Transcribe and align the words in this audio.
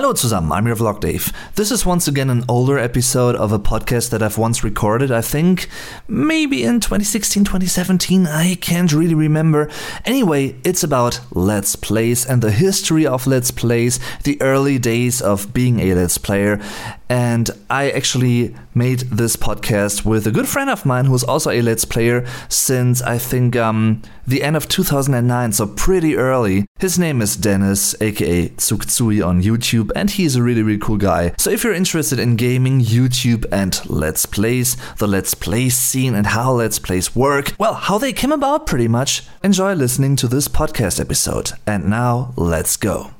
Hallo 0.00 0.14
zusammen, 0.14 0.50
I'm 0.50 0.66
your 0.66 0.76
vlog 0.76 1.00
Dave. 1.00 1.30
This 1.56 1.70
is 1.70 1.84
once 1.84 2.08
again 2.08 2.30
an 2.30 2.46
older 2.48 2.78
episode 2.78 3.36
of 3.36 3.52
a 3.52 3.58
podcast 3.58 4.08
that 4.08 4.22
I've 4.22 4.38
once 4.38 4.64
recorded, 4.64 5.12
I 5.12 5.20
think 5.20 5.68
maybe 6.08 6.64
in 6.64 6.80
2016, 6.80 7.44
2017, 7.44 8.26
I 8.26 8.54
can't 8.54 8.94
really 8.94 9.14
remember. 9.14 9.68
Anyway, 10.06 10.56
it's 10.64 10.82
about 10.82 11.20
Let's 11.32 11.76
Plays 11.76 12.24
and 12.24 12.40
the 12.40 12.50
history 12.50 13.06
of 13.06 13.26
Let's 13.26 13.50
Plays, 13.50 14.00
the 14.24 14.40
early 14.40 14.78
days 14.78 15.20
of 15.20 15.52
being 15.52 15.80
a 15.80 15.92
Let's 15.92 16.16
Player, 16.16 16.62
and 17.10 17.50
I 17.68 17.90
actually 17.90 18.54
made 18.72 19.00
this 19.00 19.36
podcast 19.36 20.04
with 20.04 20.28
a 20.28 20.30
good 20.30 20.46
friend 20.46 20.70
of 20.70 20.86
mine 20.86 21.06
who's 21.06 21.24
also 21.24 21.50
a 21.50 21.60
Let's 21.60 21.84
Player 21.84 22.24
since 22.48 23.02
I 23.02 23.18
think 23.18 23.56
um, 23.56 24.02
the 24.28 24.44
end 24.44 24.56
of 24.56 24.68
2009, 24.68 25.50
so 25.52 25.66
pretty 25.66 26.16
early. 26.16 26.66
His 26.78 27.00
name 27.00 27.20
is 27.20 27.36
Dennis, 27.36 28.00
aka 28.00 28.50
Tsuktsui 28.50 29.26
on 29.26 29.42
YouTube, 29.42 29.90
and 29.96 30.08
he's 30.08 30.36
a 30.36 30.42
really, 30.42 30.62
really 30.62 30.78
cool 30.78 30.98
guy. 30.98 31.34
So 31.36 31.50
if 31.50 31.64
you're 31.64 31.74
interested 31.74 32.20
in 32.20 32.36
gaming, 32.36 32.80
YouTube, 32.80 33.44
and 33.50 33.78
Let's 33.90 34.24
Plays, 34.24 34.76
the 34.98 35.08
Let's 35.08 35.34
Play 35.34 35.68
scene, 35.68 36.14
and 36.14 36.28
how 36.28 36.52
Let's 36.52 36.78
Plays 36.78 37.16
work, 37.16 37.54
well, 37.58 37.74
how 37.74 37.98
they 37.98 38.12
came 38.12 38.30
about 38.30 38.68
pretty 38.68 38.86
much, 38.86 39.24
enjoy 39.42 39.74
listening 39.74 40.14
to 40.16 40.28
this 40.28 40.46
podcast 40.46 41.00
episode. 41.00 41.52
And 41.66 41.90
now, 41.90 42.34
let's 42.36 42.76
go. 42.76 43.10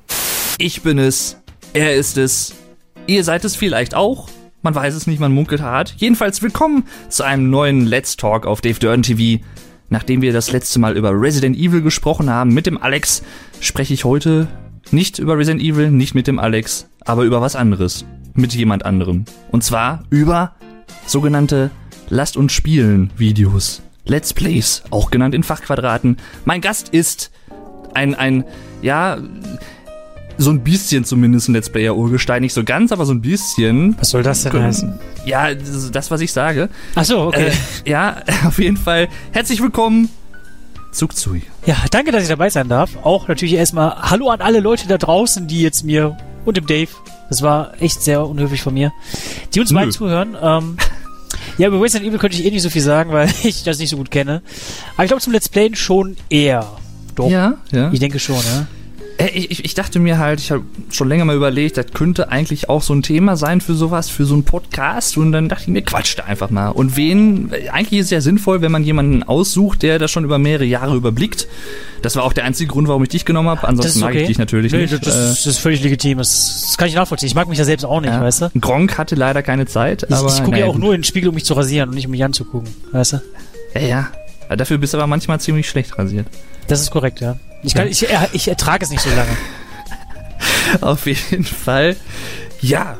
Ich 0.60 0.84
bin 0.84 1.00
es, 1.00 1.34
er 1.74 1.94
ist 1.94 2.18
es, 2.18 2.54
Ihr 3.06 3.24
seid 3.24 3.44
es 3.44 3.56
vielleicht 3.56 3.94
auch. 3.94 4.28
Man 4.62 4.74
weiß 4.74 4.94
es 4.94 5.06
nicht, 5.06 5.20
man 5.20 5.32
munkelt 5.32 5.62
hart. 5.62 5.94
Jedenfalls 5.96 6.42
willkommen 6.42 6.84
zu 7.08 7.24
einem 7.24 7.50
neuen 7.50 7.86
Let's 7.86 8.16
Talk 8.16 8.46
auf 8.46 8.60
Dave 8.60 8.78
Durden 8.78 9.02
TV. 9.02 9.42
Nachdem 9.88 10.22
wir 10.22 10.32
das 10.32 10.52
letzte 10.52 10.78
Mal 10.78 10.96
über 10.96 11.10
Resident 11.12 11.56
Evil 11.56 11.82
gesprochen 11.82 12.30
haben 12.30 12.54
mit 12.54 12.66
dem 12.66 12.80
Alex, 12.80 13.22
spreche 13.60 13.94
ich 13.94 14.04
heute 14.04 14.46
nicht 14.90 15.18
über 15.18 15.36
Resident 15.36 15.62
Evil, 15.62 15.90
nicht 15.90 16.14
mit 16.14 16.26
dem 16.26 16.38
Alex, 16.38 16.88
aber 17.00 17.24
über 17.24 17.40
was 17.40 17.56
anderes. 17.56 18.04
Mit 18.34 18.54
jemand 18.54 18.84
anderem. 18.84 19.24
Und 19.50 19.64
zwar 19.64 20.04
über 20.10 20.54
sogenannte 21.06 21.70
Lasst 22.08 22.36
uns 22.36 22.52
spielen 22.52 23.12
Videos. 23.16 23.82
Let's 24.04 24.34
Plays, 24.34 24.82
auch 24.90 25.12
genannt 25.12 25.34
in 25.34 25.44
Fachquadraten. 25.44 26.16
Mein 26.44 26.60
Gast 26.60 26.88
ist 26.88 27.30
ein, 27.94 28.16
ein, 28.16 28.44
ja, 28.82 29.18
so 30.40 30.50
ein 30.50 30.64
bisschen 30.64 31.04
zumindest 31.04 31.48
ein 31.48 31.54
Let's 31.54 31.68
Player 31.68 31.94
Urgestein. 31.94 32.40
Nicht 32.40 32.54
so 32.54 32.64
ganz, 32.64 32.92
aber 32.92 33.04
so 33.04 33.12
ein 33.12 33.20
bisschen. 33.20 33.94
Was 33.98 34.10
soll 34.10 34.22
das 34.22 34.42
denn 34.42 34.52
heißen? 34.54 34.98
Ja, 35.26 35.54
das, 35.54 36.10
was 36.10 36.20
ich 36.22 36.32
sage. 36.32 36.70
Ach 36.94 37.04
so, 37.04 37.20
okay. 37.26 37.48
Äh, 37.84 37.90
ja, 37.90 38.16
auf 38.46 38.58
jeden 38.58 38.78
Fall. 38.78 39.08
Herzlich 39.32 39.60
willkommen. 39.60 40.08
Zugzui. 40.92 41.42
Ja, 41.66 41.76
danke, 41.90 42.10
dass 42.10 42.22
ich 42.22 42.28
dabei 42.28 42.50
sein 42.50 42.68
darf. 42.68 42.96
Auch 43.02 43.28
natürlich 43.28 43.54
erstmal 43.54 43.94
Hallo 44.10 44.30
an 44.30 44.40
alle 44.40 44.60
Leute 44.60 44.88
da 44.88 44.98
draußen, 44.98 45.46
die 45.46 45.60
jetzt 45.60 45.84
mir 45.84 46.16
und 46.44 46.56
dem 46.56 46.66
Dave, 46.66 46.88
das 47.28 47.42
war 47.42 47.74
echt 47.80 48.02
sehr 48.02 48.26
unhöflich 48.26 48.62
von 48.62 48.74
mir, 48.74 48.92
die 49.54 49.60
uns 49.60 49.70
Nö. 49.70 49.76
beiden 49.76 49.92
zuhören. 49.92 50.36
Ähm, 50.40 50.78
ja, 51.58 51.68
über 51.68 51.80
Resident 51.80 52.08
Evil 52.08 52.18
könnte 52.18 52.38
ich 52.38 52.46
eh 52.46 52.50
nicht 52.50 52.62
so 52.62 52.70
viel 52.70 52.82
sagen, 52.82 53.12
weil 53.12 53.28
ich 53.42 53.62
das 53.62 53.78
nicht 53.78 53.90
so 53.90 53.98
gut 53.98 54.10
kenne. 54.10 54.42
Aber 54.94 55.04
ich 55.04 55.08
glaube 55.08 55.22
zum 55.22 55.34
Let's 55.34 55.50
Playen 55.50 55.76
schon 55.76 56.16
eher. 56.30 56.66
Doch. 57.14 57.30
Ja, 57.30 57.58
ja. 57.70 57.92
Ich 57.92 58.00
denke 58.00 58.18
schon, 58.18 58.36
ja. 58.36 58.66
Äh, 59.20 59.30
ich, 59.34 59.64
ich 59.64 59.74
dachte 59.74 59.98
mir 59.98 60.18
halt, 60.18 60.40
ich 60.40 60.50
habe 60.50 60.62
schon 60.90 61.08
länger 61.08 61.24
mal 61.24 61.36
überlegt, 61.36 61.76
das 61.76 61.86
könnte 61.92 62.30
eigentlich 62.30 62.68
auch 62.68 62.82
so 62.82 62.94
ein 62.94 63.02
Thema 63.02 63.36
sein 63.36 63.60
für 63.60 63.74
sowas, 63.74 64.08
für 64.08 64.24
so 64.24 64.34
einen 64.34 64.44
Podcast. 64.44 65.16
Und 65.16 65.32
dann 65.32 65.48
dachte 65.48 65.64
ich 65.64 65.68
mir, 65.68 65.82
quatsch 65.82 66.18
da 66.18 66.24
einfach 66.24 66.50
mal. 66.50 66.68
Und 66.68 66.96
wen, 66.96 67.50
eigentlich 67.70 68.00
ist 68.00 68.06
es 68.06 68.10
ja 68.10 68.20
sinnvoll, 68.20 68.62
wenn 68.62 68.72
man 68.72 68.82
jemanden 68.82 69.22
aussucht, 69.22 69.82
der 69.82 69.98
das 69.98 70.10
schon 70.10 70.24
über 70.24 70.38
mehrere 70.38 70.64
Jahre 70.64 70.96
überblickt. 70.96 71.46
Das 72.02 72.16
war 72.16 72.24
auch 72.24 72.32
der 72.32 72.44
einzige 72.44 72.70
Grund, 72.70 72.88
warum 72.88 73.02
ich 73.02 73.10
dich 73.10 73.26
genommen 73.26 73.50
habe. 73.50 73.68
Ansonsten 73.68 74.02
okay. 74.02 74.14
mag 74.14 74.20
ich 74.22 74.28
dich 74.28 74.38
natürlich 74.38 74.72
nee, 74.72 74.82
nicht. 74.82 74.92
Das, 74.94 75.02
das, 75.04 75.46
ist 75.46 75.58
völlig 75.58 75.82
legitim. 75.82 76.18
Das, 76.18 76.66
das, 76.68 76.78
kann 76.78 76.88
ich 76.88 76.94
nachvollziehen. 76.94 77.26
Ich 77.26 77.34
mag 77.34 77.48
mich 77.48 77.58
ja 77.58 77.64
selbst 77.64 77.84
auch 77.84 78.00
nicht, 78.00 78.10
ja. 78.10 78.22
weißt 78.22 78.42
du? 78.42 78.50
Gronk 78.58 78.96
hatte 78.96 79.16
leider 79.16 79.42
keine 79.42 79.66
Zeit. 79.66 80.06
Ich, 80.08 80.16
ich 80.16 80.44
gucke 80.44 80.58
ja 80.58 80.66
auch 80.66 80.78
nur 80.78 80.94
in 80.94 81.00
den 81.00 81.04
Spiegel, 81.04 81.28
um 81.28 81.34
mich 81.34 81.44
zu 81.44 81.52
rasieren 81.54 81.90
und 81.90 81.94
nicht 81.94 82.06
um 82.06 82.12
mich 82.12 82.24
anzugucken, 82.24 82.70
weißt 82.92 83.14
du? 83.14 83.22
Ja, 83.74 83.80
ja. 83.80 84.08
Dafür 84.56 84.78
bist 84.78 84.94
du 84.94 84.98
aber 84.98 85.06
manchmal 85.06 85.40
ziemlich 85.40 85.68
schlecht 85.68 85.96
rasiert. 85.96 86.26
Das 86.66 86.80
ist 86.80 86.90
korrekt, 86.90 87.20
ja. 87.20 87.36
Ich, 87.62 87.74
kann, 87.74 87.88
ich, 87.88 88.06
ich 88.32 88.48
ertrage 88.48 88.84
es 88.84 88.90
nicht 88.90 89.02
so 89.02 89.10
lange. 89.10 89.36
Auf 90.80 91.06
jeden 91.06 91.44
Fall. 91.44 91.96
Ja, 92.60 92.98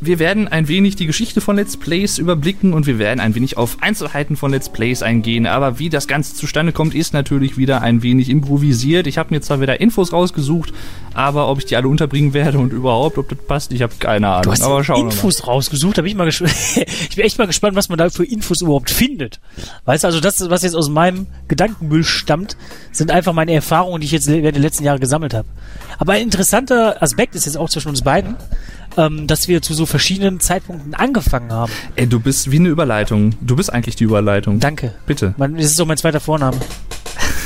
wir 0.00 0.18
werden 0.18 0.48
ein 0.48 0.66
wenig 0.68 0.96
die 0.96 1.06
Geschichte 1.06 1.40
von 1.40 1.56
Let's 1.56 1.76
Plays 1.76 2.18
überblicken 2.18 2.72
und 2.72 2.86
wir 2.86 2.98
werden 2.98 3.20
ein 3.20 3.34
wenig 3.34 3.58
auf 3.58 3.76
Einzelheiten 3.82 4.36
von 4.36 4.50
Let's 4.50 4.70
Plays 4.70 5.02
eingehen. 5.02 5.46
Aber 5.46 5.78
wie 5.78 5.90
das 5.90 6.08
Ganze 6.08 6.34
zustande 6.34 6.72
kommt, 6.72 6.94
ist 6.94 7.12
natürlich 7.12 7.58
wieder 7.58 7.82
ein 7.82 8.02
wenig 8.02 8.30
improvisiert. 8.30 9.06
Ich 9.06 9.18
habe 9.18 9.34
mir 9.34 9.42
zwar 9.42 9.60
wieder 9.60 9.80
Infos 9.80 10.12
rausgesucht, 10.12 10.72
aber 11.12 11.48
ob 11.48 11.58
ich 11.58 11.66
die 11.66 11.76
alle 11.76 11.88
unterbringen 11.88 12.32
werde 12.32 12.58
und 12.58 12.72
überhaupt, 12.72 13.18
ob 13.18 13.28
das 13.28 13.38
passt, 13.46 13.72
ich 13.72 13.82
habe 13.82 13.92
keine 13.98 14.28
Ahnung. 14.28 14.44
Du 14.44 14.52
hast 14.52 14.62
aber 14.62 14.82
schauen 14.82 15.10
Infos 15.10 15.46
rausgesucht, 15.46 15.96
bin 15.96 16.06
ich 16.06 16.14
mal 16.14 16.28
ich 16.28 17.16
bin 17.16 17.24
echt 17.24 17.38
mal 17.38 17.46
gespannt, 17.46 17.76
was 17.76 17.90
man 17.90 17.98
da 17.98 18.08
für 18.08 18.24
Infos 18.24 18.62
überhaupt 18.62 18.90
findet. 18.90 19.38
Weißt 19.84 20.04
du, 20.04 20.08
also 20.08 20.20
das, 20.20 20.48
was 20.48 20.62
jetzt 20.62 20.74
aus 20.74 20.88
meinem 20.88 21.26
Gedankenmüll 21.48 22.04
stammt, 22.04 22.56
sind 22.90 23.10
einfach 23.10 23.34
meine 23.34 23.52
Erfahrungen, 23.52 24.00
die 24.00 24.06
ich 24.06 24.12
jetzt 24.12 24.28
während 24.28 24.54
der 24.54 24.62
letzten 24.62 24.84
Jahre 24.84 24.98
gesammelt 24.98 25.34
habe. 25.34 25.48
Aber 25.98 26.14
ein 26.14 26.22
interessanter 26.22 27.02
Aspekt 27.02 27.34
ist 27.34 27.44
jetzt 27.44 27.58
auch 27.58 27.68
zwischen 27.68 27.88
uns 27.90 28.02
beiden, 28.02 28.36
ähm, 28.96 29.26
dass 29.26 29.48
wir 29.48 29.62
zu 29.62 29.74
so 29.74 29.86
verschiedenen 29.86 30.40
Zeitpunkten 30.40 30.94
angefangen 30.94 31.52
haben. 31.52 31.72
Ey, 31.96 32.06
du 32.06 32.20
bist 32.20 32.50
wie 32.50 32.58
eine 32.58 32.68
Überleitung. 32.68 33.34
Du 33.40 33.56
bist 33.56 33.72
eigentlich 33.72 33.96
die 33.96 34.04
Überleitung. 34.04 34.60
Danke. 34.60 34.94
Bitte. 35.06 35.34
Man, 35.36 35.56
das 35.56 35.66
ist 35.66 35.76
so 35.76 35.86
mein 35.86 35.96
zweiter 35.96 36.20
Vorname. 36.20 36.56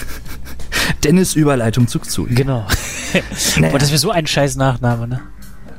Dennis 1.05 1.35
Überleitung 1.35 1.87
Zug 1.87 2.11
zu. 2.11 2.25
Genau. 2.25 2.67
naja. 3.57 3.69
Aber 3.69 3.79
das 3.79 3.91
wäre 3.91 3.99
so 3.99 4.11
ein 4.11 4.27
scheiß 4.27 4.57
Nachname, 4.57 5.07
ne? 5.07 5.21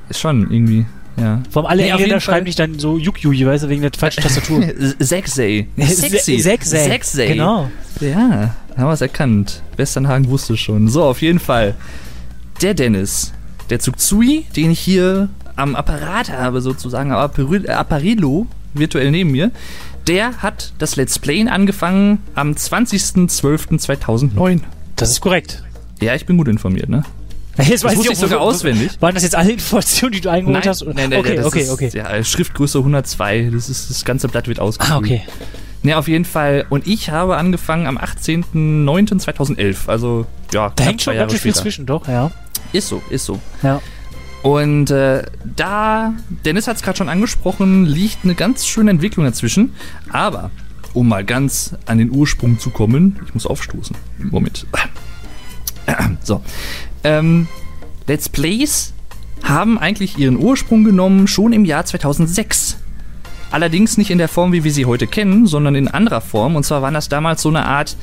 Ist 0.09 0.19
schon 0.19 0.51
irgendwie. 0.51 0.85
Ja. 1.17 1.41
Vor 1.49 1.63
allem 1.63 1.71
alle 1.71 1.83
nee, 1.83 1.89
Engländer 1.89 2.19
schreiben 2.19 2.45
dich 2.45 2.55
dann 2.55 2.77
so 2.77 2.97
Yukjuji, 2.97 3.45
weißt 3.45 3.63
du, 3.63 3.69
wegen 3.69 3.81
der 3.81 3.91
falschen 3.97 4.21
Tastatur. 4.21 4.61
Sexey. 4.99 5.67
Sexy. 5.77 6.39
Sexey. 6.39 6.89
Sexey. 6.89 7.27
Genau. 7.29 7.71
Ja, 8.01 8.53
haben 8.75 8.87
wir 8.87 8.91
es 8.91 9.01
erkannt. 9.01 9.61
Westernhagen 9.77 10.27
wusste 10.29 10.57
schon. 10.57 10.89
So, 10.89 11.03
auf 11.03 11.21
jeden 11.21 11.39
Fall. 11.39 11.75
Der 12.61 12.73
Dennis, 12.73 13.33
der 13.69 13.79
Zugzui, 13.79 14.45
den 14.55 14.71
ich 14.71 14.79
hier 14.79 15.29
am 15.55 15.75
Apparat 15.75 16.31
habe, 16.31 16.61
sozusagen, 16.61 17.11
am 17.11 17.19
Apparillo, 17.19 18.47
virtuell 18.73 19.11
neben 19.11 19.29
mir, 19.31 19.51
der 20.07 20.41
hat 20.41 20.71
das 20.77 20.95
Let's 20.95 21.19
Playen 21.19 21.49
angefangen 21.49 22.19
am 22.35 22.51
20.12.2009. 22.51 24.61
Das 24.95 25.11
ist 25.11 25.19
korrekt. 25.21 25.63
Ja, 26.01 26.15
ich 26.15 26.25
bin 26.25 26.37
gut 26.37 26.47
informiert, 26.47 26.89
ne? 26.89 27.03
Jetzt 27.57 27.83
das 27.85 27.95
wusste 27.95 28.13
ich 28.13 28.19
sogar 28.19 28.39
wo, 28.39 28.45
auswendig. 28.45 28.91
Waren 28.99 29.15
das 29.15 29.23
jetzt 29.23 29.35
alle 29.35 29.53
Informationen, 29.53 30.11
die 30.11 30.21
du 30.21 30.29
eingeholt 30.29 30.59
nein, 30.59 30.69
hast? 30.69 30.85
Nein, 30.85 31.09
nein, 31.09 31.19
okay, 31.19 31.35
das 31.35 31.45
okay, 31.45 31.61
ist, 31.61 31.69
okay. 31.69 31.89
Ja, 31.93 32.23
Schriftgröße 32.23 32.77
102. 32.79 33.49
Das 33.53 33.69
ist 33.69 33.89
das 33.89 34.05
ganze 34.05 34.27
Blatt 34.27 34.47
wird 34.47 34.59
ausgefüllt. 34.59 34.95
Ah, 34.95 34.99
okay. 34.99 35.23
Ne, 35.83 35.97
auf 35.97 36.07
jeden 36.07 36.25
Fall. 36.25 36.65
Und 36.69 36.87
ich 36.87 37.11
habe 37.11 37.37
angefangen 37.37 37.87
am 37.87 37.97
18.09.2011. 37.97 39.87
Also, 39.87 40.25
ja, 40.51 40.71
Da 40.75 40.83
hängt 40.83 41.01
schon 41.01 41.15
ganz 41.15 41.33
viel 41.35 41.53
zwischen, 41.53 41.85
doch, 41.85 42.07
ja. 42.07 42.31
Ist 42.73 42.89
so, 42.89 43.01
ist 43.09 43.25
so. 43.25 43.39
Ja. 43.63 43.81
Und 44.45 44.91
äh, 44.91 45.23
da, 45.43 46.13
Dennis 46.45 46.67
hat 46.67 46.75
es 46.75 46.83
gerade 46.83 46.99
schon 46.99 47.09
angesprochen, 47.09 47.83
liegt 47.87 48.19
eine 48.23 48.35
ganz 48.35 48.67
schöne 48.67 48.91
Entwicklung 48.91 49.25
dazwischen. 49.25 49.73
Aber, 50.09 50.51
um 50.93 51.07
mal 51.07 51.25
ganz 51.25 51.73
an 51.87 51.97
den 51.97 52.11
Ursprung 52.11 52.59
zu 52.59 52.69
kommen, 52.69 53.19
ich 53.25 53.33
muss 53.33 53.47
aufstoßen. 53.47 53.95
Moment. 54.19 54.67
So. 56.21 56.41
Ähm, 57.03 57.47
Let's 58.07 58.29
Plays 58.29 58.93
haben 59.43 59.79
eigentlich 59.79 60.19
ihren 60.19 60.37
Ursprung 60.37 60.83
genommen 60.83 61.27
schon 61.27 61.51
im 61.51 61.65
Jahr 61.65 61.85
2006. 61.85 62.77
Allerdings 63.49 63.97
nicht 63.97 64.11
in 64.11 64.19
der 64.19 64.27
Form, 64.27 64.51
wie 64.51 64.63
wir 64.63 64.71
sie 64.71 64.85
heute 64.85 65.07
kennen, 65.07 65.47
sondern 65.47 65.73
in 65.73 65.87
anderer 65.87 66.21
Form. 66.21 66.55
Und 66.55 66.65
zwar 66.65 66.83
waren 66.83 66.93
das 66.93 67.09
damals 67.09 67.41
so 67.41 67.49
eine 67.49 67.65
Art 67.65 67.97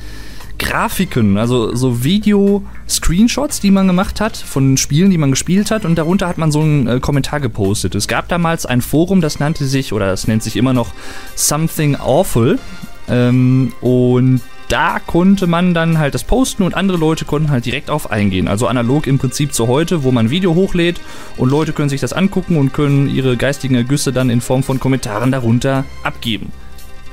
Grafiken, 0.59 1.37
also 1.37 1.75
so 1.75 2.03
Video-Screenshots, 2.03 3.59
die 3.59 3.71
man 3.71 3.87
gemacht 3.87 4.21
hat 4.21 4.37
von 4.37 4.77
Spielen, 4.77 5.11
die 5.11 5.17
man 5.17 5.31
gespielt 5.31 5.71
hat 5.71 5.85
und 5.85 5.95
darunter 5.95 6.27
hat 6.27 6.37
man 6.37 6.51
so 6.51 6.61
einen 6.61 6.87
äh, 6.87 6.99
Kommentar 6.99 7.39
gepostet. 7.39 7.95
Es 7.95 8.07
gab 8.07 8.27
damals 8.27 8.65
ein 8.65 8.81
Forum, 8.81 9.21
das 9.21 9.39
nannte 9.39 9.65
sich, 9.65 9.93
oder 9.93 10.07
das 10.07 10.27
nennt 10.27 10.43
sich 10.43 10.55
immer 10.55 10.73
noch 10.73 10.91
Something 11.35 11.95
Awful 11.95 12.59
ähm, 13.07 13.73
und 13.81 14.41
da 14.69 14.99
konnte 14.99 15.45
man 15.45 15.73
dann 15.73 15.99
halt 15.99 16.15
das 16.15 16.23
posten 16.23 16.63
und 16.63 16.73
andere 16.73 16.97
Leute 16.97 17.25
konnten 17.25 17.51
halt 17.51 17.65
direkt 17.65 17.89
auf 17.89 18.09
eingehen. 18.11 18.47
Also 18.47 18.67
analog 18.67 19.05
im 19.05 19.19
Prinzip 19.19 19.53
zu 19.53 19.67
heute, 19.67 20.03
wo 20.03 20.11
man 20.11 20.25
ein 20.25 20.29
Video 20.31 20.55
hochlädt 20.55 20.99
und 21.37 21.49
Leute 21.49 21.73
können 21.73 21.89
sich 21.89 22.01
das 22.01 22.13
angucken 22.13 22.57
und 22.57 22.73
können 22.73 23.07
ihre 23.07 23.37
geistigen 23.37 23.75
Ergüsse 23.75 24.11
dann 24.13 24.29
in 24.29 24.41
Form 24.41 24.63
von 24.63 24.79
Kommentaren 24.79 25.31
darunter 25.31 25.85
abgeben. 26.03 26.51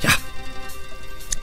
Ja. 0.01 0.11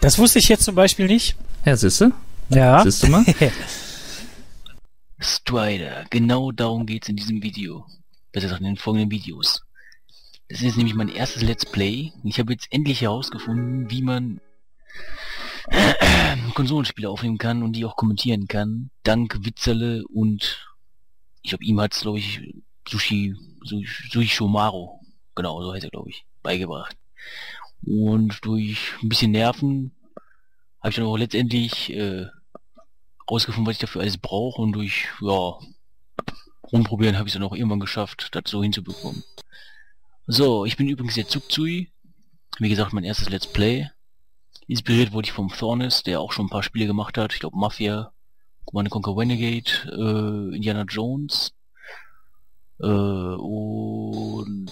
Das 0.02 0.18
wusste 0.18 0.40
ich 0.40 0.50
jetzt 0.50 0.64
zum 0.64 0.76
Beispiel 0.76 1.08
nicht. 1.08 1.36
Ja, 1.66 1.76
siehste? 1.76 2.12
Ja. 2.50 2.84
Siehste 2.84 3.10
mal? 3.10 3.26
Strider, 5.20 6.06
genau 6.10 6.52
darum 6.52 6.86
geht's 6.86 7.10
in 7.10 7.16
diesem 7.16 7.42
Video. 7.42 7.86
Besser 8.32 8.48
gesagt 8.48 8.62
in 8.62 8.68
den 8.68 8.78
folgenden 8.78 9.12
Videos. 9.12 9.64
Das 10.48 10.60
ist 10.60 10.66
jetzt 10.66 10.78
nämlich 10.78 10.96
mein 10.96 11.10
erstes 11.10 11.42
Let's 11.42 11.66
Play. 11.66 12.14
Ich 12.24 12.40
habe 12.40 12.54
jetzt 12.54 12.68
endlich 12.72 13.02
herausgefunden, 13.02 13.90
wie 13.90 14.02
man 14.02 14.40
Konsolenspiele 16.54 17.10
aufnehmen 17.10 17.38
kann 17.38 17.64
und 17.64 17.74
die 17.74 17.84
auch 17.84 17.96
kommentieren 17.96 18.48
kann. 18.48 18.90
Dank 19.04 19.40
Witzerle 19.42 20.06
und 20.08 20.68
ich 21.42 21.50
glaube, 21.50 21.66
ihm 21.66 21.82
hat 21.82 21.94
es, 21.94 22.02
glaube 22.02 22.20
ich, 22.20 22.42
Sushi, 22.88 23.36
Sushi 23.64 24.28
Shomaro, 24.28 25.02
genau, 25.36 25.62
so 25.62 25.74
heißt 25.74 25.84
er, 25.84 25.90
glaube 25.90 26.10
ich, 26.10 26.26
beigebracht. 26.44 26.96
Und 27.86 28.40
durch 28.46 28.94
ein 29.02 29.10
bisschen 29.10 29.32
Nerven 29.32 29.92
habe 30.88 30.92
ich 30.92 30.96
dann 30.96 31.06
auch 31.06 31.18
letztendlich 31.18 31.92
äh, 31.94 32.28
rausgefunden, 33.30 33.68
was 33.68 33.76
ich 33.76 33.82
dafür 33.82 34.02
alles 34.02 34.18
brauche 34.18 34.62
und 34.62 34.72
durch, 34.72 35.08
ja, 35.20 35.54
rumprobieren 36.72 37.18
habe 37.18 37.28
ich 37.28 37.34
es 37.36 37.40
dann 37.40 37.44
auch 37.44 37.54
irgendwann 37.54 37.82
geschafft, 37.82 38.30
das 38.32 38.44
so 38.48 38.64
hinzubekommen. 38.64 39.22
So, 40.28 40.64
ich 40.64 40.78
bin 40.78 40.88
übrigens 40.88 41.16
der 41.16 41.28
Zugzui. 41.28 41.92
Wie 42.60 42.70
gesagt, 42.70 42.94
mein 42.94 43.04
erstes 43.04 43.30
Let's 43.30 43.48
Play. 43.48 43.90
Inspiriert 44.68 45.12
wurde 45.12 45.28
ich 45.28 45.34
vom 45.34 45.50
Thornes, 45.50 46.04
der 46.04 46.22
auch 46.22 46.32
schon 46.32 46.46
ein 46.46 46.50
paar 46.50 46.64
Spiele 46.64 46.88
gemacht 46.88 47.18
hat. 47.18 47.34
Ich 47.34 47.42
glaube 47.42 47.58
Mafia, 47.58 48.14
Command 48.64 48.90
Conquer 48.90 49.18
Renegade, 49.18 49.72
äh, 49.92 50.56
Indiana 50.56 50.84
Jones 50.84 51.54
äh, 52.80 52.86
und 52.86 54.72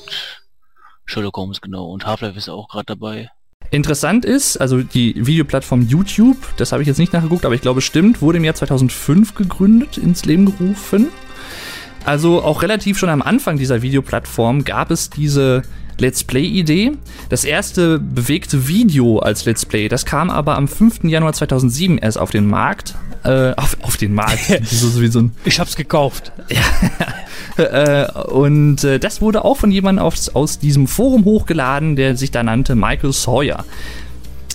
Sherlock 1.03 1.35
Holmes, 1.35 1.59
genau. 1.59 1.91
Und 1.91 2.05
Half-Life 2.05 2.37
ist 2.37 2.47
auch 2.47 2.69
gerade 2.69 2.85
dabei. 2.85 3.31
Interessant 3.71 4.25
ist, 4.25 4.57
also 4.57 4.81
die 4.81 5.13
Videoplattform 5.25 5.81
YouTube, 5.81 6.37
das 6.57 6.71
habe 6.71 6.81
ich 6.81 6.87
jetzt 6.87 6.97
nicht 6.97 7.13
nachgeguckt, 7.13 7.45
aber 7.45 7.55
ich 7.55 7.61
glaube, 7.61 7.81
stimmt, 7.81 8.21
wurde 8.21 8.37
im 8.37 8.43
Jahr 8.43 8.55
2005 8.55 9.35
gegründet, 9.35 9.97
ins 9.97 10.25
Leben 10.25 10.45
gerufen. 10.45 11.09
Also 12.05 12.43
auch 12.43 12.61
relativ 12.61 12.97
schon 12.97 13.09
am 13.09 13.21
Anfang 13.21 13.57
dieser 13.57 13.81
Videoplattform 13.81 14.63
gab 14.63 14.91
es 14.91 15.09
diese 15.09 15.63
Let's 15.97 16.23
Play-Idee. 16.23 16.91
Das 17.29 17.43
erste 17.43 17.99
bewegte 17.99 18.67
Video 18.67 19.19
als 19.19 19.45
Let's 19.45 19.65
Play, 19.65 19.87
das 19.87 20.05
kam 20.05 20.29
aber 20.29 20.55
am 20.55 20.67
5. 20.67 21.05
Januar 21.05 21.33
2007 21.33 21.97
erst 21.97 22.17
auf 22.17 22.31
den 22.31 22.47
Markt. 22.47 22.95
Äh, 23.23 23.53
auf, 23.55 23.77
auf 23.81 23.97
den 23.97 24.13
Markt. 24.13 24.45
so, 24.65 24.87
so 24.87 25.07
so 25.07 25.29
ich 25.45 25.59
hab's 25.59 25.75
gekauft. 25.75 26.31
äh, 27.57 28.11
und 28.11 28.83
äh, 28.83 28.99
das 28.99 29.21
wurde 29.21 29.43
auch 29.43 29.57
von 29.57 29.71
jemandem 29.71 30.05
aus, 30.05 30.29
aus 30.29 30.59
diesem 30.59 30.87
Forum 30.87 31.25
hochgeladen, 31.25 31.95
der 31.95 32.15
sich 32.17 32.29
da 32.29 32.43
nannte 32.43 32.75
Michael 32.75 33.13
Sawyer. 33.13 33.65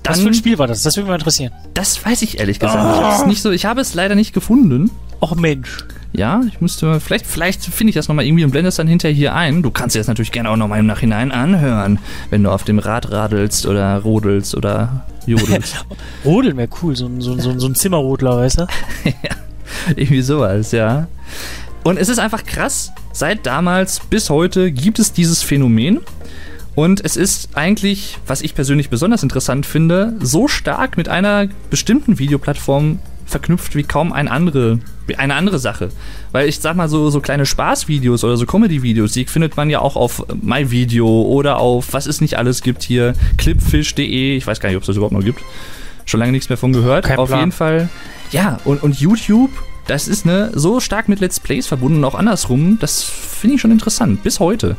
Dann, 0.02 0.14
Was 0.14 0.20
für 0.20 0.28
ein 0.28 0.34
Spiel 0.34 0.58
war 0.58 0.66
das? 0.66 0.82
Das 0.82 0.96
würde 0.96 1.04
mich 1.04 1.10
mal 1.10 1.16
interessieren. 1.16 1.52
Das 1.74 2.04
weiß 2.04 2.22
ich 2.22 2.38
ehrlich 2.38 2.60
gesagt 2.60 2.78
oh. 2.78 3.08
nicht. 3.08 3.20
Ich, 3.20 3.26
nicht 3.26 3.42
so, 3.42 3.50
ich 3.50 3.66
habe 3.66 3.80
es 3.80 3.94
leider 3.94 4.14
nicht 4.14 4.32
gefunden. 4.32 4.90
Och 5.20 5.34
Mensch. 5.34 5.84
Ja, 6.12 6.40
ich 6.48 6.60
müsste, 6.60 6.98
vielleicht, 6.98 7.24
vielleicht 7.24 7.64
finde 7.64 7.90
ich 7.90 7.94
das 7.94 8.08
nochmal 8.08 8.26
irgendwie 8.26 8.44
und 8.44 8.50
blende 8.50 8.68
es 8.68 8.74
dann 8.74 8.88
hinterher 8.88 9.14
hier 9.14 9.34
ein. 9.34 9.62
Du 9.62 9.70
kannst 9.70 9.94
dir 9.94 10.00
das 10.00 10.08
natürlich 10.08 10.32
gerne 10.32 10.50
auch 10.50 10.56
nochmal 10.56 10.80
im 10.80 10.86
Nachhinein 10.86 11.30
anhören, 11.30 12.00
wenn 12.30 12.42
du 12.42 12.50
auf 12.50 12.64
dem 12.64 12.80
Rad 12.80 13.12
radelst 13.12 13.66
oder 13.66 13.98
rodelst 13.98 14.56
oder 14.56 15.04
jodelst. 15.26 15.84
Rodeln 16.24 16.56
wäre 16.56 16.68
cool, 16.82 16.96
so, 16.96 17.08
so, 17.20 17.38
so, 17.38 17.58
so 17.58 17.66
ein 17.66 17.74
Zimmerrodler, 17.76 18.38
weißt 18.38 18.60
du? 18.60 18.66
ja, 19.04 19.36
irgendwie 19.94 20.22
sowas, 20.22 20.72
ja. 20.72 21.06
Und 21.84 21.98
es 21.98 22.08
ist 22.08 22.18
einfach 22.18 22.44
krass, 22.44 22.92
seit 23.12 23.46
damals 23.46 24.00
bis 24.00 24.30
heute 24.30 24.72
gibt 24.72 24.98
es 24.98 25.12
dieses 25.12 25.42
Phänomen. 25.42 26.00
Und 26.74 27.04
es 27.04 27.16
ist 27.16 27.56
eigentlich, 27.56 28.18
was 28.26 28.42
ich 28.42 28.54
persönlich 28.54 28.90
besonders 28.90 29.22
interessant 29.22 29.66
finde, 29.66 30.14
so 30.20 30.48
stark 30.48 30.96
mit 30.96 31.08
einer 31.08 31.48
bestimmten 31.68 32.18
Videoplattform 32.18 33.00
verknüpft 33.26 33.76
wie 33.76 33.82
kaum 33.82 34.12
eine 34.12 34.30
andere, 34.30 34.78
eine 35.18 35.34
andere 35.34 35.58
Sache. 35.58 35.90
Weil 36.32 36.48
ich 36.48 36.60
sag 36.60 36.76
mal, 36.76 36.88
so, 36.88 37.10
so 37.10 37.20
kleine 37.20 37.46
Spaßvideos 37.46 38.24
oder 38.24 38.36
so 38.36 38.46
Comedy-Videos, 38.46 39.12
die 39.12 39.24
findet 39.24 39.56
man 39.56 39.70
ja 39.70 39.80
auch 39.80 39.96
auf 39.96 40.24
MyVideo 40.40 41.22
oder 41.22 41.58
auf 41.58 41.92
was 41.92 42.06
es 42.06 42.20
nicht 42.20 42.38
alles 42.38 42.62
gibt 42.62 42.82
hier, 42.82 43.14
clipfish.de. 43.36 44.36
Ich 44.36 44.46
weiß 44.46 44.60
gar 44.60 44.68
nicht, 44.68 44.76
ob 44.76 44.82
es 44.82 44.86
das 44.86 44.96
überhaupt 44.96 45.14
noch 45.14 45.24
gibt. 45.24 45.42
Schon 46.04 46.20
lange 46.20 46.32
nichts 46.32 46.48
mehr 46.48 46.58
von 46.58 46.72
gehört. 46.72 47.04
Kein 47.04 47.18
auf 47.18 47.28
Plan. 47.28 47.40
jeden 47.40 47.52
Fall. 47.52 47.88
Ja, 48.32 48.60
und, 48.64 48.82
und 48.82 49.00
YouTube, 49.00 49.50
das 49.86 50.08
ist 50.08 50.26
ne, 50.26 50.50
so 50.54 50.80
stark 50.80 51.08
mit 51.08 51.20
Let's 51.20 51.40
Plays 51.40 51.66
verbunden, 51.66 52.04
auch 52.04 52.14
andersrum. 52.14 52.78
Das 52.80 53.02
finde 53.02 53.56
ich 53.56 53.60
schon 53.60 53.70
interessant. 53.70 54.22
Bis 54.22 54.40
heute. 54.40 54.76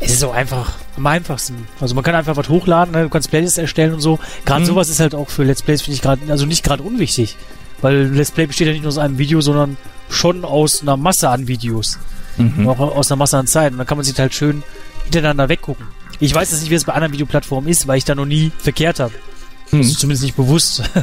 Es 0.00 0.12
ist 0.12 0.20
so 0.20 0.30
einfach, 0.30 0.72
am 0.96 1.06
einfachsten. 1.06 1.66
Also 1.78 1.94
man 1.94 2.02
kann 2.02 2.14
einfach 2.14 2.36
was 2.36 2.48
hochladen, 2.48 2.94
ne? 2.94 3.02
du 3.02 3.10
kannst 3.10 3.28
Playlists 3.28 3.58
erstellen 3.58 3.92
und 3.92 4.00
so. 4.00 4.18
Gerade 4.46 4.62
mhm. 4.62 4.66
sowas 4.66 4.88
ist 4.88 4.98
halt 4.98 5.14
auch 5.14 5.28
für 5.28 5.44
Let's 5.44 5.62
Plays, 5.62 5.82
finde 5.82 5.96
ich 5.96 6.02
gerade, 6.02 6.22
also 6.30 6.46
nicht 6.46 6.64
gerade 6.64 6.82
unwichtig. 6.82 7.36
Weil 7.82 8.06
Let's 8.06 8.30
Play 8.30 8.46
besteht 8.46 8.66
ja 8.66 8.72
nicht 8.72 8.82
nur 8.82 8.88
aus 8.90 8.98
einem 8.98 9.18
Video, 9.18 9.40
sondern 9.40 9.76
schon 10.08 10.44
aus 10.44 10.82
einer 10.82 10.96
Masse 10.96 11.28
an 11.28 11.48
Videos. 11.48 11.98
Mhm. 12.36 12.68
Auch 12.68 12.78
aus 12.78 13.10
einer 13.10 13.18
Masse 13.18 13.38
an 13.38 13.46
Zeit. 13.46 13.72
Und 13.72 13.78
dann 13.78 13.86
kann 13.86 13.98
man 13.98 14.04
sich 14.04 14.18
halt 14.18 14.34
schön 14.34 14.62
hintereinander 15.04 15.48
weggucken. 15.48 15.86
Ich 16.18 16.34
weiß 16.34 16.50
jetzt 16.50 16.60
nicht, 16.60 16.70
wie 16.70 16.74
es 16.74 16.84
bei 16.84 16.92
anderen 16.92 17.12
Videoplattformen 17.12 17.70
ist, 17.70 17.88
weil 17.88 17.98
ich 17.98 18.04
da 18.04 18.14
noch 18.14 18.26
nie 18.26 18.52
verkehrt 18.58 19.00
habe. 19.00 19.14
Mhm. 19.70 19.78
Das 19.78 19.88
ist 19.88 20.00
zumindest 20.00 20.24
nicht 20.24 20.36
bewusst. 20.36 20.82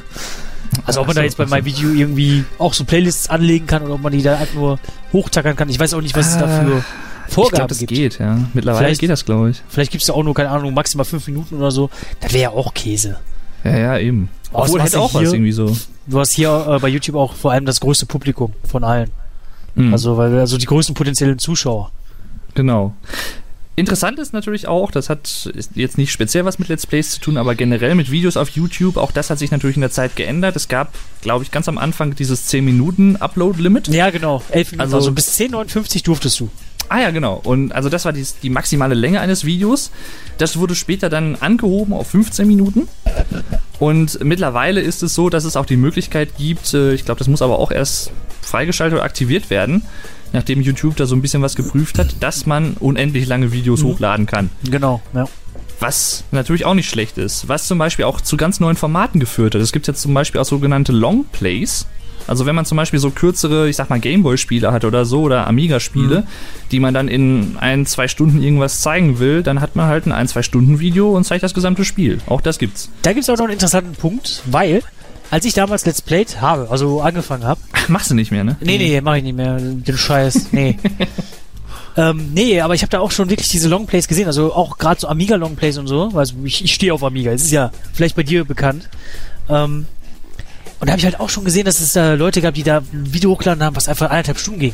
Also 0.86 1.00
ob 1.00 1.08
man 1.08 1.16
da 1.16 1.24
jetzt 1.24 1.38
bei 1.38 1.46
meinem 1.46 1.64
Video 1.64 1.92
irgendwie 1.92 2.44
auch 2.58 2.74
so 2.74 2.84
Playlists 2.84 3.30
anlegen 3.30 3.68
kann 3.68 3.84
oder 3.84 3.94
ob 3.94 4.02
man 4.02 4.12
die 4.12 4.22
da 4.22 4.38
einfach 4.38 4.54
nur 4.54 4.80
hochtackern 5.14 5.56
kann. 5.56 5.70
Ich 5.70 5.80
weiß 5.80 5.94
auch 5.94 6.02
nicht, 6.02 6.14
was 6.14 6.34
es 6.34 6.38
dafür 6.38 6.84
Vorgaben 7.28 7.54
ich 7.54 7.58
glaub, 7.58 7.68
das 7.68 7.78
gibt. 7.80 7.92
geht, 7.92 8.20
ja. 8.20 8.40
Mittlerweile 8.54 8.86
vielleicht, 8.86 9.02
geht 9.02 9.10
das, 9.10 9.26
glaube 9.26 9.52
ich. 9.52 9.62
Vielleicht 9.68 9.92
gibt 9.92 10.02
es 10.02 10.08
ja 10.08 10.14
auch 10.14 10.24
nur, 10.24 10.34
keine 10.34 10.50
Ahnung, 10.50 10.74
maximal 10.74 11.06
fünf 11.06 11.28
Minuten 11.28 11.56
oder 11.56 11.72
so. 11.72 11.90
Das 12.20 12.34
wäre 12.34 12.44
ja 12.44 12.50
auch 12.50 12.74
Käse. 12.74 13.20
Ja, 13.64 13.78
ja, 13.78 13.98
eben. 13.98 14.30
Obwohl 14.52 14.82
hätte 14.82 15.00
auch 15.00 15.14
was 15.14 15.34
irgendwie 15.34 15.52
so. 15.52 15.76
Du 16.08 16.20
hast 16.20 16.32
hier 16.32 16.66
äh, 16.68 16.80
bei 16.80 16.88
YouTube 16.88 17.16
auch 17.16 17.34
vor 17.34 17.52
allem 17.52 17.66
das 17.66 17.80
größte 17.80 18.06
Publikum 18.06 18.54
von 18.64 18.84
allen. 18.84 19.12
Mhm. 19.76 19.92
Also, 19.92 20.18
weil, 20.18 20.38
also 20.40 20.58
die 20.58 20.66
größten 20.66 20.96
potenziellen 20.96 21.40
Zuschauer. 21.40 21.92
Genau. 22.56 22.94
Interessant 23.76 24.18
ist 24.18 24.34
natürlich 24.34 24.68
auch, 24.68 24.90
das 24.90 25.08
hat 25.08 25.52
jetzt 25.76 26.00
nicht 26.00 26.12
speziell 26.12 26.46
was 26.46 26.58
mit 26.58 26.68
Let's 26.68 26.88
Plays 26.88 27.12
zu 27.12 27.20
tun, 27.20 27.38
aber 27.38 27.54
generell 27.54 27.94
mit 27.94 28.10
Videos 28.10 28.36
auf 28.36 28.50
YouTube, 28.50 28.98
auch 28.98 29.12
das 29.12 29.30
hat 29.30 29.38
sich 29.38 29.52
natürlich 29.52 29.78
in 29.78 29.82
der 29.82 29.92
Zeit 29.92 30.16
geändert. 30.16 30.56
Es 30.56 30.68
gab, 30.68 30.96
glaube 31.22 31.44
ich, 31.44 31.52
ganz 31.52 31.70
am 31.70 31.78
Anfang 31.78 32.16
dieses 32.16 32.48
10 32.48 32.66
Minuten 32.66 33.18
Upload-Limit. 33.18 33.90
Ja, 33.90 34.10
genau. 34.10 34.42
11 34.50 34.72
Minuten. 34.72 34.82
Also, 34.82 34.98
also 34.98 35.12
bis 35.12 35.40
10,59 35.40 36.04
durftest 36.04 36.40
du. 36.40 36.50
Ah 36.90 37.00
ja, 37.00 37.12
genau. 37.12 37.40
Und 37.44 37.72
also 37.74 37.90
das 37.90 38.06
war 38.06 38.14
die, 38.14 38.26
die 38.42 38.50
maximale 38.50 38.96
Länge 38.96 39.20
eines 39.20 39.46
Videos. 39.46 39.92
Das 40.38 40.58
wurde 40.58 40.76
später 40.76 41.10
dann 41.10 41.36
angehoben 41.36 41.94
auf 41.94 42.08
15 42.08 42.48
Minuten. 42.48 42.88
Und 43.80 44.24
mittlerweile 44.24 44.82
ist 44.82 45.04
es 45.04 45.14
so, 45.14 45.30
dass 45.30 45.44
es 45.44 45.56
auch 45.56 45.66
die 45.66 45.78
Möglichkeit 45.78 46.38
gibt, 46.38 46.74
äh, 46.74 46.94
ich 46.94 47.06
glaube, 47.06 47.20
das 47.20 47.28
muss 47.28 47.42
aber 47.42 47.60
auch 47.60 47.72
erst 47.72 48.12
freigeschaltet 48.42 48.98
oder 48.98 49.06
aktiviert 49.06 49.50
werden, 49.50 49.84
nachdem 50.34 50.62
YouTube 50.62 50.96
da 50.96 51.06
so 51.06 51.16
ein 51.16 51.22
bisschen 51.22 51.42
was 51.42 51.56
geprüft 51.56 52.00
hat, 52.00 52.16
dass 52.22 52.46
man 52.46 52.74
unendlich 52.80 53.28
lange 53.28 53.52
Videos 53.52 53.84
mhm. 53.84 53.88
hochladen 53.88 54.26
kann. 54.26 54.50
Genau, 54.64 55.02
ja. 55.14 55.26
Was 55.80 56.24
natürlich 56.32 56.66
auch 56.66 56.74
nicht 56.74 56.90
schlecht 56.90 57.20
ist. 57.20 57.48
Was 57.48 57.68
zum 57.68 57.78
Beispiel 57.78 58.06
auch 58.06 58.20
zu 58.20 58.36
ganz 58.36 58.60
neuen 58.60 58.76
Formaten 58.76 59.20
geführt 59.20 59.54
hat. 59.54 59.62
Es 59.62 59.72
gibt 59.72 59.86
jetzt 59.86 60.02
zum 60.02 60.14
Beispiel 60.14 60.42
auch 60.42 60.46
sogenannte 60.46 60.92
Longplays. 60.92 61.86
Also 62.28 62.46
wenn 62.46 62.56
man 62.56 62.66
zum 62.66 62.76
Beispiel 62.76 63.00
so 63.00 63.10
kürzere, 63.10 63.70
ich 63.70 63.76
sag 63.76 63.90
mal 63.90 64.00
Gameboy-Spiele 64.00 64.72
hat 64.72 64.86
oder 64.86 65.06
so 65.06 65.22
oder 65.22 65.48
Amiga-Spiele, 65.48 66.22
mhm. 66.22 66.28
die 66.72 66.80
man 66.80 66.94
dann 66.94 67.08
in 67.08 67.58
ein, 67.60 67.86
zwei 67.86 68.08
Stunden 68.08 68.42
irgendwas 68.42 68.82
zeigen 68.82 69.20
will, 69.20 69.44
dann 69.44 69.62
hat 69.62 69.76
man 69.76 69.88
halt 69.88 70.06
ein 70.06 70.12
ein, 70.12 70.28
zwei 70.28 70.44
Stunden 70.44 70.80
Video 70.80 71.16
und 71.16 71.24
zeigt 71.24 71.44
das 71.44 71.54
gesamte 71.54 71.86
Spiel. 71.86 72.20
Auch 72.28 72.42
das 72.42 72.60
gibt's. 72.60 72.90
Da 73.02 73.14
gibt's 73.14 73.30
auch 73.30 73.38
noch 73.38 73.46
einen 73.46 73.54
interessanten 73.54 73.94
Punkt, 73.94 74.42
weil 74.46 74.82
als 75.30 75.46
ich 75.46 75.54
damals 75.54 75.86
Let's 75.86 76.02
Played 76.02 76.42
habe, 76.42 76.70
also 76.70 77.02
angefangen 77.02 77.44
habe. 77.44 77.60
Machst 77.88 78.12
du 78.12 78.16
nicht 78.16 78.32
mehr, 78.32 78.44
ne? 78.44 78.58
Nee, 78.62 78.78
nee, 78.78 79.02
mach 79.02 79.16
ich 79.16 79.24
nicht 79.24 79.36
mehr. 79.36 79.58
Den 79.60 79.98
Scheiß. 79.98 80.48
Nee. 80.52 80.78
ähm, 81.98 82.32
nee, 82.34 82.62
aber 82.62 82.76
ich 82.76 82.82
habe 82.82 82.90
da 82.90 83.00
auch 83.00 83.12
schon 83.12 83.30
wirklich 83.30 83.50
diese 83.50 83.68
Longplays 83.70 84.08
gesehen, 84.08 84.28
also 84.28 84.54
auch 84.54 84.78
gerade 84.78 85.00
so 85.00 85.08
Amiga 85.08 85.36
Longplays 85.36 85.78
und 85.78 85.88
so. 85.88 86.12
Also 86.16 86.36
ich, 86.44 86.64
ich 86.64 86.74
stehe 86.74 86.94
auf 86.94 87.04
Amiga, 87.04 87.32
es 87.32 87.44
ist 87.44 87.52
ja 87.52 87.72
vielleicht 87.94 88.16
bei 88.16 88.24
dir 88.24 88.46
bekannt. 88.46 88.90
Ähm, 89.50 89.86
und 90.80 90.88
da 90.88 90.92
habe 90.92 91.00
ich 91.00 91.06
halt 91.06 91.20
auch 91.20 91.30
schon 91.30 91.44
gesehen, 91.44 91.66
dass 91.66 91.80
es 91.80 91.94
da 91.94 92.14
Leute 92.14 92.42
gab, 92.42 92.54
die 92.54 92.64
da 92.64 92.78
ein 92.78 93.14
Video 93.14 93.32
hochgeladen 93.32 93.64
haben, 93.64 93.76
was 93.76 93.88
einfach 93.88 94.10
eineinhalb 94.10 94.38
Stunden 94.38 94.60
ging. 94.60 94.74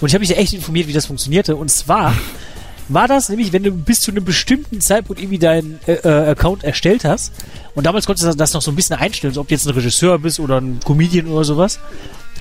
Und 0.00 0.08
ich 0.08 0.14
habe 0.14 0.20
mich 0.20 0.28
da 0.28 0.36
echt 0.36 0.54
informiert, 0.54 0.86
wie 0.86 0.92
das 0.92 1.06
funktionierte. 1.06 1.56
Und 1.56 1.70
zwar 1.70 2.14
war 2.88 3.06
das 3.06 3.28
nämlich, 3.28 3.52
wenn 3.52 3.62
du 3.62 3.72
bis 3.72 4.00
zu 4.00 4.10
einem 4.10 4.24
bestimmten 4.24 4.80
Zeitpunkt 4.80 5.20
irgendwie 5.20 5.38
deinen 5.38 5.78
äh, 5.86 5.92
äh, 5.92 6.30
Account 6.30 6.64
erstellt 6.64 7.04
hast. 7.04 7.32
Und 7.74 7.86
damals 7.86 8.06
konntest 8.06 8.26
du 8.26 8.36
das 8.36 8.52
noch 8.52 8.62
so 8.62 8.70
ein 8.70 8.76
bisschen 8.76 8.96
einstellen, 8.96 9.34
so 9.34 9.40
ob 9.40 9.48
du 9.48 9.54
jetzt 9.54 9.66
ein 9.66 9.74
Regisseur 9.74 10.18
bist 10.18 10.40
oder 10.40 10.60
ein 10.60 10.80
Comedian 10.84 11.26
oder 11.26 11.44
sowas. 11.44 11.78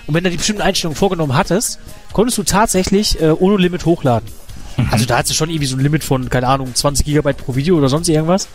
Und 0.07 0.13
wenn 0.13 0.23
du 0.23 0.29
die 0.29 0.37
bestimmten 0.37 0.61
Einstellungen 0.61 0.97
vorgenommen 0.97 1.35
hattest, 1.35 1.79
konntest 2.13 2.37
du 2.37 2.43
tatsächlich 2.43 3.21
äh, 3.21 3.29
ohne 3.29 3.57
Limit 3.57 3.85
hochladen. 3.85 4.27
Mhm. 4.77 4.87
Also 4.91 5.05
da 5.05 5.17
hattest 5.17 5.31
du 5.31 5.35
schon 5.35 5.49
irgendwie 5.49 5.67
so 5.67 5.75
ein 5.75 5.81
Limit 5.81 6.03
von, 6.03 6.29
keine 6.29 6.47
Ahnung, 6.47 6.73
20 6.73 7.05
Gigabyte 7.05 7.37
pro 7.37 7.55
Video 7.55 7.77
oder 7.77 7.89
sonst 7.89 8.07
irgendwas. 8.07 8.47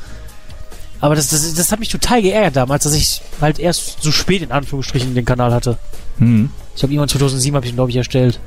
Aber 1.01 1.15
das, 1.15 1.29
das, 1.29 1.55
das 1.55 1.73
hat 1.73 1.81
mich 1.81 1.89
total 1.89 2.23
geärgert 2.23 2.57
damals, 2.57 2.85
dass 2.85 2.95
ich 2.95 3.21
halt 3.41 3.59
erst 3.59 4.03
so 4.03 4.11
spät 4.13 4.43
in 4.43 4.53
Anführungsstrichen 4.53 5.15
den 5.15 5.25
Kanal 5.25 5.53
hatte. 5.53 5.79
Hm. 6.19 6.51
Ich 6.77 6.83
habe 6.83 6.93
irgendwann 6.93 7.09
2007 7.09 7.55
habe 7.55 7.67
ich 7.67 7.73
ihn 7.73 7.77
glaube 7.77 7.91
ich 7.91 7.97
erstellt. 7.97 8.41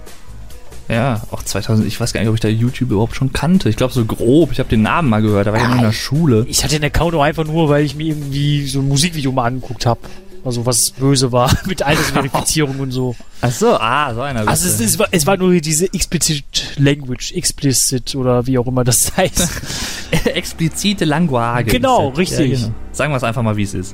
Ja, 0.89 1.21
auch 1.31 1.43
2000, 1.43 1.85
ich 1.85 1.99
weiß 1.99 2.13
gar 2.13 2.21
nicht, 2.21 2.29
ob 2.29 2.35
ich 2.35 2.41
da 2.41 2.47
YouTube 2.47 2.91
überhaupt 2.91 3.15
schon 3.15 3.33
kannte. 3.33 3.67
Ich 3.67 3.75
glaube 3.75 3.93
so 3.93 4.05
grob, 4.05 4.53
ich 4.53 4.59
habe 4.59 4.69
den 4.69 4.81
Namen 4.81 5.09
mal 5.09 5.21
gehört, 5.21 5.47
da 5.47 5.51
war 5.51 5.59
ja, 5.59 5.65
ich 5.65 5.69
noch 5.71 5.77
in 5.77 5.83
der 5.83 5.91
Schule. 5.91 6.45
Ich 6.47 6.63
hatte 6.63 6.75
den 6.79 6.85
Account 6.85 7.13
auch 7.13 7.23
einfach 7.23 7.43
nur, 7.43 7.67
weil 7.67 7.83
ich 7.83 7.95
mir 7.95 8.07
irgendwie 8.07 8.65
so 8.67 8.79
ein 8.79 8.87
Musikvideo 8.87 9.33
mal 9.33 9.45
angeguckt 9.45 9.85
habe. 9.85 9.99
Also 10.47 10.65
was 10.65 10.91
böse 10.91 11.33
war 11.33 11.51
mit 11.65 11.83
Altersverifizierung 11.83 12.79
und 12.79 12.91
so. 12.91 13.17
Ach 13.41 13.51
so, 13.51 13.77
ah, 13.77 14.13
so 14.13 14.21
einer. 14.21 14.47
Also 14.47 14.69
es, 14.69 14.79
es, 14.79 14.97
war, 14.97 15.09
es 15.11 15.27
war 15.27 15.35
nur 15.35 15.51
diese 15.59 15.93
explicit 15.93 16.77
Language, 16.77 17.33
explicit 17.33 18.15
oder 18.15 18.47
wie 18.47 18.57
auch 18.57 18.65
immer 18.65 18.85
das 18.85 19.11
heißt. 19.17 19.49
Explizite 20.23 21.03
Language. 21.03 21.67
Genau, 21.67 22.09
richtig. 22.09 22.61
Ja, 22.61 22.67
genau. 22.67 22.75
Sagen 22.93 23.11
wir 23.11 23.17
es 23.17 23.25
einfach 23.25 23.41
mal, 23.41 23.57
wie 23.57 23.63
es 23.63 23.73
ist. 23.73 23.93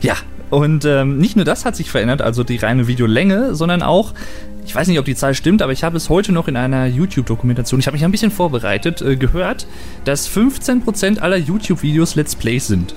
Ja, 0.00 0.16
und 0.48 0.86
ähm, 0.86 1.18
nicht 1.18 1.36
nur 1.36 1.44
das 1.44 1.66
hat 1.66 1.76
sich 1.76 1.90
verändert, 1.90 2.22
also 2.22 2.42
die 2.42 2.56
reine 2.56 2.86
Videolänge, 2.86 3.54
sondern 3.54 3.82
auch 3.82 4.14
ich 4.64 4.74
weiß 4.74 4.88
nicht, 4.88 4.98
ob 4.98 5.04
die 5.04 5.14
Zahl 5.14 5.34
stimmt, 5.34 5.60
aber 5.60 5.72
ich 5.72 5.84
habe 5.84 5.96
es 5.98 6.08
heute 6.08 6.32
noch 6.32 6.48
in 6.48 6.56
einer 6.56 6.86
YouTube-Dokumentation, 6.86 7.80
ich 7.80 7.86
habe 7.86 7.96
mich 7.96 8.04
ein 8.04 8.12
bisschen 8.12 8.30
vorbereitet, 8.30 9.02
äh, 9.02 9.16
gehört, 9.16 9.66
dass 10.04 10.28
15% 10.28 11.18
aller 11.18 11.36
YouTube-Videos 11.36 12.14
Let's 12.14 12.34
Plays 12.34 12.66
sind. 12.66 12.94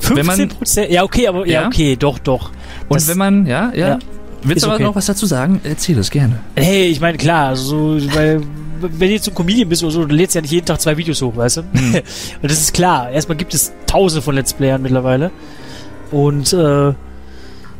15 0.00 0.26
man- 0.26 0.48
Prozent? 0.48 0.90
Ja, 0.90 1.02
okay, 1.04 1.28
aber 1.28 1.46
ja, 1.46 1.62
Ja? 1.62 1.66
okay, 1.66 1.96
doch, 1.96 2.18
doch. 2.18 2.50
Und 2.88 2.96
Das- 3.00 3.08
wenn 3.08 3.18
man, 3.18 3.46
ja, 3.46 3.72
ja, 3.74 3.88
Ja, 3.88 3.98
willst 4.42 4.62
du 4.64 4.68
aber 4.68 4.76
okay. 4.76 4.84
noch 4.84 4.94
was 4.96 5.06
dazu 5.06 5.26
sagen? 5.26 5.60
Erzähl 5.64 5.98
es 5.98 6.10
gerne. 6.10 6.40
Hey, 6.56 6.86
ich 6.86 7.00
meine, 7.00 7.18
klar, 7.18 7.48
also, 7.48 7.98
so, 7.98 8.14
weil, 8.14 8.40
wenn 8.80 8.98
du 9.08 9.14
jetzt 9.14 9.28
ein 9.28 9.34
Comedian 9.34 9.68
bist 9.68 9.82
oder 9.82 9.92
so, 9.92 10.04
du 10.04 10.14
lädst 10.14 10.34
ja 10.34 10.40
nicht 10.40 10.50
jeden 10.52 10.66
Tag 10.66 10.80
zwei 10.80 10.96
Videos 10.96 11.20
hoch, 11.22 11.36
weißt 11.36 11.58
du? 11.58 11.60
Hm. 11.62 11.94
Und 12.42 12.50
das 12.50 12.60
ist 12.60 12.72
klar. 12.74 13.10
Erstmal 13.10 13.36
gibt 13.36 13.52
es 13.54 13.72
tausende 13.86 14.22
von 14.22 14.34
Let's 14.34 14.54
Playern 14.54 14.80
mittlerweile. 14.82 15.30
Und, 16.10 16.52
äh, 16.52 16.94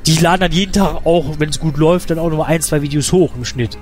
die 0.06 0.14
laden 0.20 0.40
dann 0.40 0.52
jeden 0.52 0.72
Tag 0.72 1.04
auch, 1.04 1.38
wenn 1.38 1.50
es 1.50 1.60
gut 1.60 1.76
läuft, 1.76 2.10
dann 2.10 2.18
auch 2.18 2.30
nur 2.30 2.46
ein, 2.46 2.60
zwei 2.62 2.80
Videos 2.82 3.12
hoch 3.12 3.30
im 3.36 3.44
Schnitt. 3.44 3.76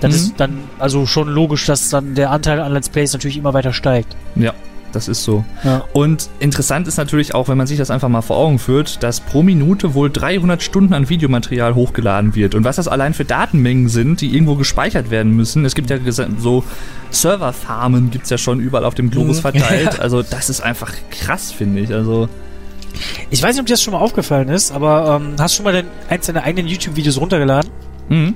Das 0.00 0.10
Mhm. 0.12 0.16
ist 0.16 0.34
dann 0.38 0.58
also 0.78 1.06
schon 1.06 1.28
logisch, 1.28 1.66
dass 1.66 1.90
dann 1.90 2.14
der 2.14 2.30
Anteil 2.30 2.60
an 2.60 2.72
Let's 2.72 2.88
Plays 2.88 3.12
natürlich 3.12 3.36
immer 3.36 3.52
weiter 3.52 3.72
steigt. 3.72 4.16
Ja, 4.36 4.52
das 4.92 5.08
ist 5.08 5.24
so. 5.24 5.44
Ja. 5.64 5.84
Und 5.92 6.28
interessant 6.40 6.88
ist 6.88 6.96
natürlich 6.96 7.34
auch, 7.34 7.48
wenn 7.48 7.58
man 7.58 7.66
sich 7.66 7.78
das 7.78 7.90
einfach 7.90 8.08
mal 8.08 8.22
vor 8.22 8.36
Augen 8.36 8.58
führt, 8.58 9.02
dass 9.02 9.20
pro 9.20 9.42
Minute 9.42 9.94
wohl 9.94 10.10
300 10.10 10.62
Stunden 10.62 10.94
an 10.94 11.08
Videomaterial 11.08 11.74
hochgeladen 11.74 12.34
wird. 12.34 12.54
Und 12.54 12.64
was 12.64 12.76
das 12.76 12.88
allein 12.88 13.14
für 13.14 13.24
Datenmengen 13.24 13.88
sind, 13.88 14.20
die 14.20 14.34
irgendwo 14.34 14.54
gespeichert 14.56 15.10
werden 15.10 15.32
müssen. 15.36 15.64
Es 15.64 15.74
gibt 15.74 15.90
ja 15.90 15.98
so 16.38 16.64
Serverfarmen, 17.10 18.10
gibt 18.10 18.24
es 18.24 18.30
ja 18.30 18.38
schon 18.38 18.60
überall 18.60 18.84
auf 18.84 18.94
dem 18.94 19.10
Globus 19.10 19.38
Mhm. 19.38 19.42
verteilt. 19.42 20.00
Also 20.00 20.22
das 20.22 20.48
ist 20.50 20.60
einfach 20.60 20.92
krass, 21.10 21.52
finde 21.52 21.80
ich. 21.80 21.92
Also 21.92 22.28
Ich 23.30 23.42
weiß 23.42 23.54
nicht, 23.54 23.60
ob 23.60 23.66
dir 23.66 23.74
das 23.74 23.82
schon 23.82 23.92
mal 23.92 24.00
aufgefallen 24.00 24.48
ist, 24.48 24.72
aber 24.72 25.20
ähm, 25.20 25.34
hast 25.38 25.54
du 25.54 25.62
schon 25.62 25.72
mal 25.72 25.84
eins 26.08 26.26
deiner 26.26 26.42
eigenen 26.44 26.68
YouTube-Videos 26.68 27.18
runtergeladen? 27.20 27.70
mhm. 28.08 28.34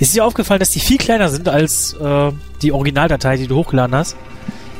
Ist 0.00 0.14
dir 0.14 0.24
aufgefallen, 0.24 0.60
dass 0.60 0.70
die 0.70 0.78
viel 0.78 0.96
kleiner 0.96 1.28
sind 1.28 1.48
als 1.48 1.92
äh, 1.94 2.30
die 2.62 2.70
Originaldatei, 2.70 3.36
die 3.36 3.48
du 3.48 3.56
hochgeladen 3.56 3.96
hast? 3.96 4.14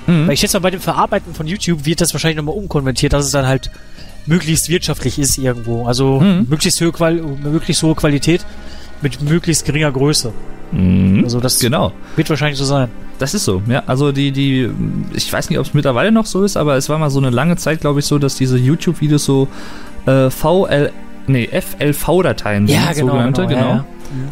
Mhm. 0.09 0.27
Weil 0.27 0.35
ich 0.35 0.41
schätze 0.41 0.57
mal, 0.57 0.63
bei 0.63 0.71
dem 0.71 0.81
Verarbeiten 0.81 1.35
von 1.35 1.47
YouTube 1.47 1.85
wird 1.87 2.01
das 2.01 2.13
wahrscheinlich 2.13 2.37
nochmal 2.39 2.57
umkonvertiert, 2.57 3.13
dass 3.13 3.25
es 3.27 3.31
dann 3.31 3.47
halt 3.47 3.71
möglichst 4.27 4.69
wirtschaftlich 4.69 5.19
ist 5.19 5.39
irgendwo. 5.39 5.87
Also 5.87 6.19
Mhm. 6.21 6.47
möglichst, 6.51 6.81
hohe 6.81 6.91
Qual 6.93 7.15
möglichst 7.15 7.83
hohe 7.83 7.95
Qualität 7.95 8.45
mit 9.03 9.23
möglichst 9.23 9.65
geringer 9.65 9.93
Größe. 9.93 10.33
Mhm. 10.73 11.23
Also 11.25 11.39
das 11.41 11.61
Genau. 11.61 11.93
wird 12.17 12.29
wahrscheinlich 12.29 12.59
so 12.59 12.65
sein. 12.65 12.89
Das 13.19 13.35
ist 13.35 13.45
so, 13.45 13.63
ja. 13.69 13.83
Also 13.87 14.13
die, 14.13 14.31
die, 14.33 14.69
ich 15.15 15.33
weiß 15.33 15.51
nicht, 15.51 15.59
ob 15.59 15.67
es 15.67 15.75
mittlerweile 15.75 16.13
noch 16.13 16.27
so 16.27 16.45
ist, 16.45 16.57
aber 16.57 16.77
es 16.77 16.89
war 16.89 16.99
mal 16.99 17.11
so 17.11 17.19
eine 17.19 17.31
lange 17.31 17.57
Zeit, 17.57 17.81
glaube 17.81 18.01
ich, 18.01 18.07
so, 18.07 18.19
dass 18.19 18.37
diese 18.37 18.59
YouTube-Videos 18.59 19.25
so 19.25 19.49
äh, 20.07 20.31
VL, 20.31 20.93
nee, 21.29 21.49
FLV-Dateien 21.49 22.67
sind, 22.67 22.95
sogenannte, 22.97 23.47
genau. 23.47 23.61
ja, 23.61 23.75
ja. 23.77 23.85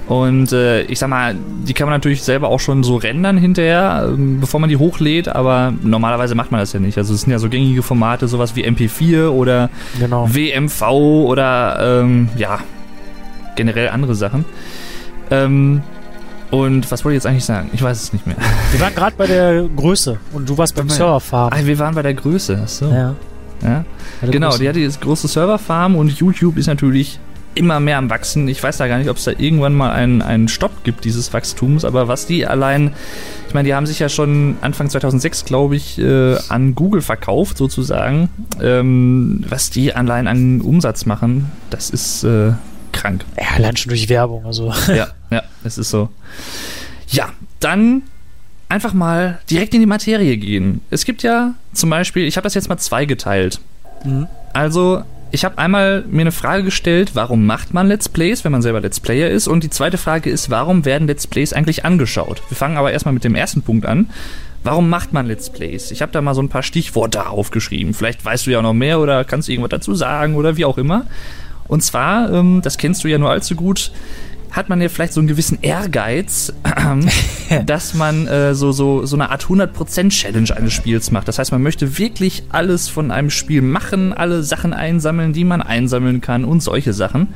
Und 0.08 0.52
äh, 0.52 0.82
ich 0.82 0.98
sag 0.98 1.08
mal, 1.10 1.34
die 1.66 1.74
kann 1.74 1.86
man 1.86 1.94
natürlich 1.94 2.22
selber 2.22 2.48
auch 2.48 2.60
schon 2.60 2.82
so 2.82 2.96
rendern 2.96 3.36
hinterher, 3.36 4.06
ähm, 4.08 4.40
bevor 4.40 4.58
man 4.58 4.70
die 4.70 4.78
hochlädt, 4.78 5.28
aber 5.28 5.74
normalerweise 5.82 6.34
macht 6.34 6.50
man 6.50 6.60
das 6.60 6.72
ja 6.72 6.80
nicht. 6.80 6.96
Also 6.96 7.12
es 7.12 7.20
sind 7.22 7.30
ja 7.30 7.38
so 7.38 7.50
gängige 7.50 7.82
Formate, 7.82 8.26
sowas 8.26 8.56
wie 8.56 8.64
MP4 8.66 9.28
oder 9.28 9.68
Genau. 9.98 10.26
WMV 10.32 10.82
oder 10.90 12.00
ähm, 12.02 12.30
ja, 12.38 12.60
generell 13.54 13.90
andere 13.90 14.14
Sachen. 14.14 14.46
Ähm, 15.30 15.82
und 16.50 16.90
was 16.90 17.04
wollte 17.04 17.16
ich 17.16 17.22
jetzt 17.22 17.26
eigentlich 17.26 17.44
sagen? 17.44 17.68
Ich 17.72 17.82
weiß 17.82 18.00
es 18.02 18.12
nicht 18.12 18.26
mehr. 18.26 18.36
Wir 18.70 18.80
waren 18.80 18.94
gerade 18.94 19.16
bei 19.16 19.26
der 19.26 19.64
Größe 19.76 20.18
und 20.32 20.48
du 20.48 20.56
warst 20.56 20.74
beim 20.76 20.86
Bei- 20.86 20.94
Serverfarm. 20.94 21.52
Ah, 21.52 21.58
wir 21.64 21.78
waren 21.78 21.94
bei 21.94 22.02
der 22.02 22.14
Größe. 22.14 22.60
Achso. 22.62 22.90
Ja. 22.90 23.14
Ja. 23.62 23.84
Genau, 24.22 24.56
die 24.56 24.68
hat 24.68 24.76
jetzt 24.76 25.00
große 25.00 25.28
Serverfarm 25.28 25.96
und 25.96 26.10
YouTube 26.12 26.56
ist 26.56 26.66
natürlich 26.66 27.18
immer 27.56 27.80
mehr 27.80 27.98
am 27.98 28.10
Wachsen. 28.10 28.48
Ich 28.48 28.62
weiß 28.62 28.76
da 28.76 28.86
gar 28.86 28.98
nicht, 28.98 29.08
ob 29.08 29.16
es 29.16 29.24
da 29.24 29.32
irgendwann 29.32 29.74
mal 29.74 29.90
einen, 29.90 30.22
einen 30.22 30.46
Stopp 30.48 30.84
gibt 30.84 31.04
dieses 31.04 31.32
Wachstums, 31.32 31.84
aber 31.84 32.06
was 32.06 32.26
die 32.26 32.46
allein, 32.46 32.92
ich 33.48 33.54
meine, 33.54 33.66
die 33.66 33.74
haben 33.74 33.86
sich 33.86 33.98
ja 33.98 34.08
schon 34.08 34.58
Anfang 34.60 34.90
2006, 34.90 35.46
glaube 35.46 35.74
ich, 35.74 35.98
äh, 35.98 36.36
an 36.48 36.74
Google 36.74 37.00
verkauft 37.00 37.56
sozusagen. 37.56 38.28
Ähm, 38.60 39.42
was 39.48 39.70
die 39.70 39.94
allein 39.94 40.28
an 40.28 40.60
Umsatz 40.60 41.06
machen, 41.06 41.50
das 41.70 41.88
ist 41.90 42.24
äh, 42.24 42.52
krank. 42.92 43.24
Ja, 43.38 43.56
allein 43.56 43.76
schon 43.76 43.88
durch 43.88 44.08
Werbung. 44.08 44.44
Also. 44.44 44.72
ja, 44.88 45.08
ja, 45.30 45.42
es 45.64 45.78
ist 45.78 45.90
so. 45.90 46.10
Ja, 47.08 47.30
dann 47.60 48.02
einfach 48.68 48.92
mal 48.92 49.38
direkt 49.50 49.74
in 49.74 49.80
die 49.80 49.86
Materie 49.86 50.36
gehen. 50.36 50.80
Es 50.90 51.04
gibt 51.04 51.22
ja 51.22 51.54
zum 51.72 51.90
Beispiel, 51.90 52.26
ich 52.26 52.36
habe 52.36 52.44
das 52.44 52.54
jetzt 52.54 52.68
mal 52.68 52.78
zweigeteilt. 52.78 53.60
Mhm. 54.04 54.26
Also, 54.52 55.02
ich 55.30 55.44
habe 55.44 55.58
einmal 55.58 56.04
mir 56.08 56.22
eine 56.22 56.32
Frage 56.32 56.64
gestellt, 56.64 57.10
warum 57.14 57.46
macht 57.46 57.74
man 57.74 57.88
Let's 57.88 58.08
Plays, 58.08 58.44
wenn 58.44 58.52
man 58.52 58.62
selber 58.62 58.80
Let's 58.80 59.00
Player 59.00 59.28
ist? 59.28 59.48
Und 59.48 59.64
die 59.64 59.70
zweite 59.70 59.98
Frage 59.98 60.30
ist, 60.30 60.50
warum 60.50 60.84
werden 60.84 61.08
Let's 61.08 61.26
Plays 61.26 61.52
eigentlich 61.52 61.84
angeschaut? 61.84 62.42
Wir 62.48 62.56
fangen 62.56 62.76
aber 62.76 62.92
erstmal 62.92 63.14
mit 63.14 63.24
dem 63.24 63.34
ersten 63.34 63.62
Punkt 63.62 63.86
an. 63.86 64.08
Warum 64.62 64.88
macht 64.88 65.12
man 65.12 65.26
Let's 65.26 65.50
Plays? 65.50 65.90
Ich 65.90 66.02
habe 66.02 66.12
da 66.12 66.20
mal 66.20 66.34
so 66.34 66.42
ein 66.42 66.48
paar 66.48 66.62
Stichworte 66.62 67.28
aufgeschrieben. 67.28 67.94
Vielleicht 67.94 68.24
weißt 68.24 68.46
du 68.46 68.50
ja 68.50 68.62
noch 68.62 68.72
mehr 68.72 68.98
oder 69.00 69.24
kannst 69.24 69.48
du 69.48 69.52
irgendwas 69.52 69.70
dazu 69.70 69.94
sagen 69.94 70.34
oder 70.34 70.56
wie 70.56 70.64
auch 70.64 70.78
immer. 70.78 71.06
Und 71.68 71.82
zwar, 71.82 72.32
ähm, 72.32 72.62
das 72.62 72.78
kennst 72.78 73.04
du 73.04 73.08
ja 73.08 73.18
nur 73.18 73.30
allzu 73.30 73.56
gut, 73.56 73.92
hat 74.50 74.68
man 74.68 74.80
ja 74.80 74.88
vielleicht 74.88 75.12
so 75.12 75.20
einen 75.20 75.28
gewissen 75.28 75.58
Ehrgeiz, 75.62 76.52
dass 77.66 77.94
man 77.94 78.26
äh, 78.26 78.54
so, 78.54 78.72
so, 78.72 79.04
so 79.06 79.16
eine 79.16 79.30
Art 79.30 79.44
100%-Challenge 79.46 80.56
eines 80.56 80.72
Spiels 80.72 81.10
macht. 81.10 81.28
Das 81.28 81.38
heißt, 81.38 81.52
man 81.52 81.62
möchte 81.62 81.98
wirklich 81.98 82.42
alles 82.50 82.88
von 82.88 83.10
einem 83.10 83.30
Spiel 83.30 83.62
machen, 83.62 84.12
alle 84.12 84.42
Sachen 84.42 84.72
einsammeln, 84.72 85.32
die 85.32 85.44
man 85.44 85.60
einsammeln 85.62 86.20
kann 86.20 86.44
und 86.44 86.62
solche 86.62 86.92
Sachen. 86.92 87.28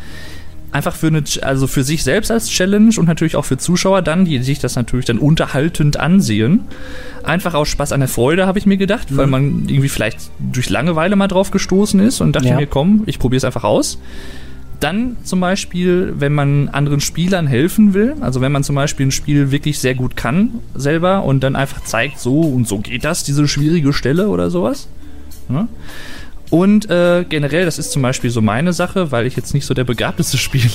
Einfach 0.72 0.94
für 0.94 1.08
eine, 1.08 1.24
also 1.42 1.66
für 1.66 1.82
sich 1.82 2.04
selbst 2.04 2.30
als 2.30 2.48
Challenge 2.48 2.94
und 2.96 3.06
natürlich 3.08 3.34
auch 3.34 3.44
für 3.44 3.58
Zuschauer 3.58 4.02
dann, 4.02 4.24
die 4.24 4.38
sich 4.40 4.60
das 4.60 4.76
natürlich 4.76 5.04
dann 5.04 5.18
unterhaltend 5.18 5.98
ansehen. 5.98 6.60
Einfach 7.24 7.54
aus 7.54 7.68
Spaß 7.68 7.90
an 7.90 7.98
der 8.00 8.08
Freude, 8.08 8.46
habe 8.46 8.58
ich 8.60 8.66
mir 8.66 8.76
gedacht, 8.76 9.08
weil 9.16 9.26
man 9.26 9.64
irgendwie 9.68 9.88
vielleicht 9.88 10.30
durch 10.38 10.70
Langeweile 10.70 11.16
mal 11.16 11.26
drauf 11.26 11.50
gestoßen 11.50 11.98
ist 11.98 12.20
und 12.20 12.36
dachte 12.36 12.48
Ja. 12.48 12.56
mir, 12.56 12.68
komm, 12.68 13.02
ich 13.06 13.18
probiere 13.18 13.38
es 13.38 13.44
einfach 13.44 13.64
aus. 13.64 13.98
Dann 14.80 15.18
zum 15.24 15.40
Beispiel, 15.40 16.14
wenn 16.16 16.32
man 16.32 16.68
anderen 16.70 17.00
Spielern 17.00 17.46
helfen 17.46 17.92
will, 17.92 18.16
also 18.20 18.40
wenn 18.40 18.50
man 18.50 18.64
zum 18.64 18.76
Beispiel 18.76 19.06
ein 19.06 19.10
Spiel 19.10 19.50
wirklich 19.50 19.78
sehr 19.78 19.94
gut 19.94 20.16
kann 20.16 20.60
selber 20.74 21.22
und 21.24 21.40
dann 21.40 21.54
einfach 21.54 21.84
zeigt, 21.84 22.18
so 22.18 22.40
und 22.40 22.66
so 22.66 22.78
geht 22.78 23.04
das, 23.04 23.22
diese 23.22 23.46
schwierige 23.46 23.92
Stelle 23.92 24.28
oder 24.28 24.50
sowas. 24.50 24.88
Ja? 25.50 25.68
Und 26.48 26.90
äh, 26.90 27.24
generell, 27.28 27.64
das 27.64 27.78
ist 27.78 27.92
zum 27.92 28.02
Beispiel 28.02 28.30
so 28.30 28.40
meine 28.40 28.72
Sache, 28.72 29.12
weil 29.12 29.26
ich 29.26 29.36
jetzt 29.36 29.54
nicht 29.54 29.66
so 29.66 29.74
der 29.74 29.84
begabteste 29.84 30.38
Spieler 30.38 30.70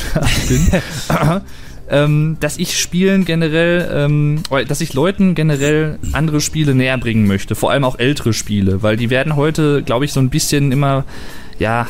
bin, 0.47 0.67
ähm, 1.89 2.37
dass 2.39 2.57
ich 2.57 2.79
Spielen 2.79 3.25
generell, 3.25 3.89
ähm, 3.91 4.43
dass 4.67 4.81
ich 4.81 4.93
Leuten 4.93 5.35
generell 5.35 5.99
andere 6.13 6.41
Spiele 6.41 6.75
näher 6.75 6.97
bringen 6.97 7.27
möchte, 7.27 7.55
vor 7.55 7.71
allem 7.71 7.83
auch 7.83 7.99
ältere 7.99 8.33
Spiele, 8.33 8.83
weil 8.83 8.97
die 8.97 9.09
werden 9.09 9.35
heute, 9.35 9.83
glaube 9.83 10.05
ich, 10.05 10.13
so 10.13 10.19
ein 10.19 10.29
bisschen 10.29 10.71
immer, 10.71 11.05
ja, 11.59 11.87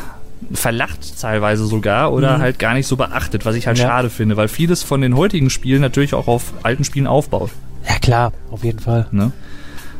verlacht 0.53 1.19
teilweise 1.19 1.65
sogar 1.65 2.13
oder 2.13 2.37
Mhm. 2.37 2.41
halt 2.41 2.59
gar 2.59 2.73
nicht 2.73 2.87
so 2.87 2.95
beachtet, 2.97 3.45
was 3.45 3.55
ich 3.55 3.67
halt 3.67 3.77
Ja. 3.79 3.87
schade 3.87 4.09
finde, 4.09 4.37
weil 4.37 4.47
vieles 4.47 4.83
von 4.83 5.01
den 5.01 5.15
heutigen 5.15 5.49
Spielen 5.49 5.81
natürlich 5.81 6.13
auch 6.13 6.27
auf 6.27 6.53
alten 6.63 6.83
Spielen 6.83 7.07
aufbaut. 7.07 7.51
Ja, 7.87 7.97
klar, 7.99 8.33
auf 8.51 8.63
jeden 8.63 8.79
Fall. 8.79 9.07
Ne? 9.11 9.31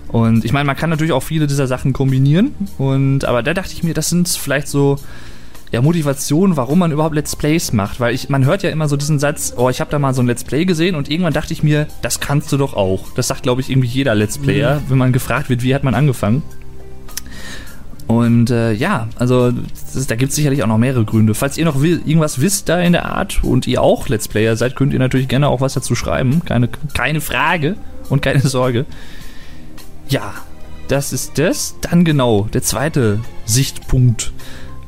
Und 0.07 0.45
ich 0.45 0.53
meine, 0.53 0.65
man 0.65 0.75
kann 0.75 0.89
natürlich 0.89 1.13
auch 1.13 1.23
viele 1.23 1.47
dieser 1.47 1.67
Sachen 1.67 1.93
kombinieren. 1.93 2.53
Und 2.77 3.25
aber 3.25 3.43
da 3.43 3.53
dachte 3.53 3.73
ich 3.73 3.83
mir, 3.83 3.93
das 3.93 4.09
sind 4.09 4.27
vielleicht 4.29 4.67
so 4.67 4.97
ja, 5.71 5.81
Motivationen, 5.81 6.55
warum 6.57 6.79
man 6.79 6.91
überhaupt 6.91 7.15
Let's 7.15 7.35
Plays 7.35 7.73
macht. 7.73 7.99
Weil 7.99 8.13
ich, 8.13 8.29
man 8.29 8.45
hört 8.45 8.63
ja 8.63 8.69
immer 8.69 8.87
so 8.87 8.95
diesen 8.97 9.19
Satz, 9.19 9.53
oh, 9.57 9.69
ich 9.69 9.81
habe 9.81 9.91
da 9.91 9.99
mal 9.99 10.13
so 10.13 10.21
ein 10.21 10.27
Let's 10.27 10.43
Play 10.43 10.63
gesehen 10.65 10.95
und 10.95 11.09
irgendwann 11.09 11.33
dachte 11.33 11.51
ich 11.53 11.63
mir, 11.63 11.87
das 12.01 12.19
kannst 12.19 12.51
du 12.51 12.57
doch 12.57 12.75
auch. 12.75 13.11
Das 13.15 13.27
sagt, 13.27 13.43
glaube 13.43 13.61
ich, 13.61 13.69
irgendwie 13.69 13.87
jeder 13.89 14.15
Let's 14.15 14.37
Player, 14.37 14.81
wenn 14.87 14.97
man 14.97 15.11
gefragt 15.11 15.49
wird, 15.49 15.63
wie 15.63 15.73
hat 15.75 15.83
man 15.83 15.95
angefangen. 15.95 16.43
Und 18.07 18.51
äh, 18.51 18.71
ja, 18.73 19.07
also 19.15 19.51
das, 19.51 20.05
da 20.05 20.15
gibt 20.15 20.29
es 20.29 20.35
sicherlich 20.35 20.61
auch 20.63 20.67
noch 20.67 20.77
mehrere 20.77 21.05
Gründe. 21.05 21.33
Falls 21.33 21.57
ihr 21.57 21.65
noch 21.65 21.81
irgendwas 21.83 22.39
wisst 22.39 22.69
da 22.69 22.79
in 22.79 22.93
der 22.93 23.05
Art 23.05 23.43
und 23.43 23.65
ihr 23.65 23.81
auch 23.81 24.07
Let's 24.09 24.27
Player 24.27 24.55
seid, 24.55 24.75
könnt 24.75 24.93
ihr 24.93 24.99
natürlich 24.99 25.27
gerne 25.27 25.47
auch 25.47 25.61
was 25.61 25.73
dazu 25.73 25.95
schreiben. 25.95 26.43
Keine, 26.45 26.69
keine 26.93 27.21
Frage 27.21 27.75
und 28.09 28.21
keine 28.21 28.41
Sorge. 28.47 28.85
Ja, 30.07 30.33
das 30.87 31.13
ist 31.13 31.39
das. 31.39 31.75
Dann 31.81 32.05
genau, 32.05 32.47
der 32.53 32.61
zweite 32.61 33.19
Sichtpunkt. 33.45 34.33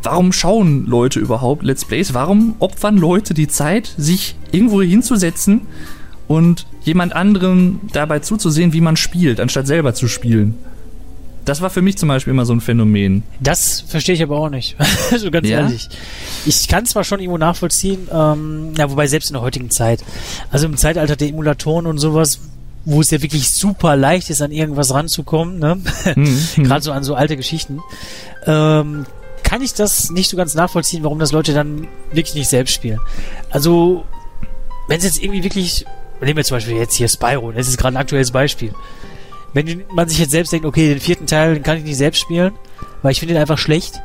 Warum 0.03 0.31
schauen 0.31 0.85
Leute 0.85 1.19
überhaupt 1.19 1.63
Let's 1.63 1.85
Plays? 1.85 2.13
Warum 2.13 2.55
opfern 2.59 2.97
Leute 2.97 3.33
die 3.33 3.47
Zeit, 3.47 3.95
sich 3.97 4.35
irgendwo 4.51 4.81
hinzusetzen 4.83 5.61
und 6.27 6.67
jemand 6.83 7.13
anderen 7.13 7.79
dabei 7.91 8.19
zuzusehen, 8.19 8.73
wie 8.73 8.81
man 8.81 8.95
spielt, 8.95 9.39
anstatt 9.39 9.65
selber 9.65 9.95
zu 9.95 10.07
spielen? 10.07 10.53
Das 11.47 11.61
war 11.61 11.69
für 11.69 11.81
mich 11.81 11.97
zum 11.97 12.09
Beispiel 12.09 12.31
immer 12.31 12.45
so 12.45 12.51
ein 12.53 12.59
Phänomen. 12.59 13.23
Das 13.39 13.79
verstehe 13.87 14.15
ich 14.15 14.21
aber 14.21 14.37
auch 14.37 14.49
nicht. 14.49 14.75
also 15.11 15.31
ganz 15.31 15.47
Ja? 15.47 15.61
ehrlich. 15.61 15.87
Ich 16.45 16.67
kann 16.67 16.85
zwar 16.85 17.05
schon 17.05 17.21
irgendwo 17.21 17.37
nachvollziehen, 17.37 18.09
ähm, 18.11 18.73
ja, 18.77 18.91
wobei 18.91 19.07
selbst 19.07 19.29
in 19.29 19.33
der 19.35 19.41
heutigen 19.41 19.69
Zeit, 19.69 20.03
also 20.51 20.65
im 20.65 20.75
Zeitalter 20.75 21.15
der 21.15 21.29
Emulatoren 21.29 21.85
und 21.85 21.99
sowas, 21.99 22.41
wo 22.83 22.99
es 22.99 23.11
ja 23.11 23.21
wirklich 23.21 23.49
super 23.51 23.95
leicht 23.95 24.29
ist, 24.29 24.41
an 24.41 24.51
irgendwas 24.51 24.93
ranzukommen, 24.93 25.57
ne? 25.59 25.79
Hm, 26.03 26.39
hm. 26.55 26.63
gerade 26.65 26.81
so 26.81 26.91
an 26.91 27.05
so 27.05 27.15
alte 27.15 27.37
Geschichten, 27.37 27.79
ähm, 28.45 29.05
kann 29.43 29.61
ich 29.61 29.73
das 29.73 30.09
nicht 30.09 30.29
so 30.29 30.35
ganz 30.35 30.53
nachvollziehen, 30.53 31.03
warum 31.05 31.17
das 31.19 31.31
Leute 31.31 31.53
dann 31.53 31.87
wirklich 32.11 32.35
nicht 32.35 32.49
selbst 32.49 32.73
spielen. 32.73 32.99
Also 33.49 34.03
wenn 34.89 34.97
es 34.97 35.05
jetzt 35.05 35.23
irgendwie 35.23 35.43
wirklich, 35.43 35.85
nehmen 36.19 36.35
wir 36.35 36.43
zum 36.43 36.57
Beispiel 36.57 36.75
jetzt 36.75 36.95
hier 36.95 37.07
Spyro, 37.07 37.53
das 37.53 37.69
ist 37.69 37.77
gerade 37.77 37.95
ein 37.95 38.01
aktuelles 38.01 38.31
Beispiel. 38.31 38.73
Wenn 39.53 39.83
man 39.93 40.07
sich 40.07 40.19
jetzt 40.19 40.31
selbst 40.31 40.51
denkt, 40.51 40.65
okay, 40.65 40.89
den 40.89 40.99
vierten 40.99 41.25
Teil, 41.25 41.53
den 41.53 41.63
kann 41.63 41.77
ich 41.77 41.83
nicht 41.83 41.97
selbst 41.97 42.21
spielen, 42.21 42.53
weil 43.01 43.11
ich 43.11 43.19
finde 43.19 43.33
den 43.33 43.41
einfach 43.41 43.57
schlecht. 43.57 44.01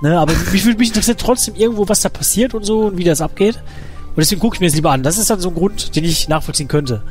Ne, 0.00 0.18
aber 0.18 0.32
mich, 0.52 0.64
mich 0.64 0.88
interessiert 0.88 1.20
trotzdem 1.20 1.54
irgendwo, 1.54 1.88
was 1.88 2.00
da 2.00 2.08
passiert 2.08 2.54
und 2.54 2.64
so 2.64 2.86
und 2.86 2.98
wie 2.98 3.04
das 3.04 3.20
abgeht. 3.20 3.56
Und 3.56 4.22
deswegen 4.22 4.40
gucke 4.40 4.56
ich 4.56 4.60
mir 4.60 4.66
das 4.66 4.74
lieber 4.74 4.90
an. 4.90 5.02
Das 5.02 5.18
ist 5.18 5.30
dann 5.30 5.40
so 5.40 5.48
ein 5.48 5.54
Grund, 5.54 5.94
den 5.94 6.04
ich 6.04 6.28
nachvollziehen 6.28 6.68
könnte. 6.68 7.02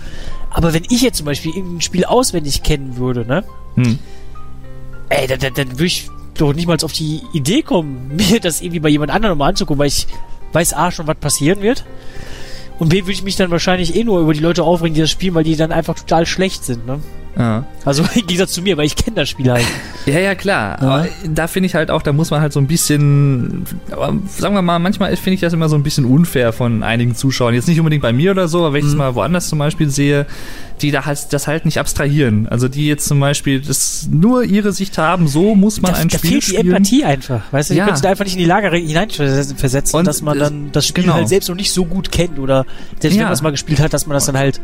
Aber 0.49 0.73
wenn 0.73 0.83
ich 0.89 1.01
jetzt 1.01 1.17
zum 1.17 1.25
Beispiel 1.25 1.55
irgendein 1.55 1.81
Spiel 1.81 2.03
auswendig 2.03 2.63
kennen 2.63 2.97
würde, 2.97 3.25
ne? 3.25 3.43
Hm. 3.75 3.99
Ey, 5.09 5.27
dann, 5.27 5.39
dann, 5.39 5.53
dann 5.53 5.71
würde 5.71 5.85
ich 5.85 6.09
doch 6.33 6.53
nicht 6.53 6.67
mal 6.67 6.77
auf 6.83 6.91
die 6.91 7.21
Idee 7.33 7.61
kommen, 7.61 8.11
mir 8.15 8.39
das 8.39 8.61
irgendwie 8.61 8.79
bei 8.79 8.89
jemand 8.89 9.11
anderem 9.11 9.37
mal 9.37 9.49
anzugucken, 9.49 9.79
weil 9.79 9.87
ich 9.87 10.07
weiß 10.53 10.73
A 10.73 10.91
schon, 10.91 11.07
was 11.07 11.17
passieren 11.17 11.61
wird. 11.61 11.85
Und 12.79 12.89
B 12.89 13.03
würde 13.03 13.13
ich 13.13 13.23
mich 13.23 13.35
dann 13.35 13.51
wahrscheinlich 13.51 13.95
eh 13.95 14.03
nur 14.03 14.19
über 14.19 14.33
die 14.33 14.39
Leute 14.39 14.63
aufregen, 14.63 14.93
die 14.93 15.01
das 15.01 15.09
spielen, 15.09 15.33
weil 15.33 15.43
die 15.43 15.55
dann 15.55 15.71
einfach 15.71 15.95
total 15.95 16.25
schlecht 16.25 16.63
sind, 16.63 16.85
ne? 16.85 16.99
Ja. 17.37 17.65
Also 17.85 18.03
im 18.15 18.25
Gegensatz 18.27 18.53
zu 18.53 18.61
mir, 18.61 18.77
weil 18.77 18.85
ich 18.85 18.95
kenne 18.95 19.15
das 19.15 19.29
Spiel 19.29 19.51
halt. 19.51 19.65
Ja, 20.07 20.19
ja, 20.19 20.35
klar. 20.35 20.81
Ja. 20.81 20.87
Aber 20.87 21.07
da 21.27 21.47
finde 21.47 21.67
ich 21.67 21.75
halt 21.75 21.91
auch, 21.91 22.01
da 22.01 22.13
muss 22.13 22.31
man 22.31 22.39
halt 22.39 22.53
so 22.53 22.61
ein 22.61 22.67
bisschen, 22.67 23.65
aber 23.91 24.15
sagen 24.29 24.55
wir 24.55 24.61
mal, 24.61 24.79
manchmal 24.79 25.13
finde 25.17 25.33
ich 25.33 25.41
das 25.41 25.51
immer 25.51 25.67
so 25.67 25.75
ein 25.75 25.83
bisschen 25.83 26.05
unfair 26.05 26.53
von 26.53 26.81
einigen 26.81 27.13
Zuschauern. 27.13 27.53
Jetzt 27.53 27.67
nicht 27.67 27.77
unbedingt 27.77 28.03
bei 28.03 28.13
mir 28.13 28.31
oder 28.31 28.47
so, 28.47 28.59
aber 28.59 28.71
wenn 28.71 28.79
ich 28.79 28.85
es 28.85 28.93
Mhm. 28.93 28.99
mal 28.99 29.15
woanders 29.15 29.49
zum 29.49 29.59
Beispiel 29.59 29.89
sehe, 29.89 30.25
die 30.81 30.91
da 30.91 31.05
halt, 31.05 31.33
das 31.33 31.47
halt 31.47 31.65
nicht 31.65 31.79
abstrahieren. 31.79 32.47
Also 32.47 32.67
die 32.67 32.87
jetzt 32.87 33.07
zum 33.07 33.19
Beispiel 33.19 33.61
das 33.61 34.07
nur 34.11 34.43
ihre 34.43 34.71
Sicht 34.73 34.97
haben, 34.97 35.27
so 35.27 35.55
muss 35.55 35.81
man 35.81 35.93
Da, 35.93 35.99
ein 35.99 36.07
da 36.07 36.17
Spiel 36.17 36.41
fehlt 36.41 36.51
die. 36.51 36.55
Empathie 36.69 37.03
einfach. 37.05 37.41
Weißt 37.51 37.69
du, 37.69 37.73
Ja. 37.73 37.83
die 37.83 37.85
können 37.87 37.97
sich 37.97 38.03
da 38.03 38.09
einfach 38.09 38.25
nicht 38.25 38.33
in 38.35 38.39
die 38.39 38.45
Lage 38.45 38.69
hineinversetzen, 38.75 39.97
Und 39.99 40.05
dass 40.07 40.21
man 40.21 40.37
das- 40.37 40.49
dann 40.49 40.71
das 40.71 40.85
Spiel 40.87 41.03
genau. 41.05 41.15
halt 41.15 41.29
selbst 41.29 41.49
noch 41.49 41.55
nicht 41.55 41.71
so 41.71 41.85
gut 41.85 42.11
kennt 42.11 42.39
oder 42.39 42.65
selbst 42.99 43.15
Ja. 43.15 43.21
wenn 43.21 43.25
man 43.27 43.33
es 43.33 43.41
mal 43.41 43.51
gespielt 43.51 43.79
hat, 43.79 43.93
dass 43.93 44.05
man 44.07 44.13
das 44.15 44.25
dann 44.25 44.37
halt 44.37 44.59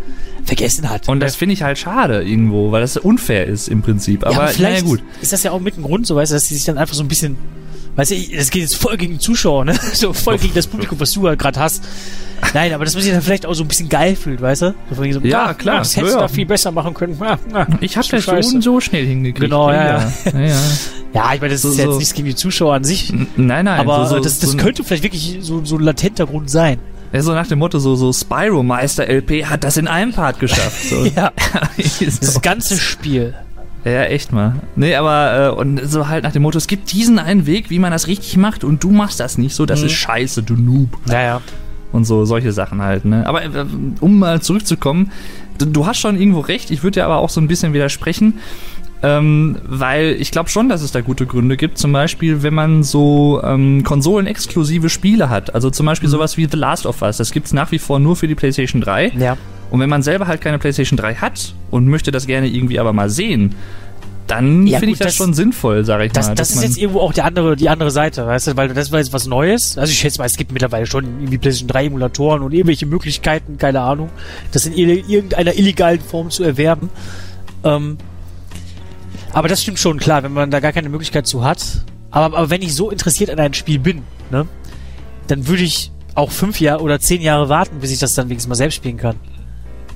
vergessen 0.45 0.89
hat. 0.89 1.07
Und 1.09 1.19
das 1.19 1.35
finde 1.35 1.53
ich 1.53 1.63
halt 1.63 1.77
schade 1.77 2.21
irgendwo, 2.23 2.71
weil 2.71 2.81
das 2.81 2.97
unfair 2.97 3.45
ist 3.47 3.67
im 3.69 3.81
Prinzip. 3.81 4.21
ja, 4.21 4.27
Aber 4.29 4.37
aber 4.43 4.47
vielleicht 4.49 4.83
naja, 4.83 4.95
gut. 4.95 5.03
ist 5.21 5.33
das 5.33 5.43
ja 5.43 5.51
auch 5.51 5.59
mit 5.61 5.77
ein 5.77 5.83
Grund, 5.83 6.05
so 6.07 6.15
weißt 6.15 6.31
du, 6.31 6.35
dass 6.35 6.47
die 6.47 6.53
sich 6.55 6.65
dann 6.65 6.77
einfach 6.77 6.95
so 6.95 7.03
ein 7.03 7.07
bisschen, 7.07 7.37
weißt 7.95 8.11
du, 8.11 8.15
das 8.35 8.49
geht 8.51 8.61
jetzt 8.63 8.75
voll 8.75 8.97
gegen 8.97 9.13
die 9.13 9.19
Zuschauer, 9.19 9.65
ne? 9.65 9.73
So 9.93 10.13
voll 10.13 10.37
gegen 10.37 10.53
das 10.53 10.67
Publikum, 10.67 10.99
was 10.99 11.11
du 11.13 11.27
halt 11.27 11.39
gerade 11.39 11.59
hast. 11.59 11.83
Nein, 12.53 12.73
aber 12.73 12.83
dass 12.83 12.93
man 12.93 13.03
sich 13.03 13.13
dann 13.13 13.21
vielleicht 13.21 13.45
auch 13.45 13.53
so 13.53 13.63
ein 13.63 13.69
bisschen 13.69 13.87
geil 13.87 14.17
fühlt, 14.17 14.41
weißt 14.41 14.63
du? 14.63 14.75
So 14.91 14.95
so, 15.11 15.19
Ja, 15.21 15.45
ah, 15.45 15.53
klar, 15.53 15.79
Das 15.79 15.95
hättest 16.03 16.15
ja, 16.15 16.21
da 16.21 16.27
viel 16.27 16.45
besser 16.45 16.71
machen 16.71 16.93
können. 16.93 17.17
Ah, 17.19 17.37
ah, 17.53 17.67
Ich 17.81 17.97
habe 17.97 18.07
das 18.09 18.23
scheiße. 18.23 18.51
schon 18.51 18.61
so 18.61 18.79
schnell 18.79 19.05
hingekriegt. 19.05 19.41
Genau, 19.51 19.71
ja, 19.71 19.85
ja. 19.99 20.13
ja, 20.33 20.39
ja. 20.39 20.55
Ja, 21.13 21.31
ich 21.35 21.41
meine, 21.41 21.53
das 21.53 21.61
So- 21.61 21.69
ist 21.69 21.77
ja 21.77 21.83
so- 21.85 21.91
jetzt 21.91 21.99
nichts 21.99 22.13
gegen 22.15 22.27
die 22.27 22.35
Zuschauer 22.35 22.73
an 22.73 22.83
sich. 22.83 23.11
N- 23.11 23.27
Nein, 23.37 23.65
nein. 23.65 23.79
Aber 23.79 24.05
so, 24.07 24.15
so, 24.15 24.21
das, 24.23 24.39
das 24.39 24.51
so, 24.53 24.57
könnte 24.57 24.83
vielleicht 24.83 25.03
wirklich 25.03 25.37
so, 25.41 25.63
so 25.63 25.75
ein 25.77 25.81
latenter 25.83 26.25
Grund 26.25 26.49
sein. 26.49 26.79
Ja, 27.11 27.21
so 27.21 27.33
nach 27.33 27.45
dem 27.45 27.59
Motto, 27.59 27.77
so, 27.77 27.95
so 27.95 28.11
Spyro 28.11 28.63
Meister 28.63 29.07
LP 29.07 29.45
hat 29.45 29.63
das 29.63 29.77
in 29.77 29.87
einem 29.87 30.11
Part 30.13 30.39
geschafft. 30.39 30.85
So. 30.89 31.05
Ja. 31.15 31.31
so. 31.77 32.05
Das 32.19 32.41
ganze 32.41 32.77
Spiel. 32.77 33.35
Ja, 33.85 34.03
echt 34.05 34.31
mal. 34.31 34.55
Nee, 34.75 34.95
aber 34.95 35.49
äh, 35.55 35.59
und 35.59 35.81
so 35.87 36.07
halt 36.07 36.23
nach 36.23 36.31
dem 36.31 36.41
Motto, 36.41 36.57
es 36.57 36.67
gibt 36.67 36.91
diesen 36.93 37.19
einen 37.19 37.45
Weg, 37.45 37.69
wie 37.69 37.77
man 37.79 37.91
das 37.91 38.07
richtig 38.07 38.37
macht 38.37 38.63
und 38.63 38.81
du 38.83 38.89
machst 38.89 39.19
das 39.19 39.37
nicht 39.37 39.53
so, 39.53 39.65
das 39.67 39.81
Mhm. 39.81 39.85
ist 39.87 39.91
scheiße, 39.93 40.41
du 40.41 40.55
Noob. 40.55 40.89
Naja. 41.05 41.41
Und 41.93 42.03
so, 42.03 42.25
solche 42.25 42.51
Sachen 42.51 42.81
halt, 42.81 43.05
ne? 43.05 43.25
Aber 43.25 43.45
äh, 43.45 43.65
um 44.01 44.19
mal 44.19 44.41
zurückzukommen, 44.41 45.11
du, 45.59 45.65
du 45.65 45.85
hast 45.85 45.99
schon 45.99 46.19
irgendwo 46.19 46.41
recht, 46.41 46.71
ich 46.71 46.83
würde 46.83 46.99
dir 46.99 47.05
aber 47.05 47.17
auch 47.17 47.29
so 47.29 47.39
ein 47.39 47.47
bisschen 47.47 47.73
widersprechen. 47.73 48.33
Ähm, 49.03 49.57
weil 49.67 50.15
ich 50.17 50.31
glaube 50.31 50.49
schon, 50.49 50.69
dass 50.69 50.81
es 50.81 50.93
da 50.93 51.01
gute 51.01 51.25
Gründe 51.25 51.57
gibt. 51.57 51.77
Zum 51.77 51.91
Beispiel, 51.91 52.41
wenn 52.41 52.53
man 52.53 52.83
so 52.83 53.41
ähm, 53.43 53.83
konsolenexklusive 53.83 54.89
Spiele 54.89 55.29
hat. 55.29 55.53
Also 55.53 55.69
zum 55.69 55.85
Beispiel 55.85 56.07
sowas 56.07 56.37
wie 56.37 56.47
The 56.49 56.55
Last 56.55 56.85
of 56.85 57.01
Us. 57.01 57.17
Das 57.17 57.31
gibt's 57.31 57.51
nach 57.51 57.71
wie 57.73 57.79
vor 57.79 57.99
nur 57.99 58.15
für 58.15 58.29
die 58.29 58.35
PlayStation 58.35 58.81
3. 58.81 59.09
Ja. 59.17 59.37
Und 59.71 59.81
wenn 59.81 59.89
man 59.89 60.03
selber 60.03 60.27
halt 60.27 60.39
keine 60.39 60.57
PlayStation 60.57 60.97
3 60.97 61.15
hat 61.15 61.53
und 61.69 61.87
möchte 61.87 62.11
das 62.11 62.27
gerne 62.27 62.47
irgendwie 62.47 62.79
aber 62.79 62.93
mal 62.93 63.09
sehen, 63.09 63.55
dann 64.27 64.65
Ja, 64.67 64.79
finde 64.79 64.93
ich 64.93 64.99
das, 64.99 65.07
das- 65.09 65.15
schon 65.15 65.33
sinnvoll, 65.33 65.83
sage 65.85 66.05
ich 66.05 66.11
Das, 66.11 66.27
mal. 66.29 66.35
das 66.35 66.51
ist 66.51 66.63
jetzt 66.63 66.77
irgendwo 66.77 67.01
auch 67.01 67.13
die 67.13 67.21
andere, 67.21 67.55
die 67.55 67.69
andere 67.69 67.91
Seite, 67.91 68.25
weißt 68.25 68.47
du, 68.47 68.57
weil 68.57 68.69
das 68.69 68.91
war 68.91 68.99
jetzt 68.99 69.11
was 69.13 69.27
Neues. 69.27 69.77
Also 69.77 69.91
ich 69.91 69.99
schätze 69.99 70.19
mal, 70.19 70.25
es 70.25 70.37
gibt 70.37 70.51
mittlerweile 70.51 70.85
schon 70.85 71.05
irgendwie 71.19 71.37
PlayStation 71.37 71.67
3 71.67 71.85
Emulatoren 71.87 72.41
und 72.41 72.53
irgendwelche 72.53 72.85
Möglichkeiten, 72.85 73.57
keine 73.57 73.81
Ahnung, 73.81 74.09
das 74.51 74.65
in 74.65 74.73
ir- 74.73 75.07
irgendeiner 75.07 75.53
illegalen 75.55 75.99
Form 76.01 76.29
zu 76.29 76.43
erwerben. 76.43 76.89
Ähm, 77.63 77.97
aber 79.31 79.47
das 79.47 79.61
stimmt 79.63 79.79
schon, 79.79 79.97
klar, 79.99 80.23
wenn 80.23 80.33
man 80.33 80.51
da 80.51 80.59
gar 80.59 80.71
keine 80.71 80.89
Möglichkeit 80.89 81.27
zu 81.27 81.43
hat. 81.43 81.83
Aber, 82.11 82.37
aber 82.37 82.49
wenn 82.49 82.61
ich 82.61 82.75
so 82.75 82.91
interessiert 82.91 83.29
an 83.29 83.39
einem 83.39 83.53
Spiel 83.53 83.79
bin, 83.79 84.03
ne, 84.31 84.45
dann 85.27 85.47
würde 85.47 85.63
ich 85.63 85.91
auch 86.15 86.29
fünf 86.31 86.59
Jahre 86.59 86.81
oder 86.83 86.99
zehn 86.99 87.21
Jahre 87.21 87.49
warten, 87.49 87.79
bis 87.79 87.91
ich 87.91 87.97
das 87.99 88.13
dann 88.13 88.29
wenigstens 88.29 88.49
mal 88.49 88.55
selbst 88.55 88.75
spielen 88.75 88.97
kann. 88.97 89.15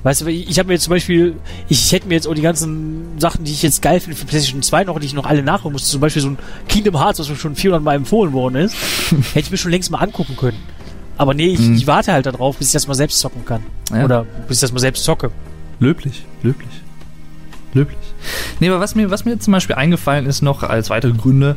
Weißt 0.04 0.20
du, 0.20 0.26
ich, 0.26 0.48
ich 0.48 0.58
habe 0.58 0.68
mir 0.68 0.74
jetzt 0.74 0.84
zum 0.84 0.92
Beispiel, 0.92 1.34
ich 1.68 1.90
hätte 1.92 2.06
mir 2.08 2.14
jetzt 2.14 2.26
auch 2.28 2.34
die 2.34 2.42
ganzen 2.42 3.18
Sachen, 3.18 3.44
die 3.44 3.52
ich 3.52 3.62
jetzt 3.62 3.82
geil 3.82 3.98
finde 4.00 4.16
für 4.16 4.26
PlayStation 4.26 4.62
2 4.62 4.84
noch, 4.84 4.98
die 5.00 5.06
ich 5.06 5.14
noch 5.14 5.26
alle 5.26 5.42
nachholen 5.42 5.72
musste, 5.72 5.88
zum 5.90 6.00
Beispiel 6.00 6.22
so 6.22 6.28
ein 6.30 6.38
Kingdom 6.68 6.96
Hearts, 6.98 7.18
was 7.18 7.28
mir 7.28 7.36
schon 7.36 7.56
400 7.56 7.82
Mal 7.82 7.96
empfohlen 7.96 8.32
worden 8.32 8.56
ist, 8.56 8.74
hätte 9.34 9.40
ich 9.46 9.50
mir 9.50 9.56
schon 9.56 9.70
längst 9.72 9.90
mal 9.90 9.98
angucken 9.98 10.36
können. 10.36 10.58
Aber 11.16 11.34
nee, 11.34 11.48
ich, 11.48 11.58
Mhm. 11.60 11.74
ich 11.74 11.86
warte 11.88 12.12
halt 12.12 12.26
darauf, 12.26 12.58
bis 12.58 12.68
ich 12.68 12.72
das 12.74 12.86
mal 12.86 12.94
selbst 12.94 13.18
zocken 13.18 13.44
kann. 13.44 13.62
Ja. 13.92 14.04
Oder 14.04 14.24
bis 14.46 14.58
ich 14.58 14.60
das 14.60 14.72
mal 14.72 14.78
selbst 14.78 15.02
zocke. 15.02 15.32
Löblich, 15.80 16.24
löblich. 16.44 16.68
Löblich. 17.74 17.98
Nee, 18.60 18.68
aber 18.68 18.80
was 18.80 18.94
mir, 18.94 19.10
was 19.10 19.24
mir 19.24 19.38
zum 19.40 19.52
Beispiel 19.52 19.74
eingefallen 19.76 20.26
ist 20.26 20.42
noch 20.42 20.62
als 20.62 20.90
weitere 20.90 21.12
Gründe, 21.12 21.56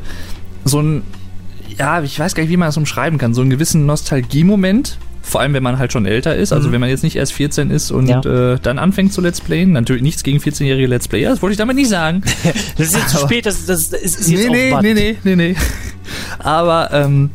so 0.66 0.82
ein, 0.82 1.04
ja, 1.78 2.02
ich 2.02 2.20
weiß 2.20 2.36
gar 2.36 2.44
nicht, 2.44 2.52
wie 2.52 2.58
man 2.58 2.68
das 2.68 2.78
umschreiben 2.78 3.18
kann, 3.20 3.34
so 3.34 3.42
einen 3.42 3.50
gewissen 3.50 3.86
Nostalgiemoment, 3.86 4.98
vor 5.24 5.40
allem 5.42 5.54
wenn 5.54 5.64
man 5.64 5.78
halt 5.80 5.92
schon 5.94 6.06
älter 6.06 6.36
ist, 6.36 6.52
also 6.52 6.68
Mhm. 6.68 6.74
wenn 6.74 6.82
man 6.82 6.90
jetzt 6.90 7.04
nicht 7.04 7.16
erst 7.16 7.34
14 7.34 7.70
ist 7.70 7.92
und 7.92 8.08
Ja. 8.08 8.22
äh, 8.22 8.58
dann 8.62 8.80
anfängt 8.80 9.14
zu 9.14 9.22
Let's 9.22 9.40
Playen, 9.42 9.72
natürlich 9.72 10.02
nichts 10.02 10.24
gegen 10.24 10.40
14-jährige 10.40 10.88
Let's 10.88 11.08
Player, 11.08 11.30
das 11.30 11.42
wollte 11.42 11.52
ich 11.54 11.58
damit 11.58 11.76
nicht 11.76 11.90
sagen. 11.90 12.22
Das 12.78 12.88
ist 12.88 12.96
jetzt 12.96 13.10
zu 13.10 13.18
spät, 13.20 13.46
das, 13.46 13.66
das, 13.66 13.90
das 13.90 14.02
ist, 14.02 14.20
ist 14.22 14.30
jetzt 14.30 14.50
nee, 14.50 14.72
nee, 14.82 14.82
nee, 14.82 14.94
nee, 14.94 15.18
nee, 15.24 15.36
nee. 15.36 15.56
Aber, 16.40 16.90
ähm, 16.92 17.30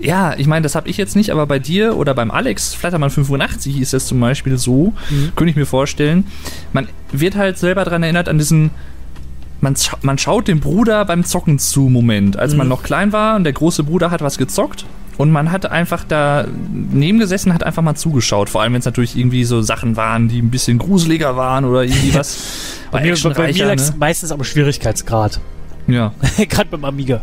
ja, 0.00 0.34
ich 0.36 0.46
meine, 0.46 0.62
das 0.62 0.74
habe 0.74 0.88
ich 0.88 0.96
jetzt 0.96 1.16
nicht, 1.16 1.30
aber 1.30 1.46
bei 1.46 1.58
dir 1.58 1.96
oder 1.96 2.14
beim 2.14 2.30
Alex, 2.30 2.74
Flattermann 2.74 3.10
85 3.10 3.74
hieß 3.76 3.90
das 3.90 4.06
zum 4.06 4.20
Beispiel 4.20 4.56
so, 4.58 4.92
Mhm. 5.10 5.32
könnte 5.34 5.50
ich 5.50 5.56
mir 5.56 5.66
vorstellen. 5.66 6.24
Man 6.72 6.88
wird 7.12 7.34
halt 7.36 7.58
selber 7.58 7.84
daran 7.84 8.02
erinnert 8.02 8.28
an 8.28 8.38
diesen, 8.38 8.70
man, 9.60 9.74
scha 9.76 9.96
man 10.02 10.16
schaut 10.18 10.46
dem 10.46 10.60
Bruder 10.60 11.04
beim 11.04 11.24
Zocken 11.24 11.58
zu 11.58 11.82
Moment, 11.88 12.36
als 12.36 12.54
man 12.54 12.66
Mhm. 12.66 12.70
noch 12.70 12.82
klein 12.84 13.12
war 13.12 13.34
und 13.36 13.44
der 13.44 13.52
große 13.52 13.82
Bruder 13.82 14.10
hat 14.10 14.20
was 14.22 14.38
gezockt. 14.38 14.84
Und 15.18 15.32
man 15.32 15.50
hat 15.50 15.66
einfach 15.66 16.04
da 16.04 16.46
nebengesessen, 16.72 17.52
hat 17.52 17.64
einfach 17.64 17.82
mal 17.82 17.96
zugeschaut. 17.96 18.48
Vor 18.48 18.62
allem, 18.62 18.72
wenn 18.72 18.78
es 18.78 18.84
natürlich 18.84 19.16
irgendwie 19.16 19.44
so 19.44 19.60
Sachen 19.62 19.96
waren, 19.96 20.28
die 20.28 20.40
ein 20.40 20.50
bisschen 20.50 20.78
gruseliger 20.78 21.36
waren 21.36 21.64
oder 21.64 21.82
irgendwie 21.82 22.14
was. 22.14 22.38
Bei 22.90 23.00
mir, 23.00 23.02
bei, 23.02 23.06
mir 23.08 23.12
actionreicher, 23.12 23.66
lag 23.66 23.74
es 23.74 23.90
ne? 23.90 23.96
meistens 23.98 24.32
am 24.32 24.42
Schwierigkeitsgrad. 24.42 25.40
Ja. 25.88 26.14
Gerade 26.48 26.70
beim 26.70 26.86
Amiga. 26.86 27.20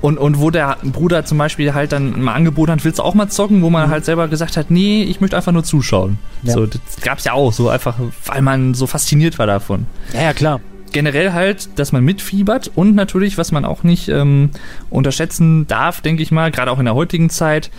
Und, 0.00 0.18
und 0.18 0.40
wo 0.40 0.50
der 0.50 0.78
Bruder 0.82 1.24
zum 1.24 1.38
Beispiel 1.38 1.74
halt 1.74 1.92
dann 1.92 2.20
mal 2.20 2.34
angeboten 2.34 2.72
hat, 2.72 2.84
willst 2.84 2.98
du 2.98 3.04
auch 3.04 3.14
mal 3.14 3.28
zocken, 3.28 3.62
wo 3.62 3.70
man 3.70 3.88
halt 3.88 4.04
selber 4.04 4.26
gesagt 4.26 4.56
hat, 4.56 4.70
nee, 4.70 5.04
ich 5.04 5.20
möchte 5.20 5.36
einfach 5.36 5.52
nur 5.52 5.64
zuschauen. 5.64 6.18
Ja. 6.42 6.54
So, 6.54 6.66
das 6.66 6.80
gab's 7.02 7.24
ja 7.24 7.34
auch, 7.34 7.52
so 7.52 7.68
einfach, 7.68 7.96
weil 8.26 8.42
man 8.42 8.74
so 8.74 8.86
fasziniert 8.86 9.38
war 9.38 9.46
davon. 9.46 9.86
Ja, 10.12 10.22
ja, 10.22 10.32
klar. 10.32 10.60
Generell 10.94 11.32
halt, 11.32 11.68
dass 11.76 11.90
man 11.90 12.04
mitfiebert 12.04 12.70
und 12.76 12.94
natürlich, 12.94 13.36
was 13.36 13.50
man 13.50 13.64
auch 13.64 13.82
nicht 13.82 14.08
ähm, 14.08 14.50
unterschätzen 14.90 15.66
darf, 15.66 16.00
denke 16.00 16.22
ich 16.22 16.30
mal, 16.30 16.52
gerade 16.52 16.70
auch 16.70 16.78
in 16.78 16.84
der 16.84 16.94
heutigen 16.94 17.30
Zeit, 17.30 17.70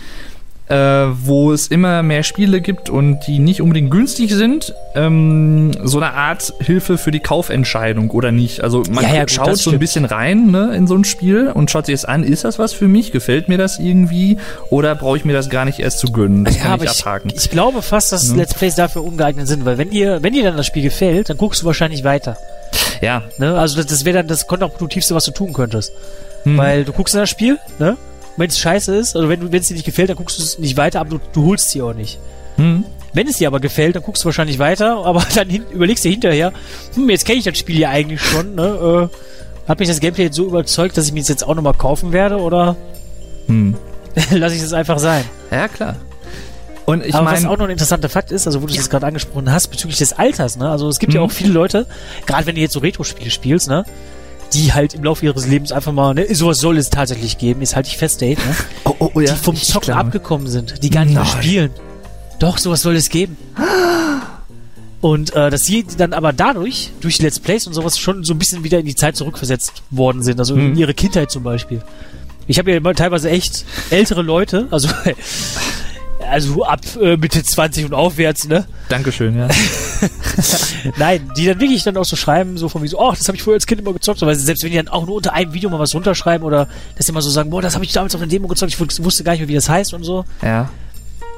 äh, 0.68 0.74
wo 0.74 1.52
es 1.52 1.68
immer 1.68 2.02
mehr 2.02 2.22
Spiele 2.24 2.60
gibt 2.60 2.90
und 2.90 3.20
die 3.26 3.38
nicht 3.38 3.62
unbedingt 3.62 3.90
günstig 3.90 4.32
sind, 4.32 4.74
ähm, 4.94 5.70
so 5.84 5.98
eine 5.98 6.12
Art 6.12 6.52
Hilfe 6.60 6.98
für 6.98 7.10
die 7.10 7.20
Kaufentscheidung 7.20 8.10
oder 8.10 8.32
nicht. 8.32 8.62
Also 8.62 8.82
man 8.90 9.04
Ja, 9.04 9.14
ja, 9.14 9.28
schaut 9.28 9.56
so 9.56 9.70
ein 9.70 9.78
bisschen 9.78 10.04
rein 10.04 10.50
ne, 10.50 10.74
in 10.76 10.86
so 10.86 10.94
ein 10.94 11.04
Spiel 11.04 11.48
und 11.48 11.70
schaut 11.70 11.86
sich 11.86 11.94
es 11.94 12.04
an, 12.04 12.24
ist 12.24 12.44
das 12.44 12.58
was 12.58 12.72
für 12.72 12.88
mich, 12.88 13.12
gefällt 13.12 13.48
mir 13.48 13.58
das 13.58 13.78
irgendwie 13.78 14.38
oder 14.70 14.94
brauche 14.94 15.16
ich 15.16 15.24
mir 15.24 15.34
das 15.34 15.50
gar 15.50 15.64
nicht 15.64 15.78
erst 15.78 16.00
zu 16.00 16.10
gönnen? 16.10 16.44
Das 16.44 16.56
ja, 16.56 16.64
kann 16.64 16.82
ich 16.82 16.90
ich, 16.90 16.90
abhaken. 16.90 17.32
ich 17.34 17.48
glaube 17.48 17.82
fast, 17.82 18.12
dass 18.12 18.26
Ne? 18.26 18.38
Let's 18.38 18.54
Plays 18.54 18.74
dafür 18.74 19.04
ungeeignet 19.04 19.46
sind, 19.46 19.64
weil 19.64 19.78
wenn 19.78 19.90
dir, 19.90 20.22
wenn 20.22 20.32
dir 20.32 20.42
dann 20.42 20.56
das 20.56 20.66
Spiel 20.66 20.82
gefällt, 20.82 21.30
dann 21.30 21.36
guckst 21.36 21.62
du 21.62 21.66
wahrscheinlich 21.66 22.02
weiter. 22.02 22.36
Ja, 23.00 23.24
Ne? 23.38 23.58
Also 23.58 23.76
das, 23.76 23.86
das 23.86 24.04
wäre 24.04 24.18
dann 24.18 24.28
das 24.28 24.46
kontraproduktivste, 24.46 25.14
was 25.14 25.24
du 25.24 25.30
tun 25.32 25.52
könntest. 25.52 25.92
hm. 26.44 26.56
Weil 26.56 26.84
du 26.84 26.92
guckst 26.92 27.14
in 27.14 27.20
das 27.20 27.30
Spiel, 27.30 27.58
ne? 27.78 27.96
Wenn 28.36 28.48
es 28.50 28.58
scheiße 28.58 28.94
ist, 28.94 29.16
also 29.16 29.28
wenn 29.30 29.52
es 29.54 29.68
dir 29.68 29.74
nicht 29.74 29.86
gefällt, 29.86 30.10
dann 30.10 30.16
guckst 30.16 30.38
du 30.38 30.42
es 30.42 30.58
nicht 30.58 30.76
weiter, 30.76 31.00
aber 31.00 31.10
du, 31.10 31.20
du 31.32 31.46
holst 31.46 31.70
sie 31.70 31.82
auch 31.82 31.94
nicht. 31.94 32.18
hm. 32.56 32.84
Wenn 33.12 33.28
es 33.28 33.38
dir 33.38 33.48
aber 33.48 33.60
gefällt, 33.60 33.96
dann 33.96 34.02
guckst 34.02 34.22
du 34.24 34.26
wahrscheinlich 34.26 34.58
weiter, 34.58 34.96
aber 35.06 35.24
dann 35.34 35.48
hin, 35.48 35.64
überlegst 35.70 36.04
dir 36.04 36.10
hinterher, 36.10 36.52
hm, 36.94 37.08
jetzt 37.08 37.24
kenne 37.24 37.38
ich 37.38 37.44
das 37.44 37.56
Spiel 37.58 37.78
ja 37.78 37.88
eigentlich 37.90 38.20
schon, 38.20 38.54
ne? 38.54 39.08
Äh, 39.10 39.68
hat 39.68 39.78
mich 39.80 39.88
das 39.88 40.00
Gameplay 40.00 40.24
jetzt 40.24 40.36
so 40.36 40.44
überzeugt, 40.46 40.96
dass 40.98 41.06
ich 41.06 41.12
mir 41.12 41.20
das 41.20 41.28
jetzt 41.28 41.42
auch 41.46 41.54
nochmal 41.54 41.72
kaufen 41.74 42.12
werde 42.12 42.36
oder 42.38 42.76
Hm. 43.46 43.74
lasse 44.32 44.54
ich 44.54 44.62
es 44.62 44.72
einfach 44.72 44.98
sein? 44.98 45.24
ja 45.50 45.66
klar. 45.68 45.96
Und 46.86 47.04
ich 47.04 47.14
aber 47.14 47.26
was 47.26 47.40
meine, 47.42 47.50
auch 47.52 47.58
noch 47.58 47.64
ein 47.66 47.70
interessanter 47.72 48.08
Fakt 48.08 48.30
ist, 48.30 48.46
also 48.46 48.62
wo 48.62 48.66
du 48.66 48.70
es 48.70 48.76
jetzt 48.76 48.90
gerade 48.90 49.06
angesprochen 49.06 49.50
hast, 49.52 49.68
bezüglich 49.68 49.98
des 49.98 50.12
Alters, 50.12 50.56
ne? 50.56 50.70
Also 50.70 50.88
es 50.88 50.98
gibt 50.98 51.12
ja 51.12 51.20
Mhm. 51.20 51.26
auch 51.26 51.32
viele 51.32 51.52
Leute, 51.52 51.86
gerade 52.26 52.46
wenn 52.46 52.54
du 52.54 52.60
jetzt 52.60 52.72
so 52.74 52.78
Retro-Spiele 52.80 53.30
spielst, 53.30 53.68
ne? 53.68 53.84
Die 54.54 54.72
halt 54.72 54.94
im 54.94 55.02
Laufe 55.02 55.24
ihres 55.26 55.46
Lebens 55.48 55.72
einfach 55.72 55.90
mal, 55.92 56.14
ne, 56.14 56.32
sowas 56.32 56.58
soll 56.60 56.78
es 56.78 56.88
tatsächlich 56.88 57.38
geben, 57.38 57.60
ist 57.62 57.74
halt 57.74 57.88
ich 57.88 57.98
fest, 57.98 58.20
Date, 58.20 58.38
ne? 58.38 58.54
oh, 58.84 58.94
oh, 59.00 59.10
oh, 59.14 59.20
ja. 59.20 59.32
Die 59.34 59.38
vom 59.40 59.56
Zocken 59.56 59.94
abgekommen 59.94 60.46
sind, 60.46 60.82
die 60.84 60.90
gar 60.90 61.04
nicht 61.04 61.14
mehr 61.14 61.24
Nein. 61.24 61.42
spielen. 61.42 61.70
Doch, 62.38 62.58
sowas 62.58 62.82
soll 62.82 62.94
es 62.94 63.08
geben. 63.08 63.36
Und 65.00 65.34
äh, 65.34 65.50
dass 65.50 65.64
sie 65.64 65.84
dann 65.98 66.12
aber 66.12 66.32
dadurch, 66.32 66.90
durch 67.00 67.20
Let's 67.20 67.38
Plays 67.38 67.66
und 67.66 67.74
sowas, 67.74 67.98
schon 67.98 68.24
so 68.24 68.32
ein 68.34 68.38
bisschen 68.38 68.64
wieder 68.64 68.78
in 68.78 68.86
die 68.86 68.94
Zeit 68.94 69.14
zurückversetzt 69.16 69.82
worden 69.90 70.22
sind. 70.22 70.38
Also 70.40 70.54
in 70.54 70.70
Mhm. 70.72 70.76
ihre 70.78 70.94
Kindheit 70.94 71.30
zum 71.30 71.42
Beispiel. 71.42 71.82
Ich 72.46 72.58
habe 72.58 72.70
ja 72.70 72.76
immer 72.78 72.94
teilweise 72.94 73.28
echt 73.30 73.64
ältere 73.90 74.22
Leute, 74.22 74.66
also, 74.70 74.88
also 76.28 76.64
ab 76.64 76.80
äh, 77.00 77.16
Mitte 77.16 77.42
20 77.42 77.84
und 77.86 77.94
aufwärts, 77.94 78.46
ne? 78.48 78.66
Dankeschön, 78.88 79.36
ja. 79.36 79.48
Nein, 80.98 81.30
die 81.36 81.46
dann 81.46 81.60
wirklich 81.60 81.82
dann 81.84 81.96
auch 81.96 82.04
so 82.04 82.16
schreiben, 82.16 82.58
so 82.58 82.68
von 82.68 82.82
wie 82.82 82.88
so, 82.88 82.98
oh, 83.00 83.10
das 83.10 83.26
habe 83.28 83.36
ich 83.36 83.42
früher 83.42 83.54
als 83.54 83.66
Kind 83.66 83.80
immer 83.80 83.92
gezockt, 83.92 84.20
weil 84.22 84.34
selbst 84.34 84.62
wenn 84.62 84.70
die 84.70 84.76
dann 84.76 84.88
auch 84.88 85.06
nur 85.06 85.16
unter 85.16 85.32
einem 85.32 85.52
Video 85.52 85.70
mal 85.70 85.78
was 85.78 85.94
runterschreiben 85.94 86.46
oder 86.46 86.68
dass 86.96 87.06
sie 87.06 87.12
mal 87.12 87.20
so 87.22 87.30
sagen, 87.30 87.50
boah, 87.50 87.62
das 87.62 87.74
habe 87.74 87.84
ich 87.84 87.92
damals 87.92 88.14
auf 88.14 88.20
der 88.20 88.28
Demo 88.28 88.48
gezockt, 88.48 88.72
ich 88.74 88.78
wus- 88.80 89.02
wusste 89.02 89.24
gar 89.24 89.32
nicht 89.32 89.40
mehr, 89.40 89.48
wie 89.48 89.54
das 89.54 89.68
heißt 89.68 89.94
und 89.94 90.04
so, 90.04 90.24
Ja. 90.42 90.70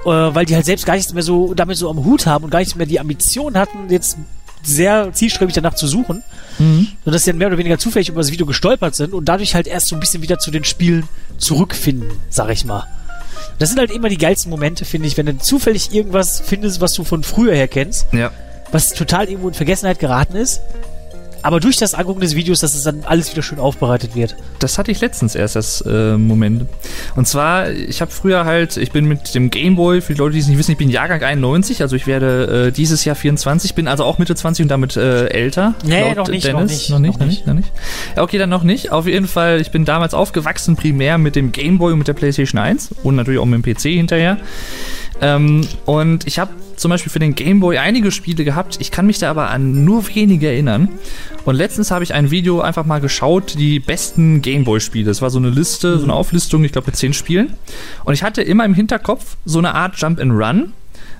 äh, 0.04 0.08
weil 0.10 0.44
die 0.46 0.54
halt 0.54 0.66
selbst 0.66 0.86
gar 0.86 0.94
nichts 0.94 1.12
mehr 1.12 1.22
so 1.22 1.54
damit 1.54 1.76
so 1.76 1.88
am 1.90 2.04
Hut 2.04 2.26
haben 2.26 2.44
und 2.44 2.50
gar 2.50 2.58
nicht 2.60 2.76
mehr 2.76 2.86
die 2.86 3.00
Ambition 3.00 3.56
hatten, 3.56 3.90
jetzt 3.90 4.16
sehr 4.62 5.12
zielstrebig 5.12 5.54
danach 5.54 5.74
zu 5.74 5.86
suchen, 5.86 6.22
Mhm. 6.58 6.88
dass 7.04 7.22
sie 7.24 7.30
dann 7.30 7.38
mehr 7.38 7.46
oder 7.46 7.58
weniger 7.58 7.78
zufällig 7.78 8.08
über 8.08 8.20
das 8.20 8.32
Video 8.32 8.44
gestolpert 8.44 8.94
sind 8.96 9.14
und 9.14 9.26
dadurch 9.26 9.54
halt 9.54 9.68
erst 9.68 9.86
so 9.86 9.94
ein 9.96 10.00
bisschen 10.00 10.22
wieder 10.22 10.40
zu 10.40 10.50
den 10.50 10.64
Spielen 10.64 11.08
zurückfinden, 11.38 12.10
sag 12.28 12.50
ich 12.50 12.64
mal. 12.64 12.84
Das 13.58 13.68
sind 13.70 13.78
halt 13.78 13.90
immer 13.90 14.08
die 14.08 14.18
geilsten 14.18 14.50
Momente, 14.50 14.84
finde 14.84 15.08
ich, 15.08 15.16
wenn 15.16 15.26
du 15.26 15.38
zufällig 15.38 15.92
irgendwas 15.92 16.40
findest, 16.44 16.80
was 16.80 16.92
du 16.94 17.04
von 17.04 17.22
früher 17.22 17.54
her 17.54 17.68
kennst 17.68 18.06
Ja. 18.12 18.30
was 18.72 18.90
total 18.90 19.28
irgendwo 19.28 19.48
in 19.48 19.54
Vergessenheit 19.54 19.98
geraten 19.98 20.36
ist. 20.36 20.60
Aber 21.42 21.60
durch 21.60 21.76
das 21.76 21.94
Angucken 21.94 22.20
des 22.20 22.34
Videos, 22.34 22.60
dass 22.60 22.74
es 22.74 22.82
dann 22.82 23.02
alles 23.04 23.30
wieder 23.30 23.42
schön 23.42 23.58
aufbereitet 23.58 24.14
wird. 24.14 24.36
Das 24.58 24.78
hatte 24.78 24.90
ich 24.90 25.00
letztens 25.00 25.34
erst, 25.34 25.56
das 25.56 25.80
äh, 25.82 26.16
Moment. 26.16 26.66
Und 27.16 27.26
zwar, 27.26 27.70
ich 27.70 28.00
habe 28.00 28.10
früher 28.10 28.44
halt, 28.44 28.76
ich 28.76 28.92
bin 28.92 29.06
mit 29.06 29.34
dem 29.34 29.50
Gameboy, 29.50 30.00
für 30.00 30.14
die 30.14 30.18
Leute, 30.18 30.34
die 30.34 30.40
es 30.40 30.48
nicht 30.48 30.58
wissen, 30.58 30.72
ich 30.72 30.78
bin 30.78 30.90
Jahrgang 30.90 31.22
91, 31.22 31.82
also 31.82 31.96
ich 31.96 32.06
werde 32.06 32.68
äh, 32.68 32.72
dieses 32.72 33.04
Jahr 33.04 33.16
24, 33.16 33.74
bin 33.74 33.88
also 33.88 34.04
auch 34.04 34.18
Mitte 34.18 34.34
20 34.34 34.64
und 34.64 34.68
damit 34.68 34.96
äh, 34.96 35.26
älter. 35.26 35.74
Nee, 35.84 36.14
noch 36.14 36.28
nicht, 36.28 36.50
noch 36.52 36.62
nicht, 36.62 36.90
Noch 36.90 36.98
nicht, 36.98 37.18
noch 37.18 37.18
noch 37.18 37.26
nicht, 37.26 37.46
noch 37.46 37.54
nicht. 37.54 37.72
Ja, 38.16 38.22
okay, 38.22 38.38
dann 38.38 38.50
noch 38.50 38.62
nicht. 38.62 38.92
Auf 38.92 39.06
jeden 39.06 39.28
Fall, 39.28 39.60
ich 39.60 39.70
bin 39.70 39.84
damals 39.84 40.14
aufgewachsen 40.14 40.76
primär 40.76 41.18
mit 41.18 41.36
dem 41.36 41.52
Gameboy 41.52 41.92
und 41.92 41.98
mit 41.98 42.08
der 42.08 42.14
PlayStation 42.14 42.60
1 42.60 42.90
und 43.02 43.16
natürlich 43.16 43.40
auch 43.40 43.46
mit 43.46 43.64
dem 43.64 43.74
PC 43.74 43.82
hinterher. 43.82 44.38
Ähm, 45.20 45.66
und 45.84 46.26
ich 46.26 46.38
habe 46.38 46.52
zum 46.76 46.90
Beispiel 46.90 47.10
für 47.10 47.18
den 47.18 47.34
Gameboy 47.34 47.78
einige 47.78 48.10
Spiele 48.10 48.44
gehabt. 48.44 48.76
Ich 48.80 48.90
kann 48.90 49.06
mich 49.06 49.18
da 49.18 49.30
aber 49.30 49.50
an 49.50 49.84
nur 49.84 50.06
wenige 50.14 50.48
erinnern. 50.48 50.88
Und 51.44 51.56
letztens 51.56 51.90
habe 51.90 52.04
ich 52.04 52.14
ein 52.14 52.30
Video 52.30 52.60
einfach 52.60 52.86
mal 52.86 53.00
geschaut, 53.00 53.54
die 53.58 53.80
besten 53.80 54.42
Gameboy-Spiele. 54.42 55.10
Es 55.10 55.20
war 55.20 55.30
so 55.30 55.38
eine 55.38 55.50
Liste, 55.50 55.98
so 55.98 56.04
eine 56.04 56.14
Auflistung, 56.14 56.64
ich 56.64 56.72
glaube 56.72 56.86
mit 56.86 56.96
zehn 56.96 57.12
Spielen. 57.12 57.54
Und 58.04 58.14
ich 58.14 58.22
hatte 58.22 58.42
immer 58.42 58.64
im 58.64 58.74
Hinterkopf 58.74 59.36
so 59.44 59.58
eine 59.58 59.74
Art 59.74 59.96
Jump 59.96 60.20
and 60.20 60.32
Run, 60.32 60.72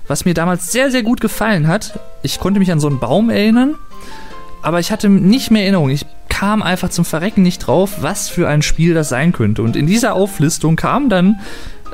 was 0.07 0.25
mir 0.25 0.33
damals 0.33 0.71
sehr, 0.71 0.91
sehr 0.91 1.03
gut 1.03 1.19
gefallen 1.19 1.67
hat. 1.67 1.99
Ich 2.23 2.39
konnte 2.39 2.59
mich 2.59 2.71
an 2.71 2.79
so 2.79 2.87
einen 2.87 2.99
Baum 2.99 3.29
erinnern, 3.29 3.75
aber 4.61 4.79
ich 4.79 4.91
hatte 4.91 5.09
nicht 5.09 5.51
mehr 5.51 5.63
Erinnerung. 5.63 5.89
Ich 5.89 6.05
kam 6.29 6.61
einfach 6.61 6.89
zum 6.89 7.03
Verrecken 7.03 7.43
nicht 7.43 7.59
drauf, 7.59 7.97
was 8.01 8.29
für 8.29 8.47
ein 8.47 8.61
Spiel 8.61 8.93
das 8.93 9.09
sein 9.09 9.33
könnte. 9.33 9.61
Und 9.61 9.75
in 9.75 9.87
dieser 9.87 10.13
Auflistung 10.13 10.77
kam 10.77 11.09
dann 11.09 11.39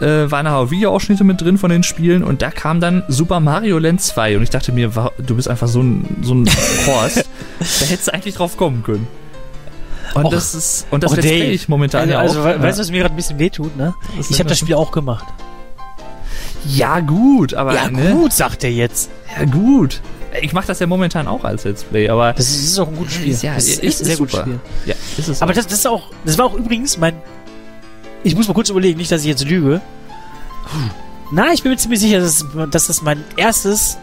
äh, 0.01 0.29
waren 0.31 0.47
auch 0.47 0.71
Videoausschnitte 0.71 1.23
mit 1.23 1.41
drin 1.41 1.58
von 1.58 1.69
den 1.69 1.84
Spielen 1.84 2.23
und 2.23 2.41
da 2.41 2.51
kam 2.51 2.79
dann 2.81 3.03
Super 3.08 3.39
Mario 3.39 3.77
Land 3.79 4.01
2 4.01 4.38
und 4.38 4.43
ich 4.43 4.49
dachte 4.49 4.71
mir, 4.71 4.91
du 5.17 5.36
bist 5.36 5.47
einfach 5.49 5.67
so 5.67 5.81
ein, 5.81 6.17
so 6.21 6.34
ein 6.34 6.47
Horst, 6.86 7.25
da 7.60 7.86
hättest 7.86 8.08
du 8.08 8.13
eigentlich 8.13 8.36
drauf 8.36 8.58
kommen 8.58 8.84
können. 8.84 9.08
Und 10.13 10.25
Och, 10.25 10.31
das 10.31 10.55
ist, 10.55 10.88
und 10.91 11.03
das 11.03 11.12
Let's. 11.12 11.25
Play 11.27 11.51
ich 11.51 11.67
momentan 11.67 12.01
Also, 12.01 12.12
ja 12.13 12.19
auch. 12.19 12.23
also 12.23 12.39
ja. 12.39 12.62
weißt 12.62 12.77
du, 12.77 12.81
was 12.84 12.91
mir 12.91 12.99
gerade 13.01 13.13
ein 13.13 13.17
bisschen 13.17 13.38
wehtut, 13.39 13.75
ne? 13.75 13.93
Was 14.17 14.29
Ich 14.29 14.39
habe 14.39 14.47
das 14.49 14.60
das? 14.60 14.65
Spiel 14.65 14.75
auch 14.75 14.91
gemacht. 14.91 15.25
ja 16.67 16.99
gut, 17.01 17.53
aber 17.53 17.73
Ja, 17.75 17.89
ne? 17.89 18.12
gut, 18.12 18.34
sagt 18.34 18.63
er 18.63 18.71
jetzt. 18.71 19.10
Ja 19.38 19.45
gut. 19.45 20.01
Ich 20.41 20.51
mache 20.53 20.67
das 20.67 20.79
ja 20.79 20.88
momentan 20.88 21.27
auch 21.27 21.43
als 21.45 21.63
Let's 21.63 21.84
Play, 21.84 22.10
aber 22.10 22.34
Das 22.34 22.47
ist, 22.49 22.58
das 22.63 22.71
ist 22.71 22.79
auch 22.79 22.88
ein 22.89 22.95
gutes 22.97 23.13
Spiel. 23.15 23.38
Ja, 23.41 23.55
das 23.55 23.65
ist 23.67 23.84
ist- 23.84 24.01
ein 24.01 24.05
sehr 24.05 24.13
ist 24.13 24.19
gutes. 24.19 24.39
Spiel. 24.39 24.60
ja, 24.86 24.95
ist 25.17 25.27
es 25.29 25.41
Aber 25.41 25.53
das, 25.53 25.65
das 25.67 25.79
ist 25.79 25.88
auch, 25.88 26.12
das 26.25 26.38
war 26.38 26.45
auch 26.45 26.53
übrigens 26.55 26.97
mein. 26.97 27.15
Ich 28.26 28.36
muss 28.36 28.48
mal 28.48 28.54
kurz 28.56 28.70
überlegen, 28.70 28.98
nicht, 28.98 29.12
dass 29.12 29.22
ich 29.22 29.28
jetzt 29.28 29.46
lüge. 29.48 29.82
Na, 31.32 31.54
ich 31.54 31.62
bin 31.64 31.72
mir 31.72 31.78
ziemlich 31.78 32.00
sicher, 32.00 32.20
dass, 32.20 32.44
dass 32.72 32.88
das 32.88 33.02
mein 33.04 33.24
erstes 33.38 33.98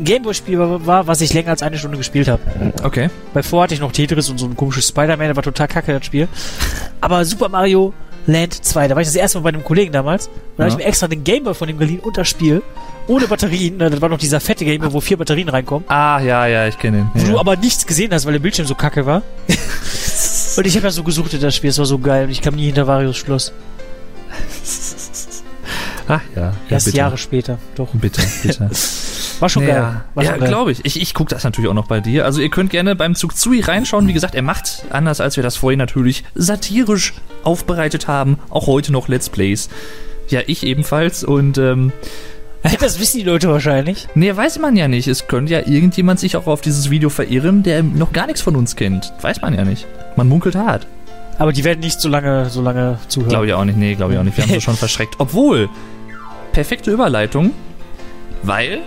Gameboy-Spiel 0.00 0.58
war, 0.58 0.86
war, 0.86 1.06
was 1.06 1.20
ich 1.22 1.32
länger 1.32 1.50
als 1.50 1.62
eine 1.62 1.78
Stunde 1.78 1.96
gespielt 1.96 2.28
habe. 2.28 2.42
okay. 2.82 3.08
Bei 3.32 3.42
vor 3.42 3.62
hatte 3.62 3.74
ich 3.74 3.80
noch 3.80 3.92
Tetris 3.92 4.28
und 4.28 4.38
so 4.38 4.46
ein 4.46 4.56
komisches 4.56 4.88
Spider-Man, 4.88 5.26
der 5.28 5.36
war 5.36 5.42
total 5.42 5.68
kacke, 5.68 5.94
das 5.94 6.04
Spiel. 6.06 6.28
Aber 7.00 7.24
Super 7.24 7.48
Mario 7.48 7.92
Land 8.26 8.64
2, 8.64 8.88
da 8.88 8.94
war 8.94 9.02
ich 9.02 9.08
das 9.08 9.16
erste 9.16 9.38
Mal 9.38 9.44
bei 9.44 9.48
einem 9.56 9.64
Kollegen 9.64 9.90
damals. 9.92 10.26
Und 10.28 10.34
da 10.58 10.64
habe 10.64 10.70
Ja. 10.72 10.78
ich 10.78 10.84
mir 10.84 10.88
extra 10.88 11.08
den 11.08 11.24
Gameboy 11.24 11.54
von 11.54 11.66
dem 11.66 11.78
geliehen 11.78 12.00
und 12.00 12.16
das 12.16 12.28
Spiel. 12.28 12.62
Ohne 13.08 13.26
Batterien. 13.26 13.78
Das 13.78 14.00
war 14.00 14.08
noch 14.08 14.18
dieser 14.18 14.38
fette 14.38 14.64
Gameboy, 14.64 14.92
wo 14.92 15.00
vier 15.00 15.16
Batterien 15.16 15.48
reinkommen. 15.48 15.88
Ah, 15.88 16.20
ja, 16.20 16.46
ja, 16.46 16.68
ich 16.68 16.78
kenne 16.78 16.98
ihn. 16.98 17.10
Wo 17.14 17.20
Ja. 17.26 17.32
du 17.32 17.38
aber 17.40 17.56
nichts 17.56 17.84
gesehen 17.86 18.12
hast, 18.12 18.24
weil 18.26 18.34
der 18.34 18.40
Bildschirm 18.40 18.66
so 18.66 18.74
kacke 18.74 19.06
war. 19.06 19.22
und 20.56 20.66
ich 20.66 20.76
habe 20.76 20.86
ja 20.86 20.90
so 20.90 21.02
gesucht 21.02 21.34
in 21.34 21.40
das 21.40 21.54
Spiel, 21.54 21.70
es 21.70 21.78
war 21.78 21.86
so 21.86 21.98
geil. 21.98 22.24
Und 22.24 22.30
ich 22.30 22.40
kam 22.40 22.54
nie 22.54 22.66
hinter 22.66 22.86
Varios 22.86 23.16
Schloss. 23.16 23.52
Ach 26.08 26.20
ja. 26.34 26.42
ja 26.42 26.54
Erst 26.68 26.86
bitte. 26.86 26.98
Jahre 26.98 27.18
später. 27.18 27.58
Doch. 27.74 27.88
Bitte, 27.92 28.22
bitte. 28.42 28.70
War 29.40 29.48
schon 29.48 29.66
Ja, 29.66 29.68
geil. 29.68 30.04
War 30.14 30.24
ja 30.24 30.36
glaube 30.36 30.70
ich. 30.70 30.84
Ich, 30.84 31.00
ich 31.00 31.14
gucke 31.14 31.34
das 31.34 31.42
natürlich 31.42 31.68
auch 31.68 31.74
noch 31.74 31.88
bei 31.88 32.00
dir. 32.00 32.24
Also 32.24 32.40
ihr 32.40 32.48
könnt 32.48 32.70
gerne 32.70 32.94
beim 32.94 33.14
Zug 33.16 33.36
Zui 33.36 33.60
reinschauen. 33.60 34.06
Wie 34.06 34.12
gesagt, 34.12 34.34
er 34.34 34.42
macht, 34.42 34.84
anders 34.90 35.20
als 35.20 35.36
wir 35.36 35.42
das 35.42 35.56
vorhin 35.56 35.78
natürlich 35.78 36.22
satirisch 36.34 37.14
aufbereitet 37.42 38.06
haben, 38.06 38.38
auch 38.50 38.68
heute 38.68 38.92
noch 38.92 39.08
Let's 39.08 39.30
Plays. 39.30 39.68
Ja, 40.28 40.40
ich 40.46 40.64
ebenfalls. 40.64 41.24
Und 41.24 41.58
ähm, 41.58 41.92
Das 42.80 43.00
wissen 43.00 43.18
die 43.18 43.24
Leute 43.24 43.48
wahrscheinlich. 43.48 44.08
nee, 44.14 44.34
weiß 44.34 44.58
man 44.58 44.76
ja 44.76 44.88
nicht. 44.88 45.08
Es 45.08 45.26
könnte 45.26 45.52
ja 45.52 45.60
irgendjemand 45.66 46.20
sich 46.20 46.36
auch 46.36 46.46
auf 46.46 46.60
dieses 46.60 46.90
Video 46.90 47.10
verirren, 47.10 47.62
der 47.62 47.82
noch 47.82 48.12
gar 48.12 48.26
nichts 48.26 48.40
von 48.40 48.56
uns 48.56 48.76
kennt. 48.76 49.12
Weiß 49.20 49.40
man 49.40 49.54
ja 49.54 49.64
nicht. 49.64 49.86
Man 50.16 50.28
munkelt 50.28 50.54
hart. 50.54 50.86
Aber 51.38 51.52
die 51.52 51.64
werden 51.64 51.80
nicht 51.80 52.00
so 52.00 52.08
lange, 52.08 52.50
so 52.50 52.62
lange 52.62 52.98
zuhören. 53.08 53.30
Glaube 53.30 53.46
ich 53.46 53.52
auch 53.54 53.64
nicht. 53.64 53.76
Nee, 53.78 53.94
glaube 53.94 54.12
ich 54.12 54.18
auch 54.18 54.22
nicht. 54.22 54.36
Wir 54.36 54.44
haben 54.44 54.52
sie 54.52 54.60
schon 54.60 54.76
verschreckt. 54.76 55.14
Obwohl, 55.18 55.68
perfekte 56.52 56.90
Überleitung, 56.90 57.52
weil 58.42 58.80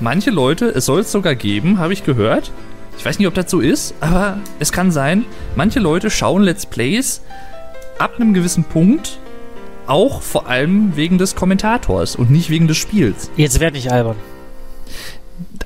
manche 0.00 0.30
Leute, 0.30 0.66
es 0.66 0.86
soll 0.86 1.00
es 1.00 1.12
sogar 1.12 1.34
geben, 1.34 1.78
habe 1.78 1.92
ich 1.92 2.04
gehört. 2.04 2.50
Ich 2.98 3.04
weiß 3.04 3.18
nicht, 3.18 3.28
ob 3.28 3.34
das 3.34 3.50
so 3.50 3.60
ist, 3.60 3.94
aber 4.00 4.38
es 4.60 4.72
kann 4.72 4.90
sein, 4.90 5.24
manche 5.56 5.80
Leute 5.80 6.10
schauen 6.10 6.42
Let's 6.42 6.66
Plays 6.66 7.22
ab 7.98 8.12
einem 8.18 8.34
gewissen 8.34 8.64
Punkt 8.64 9.18
auch 9.86 10.22
vor 10.22 10.48
allem 10.48 10.96
wegen 10.96 11.18
des 11.18 11.34
Kommentators 11.34 12.16
und 12.16 12.30
nicht 12.30 12.50
wegen 12.50 12.68
des 12.68 12.76
Spiels. 12.76 13.30
Jetzt 13.36 13.60
werd 13.60 13.74
nicht 13.74 13.90
albern. 13.92 14.16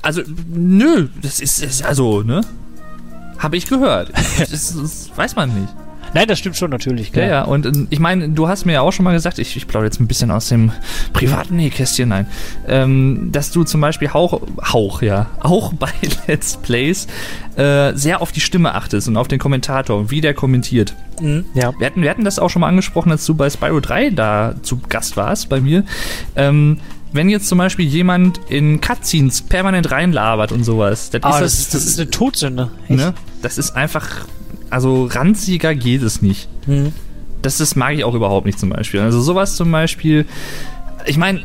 Also, 0.01 0.21
nö, 0.47 1.09
das 1.21 1.39
ist, 1.39 1.61
ist 1.61 1.83
also, 1.83 2.21
ne? 2.21 2.41
Habe 3.37 3.57
ich 3.57 3.67
gehört. 3.67 4.09
das, 4.39 4.75
das 4.75 5.11
weiß 5.15 5.35
man 5.35 5.53
nicht. 5.61 5.73
Nein, 6.13 6.27
das 6.27 6.39
stimmt 6.39 6.57
schon 6.57 6.71
natürlich. 6.71 7.11
Klar. 7.11 7.25
Ja, 7.25 7.31
ja, 7.31 7.43
und 7.43 7.65
äh, 7.65 7.71
ich 7.89 7.99
meine, 7.99 8.29
du 8.29 8.47
hast 8.47 8.65
mir 8.65 8.73
ja 8.73 8.81
auch 8.81 8.91
schon 8.91 9.03
mal 9.03 9.13
gesagt, 9.13 9.39
ich, 9.39 9.55
ich 9.55 9.67
plaudere 9.67 9.87
jetzt 9.87 9.99
ein 9.99 10.07
bisschen 10.07 10.31
aus 10.31 10.49
dem 10.49 10.71
privaten 11.13 11.55
Nähkästchen, 11.55 12.09
nein, 12.09 12.27
ähm, 12.67 13.29
dass 13.31 13.51
du 13.51 13.63
zum 13.63 13.81
Beispiel 13.81 14.13
Hauch, 14.13 14.41
Hauch, 14.61 15.01
ja, 15.01 15.27
auch 15.39 15.73
bei 15.79 15.91
Let's 16.27 16.57
Plays 16.57 17.07
äh, 17.55 17.93
sehr 17.93 18.21
auf 18.21 18.31
die 18.31 18.41
Stimme 18.41 18.73
achtest 18.73 19.07
und 19.07 19.17
auf 19.17 19.27
den 19.27 19.39
Kommentator, 19.39 20.09
wie 20.11 20.21
der 20.21 20.33
kommentiert. 20.33 20.95
Mhm, 21.21 21.45
ja. 21.53 21.73
Wir 21.77 21.87
hatten, 21.87 22.01
wir 22.01 22.09
hatten 22.09 22.23
das 22.23 22.39
auch 22.39 22.49
schon 22.49 22.61
mal 22.61 22.67
angesprochen, 22.67 23.11
als 23.11 23.25
du 23.25 23.35
bei 23.35 23.49
Spyro 23.49 23.79
3 23.79 24.11
da 24.11 24.55
zu 24.61 24.79
Gast 24.89 25.17
warst 25.17 25.49
bei 25.49 25.59
mir. 25.59 25.83
Ähm, 26.35 26.79
wenn 27.11 27.29
jetzt 27.29 27.47
zum 27.47 27.57
Beispiel 27.57 27.85
jemand 27.85 28.39
in 28.49 28.81
Cutscenes 28.81 29.41
permanent 29.41 29.91
reinlabert 29.91 30.51
und 30.51 30.63
sowas, 30.63 31.09
das 31.09 31.23
Aber 31.23 31.35
ist 31.37 31.41
das, 31.41 31.59
ist, 31.59 31.73
das 31.73 31.85
ist 31.85 31.99
eine 31.99 32.09
Todsünde. 32.09 32.71
Ne? 32.87 33.13
Das 33.41 33.57
ist 33.57 33.71
einfach, 33.71 34.25
also 34.69 35.05
ranziger 35.05 35.75
geht 35.75 36.01
es 36.03 36.21
nicht 36.21 36.47
Mhm. 36.67 36.93
das, 37.41 37.57
das 37.57 37.75
mag 37.75 37.93
ich 37.95 38.03
auch 38.03 38.13
überhaupt 38.15 38.45
nicht 38.45 38.59
zum 38.59 38.69
Beispiel. 38.69 38.99
Also 39.01 39.21
sowas 39.21 39.55
zum 39.55 39.71
Beispiel, 39.71 40.25
ich 41.05 41.17
meine, 41.17 41.41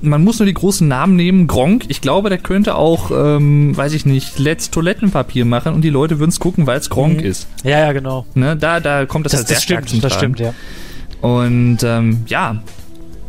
man 0.00 0.22
muss 0.22 0.38
nur 0.38 0.44
die 0.46 0.52
großen 0.54 0.86
Namen 0.86 1.16
nehmen. 1.16 1.46
Gronk, 1.46 1.84
ich 1.88 2.00
glaube, 2.02 2.28
der 2.28 2.36
könnte 2.38 2.74
auch, 2.74 3.10
ähm, 3.10 3.74
weiß 3.76 3.94
ich 3.94 4.04
nicht, 4.04 4.38
Let's 4.38 4.70
Toilettenpapier 4.70 5.44
machen 5.46 5.72
und 5.72 5.80
die 5.82 5.88
Leute 5.90 6.18
würden 6.18 6.30
es 6.30 6.40
gucken, 6.40 6.66
weil 6.66 6.78
es 6.78 6.90
Gronk 6.90 7.20
Mhm. 7.20 7.26
ist. 7.26 7.46
Ja, 7.62 7.78
ja, 7.78 7.92
genau. 7.92 8.26
Ne? 8.34 8.54
Da, 8.56 8.80
da 8.80 9.06
kommt 9.06 9.24
das, 9.24 9.32
Das, 9.32 9.40
halt 9.40 9.48
sehr 9.48 9.54
das 9.56 9.64
stark 9.64 9.88
stimmt, 9.88 10.04
das 10.04 10.14
stimmt, 10.14 10.40
ja. 10.40 10.52
Und 11.22 11.78
ähm, 11.84 12.22
ja, 12.26 12.62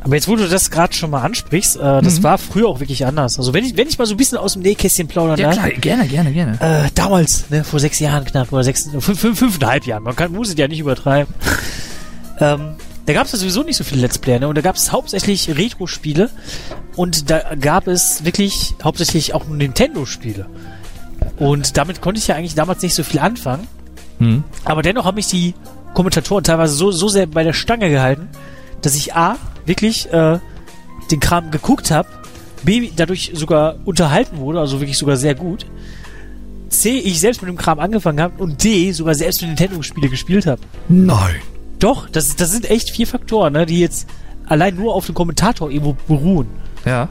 Aber 0.05 0.13
jetzt, 0.13 0.27
wo 0.27 0.35
du 0.35 0.47
das 0.47 0.69
gerade 0.69 0.93
schon 0.93 1.09
mal 1.09 1.23
ansprichst, 1.23 1.77
äh, 1.77 1.79
das 2.03 2.19
Mhm. 2.19 2.23
war 2.23 2.37
früher 2.37 2.67
auch 2.67 2.79
wirklich 2.79 3.07
anders. 3.07 3.39
Also 3.39 3.55
wenn 3.55 3.65
ich, 3.65 3.75
wenn 3.75 3.87
ich 3.87 3.97
mal 3.97 4.05
so 4.05 4.13
ein 4.13 4.17
bisschen 4.17 4.37
aus 4.37 4.53
dem 4.53 4.61
Nähkästchen 4.61 5.07
plaudern 5.07 5.39
ja 5.39 5.47
darf. 5.47 5.57
klar, 5.57 5.71
gerne, 5.71 6.07
gerne, 6.07 6.31
gerne. 6.31 6.61
Äh, 6.61 6.89
damals, 6.93 7.49
ne, 7.49 7.63
vor 7.63 7.79
sechs 7.79 7.97
Jahren 7.99 8.23
knapp, 8.23 8.53
oder 8.53 8.63
sechs, 8.63 8.87
fünf, 8.99 9.19
fünf, 9.19 9.39
fünfeinhalb 9.39 9.87
Jahren, 9.87 10.03
man 10.03 10.15
kann, 10.15 10.31
muss 10.31 10.49
es 10.49 10.55
ja 10.59 10.67
nicht 10.67 10.77
übertreiben. 10.79 11.33
ähm, 12.39 12.75
da 13.07 13.13
gab 13.13 13.25
es 13.25 13.31
ja 13.31 13.39
sowieso 13.39 13.63
nicht 13.63 13.77
so 13.77 13.83
viele 13.83 14.01
Let's 14.01 14.19
Player, 14.19 14.39
ne? 14.39 14.47
Und 14.47 14.55
da 14.55 14.61
gab 14.61 14.75
es 14.75 14.91
hauptsächlich 14.91 15.49
Retro-Spiele 15.57 16.29
und 16.95 17.31
da 17.31 17.55
gab 17.59 17.87
es 17.87 18.25
wirklich 18.25 18.75
hauptsächlich 18.83 19.33
auch 19.33 19.47
Nintendo-Spiele. 19.47 20.45
Und 21.37 21.77
damit 21.77 22.01
konnte 22.01 22.19
ich 22.19 22.27
ja 22.27 22.35
eigentlich 22.35 22.53
damals 22.53 22.83
nicht 22.83 22.93
so 22.93 23.03
viel 23.03 23.19
anfangen. 23.19 23.67
Hm. 24.19 24.43
Aber 24.65 24.83
dennoch 24.83 25.05
haben 25.05 25.15
mich 25.15 25.27
die 25.27 25.55
Kommentatoren 25.95 26.43
teilweise 26.43 26.75
so, 26.75 26.91
so 26.91 27.07
sehr 27.07 27.25
bei 27.25 27.43
der 27.43 27.53
Stange 27.53 27.89
gehalten, 27.89 28.29
dass 28.83 28.93
ich 28.95 29.15
A, 29.15 29.37
wirklich 29.65 30.11
äh, 30.11 30.39
den 31.11 31.19
Kram 31.19 31.51
geguckt 31.51 31.91
habe, 31.91 32.07
B, 32.63 32.89
dadurch 32.95 33.31
sogar 33.33 33.75
unterhalten 33.85 34.37
wurde, 34.37 34.59
also 34.59 34.79
wirklich 34.79 34.97
sogar 34.97 35.17
sehr 35.17 35.35
gut. 35.35 35.65
C, 36.69 36.97
ich 36.97 37.19
selbst 37.19 37.41
mit 37.41 37.49
dem 37.49 37.57
Kram 37.57 37.79
angefangen 37.79 38.19
habe 38.19 38.41
und 38.41 38.63
D, 38.63 38.91
sogar 38.91 39.15
selbst 39.15 39.41
mit 39.41 39.49
Nintendo-Spiele 39.49 40.09
gespielt 40.09 40.47
habe. 40.47 40.61
Nein. 40.89 41.35
Doch, 41.79 42.09
das, 42.09 42.35
das 42.35 42.51
sind 42.51 42.69
echt 42.69 42.89
vier 42.89 43.07
Faktoren, 43.07 43.53
ne, 43.53 43.65
die 43.65 43.79
jetzt 43.79 44.07
allein 44.47 44.75
nur 44.75 44.95
auf 44.95 45.05
dem 45.05 45.15
Kommentator 45.15 45.69
irgendwo 45.69 45.95
beruhen. 46.07 46.47
Ja. 46.85 47.09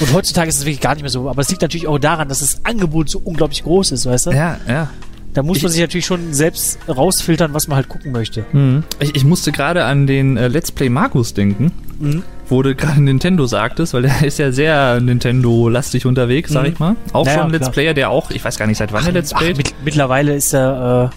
Und 0.00 0.12
heutzutage 0.12 0.48
ist 0.48 0.58
es 0.58 0.64
wirklich 0.64 0.80
gar 0.80 0.94
nicht 0.94 1.02
mehr 1.02 1.10
so. 1.10 1.28
Aber 1.28 1.40
es 1.40 1.48
liegt 1.50 1.62
natürlich 1.62 1.86
auch 1.86 1.98
daran, 1.98 2.28
dass 2.28 2.40
das 2.40 2.64
Angebot 2.64 3.08
so 3.08 3.20
unglaublich 3.22 3.62
groß 3.62 3.92
ist, 3.92 4.06
weißt 4.06 4.26
du? 4.26 4.30
Ja, 4.32 4.58
ja. 4.66 4.90
Da 5.34 5.42
muss 5.42 5.60
man 5.62 5.70
sich 5.72 5.80
natürlich 5.80 6.06
schon 6.06 6.32
selbst 6.32 6.78
rausfiltern, 6.88 7.52
was 7.54 7.68
man 7.68 7.76
halt 7.76 7.88
gucken 7.88 8.12
möchte. 8.12 8.44
Mhm. 8.52 8.84
Ich, 9.00 9.14
ich 9.16 9.24
musste 9.24 9.52
gerade 9.52 9.84
an 9.84 10.06
den 10.06 10.36
äh, 10.36 10.48
Let's 10.48 10.70
Play 10.72 10.88
Markus 10.88 11.34
denken, 11.34 11.72
Mhm. 11.98 12.22
wo 12.48 12.62
du 12.62 12.74
gerade 12.74 13.02
Nintendo 13.02 13.46
sagtest, 13.46 13.94
weil 13.94 14.02
der 14.02 14.22
ist 14.24 14.38
ja 14.38 14.50
sehr 14.52 15.00
Nintendo-lastig 15.00 16.06
unterwegs, 16.06 16.52
sag 16.52 16.62
Mhm. 16.66 16.72
ich 16.72 16.78
mal. 16.78 16.96
Auch 17.12 17.24
Naja, 17.24 17.38
schon 17.38 17.46
ein 17.46 17.50
Let's 17.52 17.62
klar. 17.62 17.72
Player, 17.72 17.94
der 17.94 18.10
auch, 18.10 18.30
ich 18.30 18.44
weiß 18.44 18.58
gar 18.58 18.66
nicht 18.66 18.78
seit 18.78 18.92
wann 18.92 19.04
er 19.06 19.12
Let's 19.12 19.32
Ach, 19.34 19.38
Playt. 19.40 19.56
mit, 19.56 19.74
mittlerweile 19.84 20.34
ist 20.34 20.52
er, 20.54 21.10
äh, 21.12 21.16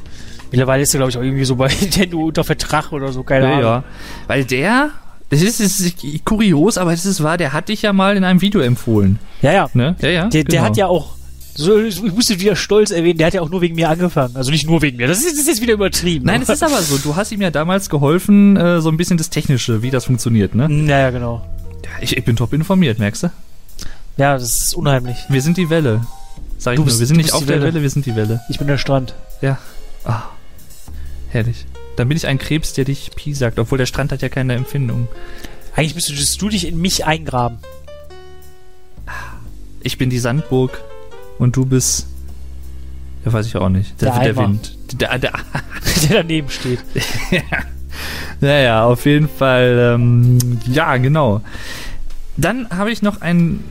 mittlerweile 0.51 0.84
ist 0.84 0.93
er, 0.95 0.97
glaube 0.99 1.12
ich, 1.12 1.17
auch 1.17 1.21
irgendwie 1.23 1.45
so 1.45 1.56
bei 1.56 1.67
Nintendo 1.82 2.25
unter 2.25 2.43
Vertrag 2.43 2.91
oder 2.91 3.12
so, 3.12 3.23
keine 3.23 3.45
Ja, 3.45 3.51
Ahnung. 3.51 3.63
ja. 3.63 3.84
Weil 4.27 4.45
der, 4.45 4.89
das 5.30 5.41
ist, 5.41 5.60
das 5.60 5.80
ist 5.80 6.03
kurios, 6.25 6.77
aber 6.77 6.93
es 6.93 7.06
ist 7.06 7.21
wahr, 7.21 7.38
der 7.38 7.53
hat 7.53 7.69
dich 7.69 7.82
ja 7.84 7.93
mal 7.93 8.17
in 8.17 8.23
einem 8.23 8.41
Video 8.41 8.62
empfohlen. 8.62 9.19
Ja, 9.41 9.51
ja. 9.51 9.69
Ne? 9.73 9.95
Ja, 10.01 10.10
ja. 10.10 10.21
Der, 10.30 10.43
der 10.43 10.43
genau. 10.43 10.63
hat 10.63 10.77
ja 10.77 10.88
auch, 10.88 11.16
so, 11.57 11.79
ich 11.79 11.99
musste 12.01 12.39
wieder 12.39 12.55
stolz 12.55 12.91
erwähnen, 12.91 13.17
der 13.17 13.27
hat 13.27 13.33
ja 13.33 13.41
auch 13.41 13.49
nur 13.49 13.61
wegen 13.61 13.75
mir 13.75 13.89
angefangen. 13.89 14.35
Also 14.35 14.51
nicht 14.51 14.67
nur 14.67 14.81
wegen 14.81 14.97
mir. 14.97 15.07
Das 15.07 15.17
ist, 15.19 15.31
das 15.31 15.39
ist 15.39 15.47
jetzt 15.47 15.61
wieder 15.61 15.73
übertrieben. 15.73 16.25
Nein, 16.25 16.41
es 16.41 16.49
ist 16.49 16.63
aber 16.63 16.81
so. 16.81 16.97
Du 16.99 17.15
hast 17.15 17.31
ihm 17.31 17.41
ja 17.41 17.49
damals 17.51 17.89
geholfen, 17.89 18.55
äh, 18.57 18.79
so 18.79 18.89
ein 18.89 18.97
bisschen 18.97 19.17
das 19.17 19.29
Technische, 19.29 19.81
wie 19.81 19.89
das 19.89 20.05
funktioniert, 20.05 20.53
ne? 20.55 20.69
Naja, 20.69 21.09
genau. 21.09 21.45
Ja, 21.83 21.89
ich, 22.01 22.15
ich 22.15 22.23
bin 22.23 22.35
top 22.35 22.53
informiert, 22.53 22.99
merkst 22.99 23.23
du? 23.23 23.31
Ja, 24.17 24.33
das 24.33 24.43
ist 24.67 24.73
unheimlich. 24.75 25.17
Wir 25.29 25.41
sind 25.41 25.57
die 25.57 25.69
Welle. 25.69 26.05
Sag 26.57 26.73
ich 26.73 26.75
Du 26.77 26.81
nur, 26.81 26.85
bist- 26.85 26.99
wir 26.99 27.07
sind 27.07 27.17
nicht 27.17 27.33
auf 27.33 27.45
der 27.45 27.55
Welle. 27.61 27.65
Welle, 27.73 27.81
wir 27.81 27.89
sind 27.89 28.05
die 28.05 28.15
Welle. 28.15 28.41
Ich 28.49 28.57
bin 28.59 28.67
der 28.67 28.77
Strand. 28.77 29.13
Ja. 29.41 29.57
Ah. 30.05 30.23
Herrlich. 31.29 31.65
Dann 31.95 32.07
bin 32.07 32.17
ich 32.17 32.27
ein 32.27 32.37
Krebs, 32.37 32.73
der 32.73 32.85
dich 32.85 33.11
Pi 33.15 33.33
sagt, 33.33 33.57
obwohl 33.59 33.77
der 33.79 33.85
Strand 33.87 34.11
hat 34.11 34.21
ja 34.21 34.29
keine 34.29 34.53
Empfindung. 34.53 35.07
Eigentlich 35.75 35.95
müsstest 35.95 36.41
du 36.41 36.49
dich 36.49 36.67
in 36.67 36.77
mich 36.79 37.05
eingraben. 37.05 37.57
Ich 39.81 39.97
bin 39.97 40.09
die 40.09 40.19
Sandburg 40.19 40.81
und 41.39 41.56
du 41.56 41.65
bist. 41.65 42.08
Ja, 43.26 43.34
weiß 43.34 43.47
ich 43.47 43.56
auch 43.58 43.69
nicht. 43.69 44.02
Der 44.02 44.12
der 44.12 44.19
Eimer. 44.21 44.43
Wind. 44.43 44.78
Der, 44.93 45.17
der, 45.19 45.34
der 46.10 46.17
daneben 46.23 46.50
steht. 46.50 46.80
Naja, 48.39 48.86
auf 48.86 49.06
jeden 49.06 49.28
Fall, 49.28 49.95
ähm, 49.95 50.38
ja, 50.67 50.97
genau. 50.97 51.41
Dann 52.36 52.69
habe 52.69 52.91
ich 52.91 53.02
noch 53.02 53.21
einen 53.21 53.63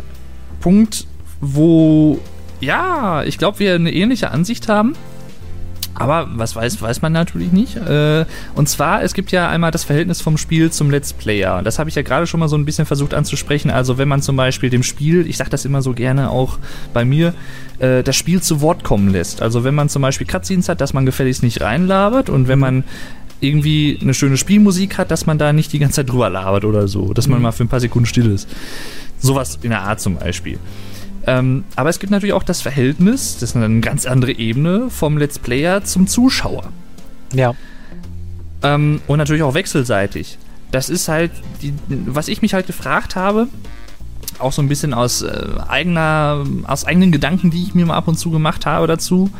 Punkt, 0.60 1.06
wo, 1.40 2.18
ja, 2.60 3.22
ich 3.22 3.38
glaube, 3.38 3.60
wir 3.60 3.74
eine 3.76 3.92
ähnliche 3.92 4.30
Ansicht 4.30 4.68
haben. 4.68 4.94
Aber 5.98 6.28
was 6.34 6.54
weiß, 6.54 6.80
weiß 6.82 7.02
man 7.02 7.12
natürlich 7.12 7.52
nicht. 7.52 7.76
Äh, 7.76 8.24
und 8.54 8.68
zwar, 8.68 9.02
es 9.02 9.14
gibt 9.14 9.32
ja 9.32 9.48
einmal 9.48 9.70
das 9.70 9.84
Verhältnis 9.84 10.20
vom 10.20 10.36
Spiel 10.38 10.70
zum 10.70 10.90
Let's 10.90 11.12
Player. 11.12 11.62
Das 11.62 11.78
habe 11.78 11.88
ich 11.88 11.94
ja 11.96 12.02
gerade 12.02 12.26
schon 12.26 12.40
mal 12.40 12.48
so 12.48 12.56
ein 12.56 12.64
bisschen 12.64 12.86
versucht 12.86 13.14
anzusprechen. 13.14 13.70
Also 13.70 13.98
wenn 13.98 14.08
man 14.08 14.22
zum 14.22 14.36
Beispiel 14.36 14.70
dem 14.70 14.82
Spiel, 14.82 15.26
ich 15.26 15.36
sage 15.36 15.50
das 15.50 15.64
immer 15.64 15.82
so 15.82 15.92
gerne 15.94 16.30
auch 16.30 16.58
bei 16.92 17.04
mir, 17.04 17.34
äh, 17.78 18.02
das 18.02 18.16
Spiel 18.16 18.42
zu 18.42 18.60
Wort 18.60 18.84
kommen 18.84 19.08
lässt. 19.10 19.42
Also 19.42 19.64
wenn 19.64 19.74
man 19.74 19.88
zum 19.88 20.02
Beispiel 20.02 20.26
Cutscenes 20.26 20.68
hat, 20.68 20.80
dass 20.80 20.92
man 20.92 21.06
gefälligst 21.06 21.42
nicht 21.42 21.60
reinlabert 21.60 22.28
und 22.30 22.48
wenn 22.48 22.58
man 22.58 22.84
irgendwie 23.40 23.98
eine 24.00 24.14
schöne 24.14 24.36
Spielmusik 24.38 24.96
hat, 24.98 25.10
dass 25.10 25.26
man 25.26 25.38
da 25.38 25.52
nicht 25.52 25.72
die 25.72 25.78
ganze 25.78 25.96
Zeit 25.96 26.10
drüber 26.10 26.30
labert 26.30 26.64
oder 26.64 26.88
so. 26.88 27.12
Dass 27.12 27.28
man 27.28 27.38
Mhm. 27.38 27.42
mal 27.42 27.52
für 27.52 27.64
ein 27.64 27.68
paar 27.68 27.80
Sekunden 27.80 28.06
still 28.06 28.30
ist. 28.32 28.48
Sowas 29.18 29.58
in 29.62 29.70
der 29.70 29.82
Art 29.82 30.00
zum 30.00 30.16
Beispiel. 30.16 30.58
Ähm, 31.26 31.64
aber 31.74 31.90
es 31.90 31.98
gibt 31.98 32.10
natürlich 32.12 32.34
auch 32.34 32.44
das 32.44 32.62
Verhältnis, 32.62 33.38
das 33.40 33.50
ist 33.50 33.56
eine 33.56 33.80
ganz 33.80 34.06
andere 34.06 34.32
Ebene, 34.32 34.90
vom 34.90 35.18
Let's 35.18 35.38
Player 35.38 35.82
zum 35.82 36.06
Zuschauer. 36.06 36.68
Ja. 37.32 37.54
Ähm, 38.62 39.00
und 39.06 39.18
natürlich 39.18 39.42
auch 39.42 39.54
wechselseitig. 39.54 40.38
Das 40.70 40.88
ist 40.88 41.08
halt, 41.08 41.32
die, 41.62 41.74
was 42.06 42.28
ich 42.28 42.42
mich 42.42 42.54
halt 42.54 42.66
gefragt 42.66 43.16
habe, 43.16 43.48
auch 44.38 44.52
so 44.52 44.62
ein 44.62 44.68
bisschen 44.68 44.94
aus 44.94 45.22
äh, 45.22 45.46
eigener, 45.66 46.44
aus 46.64 46.84
eigenen 46.84 47.12
Gedanken, 47.12 47.50
die 47.50 47.62
ich 47.62 47.74
mir 47.74 47.86
mal 47.86 47.96
ab 47.96 48.08
und 48.08 48.18
zu 48.18 48.30
gemacht 48.30 48.66
habe 48.66 48.86
dazu. 48.86 49.30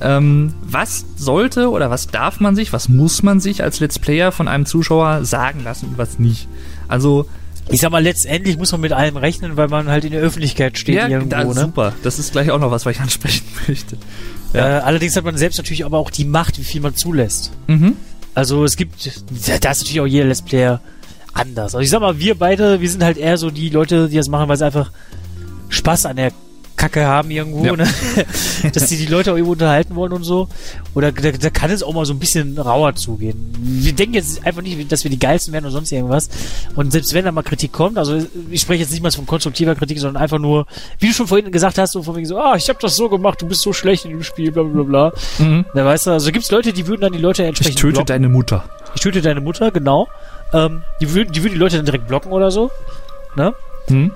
Ähm, 0.00 0.54
was 0.62 1.04
sollte 1.16 1.70
oder 1.70 1.90
was 1.90 2.06
darf 2.06 2.38
man 2.38 2.54
sich, 2.54 2.72
was 2.72 2.88
muss 2.88 3.22
man 3.22 3.40
sich 3.40 3.62
als 3.64 3.80
Let's 3.80 3.98
Player 3.98 4.30
von 4.30 4.46
einem 4.46 4.64
Zuschauer 4.64 5.24
sagen 5.24 5.64
lassen 5.64 5.88
und 5.90 5.98
was 5.98 6.18
nicht? 6.18 6.48
Also, 6.86 7.26
Ich 7.70 7.80
sag 7.80 7.90
mal, 7.90 8.02
letztendlich 8.02 8.56
muss 8.56 8.72
man 8.72 8.80
mit 8.80 8.92
allem 8.92 9.16
rechnen, 9.16 9.56
weil 9.56 9.68
man 9.68 9.88
halt 9.88 10.04
in 10.04 10.12
der 10.12 10.20
Öffentlichkeit 10.22 10.78
steht 10.78 10.96
irgendwo, 10.96 11.28
da, 11.28 11.44
ne? 11.44 11.54
super. 11.54 11.92
Das 12.02 12.18
ist 12.18 12.32
gleich 12.32 12.50
auch 12.50 12.58
noch 12.58 12.70
was, 12.70 12.86
was 12.86 12.96
ich 12.96 13.00
ansprechen 13.00 13.44
möchte. 13.68 13.96
Äh, 14.54 14.58
Ja. 14.58 14.78
allerdings 14.80 15.14
hat 15.16 15.24
man 15.24 15.36
selbst 15.36 15.58
natürlich 15.58 15.84
aber 15.84 15.98
auch 15.98 16.10
die 16.10 16.24
Macht, 16.24 16.58
wie 16.58 16.64
viel 16.64 16.80
man 16.80 16.94
zulässt. 16.94 17.52
Mhm. 17.66 17.96
Also 18.34 18.64
es 18.64 18.76
gibt, 18.76 19.04
da 19.46 19.58
da 19.58 19.70
ist 19.70 19.80
natürlich 19.80 20.00
auch 20.00 20.06
jeder 20.06 20.26
Let's 20.26 20.42
Player 20.42 20.80
anders. 21.34 21.74
Also 21.74 21.80
ich 21.80 21.90
sag 21.90 22.00
mal, 22.00 22.18
wir 22.18 22.36
beide, 22.36 22.80
wir 22.80 22.88
sind 22.90 23.02
halt 23.04 23.18
eher 23.18 23.36
so 23.36 23.50
die 23.50 23.68
Leute, 23.68 24.08
die 24.08 24.16
das 24.16 24.28
machen, 24.28 24.48
weil 24.48 24.56
sie 24.56 24.64
einfach 24.64 24.90
Spaß 25.68 26.06
an 26.06 26.16
der 26.16 26.32
Kacke 26.78 27.04
haben 27.04 27.30
irgendwo, 27.30 27.64
Ja. 27.66 27.76
ne? 27.76 27.86
Dass 28.72 28.86
die 28.86 28.96
die 28.96 29.06
Leute 29.06 29.30
auch 29.32 29.36
irgendwo 29.36 29.52
unterhalten 29.52 29.94
wollen 29.96 30.12
und 30.12 30.22
so. 30.24 30.48
Oder 30.94 31.12
da, 31.12 31.30
da 31.32 31.50
kann 31.50 31.70
es 31.70 31.82
auch 31.82 31.92
mal 31.92 32.06
so 32.06 32.14
ein 32.14 32.18
bisschen 32.18 32.56
rauer 32.58 32.94
zugehen. 32.94 33.52
Wir 33.60 33.92
denken 33.92 34.14
jetzt 34.14 34.46
einfach 34.46 34.62
nicht, 34.62 34.90
dass 34.90 35.04
wir 35.04 35.10
die 35.10 35.18
geilsten 35.18 35.52
werden 35.52 35.66
oder 35.66 35.72
sonst 35.72 35.92
irgendwas. 35.92 36.30
Und 36.76 36.92
selbst 36.92 37.12
wenn 37.12 37.24
da 37.26 37.32
mal 37.32 37.42
Kritik 37.42 37.72
kommt, 37.72 37.98
also 37.98 38.18
ich 38.50 38.60
spreche 38.62 38.82
jetzt 38.82 38.92
nicht 38.92 39.02
mal 39.02 39.10
von 39.10 39.26
konstruktiver 39.26 39.74
Kritik, 39.74 39.98
sondern 39.98 40.22
einfach 40.22 40.38
nur, 40.38 40.66
wie 40.98 41.08
du 41.08 41.12
schon 41.12 41.26
vorhin 41.26 41.50
gesagt 41.52 41.76
hast, 41.78 41.92
so 41.92 42.02
von 42.02 42.16
wegen 42.16 42.26
so, 42.26 42.38
ah, 42.38 42.54
ich 42.56 42.68
habe 42.68 42.78
das 42.80 42.96
so 42.96 43.08
gemacht, 43.08 43.42
du 43.42 43.46
bist 43.46 43.60
so 43.60 43.72
schlecht 43.72 44.04
in 44.06 44.12
dem 44.12 44.22
Spiel, 44.22 44.50
bla 44.52 44.62
bla 44.62 44.82
bla. 44.84 45.12
Mhm. 45.38 45.64
Da 45.74 45.84
weißt 45.84 46.06
du, 46.06 46.10
also 46.12 46.30
gibt's 46.32 46.50
Leute, 46.50 46.72
die 46.72 46.86
würden 46.86 47.02
dann 47.02 47.12
die 47.12 47.18
Leute 47.18 47.42
Ich 47.42 47.48
entsprechend 47.48 47.78
töte 47.80 47.92
blocken. 47.94 48.06
deine 48.06 48.28
Mutter. 48.28 48.64
Ich 48.94 49.00
töte 49.02 49.20
deine 49.20 49.40
Mutter, 49.40 49.70
genau. 49.70 50.08
Ähm, 50.52 50.82
die 51.00 51.12
würden 51.12 51.32
die, 51.32 51.42
würden 51.42 51.52
die 51.54 51.58
Leute 51.58 51.76
dann 51.76 51.84
direkt 51.84 52.06
blocken 52.08 52.32
oder 52.32 52.50
so. 52.50 52.70
Ne? 53.36 53.52
Hm? 53.88 54.12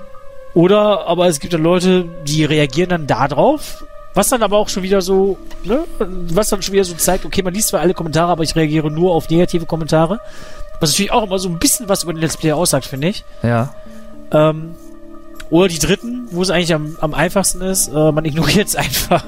Oder, 0.53 1.07
aber 1.07 1.27
es 1.27 1.39
gibt 1.39 1.53
dann 1.53 1.63
Leute, 1.63 2.05
die 2.25 2.45
reagieren 2.45 2.89
dann 2.89 3.07
da 3.07 3.27
drauf. 3.27 3.83
Was 4.13 4.29
dann 4.29 4.43
aber 4.43 4.57
auch 4.57 4.69
schon 4.69 4.83
wieder 4.83 5.01
so, 5.01 5.37
ne? 5.63 5.85
Was 5.97 6.49
dann 6.49 6.61
schon 6.61 6.73
wieder 6.73 6.83
so 6.83 6.93
zeigt, 6.93 7.25
okay, 7.25 7.41
man 7.41 7.53
liest 7.53 7.69
zwar 7.69 7.79
alle 7.79 7.95
Kommentare, 7.95 8.31
aber 8.31 8.43
ich 8.43 8.55
reagiere 8.55 8.91
nur 8.91 9.13
auf 9.13 9.29
negative 9.29 9.65
Kommentare. 9.65 10.19
Was 10.79 10.91
natürlich 10.91 11.11
auch 11.11 11.23
immer 11.23 11.39
so 11.39 11.49
ein 11.49 11.57
bisschen 11.57 11.89
was 11.89 12.03
über 12.03 12.13
den 12.13 12.21
Let's 12.21 12.37
Player 12.37 12.55
aussagt, 12.55 12.85
finde 12.85 13.07
ich. 13.07 13.23
Ja. 13.41 13.73
Ähm, 14.31 14.75
oder 15.49 15.67
die 15.67 15.79
dritten, 15.79 16.27
wo 16.29 16.43
es 16.43 16.51
eigentlich 16.51 16.73
am, 16.75 16.97
am 17.01 17.13
einfachsten 17.15 17.61
ist, 17.61 17.87
äh, 17.87 18.11
man 18.11 18.23
ignoriert 18.25 18.67
es 18.67 18.75
einfach. 18.75 19.23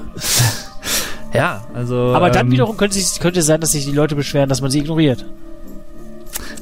Ja, 1.34 1.66
also. 1.74 2.14
Aber 2.14 2.30
dann 2.30 2.48
ähm, 2.48 2.52
wiederum 2.52 2.78
könnte 2.78 3.00
es 3.00 3.46
sein, 3.46 3.62
dass 3.62 3.72
sich 3.72 3.86
die 3.86 3.92
Leute 3.92 4.16
beschweren, 4.16 4.50
dass 4.50 4.62
man 4.62 4.70
sie 4.70 4.80
ignoriert. 4.80 5.26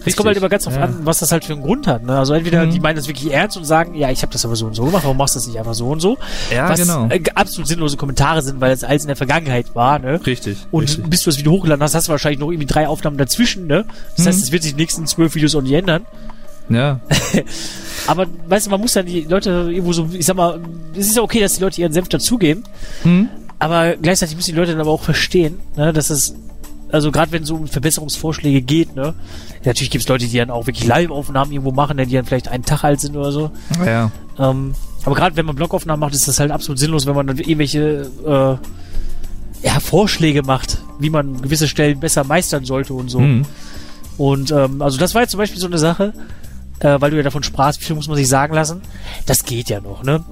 Es 0.05 0.15
kommt 0.15 0.27
halt 0.27 0.37
immer 0.37 0.49
ganz 0.49 0.63
drauf 0.65 0.75
ja. 0.75 0.83
an, 0.83 0.99
was 1.03 1.19
das 1.19 1.31
halt 1.31 1.45
für 1.45 1.53
einen 1.53 1.61
Grund 1.61 1.87
hat. 1.87 2.03
Ne? 2.03 2.17
Also 2.17 2.33
entweder 2.33 2.65
Mhm. 2.65 2.71
die 2.71 2.79
meinen 2.79 2.95
das 2.95 3.07
wirklich 3.07 3.31
ernst 3.31 3.57
und 3.57 3.65
sagen, 3.65 3.95
ja, 3.95 4.09
ich 4.11 4.21
habe 4.21 4.31
das 4.33 4.43
aber 4.45 4.55
so 4.55 4.65
und 4.65 4.75
so 4.75 4.83
gemacht, 4.85 5.03
warum 5.03 5.17
machst 5.17 5.35
du 5.35 5.39
das 5.39 5.47
nicht 5.47 5.57
einfach 5.59 5.73
so 5.73 5.87
und 5.87 5.99
so? 5.99 6.17
Ja, 6.53 6.69
was 6.69 6.79
genau. 6.79 7.07
äh, 7.09 7.21
absolut 7.35 7.67
sinnlose 7.67 7.97
Kommentare 7.97 8.41
sind, 8.41 8.59
weil 8.61 8.71
es 8.71 8.83
alles 8.83 9.03
in 9.03 9.07
der 9.07 9.15
Vergangenheit 9.15 9.73
war, 9.75 9.99
ne? 9.99 10.19
Richtig. 10.25 10.57
Und 10.71 10.83
richtig. 10.83 11.09
bis 11.09 11.21
du 11.21 11.29
das 11.29 11.37
Video 11.39 11.51
hochgeladen 11.53 11.81
hast, 11.83 11.95
hast 11.95 12.07
du 12.07 12.11
wahrscheinlich 12.11 12.39
noch 12.39 12.49
irgendwie 12.51 12.67
drei 12.67 12.87
Aufnahmen 12.87 13.17
dazwischen, 13.17 13.67
ne? 13.67 13.85
Das 14.15 14.25
Mhm. 14.25 14.29
heißt, 14.29 14.43
es 14.43 14.51
wird 14.51 14.63
sich 14.63 14.73
die 14.75 14.81
nächsten 14.81 15.05
zwölf 15.07 15.35
Videos 15.35 15.55
auch 15.55 15.61
nicht 15.61 15.73
ändern. 15.73 16.05
Ja. 16.69 16.99
Aber 18.07 18.25
weißt 18.47 18.67
du, 18.67 18.71
man 18.71 18.81
muss 18.81 18.93
dann 18.93 19.05
die 19.05 19.21
Leute 19.21 19.67
irgendwo 19.69 19.93
so, 19.93 20.09
ich 20.13 20.25
sag 20.25 20.35
mal, 20.35 20.59
es 20.97 21.07
ist 21.07 21.15
ja 21.15 21.21
okay, 21.21 21.39
dass 21.39 21.53
die 21.55 21.61
Leute 21.61 21.81
ihren 21.81 21.93
Senf 21.93 22.09
dazugeben, 22.09 22.63
Hm? 23.03 23.29
aber 23.59 23.95
gleichzeitig 23.95 24.35
müssen 24.35 24.51
die 24.51 24.57
Leute 24.57 24.71
dann 24.71 24.81
aber 24.81 24.91
auch 24.91 25.01
verstehen, 25.03 25.59
ne, 25.77 25.93
dass 25.93 26.09
es, 26.09 26.35
also 26.93 27.11
gerade 27.11 27.31
wenn 27.31 27.41
es 27.43 27.49
um 27.49 27.67
Verbesserungsvorschläge 27.67 28.61
geht, 28.61 28.95
ne, 28.95 29.15
natürlich 29.65 29.89
gibt 29.89 30.03
es 30.03 30.07
Leute, 30.07 30.27
die 30.27 30.37
dann 30.37 30.51
auch 30.51 30.67
wirklich 30.67 30.85
Live-Aufnahmen 30.85 31.51
irgendwo 31.51 31.71
machen, 31.71 31.97
ne, 31.97 32.05
die 32.05 32.13
dann 32.13 32.25
vielleicht 32.25 32.47
einen 32.47 32.63
Tag 32.63 32.83
alt 32.83 33.01
sind 33.01 33.17
oder 33.17 33.31
so. 33.31 33.51
Ja. 33.83 34.11
Ähm, 34.37 34.75
aber 35.03 35.15
gerade 35.15 35.35
wenn 35.35 35.45
man 35.45 35.55
Blogaufnahmen 35.55 35.99
macht, 35.99 36.13
ist 36.13 36.27
das 36.27 36.39
halt 36.39 36.51
absolut 36.51 36.77
sinnlos, 36.77 37.05
wenn 37.07 37.15
man 37.15 37.25
dann 37.25 37.37
irgendwelche 37.39 38.09
äh, 38.25 39.65
ja, 39.65 39.79
Vorschläge 39.79 40.43
macht, 40.43 40.77
wie 40.99 41.09
man 41.09 41.41
gewisse 41.41 41.67
Stellen 41.67 41.99
besser 41.99 42.23
meistern 42.23 42.63
sollte 42.63 42.93
und 42.93 43.09
so. 43.09 43.19
Hm. 43.19 43.43
Und 44.17 44.51
ähm, 44.51 44.81
also 44.81 44.99
das 44.99 45.15
war 45.15 45.21
jetzt 45.23 45.31
zum 45.31 45.39
Beispiel 45.39 45.59
so 45.59 45.67
eine 45.67 45.79
Sache, 45.79 46.13
äh, 46.79 47.01
weil 47.01 47.09
du 47.09 47.17
ja 47.17 47.23
davon 47.23 47.41
sprachst, 47.41 47.81
wie 47.81 47.85
viel 47.85 47.95
muss 47.95 48.07
man 48.07 48.17
sich 48.17 48.29
sagen 48.29 48.53
lassen. 48.53 48.81
Das 49.25 49.45
geht 49.45 49.69
ja 49.69 49.81
noch, 49.81 50.03
ne? 50.03 50.23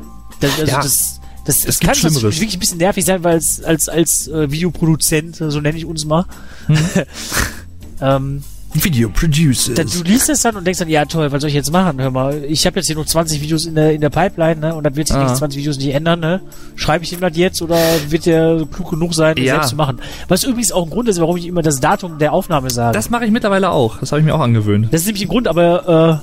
Das, 0.42 0.60
also 0.60 0.72
Ja. 0.72 0.82
das, 0.82 1.21
das, 1.46 1.62
das 1.64 1.80
kann 1.80 1.96
Schlimmeres. 1.96 2.24
wirklich 2.40 2.56
ein 2.56 2.60
bisschen 2.60 2.78
nervig 2.78 3.04
sein, 3.06 3.24
weil 3.24 3.38
es 3.38 3.64
als, 3.64 3.90
als 3.90 4.28
äh, 4.28 4.52
Videoproduzent, 4.52 5.42
äh, 5.42 5.52
so 5.52 5.60
nenne 5.62 5.78
ich 5.78 5.86
uns 5.86 6.06
mal, 6.06 6.26
Hm. 6.68 6.78
ähm, 8.02 8.44
Video 8.74 9.10
Producers. 9.10 9.70
dann, 9.76 9.86
du 9.86 10.02
liest 10.04 10.30
es 10.30 10.44
dann 10.44 10.56
und 10.56 10.66
denkst 10.66 10.80
dann, 10.80 10.88
ja 10.88 11.04
toll, 11.04 11.30
was 11.34 11.42
soll 11.42 11.50
ich 11.50 11.54
jetzt 11.56 11.74
machen? 11.74 12.00
Hör 12.00 12.10
mal, 12.10 12.42
ich 12.46 12.66
habe 12.66 12.78
jetzt 12.78 12.88
hier 12.88 12.96
noch 12.96 13.06
20 13.06 13.42
Videos 13.42 13.66
in 13.66 13.76
der, 13.76 13.92
in 13.94 14.00
der 14.00 14.10
Pipeline, 14.10 14.62
ne? 14.62 14.74
Und 14.74 14.86
dann 14.86 14.96
wird 14.96 15.08
sich 15.10 15.14
die 15.16 15.20
Ah. 15.20 15.24
nächsten 15.24 15.40
20 15.40 15.60
Videos 15.60 15.78
nicht 15.78 15.94
ändern, 15.94 16.22
ne? 16.22 16.40
Schreibe 16.78 17.04
ich 17.04 17.12
ihm 17.12 17.20
das 17.20 17.36
jetzt 17.36 17.62
oder 17.62 17.78
wird 18.08 18.26
der 18.26 18.66
klug 18.72 18.92
genug 18.92 19.14
sein, 19.14 19.36
das 19.36 19.44
Ja. 19.44 19.56
selbst 19.56 19.72
zu 19.72 19.76
machen? 19.76 20.00
Was 20.30 20.46
übrigens 20.46 20.72
auch 20.72 20.86
ein 20.86 20.90
Grund 20.90 21.10
ist, 21.10 21.20
warum 21.20 21.36
ich 21.36 21.48
immer 21.48 21.62
das 21.62 21.82
Datum 21.82 22.18
der 22.18 22.32
Aufnahme 22.32 22.70
sage. 22.70 22.94
Das 22.94 23.10
mache 23.10 23.26
ich 23.26 23.32
mittlerweile 23.32 23.72
auch. 23.72 23.98
Das 24.00 24.14
habe 24.14 24.22
ich 24.22 24.26
mir 24.26 24.34
auch 24.34 24.40
angewöhnt. 24.40 24.88
Das 24.92 25.02
ist 25.02 25.08
nämlich 25.08 25.24
ein 25.26 25.30
Grund, 25.30 25.50
aber 25.50 26.22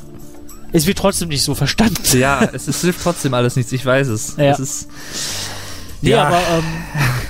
es 0.72 0.86
wird 0.86 0.98
trotzdem 0.98 1.28
nicht 1.28 1.42
so 1.42 1.54
verstanden. 1.54 1.96
Ja, 2.18 2.42
es, 2.52 2.68
es 2.68 2.80
hilft 2.80 3.02
trotzdem 3.02 3.34
alles 3.34 3.56
nichts, 3.56 3.72
ich 3.72 3.84
weiß 3.84 4.08
es. 4.08 4.34
Ja. 4.36 4.44
es 4.52 4.58
ist, 4.60 4.88
Nee, 6.00 6.10
Ja. 6.10 6.24
aber, 6.28 6.40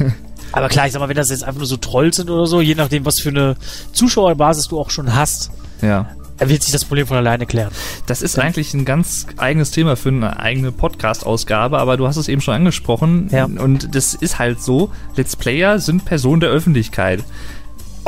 ähm, 0.00 0.12
aber 0.52 0.68
klar, 0.68 0.86
ich 0.86 0.92
sag 0.92 1.00
mal, 1.00 1.08
wenn 1.08 1.16
das 1.16 1.30
jetzt 1.30 1.44
einfach 1.44 1.58
nur 1.58 1.66
so 1.66 1.76
Trolls 1.76 2.16
sind 2.16 2.30
oder 2.30 2.46
so, 2.46 2.60
je 2.60 2.74
nachdem, 2.74 3.04
was 3.04 3.20
für 3.20 3.30
eine 3.30 3.56
Zuschauerbasis 3.92 4.68
du 4.68 4.78
auch 4.78 4.90
schon 4.90 5.14
hast, 5.14 5.50
ja. 5.80 6.10
dann 6.38 6.48
wird 6.48 6.62
sich 6.62 6.72
das 6.72 6.84
Problem 6.84 7.06
von 7.06 7.16
alleine 7.16 7.46
klären. 7.46 7.72
Das 8.06 8.20
ist 8.22 8.38
eigentlich 8.38 8.74
ein 8.74 8.84
ganz 8.84 9.26
eigenes 9.38 9.70
Thema 9.70 9.96
für 9.96 10.10
eine 10.10 10.38
eigene 10.38 10.70
Podcast-Ausgabe, 10.72 11.78
aber 11.78 11.96
du 11.96 12.06
hast 12.06 12.16
es 12.16 12.28
eben 12.28 12.40
schon 12.42 12.54
angesprochen. 12.54 13.28
Ja. 13.32 13.44
Und 13.44 13.94
das 13.94 14.14
ist 14.14 14.38
halt 14.38 14.62
so, 14.62 14.90
Let's 15.16 15.34
Player 15.36 15.78
sind 15.78 16.04
Personen 16.04 16.40
der 16.40 16.50
Öffentlichkeit. 16.50 17.24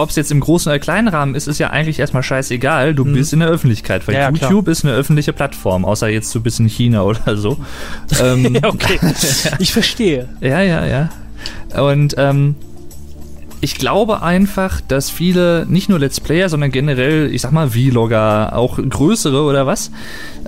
Ob 0.00 0.10
es 0.10 0.16
jetzt 0.16 0.30
im 0.32 0.40
großen 0.40 0.70
oder 0.70 0.78
kleinen 0.78 1.08
Rahmen 1.08 1.34
ist, 1.34 1.46
ist 1.46 1.58
ja 1.58 1.70
eigentlich 1.70 1.98
erstmal 1.98 2.22
scheißegal. 2.22 2.94
Du 2.94 3.04
bist 3.04 3.32
in 3.32 3.40
der 3.40 3.48
Öffentlichkeit, 3.48 4.06
weil 4.08 4.14
Mhm. 4.14 4.20
Ja, 4.20 4.26
ja, 4.28 4.32
klar. 4.32 4.50
YouTube 4.50 4.68
ist 4.68 4.84
eine 4.84 4.94
öffentliche 4.94 5.32
Plattform, 5.32 5.84
außer 5.84 6.08
jetzt 6.08 6.34
du 6.34 6.40
bist 6.40 6.60
in 6.60 6.66
China 6.66 7.02
oder 7.04 7.36
so. 7.36 7.58
ähm, 8.22 8.54
Ja, 8.54 8.68
okay. 8.68 8.98
Ich 9.58 9.72
verstehe. 9.72 10.28
ja, 10.40 10.60
ja, 10.62 10.86
ja. 10.86 11.08
Und 11.82 12.14
ähm, 12.18 12.54
ich 13.62 13.74
glaube 13.74 14.22
einfach, 14.22 14.80
dass 14.80 15.10
viele, 15.10 15.66
nicht 15.68 15.88
nur 15.88 15.98
Let's 15.98 16.20
Player, 16.20 16.48
sondern 16.48 16.70
generell, 16.70 17.32
ich 17.32 17.42
sag 17.42 17.52
mal, 17.52 17.70
Vlogger, 17.70 18.56
auch 18.56 18.78
größere 18.78 19.42
oder 19.42 19.66
was, 19.66 19.90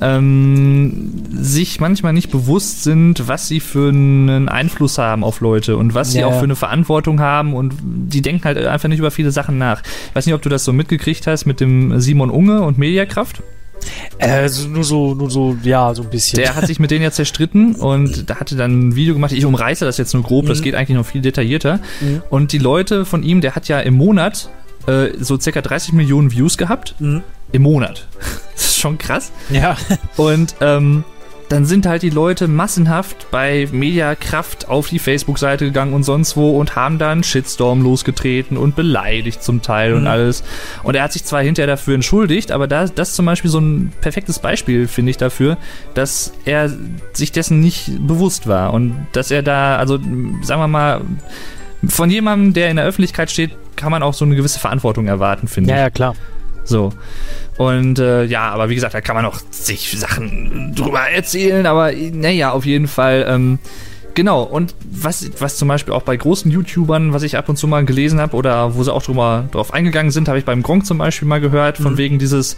ähm, 0.00 1.12
sich 1.32 1.78
manchmal 1.78 2.14
nicht 2.14 2.30
bewusst 2.30 2.84
sind, 2.84 3.28
was 3.28 3.48
sie 3.48 3.60
für 3.60 3.88
einen 3.88 4.48
Einfluss 4.48 4.96
haben 4.96 5.24
auf 5.24 5.40
Leute 5.40 5.76
und 5.76 5.94
was 5.94 6.12
sie 6.12 6.20
Ja, 6.20 6.26
auch 6.26 6.38
für 6.38 6.44
eine 6.44 6.56
Verantwortung 6.56 7.20
haben 7.20 7.54
und 7.54 7.74
die 7.82 8.22
denken 8.22 8.44
halt 8.44 8.58
einfach 8.58 8.88
nicht 8.88 8.98
über 8.98 9.10
viele 9.10 9.30
Sachen 9.30 9.58
nach. 9.58 9.82
Ich 9.82 10.14
weiß 10.14 10.24
nicht, 10.26 10.34
ob 10.34 10.42
du 10.42 10.48
das 10.48 10.64
so 10.64 10.72
mitgekriegt 10.72 11.26
hast 11.26 11.44
mit 11.44 11.60
dem 11.60 12.00
Simon 12.00 12.30
Unge 12.30 12.62
und 12.62 12.78
Mediakraft. 12.78 13.42
Äh, 14.18 14.48
so, 14.48 14.68
nur 14.68 14.84
so, 14.84 15.14
nur 15.14 15.30
so, 15.30 15.56
ja, 15.62 15.94
so 15.94 16.02
ein 16.02 16.10
bisschen. 16.10 16.38
Der 16.38 16.54
hat 16.54 16.66
sich 16.66 16.78
mit 16.78 16.90
denen 16.90 17.02
ja 17.02 17.10
zerstritten 17.10 17.74
und 17.76 18.28
da 18.30 18.36
hatte 18.36 18.56
dann 18.56 18.88
ein 18.88 18.96
Video 18.96 19.14
gemacht. 19.14 19.32
Ich 19.32 19.44
umreiße 19.44 19.84
das 19.84 19.98
jetzt 19.98 20.14
nur 20.14 20.22
grob, 20.22 20.46
das 20.46 20.62
geht 20.62 20.74
eigentlich 20.74 20.96
noch 20.96 21.06
viel 21.06 21.22
detaillierter. 21.22 21.80
Mhm. 22.00 22.22
Und 22.30 22.52
die 22.52 22.58
Leute 22.58 23.04
von 23.04 23.22
ihm, 23.22 23.40
der 23.40 23.54
hat 23.54 23.68
ja 23.68 23.80
im 23.80 23.94
Monat 23.94 24.48
äh, 24.86 25.10
so 25.18 25.38
circa 25.38 25.60
30 25.60 25.92
Millionen 25.92 26.32
Views 26.32 26.56
gehabt. 26.56 26.94
Mhm. 26.98 27.22
Im 27.52 27.62
Monat. 27.62 28.08
Das 28.54 28.66
ist 28.66 28.78
schon 28.78 28.98
krass. 28.98 29.32
Ja. 29.50 29.76
Und 30.16 30.54
ähm, 30.60 31.04
dann 31.52 31.66
sind 31.66 31.84
halt 31.86 32.02
die 32.02 32.10
Leute 32.10 32.48
massenhaft 32.48 33.30
bei 33.30 33.68
Mediakraft 33.70 34.68
auf 34.68 34.88
die 34.88 34.98
Facebook-Seite 34.98 35.66
gegangen 35.66 35.92
und 35.92 36.02
sonst 36.02 36.36
wo 36.36 36.58
und 36.58 36.76
haben 36.76 36.98
da 36.98 37.10
einen 37.12 37.22
Shitstorm 37.22 37.82
losgetreten 37.82 38.56
und 38.56 38.74
beleidigt 38.74 39.42
zum 39.42 39.60
Teil 39.60 39.92
und 39.92 40.02
Mhm. 40.02 40.06
alles. 40.06 40.44
Und 40.82 40.94
er 40.96 41.02
hat 41.04 41.12
sich 41.12 41.24
zwar 41.24 41.42
hinterher 41.42 41.66
dafür 41.66 41.94
entschuldigt, 41.94 42.50
aber 42.52 42.66
da, 42.66 42.86
das 42.86 43.10
ist 43.10 43.16
zum 43.16 43.26
Beispiel 43.26 43.50
so 43.50 43.58
ein 43.60 43.92
perfektes 44.00 44.38
Beispiel, 44.38 44.88
finde 44.88 45.10
ich, 45.10 45.18
dafür, 45.18 45.58
dass 45.94 46.32
er 46.46 46.70
sich 47.12 47.32
dessen 47.32 47.60
nicht 47.60 47.90
bewusst 48.06 48.46
war 48.46 48.72
und 48.72 49.06
dass 49.12 49.30
er 49.30 49.42
da, 49.42 49.76
also 49.76 49.98
sagen 50.42 50.60
wir 50.62 50.68
mal, 50.68 51.02
von 51.86 52.10
jemandem, 52.10 52.54
der 52.54 52.70
in 52.70 52.76
der 52.76 52.86
Öffentlichkeit 52.86 53.30
steht, 53.30 53.50
kann 53.76 53.90
man 53.90 54.02
auch 54.02 54.14
so 54.14 54.24
eine 54.24 54.36
gewisse 54.36 54.58
Verantwortung 54.58 55.06
erwarten, 55.06 55.48
finde 55.48 55.70
Ja, 55.70 55.76
ich. 55.76 55.80
ja, 55.82 55.90
klar. 55.90 56.14
So. 56.64 56.92
Und 57.58 57.98
äh, 57.98 58.24
ja, 58.24 58.50
aber 58.50 58.68
wie 58.68 58.74
gesagt, 58.74 58.94
da 58.94 59.00
kann 59.00 59.16
man 59.16 59.24
auch 59.24 59.40
sich 59.50 59.98
Sachen 59.98 60.74
drüber 60.74 61.00
erzählen, 61.00 61.66
aber 61.66 61.92
naja, 61.92 62.50
auf 62.52 62.64
jeden 62.64 62.88
Fall. 62.88 63.26
Ähm, 63.28 63.58
genau, 64.14 64.42
und 64.42 64.74
was, 64.90 65.30
was 65.40 65.56
zum 65.56 65.68
Beispiel 65.68 65.92
auch 65.92 66.02
bei 66.02 66.16
großen 66.16 66.50
YouTubern, 66.50 67.12
was 67.12 67.22
ich 67.24 67.36
ab 67.36 67.48
und 67.48 67.56
zu 67.56 67.66
mal 67.66 67.84
gelesen 67.84 68.20
habe 68.20 68.36
oder 68.36 68.74
wo 68.74 68.82
sie 68.82 68.92
auch 68.92 69.02
drüber, 69.02 69.48
drauf 69.52 69.72
eingegangen 69.74 70.10
sind, 70.12 70.28
habe 70.28 70.38
ich 70.38 70.44
beim 70.44 70.62
Gronk 70.62 70.86
zum 70.86 70.98
Beispiel 70.98 71.28
mal 71.28 71.40
gehört, 71.40 71.76
von 71.78 71.92
Mhm. 71.92 71.98
wegen 71.98 72.18
dieses, 72.18 72.56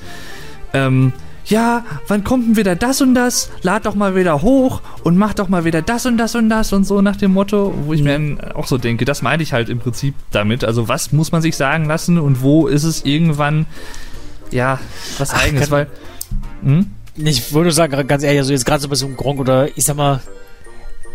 ähm, 0.73 1.13
ja, 1.47 1.85
wann 2.09 2.25
kommt 2.25 2.49
denn 2.49 2.57
wieder 2.57 2.75
das 2.77 3.01
und 3.01 3.15
das? 3.15 3.51
Lad 3.63 3.87
doch 3.87 3.95
mal 3.95 4.17
wieder 4.17 4.43
hoch 4.43 4.81
und 5.03 5.17
mach 5.17 5.35
doch 5.35 5.49
mal 5.49 5.65
wieder 5.65 5.83
das 5.83 6.07
und 6.07 6.17
das 6.17 6.35
und 6.35 6.49
das 6.49 6.73
und 6.73 6.85
so 6.85 7.03
nach 7.03 7.17
dem 7.17 7.33
Motto, 7.33 7.75
wo 7.85 7.93
ich 7.93 8.03
mir 8.03 8.13
dann 8.13 8.41
auch 8.53 8.67
so 8.67 8.79
denke, 8.79 9.05
das 9.05 9.23
meine 9.23 9.43
ich 9.43 9.53
halt 9.53 9.69
im 9.69 9.79
Prinzip 9.79 10.15
damit. 10.31 10.65
Also 10.65 10.89
was 10.89 11.13
muss 11.13 11.33
man 11.33 11.43
sich 11.43 11.57
sagen 11.57 11.85
lassen 11.85 12.19
und 12.19 12.43
wo 12.43 12.67
ist 12.67 12.85
es 12.85 13.05
irgendwann, 13.05 13.67
ja, 14.51 14.79
was 15.19 15.31
Ach, 15.31 15.43
eigenes, 15.43 15.71
weil, 15.71 15.89
hm? 16.63 16.91
Ich 17.17 17.53
wollte 17.53 17.67
nur 17.67 17.73
sagen, 17.73 18.07
ganz 18.09 18.25
ehrlich, 18.25 18.41
also 18.41 18.53
jetzt 18.53 18.67
gerade 18.67 18.83
so 18.83 18.89
bei 18.89 18.97
so 18.97 19.07
einem 19.07 19.17
Gronk 19.17 19.39
oder 19.39 19.69
ich 19.77 19.85
sag 19.85 19.97
mal, 19.97 20.21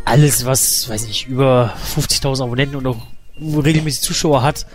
alles, 0.06 0.46
was, 0.46 0.88
weiß 0.88 1.08
nicht, 1.08 1.28
über 1.28 1.74
50.000 1.96 2.44
Abonnenten 2.44 2.76
und 2.76 2.88
auch 2.88 2.98
regelmäßig 3.42 4.02
Zuschauer 4.02 4.42
hat, 4.44 4.66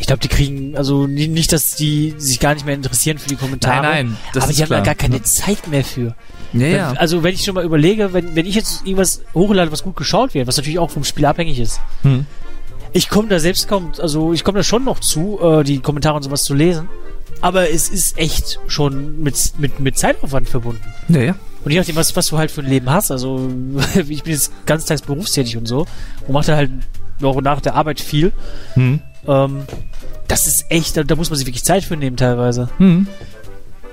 ich 0.00 0.06
glaube, 0.06 0.20
die 0.20 0.28
kriegen, 0.28 0.76
also 0.76 1.06
nicht, 1.06 1.52
dass 1.52 1.74
die 1.74 2.14
sich 2.18 2.40
gar 2.40 2.54
nicht 2.54 2.64
mehr 2.64 2.74
interessieren 2.74 3.18
für 3.18 3.28
die 3.28 3.36
Kommentare. 3.36 3.82
Nein, 3.82 4.06
nein, 4.06 4.16
das 4.32 4.44
aber 4.44 4.52
die 4.52 4.62
haben 4.62 4.70
da 4.70 4.80
gar 4.80 4.94
keine 4.94 5.22
Zeit 5.22 5.66
mehr 5.68 5.84
für. 5.84 6.14
Ja, 6.52 6.60
Wenn, 6.60 6.72
ja. 6.72 6.92
Also 6.92 7.22
wenn 7.22 7.34
ich 7.34 7.44
schon 7.44 7.54
mal 7.54 7.64
überlege, 7.64 8.12
wenn, 8.12 8.34
wenn 8.36 8.46
ich 8.46 8.54
jetzt 8.54 8.82
irgendwas 8.84 9.22
hochlade, 9.34 9.70
was 9.72 9.82
gut 9.82 9.96
geschaut 9.96 10.34
wird, 10.34 10.46
was 10.46 10.56
natürlich 10.56 10.78
auch 10.78 10.90
vom 10.90 11.04
Spiel 11.04 11.26
abhängig 11.26 11.58
ist, 11.58 11.80
Hm. 12.02 12.26
ich 12.92 13.08
komme 13.08 13.28
da 13.28 13.38
selbst 13.38 13.68
kaum, 13.68 13.92
also 13.98 14.32
ich 14.32 14.44
komme 14.44 14.58
da 14.58 14.62
schon 14.62 14.84
noch 14.84 15.00
zu, 15.00 15.38
äh, 15.42 15.64
die 15.64 15.80
Kommentare 15.80 16.16
und 16.16 16.22
sowas 16.22 16.44
zu 16.44 16.54
lesen. 16.54 16.88
Aber 17.40 17.70
es 17.70 17.88
ist 17.88 18.18
echt 18.18 18.58
schon 18.66 19.20
mit, 19.22 19.52
mit, 19.58 19.78
mit 19.78 19.98
Zeitaufwand 19.98 20.48
verbunden. 20.48 20.82
Ja, 21.08 21.20
ja. 21.20 21.34
Und 21.64 21.70
je 21.72 21.78
nachdem, 21.78 21.96
was, 21.96 22.16
was 22.16 22.26
du 22.28 22.38
halt 22.38 22.50
für 22.50 22.62
ein 22.62 22.68
Leben 22.68 22.88
hast, 22.90 23.10
also 23.10 23.48
ich 24.08 24.22
bin 24.22 24.32
jetzt 24.32 24.52
ganztags 24.66 25.02
berufstätig 25.02 25.56
und 25.56 25.66
so 25.66 25.86
und 26.26 26.32
mache 26.32 26.46
da 26.46 26.56
halt 26.56 26.70
noch 27.20 27.40
nach 27.42 27.60
der 27.60 27.74
Arbeit 27.74 28.00
viel. 28.00 28.32
Hm. 28.74 29.00
Ähm, 29.28 29.62
das 30.26 30.46
ist 30.46 30.66
echt, 30.70 30.96
da, 30.96 31.04
da 31.04 31.14
muss 31.14 31.30
man 31.30 31.38
sich 31.38 31.46
wirklich 31.46 31.64
Zeit 31.64 31.84
für 31.84 31.96
nehmen 31.96 32.16
teilweise. 32.16 32.68
Hm. 32.78 33.06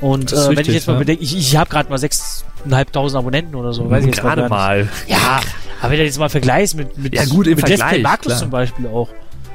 Und 0.01 0.33
äh, 0.33 0.35
wenn 0.35 0.47
richtig, 0.49 0.67
ich 0.69 0.73
jetzt 0.75 0.87
mal 0.87 0.93
ja. 0.93 0.99
bedenke, 0.99 1.23
ich, 1.23 1.37
ich 1.37 1.55
habe 1.55 1.69
gerade 1.69 1.89
mal 1.89 1.97
6.500 1.97 3.17
Abonnenten 3.17 3.55
oder 3.55 3.73
so, 3.73 3.89
weiß 3.89 4.01
ich 4.01 4.07
jetzt 4.07 4.21
Gerade 4.21 4.49
mal. 4.49 4.89
Ja, 5.07 5.41
aber 5.81 5.91
wenn 5.91 5.99
du 5.99 6.05
jetzt 6.05 6.19
mal 6.19 6.29
vergleichst 6.29 6.75
mit, 6.75 6.97
mit, 6.97 7.15
Ja, 7.15 7.25
gut, 7.25 7.47
im 7.47 7.55
mit 7.55 7.67
Vergleich, 7.67 8.01
Markus 8.01 8.27
klar. 8.27 8.39
zum 8.39 8.49
Beispiel 8.49 8.87
auch. 8.87 9.09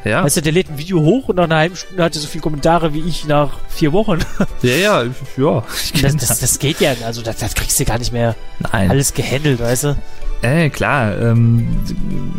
Ja. 0.04 0.24
Weißt 0.24 0.38
du, 0.38 0.42
der 0.42 0.52
lädt 0.52 0.70
ein 0.70 0.78
Video 0.78 1.00
hoch 1.00 1.28
und 1.28 1.36
nach 1.36 1.44
einer 1.44 1.56
halben 1.56 1.76
Stunde 1.76 2.02
hat 2.02 2.14
er 2.14 2.20
so 2.20 2.26
viele 2.28 2.42
Kommentare 2.42 2.94
wie 2.94 3.00
ich 3.00 3.26
nach 3.26 3.58
vier 3.68 3.92
Wochen. 3.92 4.18
ja, 4.62 4.74
ja, 4.74 5.04
ja. 5.36 5.62
Das, 6.00 6.16
das, 6.16 6.40
das 6.40 6.58
geht 6.58 6.80
ja, 6.80 6.94
also 7.04 7.22
das, 7.22 7.36
das 7.36 7.54
kriegst 7.54 7.78
du 7.78 7.84
gar 7.84 7.98
nicht 7.98 8.12
mehr 8.12 8.34
Nein. 8.72 8.90
alles 8.90 9.12
gehandelt, 9.12 9.60
weißt 9.60 9.84
du? 9.84 9.96
Äh, 10.42 10.70
klar, 10.70 11.18
ähm, 11.20 11.68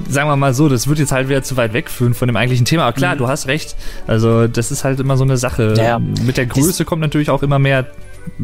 sagen 0.10 0.28
wir 0.28 0.36
mal 0.36 0.56
so, 0.56 0.70
das 0.70 0.88
wird 0.88 0.98
jetzt 0.98 1.12
halt 1.12 1.30
wieder 1.30 1.44
zu 1.44 1.56
weit 1.56 1.74
wegführen 1.74 2.16
von 2.16 2.28
dem 2.28 2.36
eigentlichen 2.36 2.66
Thema. 2.66 2.84
Aber 2.86 2.94
klar, 2.94 3.14
Mhm. 3.14 3.20
du 3.20 3.28
hast 3.28 3.46
recht. 3.46 3.76
Also, 4.08 4.48
das 4.48 4.72
ist 4.72 4.84
halt 4.84 5.00
immer 5.00 5.18
so 5.18 5.24
eine 5.24 5.38
Sache. 5.38 5.76
Ja. 5.78 6.00
Mit 6.00 6.38
der 6.38 6.48
Größe 6.48 6.84
kommt 6.84 7.02
natürlich 7.02 7.30
auch 7.30 7.44
immer 7.44 7.60
mehr 7.60 7.86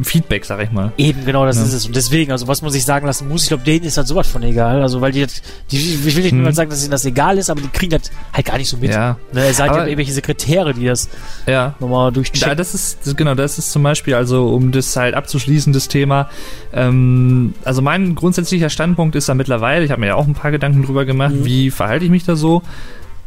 Feedback, 0.02 0.44
sag 0.44 0.62
ich 0.62 0.70
mal. 0.70 0.92
Eben, 0.96 1.24
genau, 1.24 1.44
das 1.46 1.56
Ja. 1.56 1.64
ist 1.64 1.72
es. 1.72 1.86
Und 1.86 1.96
deswegen, 1.96 2.30
also 2.32 2.46
was 2.48 2.62
man 2.62 2.70
sich 2.70 2.84
sagen 2.84 3.06
lassen 3.06 3.28
muss, 3.28 3.42
ich 3.42 3.48
glaube, 3.48 3.64
denen 3.64 3.84
ist 3.84 3.96
halt 3.96 4.06
sowas 4.06 4.28
von 4.28 4.42
egal. 4.42 4.82
Also, 4.82 5.00
weil 5.00 5.12
die, 5.12 5.22
das- 5.22 5.42
die 5.70 5.76
ich 5.76 6.14
will 6.16 6.22
nicht 6.22 6.32
Mhm. 6.34 6.42
nur 6.42 6.52
sagen, 6.52 6.70
dass 6.70 6.82
ihnen 6.82 6.90
das 6.90 7.04
egal 7.04 7.38
ist, 7.38 7.50
aber 7.50 7.60
die 7.60 7.68
kriegen 7.68 7.90
das 7.90 8.10
halt 8.32 8.46
gar 8.46 8.58
nicht 8.58 8.68
so 8.68 8.76
mit. 8.76 8.90
Ja, 8.92 9.16
Ne, 9.32 9.46
es 9.46 9.56
sei 9.56 9.64
denn, 9.64 9.72
Aber- 9.74 9.84
irgendwelche 9.86 10.12
Sekretäre, 10.12 10.74
die 10.74 10.86
das 10.86 11.08
ja. 11.46 11.74
nochmal 11.80 12.12
durchchecken. 12.12 12.56
das 12.56 12.74
ist, 12.74 13.16
genau, 13.16 13.34
das 13.34 13.58
ist 13.58 13.72
zum 13.72 13.82
Beispiel, 13.82 14.14
also 14.14 14.48
um 14.54 14.70
das 14.72 14.94
halt 14.96 15.14
abzuschließen, 15.14 15.72
das 15.72 15.88
Thema, 15.88 16.28
ähm, 16.72 17.54
also 17.64 17.82
mein 17.82 18.14
grundsätzlicher 18.14 18.70
Standpunkt 18.70 19.16
ist 19.16 19.28
da 19.28 19.34
mittlerweile, 19.34 19.84
ich 19.84 19.90
habe 19.90 20.00
mir 20.00 20.08
ja 20.08 20.14
auch 20.14 20.26
ein 20.26 20.34
paar 20.34 20.50
Gedanken 20.50 20.84
drüber 20.84 21.04
gemacht, 21.04 21.34
Mhm. 21.34 21.44
wie 21.44 21.70
verhalte 21.70 22.04
ich 22.04 22.10
mich 22.10 22.24
da 22.24 22.36
so, 22.36 22.62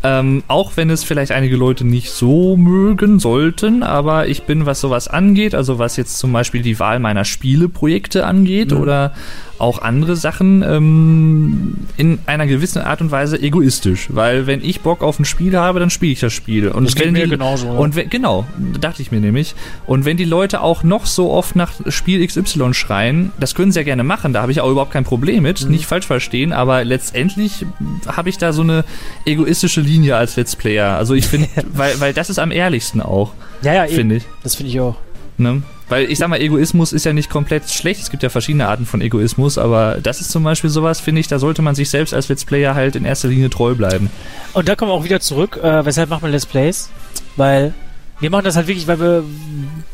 ähm, 0.04 0.44
auch 0.48 0.78
wenn 0.78 0.90
es 0.90 1.04
vielleicht 1.04 1.32
einige 1.32 1.56
Leute 1.56 1.86
nicht 1.86 2.10
so 2.12 2.58
mögen 2.58 3.20
sollten, 3.20 3.84
aber 3.84 4.28
ich 4.28 4.44
bin, 4.44 4.66
was 4.66 4.82
sowas 4.82 5.08
angeht, 5.08 5.54
also 5.54 5.78
was 5.80 5.96
jetzt 5.98 6.18
zum 6.18 6.34
Beispiel 6.34 6.62
die 6.64 6.80
Wahl 6.80 7.00
meiner 7.00 7.24
Spieleprojekte 7.26 8.26
angeht 8.26 8.72
Mhm. 8.72 8.78
oder 8.78 9.14
auch 9.60 9.80
andere 9.84 10.16
Sachen, 10.16 10.64
ähm, 10.64 11.76
in 11.96 12.18
einer 12.26 12.48
gewissen 12.48 12.82
Art 12.82 13.00
und 13.00 13.12
Weise 13.12 13.40
egoistisch, 13.40 14.08
weil 14.12 14.48
wenn 14.48 14.64
ich 14.64 14.82
Bock 14.82 15.04
auf 15.04 15.20
ein 15.20 15.26
Spiel 15.26 15.56
habe, 15.56 15.80
dann 15.80 15.92
spiele 15.92 16.14
ich 16.14 16.20
das 16.20 16.34
Spiel. 16.34 16.70
Und 16.70 16.86
Das 16.86 17.00
wenn 17.00 17.14
mir 17.14 17.26
die, 17.26 17.30
genauso. 17.30 17.68
Und 17.70 17.96
wenn, 17.96 18.10
genau, 18.10 18.48
dachte 18.80 19.04
ich 19.04 19.12
mir 19.12 19.20
nämlich. 19.20 19.54
Und 19.86 20.04
wenn 20.06 20.18
die 20.18 20.26
Leute 20.26 20.62
auch 20.62 20.82
noch 20.82 21.06
so 21.06 21.30
oft 21.30 21.56
nach 21.56 21.74
Spiel 21.90 22.26
XY 22.26 22.74
schreien, 22.74 23.32
das 23.40 23.54
können 23.54 23.72
sie 23.72 23.78
ja 23.80 23.84
gerne 23.84 24.04
machen, 24.04 24.34
da 24.34 24.42
habe 24.42 24.52
ich 24.52 24.62
auch 24.62 24.72
überhaupt 24.72 24.94
kein 24.94 25.04
Problem 25.04 25.44
mit, 25.44 25.64
Mhm. 25.64 25.70
nicht 25.70 25.86
falsch 25.86 26.08
verstehen, 26.08 26.54
aber 26.54 26.84
letztendlich 26.84 27.64
habe 28.08 28.30
ich 28.30 28.40
da 28.40 28.54
so 28.54 28.64
eine 28.64 28.84
egoistische 29.26 29.82
Linie 29.92 30.16
als 30.16 30.36
Let's 30.36 30.56
Player. 30.56 30.96
Also 30.98 31.14
ich 31.14 31.28
finde, 31.28 31.50
weil, 31.74 32.00
weil 32.00 32.14
das 32.14 32.30
ist 32.30 32.40
am 32.40 32.52
ehrlichsten 32.52 33.02
auch, 33.02 33.34
ja, 33.62 33.74
ja, 33.74 33.86
eben. 33.86 33.96
finde 33.96 34.16
ich. 34.18 34.24
Das 34.44 34.56
finde 34.56 34.72
ich 34.72 34.80
auch. 34.80 34.96
Ne? 35.38 35.64
Weil 35.90 36.10
ich 36.10 36.20
sag 36.20 36.30
mal, 36.30 36.40
Egoismus 36.40 36.94
ist 36.94 37.06
ja 37.06 37.12
nicht 37.12 37.30
komplett 37.30 37.70
schlecht. 37.70 38.02
Es 38.02 38.10
gibt 38.10 38.24
ja 38.24 38.30
verschiedene 38.30 38.68
Arten 38.68 38.86
von 38.86 39.02
Egoismus, 39.02 39.58
aber 39.58 39.98
das 40.02 40.22
ist 40.22 40.32
zum 40.32 40.44
Beispiel 40.44 40.70
sowas, 40.70 41.02
finde 41.02 41.20
ich, 41.20 41.28
da 41.28 41.38
sollte 41.38 41.62
man 41.62 41.76
sich 41.76 41.90
selbst 41.90 42.14
als 42.14 42.30
Let's 42.30 42.46
Player 42.46 42.76
halt 42.76 42.96
in 42.96 43.04
erster 43.04 43.28
Linie 43.28 43.50
treu 43.50 43.76
bleiben. 43.76 44.10
Und 44.54 44.70
da 44.70 44.76
kommen 44.76 44.92
wir 44.92 44.96
auch 44.96 45.04
wieder 45.04 45.20
zurück. 45.20 45.58
Äh, 45.62 45.86
weshalb 45.86 46.10
macht 46.10 46.22
man 46.22 46.32
Let's 46.32 46.46
Plays? 46.46 46.90
Weil 47.36 47.74
wir 48.22 48.30
machen 48.30 48.46
das 48.46 48.56
halt 48.56 48.68
wirklich, 48.68 48.88
weil 48.88 49.00
wir 49.00 49.24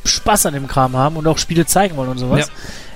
Spaß 0.06 0.46
an 0.48 0.54
dem 0.54 0.68
Kram 0.68 0.96
haben 0.96 1.16
und 1.16 1.26
auch 1.28 1.38
Spiele 1.38 1.66
zeigen 1.66 1.96
wollen 1.98 2.10
und 2.10 2.18
sowas. 2.20 2.52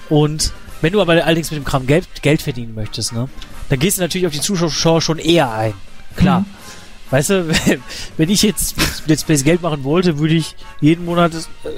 Und 0.09 0.51
wenn 0.81 0.93
du 0.93 1.01
aber 1.01 1.13
allerdings 1.13 1.51
mit 1.51 1.59
dem 1.59 1.65
Kram 1.65 1.87
Geld, 1.87 2.05
Geld 2.21 2.41
verdienen 2.41 2.75
möchtest, 2.75 3.13
ne, 3.13 3.29
dann 3.69 3.79
gehst 3.79 3.97
du 3.97 4.01
natürlich 4.01 4.27
auf 4.27 4.33
die 4.33 4.41
Zuschauer 4.41 5.01
schon 5.01 5.19
eher 5.19 5.51
ein. 5.51 5.73
Klar. 6.17 6.41
Mhm. 6.41 6.45
Weißt 7.11 7.29
du, 7.29 7.45
wenn 8.17 8.29
ich 8.29 8.41
jetzt 8.41 8.77
mit 8.77 8.87
Let's 9.07 9.23
Plays 9.23 9.43
Geld 9.43 9.61
machen 9.61 9.83
wollte, 9.83 10.17
würde 10.17 10.33
ich 10.33 10.55
jeden 10.79 11.05
Monat 11.05 11.33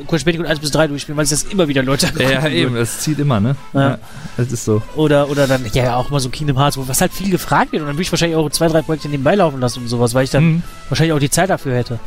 Crash 0.08 0.24
Bandicoot 0.24 0.48
1 0.48 0.60
bis 0.60 0.72
3 0.72 0.88
durchspielen, 0.88 1.18
weil 1.18 1.24
es 1.26 1.32
das 1.32 1.44
immer 1.44 1.68
wieder 1.68 1.84
Leute 1.84 2.08
Ja, 2.18 2.22
ja, 2.30 2.38
angucken 2.38 2.54
eben, 2.54 2.72
würden. 2.74 2.76
das 2.82 3.00
zieht 3.00 3.20
immer, 3.20 3.40
ne? 3.40 3.56
Ja. 3.74 3.98
das 4.38 4.52
ist 4.52 4.64
so. 4.66 4.82
Oder, 4.96 5.30
oder 5.30 5.48
dann, 5.48 5.66
ja, 5.74 5.96
auch 5.98 6.10
mal 6.12 6.20
so 6.20 6.30
Kingdom 6.30 6.58
Hearts, 6.58 6.78
wo- 6.78 6.88
was 6.88 7.02
halt 7.02 7.12
viel 7.14 7.30
gefragt 7.32 7.72
wird. 7.72 7.82
Und 7.82 7.88
dann 7.88 7.96
würde 7.96 8.04
ich 8.04 8.12
wahrscheinlich 8.12 8.38
auch 8.38 8.50
zwei, 8.52 8.68
drei 8.68 8.82
Projekte 8.84 9.10
nebenbei 9.10 9.36
laufen 9.36 9.60
lassen 9.60 9.80
und 9.82 9.88
sowas, 9.90 10.14
weil 10.14 10.24
ich 10.26 10.30
dann 10.30 10.44
Mhm. 10.46 10.64
wahrscheinlich 10.90 11.14
auch 11.14 11.20
die 11.20 11.30
Zeit 11.32 11.50
dafür 11.50 11.76
hätte. 11.76 12.00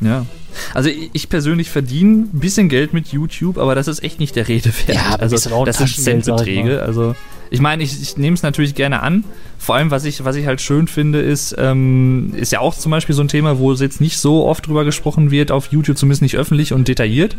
Ja. 0.00 0.26
Also 0.74 0.88
ich 0.88 1.10
ich 1.12 1.28
persönlich 1.28 1.70
verdiene 1.70 2.24
ein 2.24 2.40
bisschen 2.40 2.68
Geld 2.68 2.92
mit 2.92 3.08
YouTube, 3.12 3.56
aber 3.58 3.76
das 3.76 3.86
ist 3.86 4.02
echt 4.02 4.18
nicht 4.18 4.34
der 4.34 4.48
Rede 4.48 4.70
wert. 4.86 4.96
Ja, 4.98 5.02
aber 5.14 5.22
also 5.22 5.64
das 5.64 5.78
sind 5.78 5.88
Centbeträge. 5.96 6.82
Also 6.82 7.14
ich 7.52 7.60
meine, 7.60 7.82
ich, 7.82 8.00
ich 8.02 8.16
nehme 8.16 8.34
es 8.34 8.42
natürlich 8.42 8.74
gerne 8.74 9.02
an. 9.02 9.24
Vor 9.58 9.76
allem, 9.76 9.90
was 9.92 10.04
ich, 10.04 10.24
was 10.24 10.34
ich 10.36 10.46
halt 10.46 10.60
schön 10.60 10.88
finde, 10.88 11.20
ist, 11.20 11.54
ähm, 11.58 12.32
ist 12.34 12.50
ja 12.50 12.58
auch 12.60 12.74
zum 12.76 12.90
Beispiel 12.90 13.14
so 13.14 13.22
ein 13.22 13.28
Thema, 13.28 13.58
wo 13.58 13.70
es 13.70 13.80
jetzt 13.80 14.00
nicht 14.00 14.18
so 14.18 14.44
oft 14.46 14.66
drüber 14.66 14.84
gesprochen 14.84 15.30
wird 15.30 15.52
auf 15.52 15.68
YouTube, 15.70 15.96
zumindest 15.96 16.22
nicht 16.22 16.36
öffentlich 16.36 16.72
und 16.72 16.88
detailliert. 16.88 17.34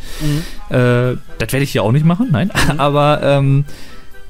Äh, 0.69 0.77
das 0.77 1.17
werde 1.39 1.63
ich 1.63 1.71
hier 1.71 1.83
auch 1.83 1.91
nicht 1.91 2.05
machen, 2.05 2.29
nein. 2.31 2.49
Aber 2.77 3.21
ähm, 3.23 3.65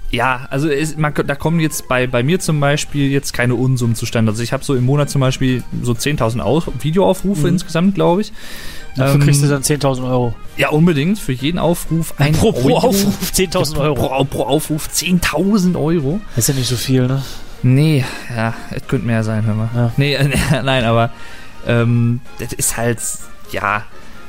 ja, 0.09 0.47
also 0.49 0.69
es, 0.69 0.95
man, 0.97 1.13
da 1.13 1.35
kommen 1.35 1.59
jetzt 1.59 1.87
bei, 1.87 2.07
bei 2.07 2.23
mir 2.23 2.39
zum 2.39 2.59
Beispiel 2.59 3.09
jetzt 3.11 3.33
keine 3.33 3.55
Unsummen 3.55 3.95
zustande. 3.95 4.31
Also 4.31 4.41
ich 4.43 4.53
habe 4.53 4.63
so 4.63 4.75
im 4.75 4.85
Monat 4.85 5.09
zum 5.09 5.21
Beispiel 5.21 5.63
so 5.81 5.91
10.000 5.93 6.39
Aus- 6.39 6.65
Videoaufrufe 6.81 7.41
Mhm. 7.41 7.47
insgesamt, 7.53 7.95
glaube 7.95 8.21
ich. 8.21 8.31
Dafür 8.95 9.15
Ähm, 9.15 9.21
kriegst 9.21 9.41
du 9.43 9.47
dann 9.47 9.61
10.000 9.63 10.07
Euro. 10.07 10.35
Ja, 10.57 10.69
unbedingt. 10.69 11.17
Für 11.19 11.31
jeden 11.31 11.57
Aufruf 11.57 12.13
ein 12.19 12.33
pro, 12.33 12.51
pro 12.51 12.67
Euro. 12.75 12.87
Aufruf 12.89 13.31
10.000 13.33 13.77
Euro. 13.79 13.95
Pro, 13.95 14.23
pro 14.25 14.43
Aufruf 14.43 14.87
10.000 14.93 15.75
Euro. 15.75 16.21
Das 16.35 16.47
ist 16.47 16.53
ja 16.53 16.59
nicht 16.59 16.69
so 16.69 16.75
viel, 16.75 17.07
ne? 17.07 17.23
Nee, 17.63 18.03
ja, 18.35 18.53
es 18.71 18.85
könnte 18.87 19.07
mehr 19.07 19.23
sein, 19.23 19.45
hör 19.45 19.55
mal. 19.55 19.69
Ja. 19.75 19.91
Nee, 19.97 20.17
nein, 20.63 20.83
aber 20.83 21.11
ähm, 21.65 22.19
das 22.39 22.53
ist 22.53 22.75
halt, 22.77 22.99
ja, 23.51 23.83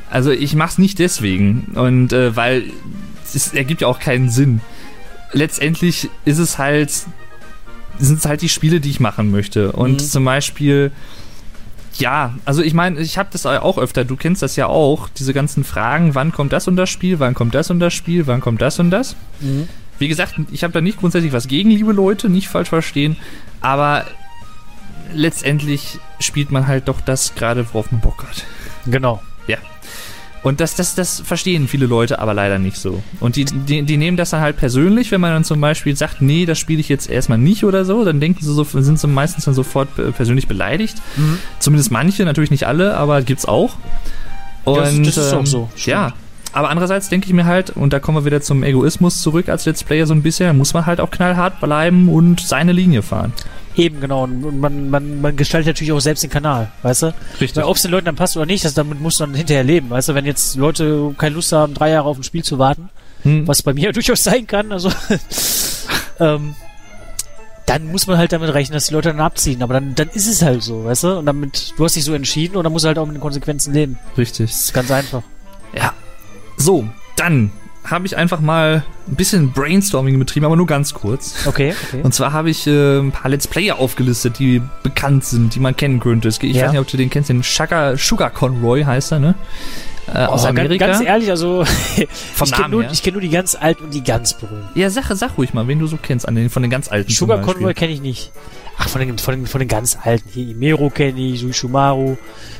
also 0.08 0.30
ich 0.30 0.54
mach's 0.54 0.78
nicht 0.78 0.98
deswegen 1.00 1.72
und 1.74 2.12
äh, 2.12 2.36
weil 2.36 2.64
es 3.34 3.52
ergibt 3.52 3.80
ja 3.80 3.88
auch 3.88 3.98
keinen 3.98 4.30
Sinn. 4.30 4.60
Letztendlich 5.32 6.08
ist 6.24 6.38
es 6.38 6.58
halt, 6.58 6.92
sind 7.98 8.18
es 8.18 8.24
halt 8.24 8.40
die 8.42 8.48
Spiele, 8.48 8.80
die 8.80 8.90
ich 8.90 9.00
machen 9.00 9.30
möchte 9.32 9.72
und 9.72 9.94
Mhm. 9.94 9.98
zum 9.98 10.24
Beispiel 10.24 10.92
ja, 11.97 12.34
also 12.45 12.62
ich 12.62 12.74
meine, 12.74 13.01
ich 13.01 13.18
habe 13.18 13.28
das 13.32 13.47
auch 13.47 13.78
öfter, 13.78 14.05
du 14.05 14.16
kennst 14.16 14.42
das 14.42 14.57
ja 14.57 14.66
auch, 14.66 15.09
diese 15.09 15.32
ganzen 15.32 15.64
Fragen, 15.64 16.14
wann 16.14 16.32
kommt 16.32 16.53
das 16.53 16.68
und 16.68 16.76
das 16.76 16.90
Spiel, 16.90 17.20
wann 17.20 17.34
kommt 17.34 17.55
das 17.55 17.70
und 17.70 17.80
das 17.80 17.95
Spiel, 17.95 18.26
wann 18.26 18.40
kommt 18.40 18.61
das 18.62 18.78
und 18.78 18.90
das. 18.90 19.16
Wie 19.99 20.09
gesagt, 20.09 20.34
ich 20.51 20.64
habe 20.64 20.72
da 20.72 20.80
nicht 20.80 20.99
grundsätzlich 20.99 21.32
was 21.32 21.47
gegen, 21.47 21.70
liebe 21.70 21.92
Leute, 21.92 22.28
nicht 22.28 22.49
falsch 22.49 22.68
verstehen, 22.68 23.16
aber 23.61 24.05
letztendlich 25.12 25.99
spielt 26.18 26.51
man 26.51 26.66
halt 26.66 26.88
doch 26.88 27.01
das 27.01 27.34
gerade, 27.34 27.66
worauf 27.72 27.92
man 27.92 28.01
Bock 28.01 28.24
hat. 28.28 28.45
Genau. 28.86 29.22
Und 30.45 30.61
das, 30.61 30.76
das, 30.76 30.95
das 30.95 31.20
verstehen 31.20 31.66
viele 31.66 31.86
Leute 31.86 32.18
aber 32.20 32.34
leider 32.34 32.59
nicht 32.61 32.76
so. 32.76 33.03
Und 33.18 33.34
die, 33.36 33.47
die, 33.47 33.82
die 33.82 33.97
nehmen 33.97 34.16
das 34.16 34.30
dann 34.30 34.40
halt 34.42 34.57
persönlich, 34.57 35.11
wenn 35.11 35.20
man 35.20 35.32
dann 35.32 35.42
zum 35.42 35.61
Beispiel 35.61 35.97
sagt, 35.97 36.20
nee, 36.22 36.45
das 36.47 36.59
spiele 36.59 36.80
ich 36.80 36.88
jetzt 36.88 37.11
erstmal 37.11 37.38
nicht 37.38 37.64
oder 37.64 37.84
so, 37.84 38.05
dann 38.05 38.20
denken 38.20 38.45
sie 38.45 38.53
so, 38.55 38.62
sind 38.62 39.01
sie 39.01 39.07
meistens 39.09 39.47
dann 39.47 39.55
sofort 39.55 39.88
persönlich 40.14 40.47
beleidigt. 40.47 40.97
Mhm. 41.16 41.38
Zumindest 41.59 41.90
manche, 41.90 42.24
natürlich 42.24 42.51
nicht 42.53 42.66
alle, 42.66 42.97
aber 42.97 43.22
gibt's 43.22 43.47
auch. 43.47 43.76
Und, 44.64 44.76
Das- 45.07 45.16
das 45.16 45.26
ist 45.26 45.32
auch 45.32 45.38
ähm, 45.40 45.47
so, 45.47 45.68
stimmt. 45.76 45.86
Ja. 45.92 46.12
Aber 46.53 46.70
andererseits 46.70 47.09
denke 47.09 47.26
ich 47.26 47.32
mir 47.32 47.47
halt, 47.47 47.70
und 47.70 47.92
da 47.92 47.99
kommen 47.99 48.18
wir 48.18 48.24
wieder 48.24 48.40
zum 48.40 48.62
Egoismus 48.62 49.22
zurück 49.22 49.49
als 49.49 49.64
Let's 49.66 49.82
Player 49.82 50.07
so 50.07 50.14
ein 50.14 50.22
bisschen, 50.22 50.57
muss 50.57 50.72
man 50.72 50.86
halt 50.86 51.01
auch 51.01 51.11
knallhart 51.11 51.59
bleiben 51.61 52.09
und 52.09 52.38
seine 52.40 52.70
Linie 52.72 53.03
fahren. 53.03 53.32
Eben, 53.77 54.01
genau. 54.01 54.22
Und 54.25 54.61
man, 54.61 54.89
man, 54.91 55.20
man 55.20 55.37
gestaltet 55.37 55.68
natürlich 55.68 55.93
auch 55.93 56.01
selbst 56.01 56.22
den 56.22 56.31
Kanal, 56.31 56.70
weißt 56.83 57.03
du? 57.03 57.14
Richtig. 57.41 57.57
Weil 57.57 57.64
ob 57.64 57.77
es 57.77 57.83
den 57.83 57.91
Leuten 57.91 58.07
dann 58.07 58.14
passt 58.16 58.37
oder 58.37 58.47
nicht, 58.47 58.64
das, 58.64 58.75
damit 58.75 59.01
muss 59.01 59.18
man 59.18 59.35
hinterher 59.35 59.64
leben, 59.64 59.91
weißt 59.91 60.11
du? 60.11 60.14
Wenn 60.14 60.27
jetzt 60.27 60.57
Leute 60.57 61.14
keine 61.18 61.35
Lust 61.35 61.51
haben, 61.53 61.75
drei 61.75 61.91
Jahre 61.91 62.09
auf 62.09 62.16
ein 62.16 62.22
Spiel 62.22 62.45
zu 62.45 62.59
warten, 62.59 62.89
Hm. 63.22 63.49
was 63.49 63.62
bei 63.62 63.72
mir 63.72 63.93
durchaus 63.95 64.22
sein 64.22 64.47
kann, 64.47 64.70
also 64.70 64.91
ähm, 66.20 66.55
dann 67.66 67.91
muss 67.91 68.07
man 68.07 68.18
halt 68.18 68.33
damit 68.33 68.53
rechnen, 68.53 68.75
dass 68.75 68.89
die 68.89 68.95
Leute 68.95 69.09
dann 69.09 69.20
abziehen. 69.20 69.62
Aber 69.62 69.75
dann, 69.75 69.95
dann 69.95 70.09
ist 70.11 70.27
es 70.29 70.43
halt 70.43 70.62
so, 70.62 70.85
weißt 70.85 71.05
du? 71.05 71.18
Und 71.18 71.27
damit, 71.27 71.72
du 71.77 71.85
hast 71.85 71.97
dich 71.97 72.05
so 72.05 72.12
entschieden 72.12 72.57
und 72.57 72.64
dann 72.64 72.72
musst 72.72 72.85
du 72.85 72.89
halt 72.89 72.99
auch 72.99 73.07
mit 73.07 73.16
den 73.16 73.20
Konsequenzen 73.22 73.72
leben. 73.72 73.99
Richtig. 74.18 74.51
Das 74.51 74.61
ist 74.64 74.75
ganz 74.75 74.91
einfach. 74.91 75.22
Ja. 75.75 75.95
So, 76.59 76.87
dann 77.16 77.51
habe 77.85 78.07
ich 78.07 78.16
einfach 78.16 78.41
mal 78.41 78.82
ein 79.07 79.14
bisschen 79.16 79.53
Brainstorming 79.53 80.18
betrieben, 80.18 80.47
aber 80.47 80.57
nur 80.57 80.66
ganz 80.66 80.95
kurz. 80.95 81.47
Okay, 81.47 81.74
okay. 81.89 82.01
Und 82.03 82.14
zwar 82.14 82.32
habe 82.32 82.49
ich 82.51 82.66
äh, 82.66 82.99
ein 82.99 83.12
paar 83.12 83.30
Let's 83.30 83.47
Player 83.47 83.78
aufgelistet, 83.78 84.39
die 84.39 84.62
bekannt 84.82 85.24
sind, 85.24 85.55
die 85.55 85.61
man 85.61 85.76
kennen 85.76 86.01
könnte. 86.01 86.28
Ich 86.28 86.41
Ja. 86.43 86.64
weiß 86.66 86.72
nicht, 86.72 86.80
ob 86.80 86.87
du 86.89 86.97
den 86.97 87.11
kennst, 87.11 87.28
den 87.28 87.43
Sugar, 87.43 87.97
Sugar 87.99 88.30
Conroy 88.30 88.85
heißt 88.85 89.12
er, 89.12 89.18
ne? 89.20 89.35
Äh, 90.07 90.24
aus 90.26 90.45
Oh, 90.45 90.49
Amerika. 90.49 90.87
Ganz, 90.87 90.99
ganz 90.99 91.09
ehrlich, 91.09 91.30
also 91.30 91.64
Vom 92.35 92.47
ich 92.47 92.53
kenne 92.53 92.62
Namen 92.62 92.70
nur, 92.72 92.91
ich 92.91 93.03
kenn 93.03 93.12
nur 93.14 93.22
die 93.22 93.30
ganz 93.30 93.55
alten 93.55 93.85
und 93.85 93.95
die 93.95 94.03
ganz 94.05 94.35
berühmten. 94.35 94.68
Ja, 94.78 94.89
sag, 94.91 95.05
sag 95.14 95.37
ruhig 95.39 95.55
mal, 95.55 95.66
wen 95.68 95.78
du 95.78 95.87
so 95.87 95.99
kennst, 96.01 96.26
an 96.28 96.35
den, 96.35 96.51
von 96.51 96.62
den 96.62 96.70
ganz 96.70 96.91
alten 96.91 97.11
Sugar. 97.11 97.41
Convoy 97.41 97.72
kenne 97.74 97.93
ich 97.93 98.01
nicht. 98.03 98.32
Ach, 98.78 98.89
von 98.89 99.01
den, 99.01 99.16
von 99.18 99.35
den, 99.35 99.47
von 99.47 99.61
den 99.61 99.68
ganz 99.68 99.97
alten. 100.03 100.28
Hier 100.32 100.49
Imero 100.49 100.91
kenne 100.91 101.18
ich, 101.20 101.41
Suishumaru, 101.41 102.16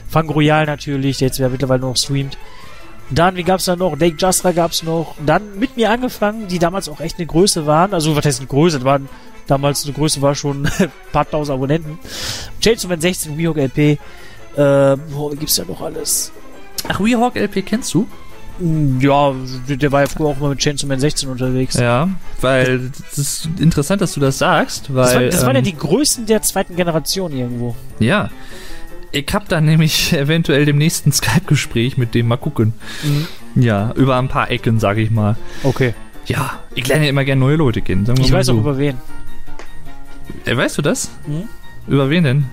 Fang 0.09 0.29
Royal 0.31 0.65
natürlich, 0.67 1.19
der 1.19 1.29
jetzt 1.29 1.39
ja 1.39 1.49
mittlerweile 1.49 1.81
noch 1.83 1.97
streamt. 1.97 2.39
Dann, 3.15 3.37
wie 3.37 3.43
gab's 3.45 3.65
da 3.67 3.77
noch? 3.77 3.97
Dake 3.99 4.17
Justra 4.19 4.53
gab's 4.53 4.83
noch. 4.83 5.15
Dann 5.25 5.59
mit 5.59 5.77
mir 5.77 5.91
angefangen, 5.91 6.49
die 6.49 6.59
damals 6.59 6.89
auch 6.89 7.01
echt 7.01 7.19
eine 7.19 7.27
Größe 7.27 7.67
waren. 7.67 7.93
Also, 7.95 8.15
was 8.17 8.25
heißt 8.25 8.41
eine 8.41 8.49
Größe? 8.49 8.79
Das 8.79 8.85
waren 8.85 9.09
damals 9.47 9.85
eine 9.85 9.93
Größe 9.93 10.23
war 10.23 10.35
schon 10.35 10.67
ein 10.79 10.91
paar 11.13 11.29
tausend 11.29 11.55
Abonnenten. 11.55 11.99
Chainsaw 12.61 12.89
Man 12.89 13.01
16, 13.01 13.37
Wehawk 13.37 13.57
LP. 13.59 13.79
Äh, 13.79 13.99
boah, 14.57 15.35
gibt's 15.39 15.57
da 15.57 15.65
noch 15.65 15.81
alles? 15.81 16.33
Ach, 16.89 17.01
Weehawk 17.01 17.37
LP 17.37 17.65
kennst 17.67 17.93
du? 17.95 18.07
Hm, 18.59 19.01
Ja, 19.01 19.35
der 19.69 19.91
war 19.93 20.03
ja 20.03 20.07
früher 20.07 20.29
auch 20.29 20.39
mal 20.39 20.51
mit 20.51 20.61
Chainsaw 20.61 20.87
Man 20.89 21.01
16 21.01 21.29
unterwegs. 21.29 21.75
Ja, 21.75 22.09
weil 22.41 22.91
das 23.11 23.19
ist 23.19 23.49
interessant, 23.59 24.01
dass 24.01 24.15
du 24.15 24.21
das 24.21 24.39
sagst, 24.39 24.95
weil 24.95 25.05
das, 25.05 25.15
war, 25.15 25.23
das 25.25 25.43
waren 25.47 25.55
ja 25.57 25.59
ähm, 25.59 25.65
die 25.65 25.77
größten 25.77 26.27
der 26.27 26.41
zweiten 26.43 26.77
Generation 26.77 27.33
irgendwo. 27.33 27.75
ja. 27.99 28.31
Ich 29.15 29.33
hab 29.33 29.49
dann 29.49 29.65
nämlich 29.65 30.13
eventuell 30.19 30.67
dem 30.67 30.77
nächsten 30.77 31.13
Skype-Gespräch 31.13 31.97
mit 31.97 32.15
dem 32.15 32.27
mal 32.27 32.37
gucken. 32.37 32.75
Ja, 33.55 33.93
über 33.93 34.17
ein 34.17 34.29
paar 34.29 34.51
Ecken, 34.51 34.81
sag 34.81 34.99
ich 34.99 35.11
mal. 35.11 35.37
Okay. 35.63 35.95
Ja, 36.27 36.59
ich 36.75 36.89
lerne 36.89 37.05
ja 37.05 37.11
immer 37.11 37.25
gerne 37.25 37.41
neue 37.41 37.57
Leute 37.57 37.81
kennen. 37.81 38.13
Ich 38.19 38.33
weiß 38.33 38.47
so. 38.47 38.55
auch 38.55 38.59
über 38.59 38.77
wen. 38.77 38.97
Äh, 40.45 40.57
weißt 40.57 40.79
du 40.79 40.83
das? 40.83 41.11
Mhm. 41.27 41.45
Über 41.87 42.11
wen 42.11 42.25
denn? 42.25 42.45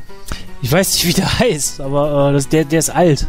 Ich 0.61 0.71
weiß 0.71 0.93
nicht, 0.93 1.07
wie 1.07 1.13
der 1.13 1.39
heißt, 1.39 1.81
aber 1.81 2.29
äh, 2.29 2.33
das, 2.33 2.47
der, 2.47 2.65
der 2.65 2.79
ist 2.79 2.91
alt. 2.91 3.27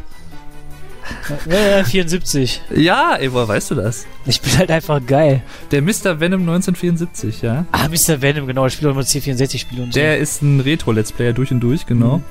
Ja, 1.49 1.79
ja, 1.79 1.85
74. 1.85 2.63
Ja, 2.75 3.17
ey, 3.17 3.33
woher 3.33 3.49
weißt 3.49 3.71
du 3.71 3.75
das? 3.77 4.07
Ich 4.27 4.41
bin 4.41 4.57
halt 4.59 4.71
einfach 4.71 5.01
geil. 5.05 5.43
Der 5.71 5.81
Mr. 5.83 6.21
Venom 6.21 6.41
1974, 6.43 7.43
ja. 7.43 7.65
Ah, 7.73 7.89
Mr. 7.89 8.21
Venom, 8.21 8.47
genau. 8.47 8.67
Ich 8.67 8.75
spiele 8.75 8.91
auch 8.91 8.95
immer 8.95 9.03
C64-Spiele 9.03 9.83
und 9.83 9.95
so. 9.95 9.99
Der 9.99 10.19
ist 10.19 10.43
ein 10.43 10.61
Retro-Let's 10.61 11.13
Player 11.13 11.33
durch 11.33 11.51
und 11.51 11.61
durch, 11.61 11.87
genau. 11.87 12.19
Mhm. 12.19 12.25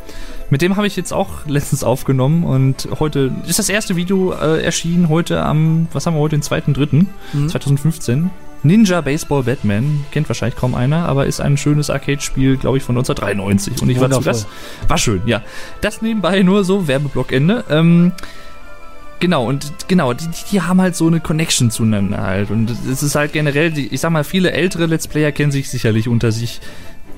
Mit 0.52 0.62
dem 0.62 0.76
habe 0.76 0.86
ich 0.86 0.98
jetzt 0.98 1.14
auch 1.14 1.46
letztens 1.48 1.82
aufgenommen 1.86 2.44
und 2.44 2.90
heute 3.00 3.32
ist 3.48 3.58
das 3.58 3.70
erste 3.70 3.96
Video 3.96 4.34
äh, 4.34 4.62
erschienen, 4.62 5.08
heute 5.08 5.42
am, 5.42 5.88
was 5.94 6.06
haben 6.06 6.14
wir 6.14 6.20
heute, 6.20 6.38
den 6.38 6.44
2.3. 6.44 7.06
Mhm. 7.32 7.50
2015. 7.50 8.30
Ninja 8.62 9.00
Baseball 9.00 9.44
Batman, 9.44 10.06
kennt 10.12 10.28
wahrscheinlich 10.28 10.58
kaum 10.58 10.76
einer, 10.76 11.08
aber 11.08 11.26
ist 11.26 11.40
ein 11.40 11.56
schönes 11.56 11.90
Arcade-Spiel, 11.90 12.58
glaube 12.58 12.78
ich, 12.78 12.84
von 12.84 12.98
1993. 12.98 13.82
Und 13.82 13.90
ich 13.90 14.02
war 14.02 14.12
zu. 14.12 14.20
Gast. 14.20 14.48
War 14.90 14.98
schön, 14.98 15.22
ja. 15.26 15.42
Das 15.80 16.02
nebenbei 16.02 16.44
nur 16.44 16.66
so, 16.66 16.86
Werbeblockende. 16.86 17.64
Ähm, 17.70 18.12
genau, 19.22 19.48
und 19.48 19.88
genau, 19.88 20.12
die, 20.12 20.28
die 20.52 20.62
haben 20.62 20.82
halt 20.82 20.98
so 20.98 21.08
eine 21.08 21.22
Connection 21.22 21.72
zueinander 21.72 22.22
halt. 22.22 22.52
Und 22.52 22.70
es 22.92 23.02
ist 23.02 23.16
halt 23.16 23.32
generell, 23.32 23.76
ich 23.78 24.02
sag 24.02 24.12
mal, 24.12 24.26
viele 24.26 24.52
ältere 24.52 24.86
Let's 24.86 25.08
Player 25.08 25.32
kennen 25.32 25.54
sich 25.54 25.70
sicherlich 25.70 26.10
unter 26.10 26.34
sich 26.34 26.60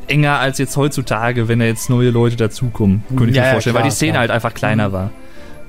enger 0.07 0.39
als 0.39 0.57
jetzt 0.57 0.75
heutzutage, 0.77 1.47
wenn 1.47 1.59
da 1.59 1.65
jetzt 1.65 1.89
neue 1.89 2.09
Leute 2.09 2.35
dazukommen, 2.35 3.03
könnte 3.09 3.29
ich 3.29 3.35
Ja, 3.35 3.41
mir 3.43 3.47
ja, 3.47 3.53
vorstellen, 3.53 3.73
klar, 3.75 3.83
weil 3.83 3.89
die 3.89 3.95
Szene 3.95 4.11
klar. 4.13 4.21
halt 4.21 4.31
einfach 4.31 4.53
kleiner 4.53 4.89
Mhm. 4.89 4.93
war. 4.93 5.09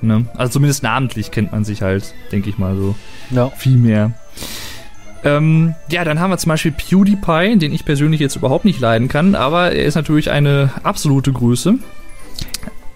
Ne? 0.03 0.27
Also 0.37 0.53
zumindest 0.55 0.83
namentlich 0.83 1.31
kennt 1.31 1.53
man 1.53 1.65
sich 1.65 1.81
halt, 1.83 2.15
denke 2.33 2.51
ich 2.51 2.59
mal 2.59 2.77
so 2.77 2.95
Ja. 3.31 3.51
viel 3.51 3.77
mehr. 3.77 4.13
Ähm, 5.25 5.75
ja, 5.89 6.05
dann 6.05 6.21
haben 6.21 6.31
wir 6.31 6.37
zum 6.39 6.51
Beispiel 6.51 6.73
PewDiePie, 6.73 7.57
den 7.57 7.73
ich 7.73 7.87
persönlich 7.87 8.21
jetzt 8.21 8.37
überhaupt 8.37 8.67
nicht 8.67 8.79
leiden 8.81 9.09
kann, 9.09 9.35
aber 9.35 9.73
er 9.73 9.85
ist 9.87 9.95
natürlich 9.95 10.31
eine 10.31 10.71
absolute 10.83 11.33
Größe. 11.33 11.77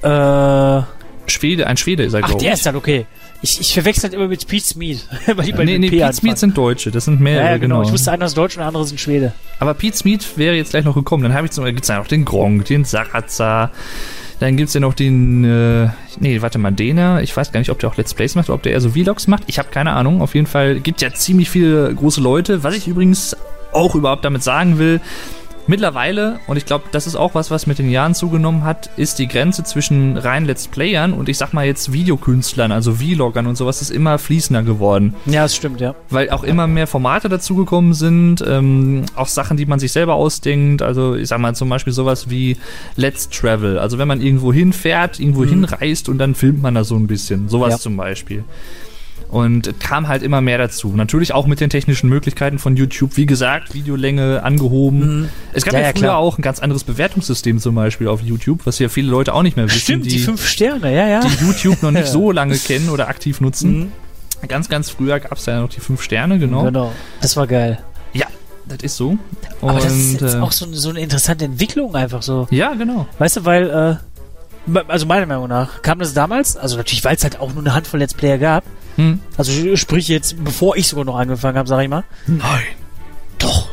Äh, 0.02 0.82
Schwede, 1.28 1.66
ein 1.66 1.76
Schwede 1.76 2.04
ist 2.04 2.14
er, 2.14 2.20
ach, 2.22 2.28
glaube 2.28 2.42
der 2.42 2.52
ich. 2.52 2.58
ist 2.58 2.66
dann 2.66 2.76
okay. 2.76 3.06
Ich, 3.40 3.60
ich 3.60 3.72
verwechsel 3.72 4.04
halt 4.04 4.14
immer 4.14 4.28
mit 4.28 4.46
Pete 4.46 4.64
Smith. 4.64 5.06
weil 5.26 5.44
die 5.44 5.52
nee, 5.52 5.56
beiden 5.56 5.80
nee, 5.80 5.90
P 5.90 6.00
Pete. 6.00 6.12
Smith 6.12 6.40
sind 6.40 6.56
Deutsche, 6.56 6.90
das 6.90 7.04
sind 7.04 7.20
mehrere, 7.20 7.44
ja, 7.44 7.50
ja, 7.52 7.56
genau. 7.58 7.76
genau. 7.76 7.88
Ich 7.88 7.92
wusste, 7.92 8.12
einer 8.12 8.26
ist 8.26 8.36
Deutsch 8.36 8.56
und 8.56 8.60
der 8.60 8.68
andere 8.68 8.84
sind 8.84 9.00
Schwede. 9.00 9.32
Aber 9.58 9.74
Pete 9.74 9.96
Smith 9.96 10.32
wäre 10.36 10.56
jetzt 10.56 10.70
gleich 10.70 10.84
noch 10.84 10.94
gekommen. 10.94 11.22
Dann 11.22 11.34
habe 11.34 11.46
ich 11.46 11.52
zum 11.52 11.62
Beispiel, 11.62 11.76
gibt's 11.76 11.88
ja 11.88 11.98
noch 11.98 12.08
den 12.08 12.24
Gronk, 12.24 12.64
den 12.66 12.84
Sarazar. 12.84 13.70
Dann 14.40 14.56
gibt's 14.56 14.74
ja 14.74 14.80
noch 14.80 14.94
den, 14.94 15.44
äh, 15.44 15.88
nee, 16.20 16.40
warte 16.40 16.58
mal, 16.58 16.70
Dena. 16.70 17.22
Ich 17.22 17.36
weiß 17.36 17.50
gar 17.50 17.58
nicht, 17.58 17.70
ob 17.70 17.80
der 17.80 17.88
auch 17.88 17.96
Let's 17.96 18.14
Plays 18.14 18.34
macht 18.36 18.48
oder 18.48 18.54
ob 18.54 18.62
der 18.62 18.72
eher 18.72 18.80
so 18.80 18.90
Vlogs 18.90 19.26
macht. 19.26 19.44
Ich 19.46 19.58
habe 19.58 19.68
keine 19.70 19.92
Ahnung. 19.92 20.22
Auf 20.22 20.34
jeden 20.34 20.46
Fall 20.46 20.78
gibt 20.80 21.00
ja 21.02 21.12
ziemlich 21.12 21.50
viele 21.50 21.92
große 21.92 22.20
Leute. 22.20 22.62
Was 22.62 22.74
ich 22.76 22.86
übrigens 22.86 23.36
auch 23.72 23.94
überhaupt 23.94 24.24
damit 24.24 24.42
sagen 24.42 24.78
will, 24.78 25.00
Mittlerweile, 25.68 26.40
und 26.46 26.56
ich 26.56 26.64
glaube, 26.64 26.84
das 26.92 27.06
ist 27.06 27.14
auch 27.14 27.34
was, 27.34 27.50
was 27.50 27.66
mit 27.66 27.78
den 27.78 27.90
Jahren 27.90 28.14
zugenommen 28.14 28.64
hat, 28.64 28.88
ist 28.96 29.18
die 29.18 29.28
Grenze 29.28 29.64
zwischen 29.64 30.16
rein 30.16 30.46
Let's 30.46 30.66
Playern 30.66 31.12
und 31.12 31.28
ich 31.28 31.36
sag 31.36 31.52
mal 31.52 31.66
jetzt 31.66 31.92
Videokünstlern, 31.92 32.72
also 32.72 32.94
Vloggern 32.94 33.46
und 33.46 33.56
sowas, 33.56 33.82
ist 33.82 33.90
immer 33.90 34.18
fließender 34.18 34.62
geworden. 34.62 35.14
Ja, 35.26 35.42
das 35.42 35.54
stimmt, 35.54 35.82
ja. 35.82 35.94
Weil 36.08 36.30
auch 36.30 36.42
immer 36.42 36.66
mehr 36.66 36.86
Formate 36.86 37.28
dazugekommen 37.28 37.92
sind, 37.92 38.42
ähm, 38.48 39.04
auch 39.14 39.28
Sachen, 39.28 39.58
die 39.58 39.66
man 39.66 39.78
sich 39.78 39.92
selber 39.92 40.14
ausdenkt. 40.14 40.80
Also 40.80 41.14
ich 41.14 41.28
sag 41.28 41.38
mal 41.38 41.54
zum 41.54 41.68
Beispiel 41.68 41.92
sowas 41.92 42.30
wie 42.30 42.56
Let's 42.96 43.28
Travel. 43.28 43.78
Also 43.78 43.98
wenn 43.98 44.08
man 44.08 44.22
irgendwo 44.22 44.52
hinfährt, 44.52 45.20
irgendwo 45.20 45.42
Mhm. 45.42 45.48
hinreist 45.66 46.08
und 46.08 46.16
dann 46.16 46.34
filmt 46.34 46.62
man 46.62 46.74
da 46.74 46.82
so 46.84 46.96
ein 46.96 47.06
bisschen. 47.06 47.50
Sowas 47.50 47.74
Ja. 47.74 47.78
zum 47.78 47.96
Beispiel. 47.98 48.42
Und 49.30 49.78
kam 49.78 50.08
halt 50.08 50.22
immer 50.22 50.40
mehr 50.40 50.56
dazu. 50.56 50.88
Natürlich 50.94 51.34
auch 51.34 51.46
mit 51.46 51.60
den 51.60 51.68
technischen 51.68 52.08
Möglichkeiten 52.08 52.58
von 52.58 52.76
YouTube. 52.76 53.16
Wie 53.18 53.26
gesagt, 53.26 53.74
Videolänge 53.74 54.42
angehoben. 54.42 55.20
Mhm. 55.22 55.28
Es 55.52 55.64
gab 55.64 55.74
Ja, 55.74 55.80
ja, 55.80 55.86
ja, 55.86 55.92
früher 55.92 56.00
klar. 56.02 56.16
auch 56.16 56.38
ein 56.38 56.42
ganz 56.42 56.60
anderes 56.60 56.82
Bewertungssystem 56.84 57.58
zum 57.58 57.74
Beispiel 57.74 58.08
auf 58.08 58.22
YouTube, 58.22 58.60
was 58.64 58.78
ja 58.78 58.88
viele 58.88 59.10
Leute 59.10 59.34
auch 59.34 59.42
nicht 59.42 59.56
mehr 59.56 59.66
wissen, 59.66 59.78
Stimmt, 59.80 60.06
die, 60.06 60.10
die, 60.10 60.18
fünf 60.20 60.46
Sterne, 60.46 60.94
ja, 60.94 61.06
ja. 61.08 61.20
die 61.20 61.44
YouTube 61.44 61.82
noch 61.82 61.90
nicht 61.90 62.06
so 62.08 62.32
lange 62.32 62.56
kennen 62.56 62.88
oder 62.88 63.08
aktiv 63.08 63.40
nutzen. 63.42 63.78
Mhm. 63.78 63.92
Ganz, 64.48 64.68
ganz 64.70 64.88
früher 64.88 65.20
gab 65.20 65.32
es 65.36 65.44
ja 65.46 65.60
noch 65.60 65.68
die 65.68 65.80
fünf 65.80 66.00
Sterne, 66.00 66.38
genau. 66.38 66.62
Genau. 66.64 66.92
Das 67.20 67.36
war 67.36 67.46
geil. 67.46 67.80
Ja, 68.14 68.26
das 68.66 68.78
ist 68.82 68.96
so. 68.96 69.18
Und, 69.60 69.68
Aber 69.68 69.80
das 69.80 69.92
ist 69.94 70.20
jetzt 70.20 70.34
äh, 70.36 70.38
auch 70.38 70.52
so, 70.52 70.64
eine- 70.64 70.76
so 70.76 70.90
eine 70.90 71.00
interessante 71.00 71.44
Entwicklung 71.44 71.94
einfach 71.96 72.22
so. 72.22 72.46
ja, 72.50 72.72
genau. 72.74 73.06
Weißt 73.18 73.38
du, 73.38 73.44
weil, 73.44 73.68
äh, 73.68 73.96
also 74.88 75.06
meiner 75.06 75.26
Meinung 75.26 75.48
nach, 75.48 75.82
kam 75.82 75.98
das 75.98 76.14
damals, 76.14 76.56
also 76.56 76.76
natürlich, 76.76 77.04
weil 77.04 77.16
es 77.16 77.22
halt 77.22 77.40
auch 77.40 77.52
nur 77.52 77.62
eine 77.62 77.74
Handvoll 77.74 78.00
Let's 78.00 78.14
Player 78.14 78.38
gab, 78.38 78.64
Hm. 78.96 79.20
also 79.36 79.76
sprich 79.76 80.08
jetzt, 80.08 80.42
bevor 80.44 80.76
ich 80.76 80.88
sogar 80.88 81.04
noch 81.04 81.16
angefangen 81.16 81.56
habe, 81.56 81.68
sag 81.68 81.82
ich 81.82 81.88
mal. 81.88 82.02
Nein. 82.26 82.62
Doch. 83.38 83.68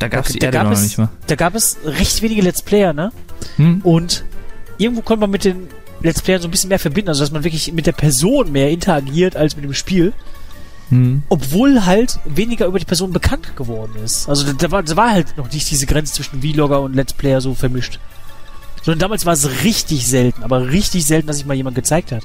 Da 0.00 0.08
gab 0.08 0.26
es 0.26 0.32
die 0.32 0.38
da 0.40 0.46
Erde 0.46 0.58
gab 0.58 0.72
es, 0.72 0.82
nicht 0.82 0.98
mal. 0.98 1.08
Da 1.28 1.36
gab 1.36 1.54
es 1.54 1.78
recht 1.84 2.20
wenige 2.20 2.42
Let's 2.42 2.62
Player, 2.62 2.92
ne? 2.92 3.12
Hm? 3.56 3.80
Und 3.82 4.24
irgendwo 4.78 5.02
konnte 5.02 5.20
man 5.20 5.30
mit 5.30 5.44
den 5.44 5.68
Let's 6.02 6.20
Playern 6.20 6.42
so 6.42 6.48
ein 6.48 6.50
bisschen 6.50 6.68
mehr 6.68 6.78
verbinden, 6.78 7.08
also 7.08 7.20
dass 7.22 7.30
man 7.30 7.44
wirklich 7.44 7.72
mit 7.72 7.86
der 7.86 7.92
Person 7.92 8.52
mehr 8.52 8.70
interagiert 8.70 9.36
als 9.36 9.54
mit 9.56 9.64
dem 9.64 9.72
Spiel, 9.74 10.12
Hm. 10.88 11.22
obwohl 11.28 11.84
halt 11.86 12.18
weniger 12.26 12.66
über 12.66 12.78
die 12.78 12.84
Person 12.84 13.12
bekannt 13.12 13.56
geworden 13.56 13.92
ist. 14.04 14.28
Also 14.28 14.44
da, 14.46 14.52
da, 14.52 14.70
war, 14.70 14.82
da 14.82 14.94
war 14.96 15.10
halt 15.10 15.36
noch 15.36 15.50
nicht 15.50 15.68
diese 15.70 15.86
Grenze 15.86 16.12
zwischen 16.14 16.40
Vlogger 16.42 16.80
und 16.80 16.94
Let's 16.94 17.12
Player 17.12 17.40
so 17.40 17.54
vermischt. 17.54 17.98
Sondern 18.86 19.00
damals 19.00 19.26
war 19.26 19.32
es 19.32 19.64
richtig 19.64 20.06
selten, 20.06 20.44
aber 20.44 20.68
richtig 20.68 21.04
selten, 21.04 21.26
dass 21.26 21.38
sich 21.38 21.44
mal 21.44 21.54
jemand 21.54 21.74
gezeigt 21.74 22.12
hat. 22.12 22.22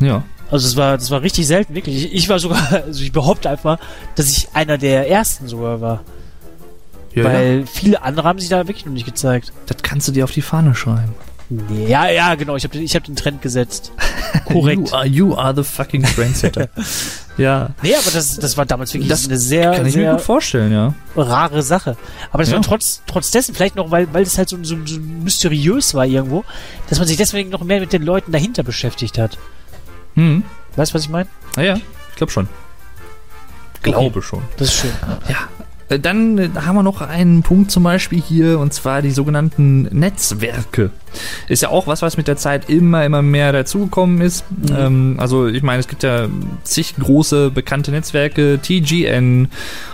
Ja. 0.00 0.24
Also 0.50 0.66
es 0.66 0.74
war, 0.76 0.98
das 0.98 1.12
war 1.12 1.22
richtig 1.22 1.46
selten, 1.46 1.72
wirklich. 1.76 2.04
Ich, 2.04 2.14
ich 2.14 2.28
war 2.28 2.40
sogar, 2.40 2.82
also 2.86 3.00
ich 3.00 3.12
behaupte 3.12 3.48
einfach, 3.48 3.78
dass 4.16 4.28
ich 4.28 4.48
einer 4.54 4.76
der 4.76 5.08
ersten 5.08 5.46
sogar 5.46 5.80
war. 5.80 6.00
ja, 7.14 7.22
ja. 7.22 7.28
weil 7.32 7.66
viele 7.68 8.02
andere 8.02 8.26
haben 8.26 8.40
sich 8.40 8.48
da 8.48 8.66
wirklich 8.66 8.86
noch 8.86 8.92
nicht 8.92 9.06
gezeigt. 9.06 9.52
Das 9.66 9.76
kannst 9.80 10.08
du 10.08 10.12
dir 10.12 10.24
auf 10.24 10.32
die 10.32 10.42
Fahne 10.42 10.74
schreiben. 10.74 11.14
Ja, 11.86 12.08
ja, 12.10 12.34
genau. 12.34 12.56
Ich 12.56 12.64
habe 12.64 12.76
ich 12.78 12.94
hab 12.94 13.04
den 13.04 13.16
Trend 13.16 13.40
gesetzt. 13.40 13.92
Korrekt. 14.44 14.88
You 14.90 14.94
are, 14.94 15.06
you 15.06 15.34
are 15.36 15.54
the 15.56 15.64
fucking 15.64 16.02
trendsetter. 16.02 16.68
ja. 17.38 17.70
Nee, 17.82 17.94
aber 17.94 18.10
das, 18.12 18.36
das 18.38 18.56
war 18.58 18.66
damals 18.66 18.92
wirklich 18.92 19.08
Das 19.08 19.26
eine 19.26 19.38
sehr, 19.38 19.72
Kann 19.72 19.86
ich 19.86 19.96
mir 19.96 20.02
sehr 20.02 20.12
gut 20.12 20.20
vorstellen, 20.20 20.72
ja. 20.72 20.94
rare 21.16 21.62
Sache. 21.62 21.96
Aber 22.30 22.42
das 22.42 22.50
Ja. 22.50 22.56
war 22.56 22.62
trotz, 22.62 23.00
trotz 23.06 23.30
dessen, 23.30 23.54
vielleicht 23.54 23.76
noch, 23.76 23.90
weil, 23.90 24.12
weil 24.12 24.24
das 24.24 24.36
halt 24.36 24.50
so, 24.50 24.62
so, 24.62 24.76
so 24.84 25.00
mysteriös 25.00 25.94
war 25.94 26.04
irgendwo, 26.04 26.44
dass 26.90 26.98
man 26.98 27.08
sich 27.08 27.16
deswegen 27.16 27.48
noch 27.48 27.62
mehr 27.64 27.80
mit 27.80 27.92
den 27.94 28.02
Leuten 28.02 28.30
dahinter 28.32 28.62
beschäftigt 28.62 29.16
hat. 29.16 29.38
Hm. 30.14 30.42
Weißt 30.76 30.92
du, 30.92 30.94
was 30.96 31.02
ich 31.04 31.08
meine? 31.08 31.28
Naja, 31.56 31.76
ich 32.10 32.16
glaube 32.16 32.30
schon. 32.32 32.48
Glaube 33.82 34.20
schon. 34.22 34.42
Das 34.58 34.68
ist 34.68 34.74
schön. 34.80 34.90
Äh, 35.28 35.32
Dann 35.88 36.52
haben 36.66 36.76
wir 36.76 36.82
noch 36.82 37.00
einen 37.00 37.42
Punkt 37.42 37.70
zum 37.70 37.82
Beispiel 37.82 38.20
hier, 38.20 38.58
und 38.58 38.74
zwar 38.74 39.00
die 39.00 39.10
sogenannten 39.10 39.82
Netzwerke. 39.84 40.90
Ist 41.48 41.62
ja 41.62 41.70
auch 41.70 41.86
was, 41.86 42.02
was 42.02 42.18
mit 42.18 42.28
der 42.28 42.36
Zeit 42.36 42.68
immer, 42.68 43.06
immer 43.06 43.22
mehr 43.22 43.52
dazugekommen 43.52 44.20
ist. 44.20 44.44
Mhm. 44.50 44.76
Ähm, 44.76 45.14
also 45.18 45.46
ich 45.46 45.62
meine, 45.62 45.80
es 45.80 45.88
gibt 45.88 46.02
ja 46.02 46.28
zig 46.64 46.94
große 46.96 47.50
bekannte 47.50 47.90
Netzwerke, 47.90 48.58
TGN 48.60 49.48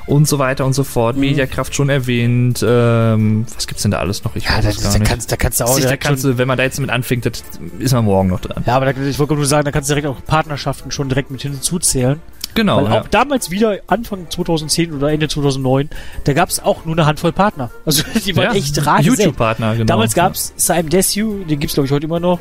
und 0.07 0.27
so 0.27 0.41
weiter 0.41 0.67
und 0.67 0.73
so 0.73 0.83
fort. 0.83 1.15
Mhm. 1.15 1.21
Mediakraft 1.21 1.75
schon 1.77 1.89
erwähnt. 1.91 2.65
Ähm, 2.67 3.47
was 3.55 3.69
gibt's 3.69 3.83
denn 3.83 3.93
da 3.93 3.99
alles 3.99 4.25
noch? 4.25 4.35
Ich 4.35 4.47
Ja, 4.47 4.57
weiß 4.59 4.65
es 4.67 4.83
gar 4.83 4.93
da, 4.93 4.99
nicht. 4.99 5.09
kannst, 5.09 5.31
da 5.31 5.37
kannst 5.37 5.61
du 5.61 5.65
auch 5.65 5.75
Sich, 5.77 5.85
da 5.85 5.97
kannst 5.97 6.25
du, 6.25 6.37
wenn 6.39 6.49
man 6.49 6.59
da 6.59 6.65
jetzt 6.65 6.81
mit 6.81 6.91
anfängt, 6.91 7.27
das 7.27 7.45
ist 7.79 7.93
man 7.93 8.05
morgen 8.05 8.31
noch 8.31 8.41
dran. 8.41 8.65
Ja, 8.67 8.75
aber 8.75 8.93
da, 8.93 9.01
ich 9.01 9.19
wollte 9.21 9.35
nur 9.35 9.47
sagen, 9.47 9.65
da 9.65 9.71
kannst 9.71 9.89
du 9.91 9.95
direkt 9.95 10.09
auch 10.09 10.25
Partnerschaften 10.25 10.91
schon 10.91 11.09
direkt 11.09 11.31
mit 11.31 11.43
hinzuzählen. 11.43 12.21
Genau. 12.55 12.85
Weil 12.85 12.93
ja. 12.93 13.01
auch 13.01 13.09
damals 13.09 13.51
wieder, 13.51 13.79
Anfang 13.89 14.31
2010 14.31 14.93
oder 14.95 15.11
Ende 15.11 15.29
2009, 15.29 15.91
da 16.25 16.33
gab 16.35 16.49
es 16.49 16.61
auch 16.61 16.85
nur 16.85 16.95
eine 16.95 17.07
Handvoll 17.07 17.33
Partner. 17.33 17.71
Also 17.87 18.03
die 18.25 18.35
waren 18.37 18.45
Ja, 18.45 18.53
echt 18.55 18.87
rar. 18.87 19.01
YouTube-Partner, 19.01 19.73
genau. 19.75 19.85
Damals 19.87 20.15
gab 20.15 20.35
es 20.35 20.53
Simon 20.57 20.89
Desue, 20.89 21.45
den 21.45 21.59
gibt's 21.61 21.75
glaube 21.75 21.87
ich 21.87 21.93
heute 21.93 22.07
immer 22.07 22.21
noch. 22.21 22.39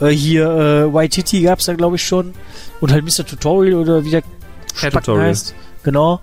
Äh, 0.00 0.08
hier 0.08 0.46
äh, 0.46 0.92
Waititi 0.92 1.42
gab's 1.42 1.66
da 1.66 1.74
glaube 1.74 1.96
ich 1.96 2.06
schon. 2.06 2.32
Und 2.80 2.90
halt 2.92 3.04
Mr. 3.04 3.24
Tutorial 3.26 3.74
oder 3.74 4.04
wie 4.04 4.10
der 4.10 4.22
Herr 4.80 4.90
Tutorial. 4.90 5.28
heißt. 5.28 5.54
Genau. 5.82 6.20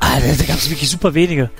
Ah, 0.00 0.18
da, 0.20 0.26
da 0.38 0.44
gab's 0.44 0.68
wirklich 0.70 0.90
super 0.90 1.14
wenige. 1.14 1.50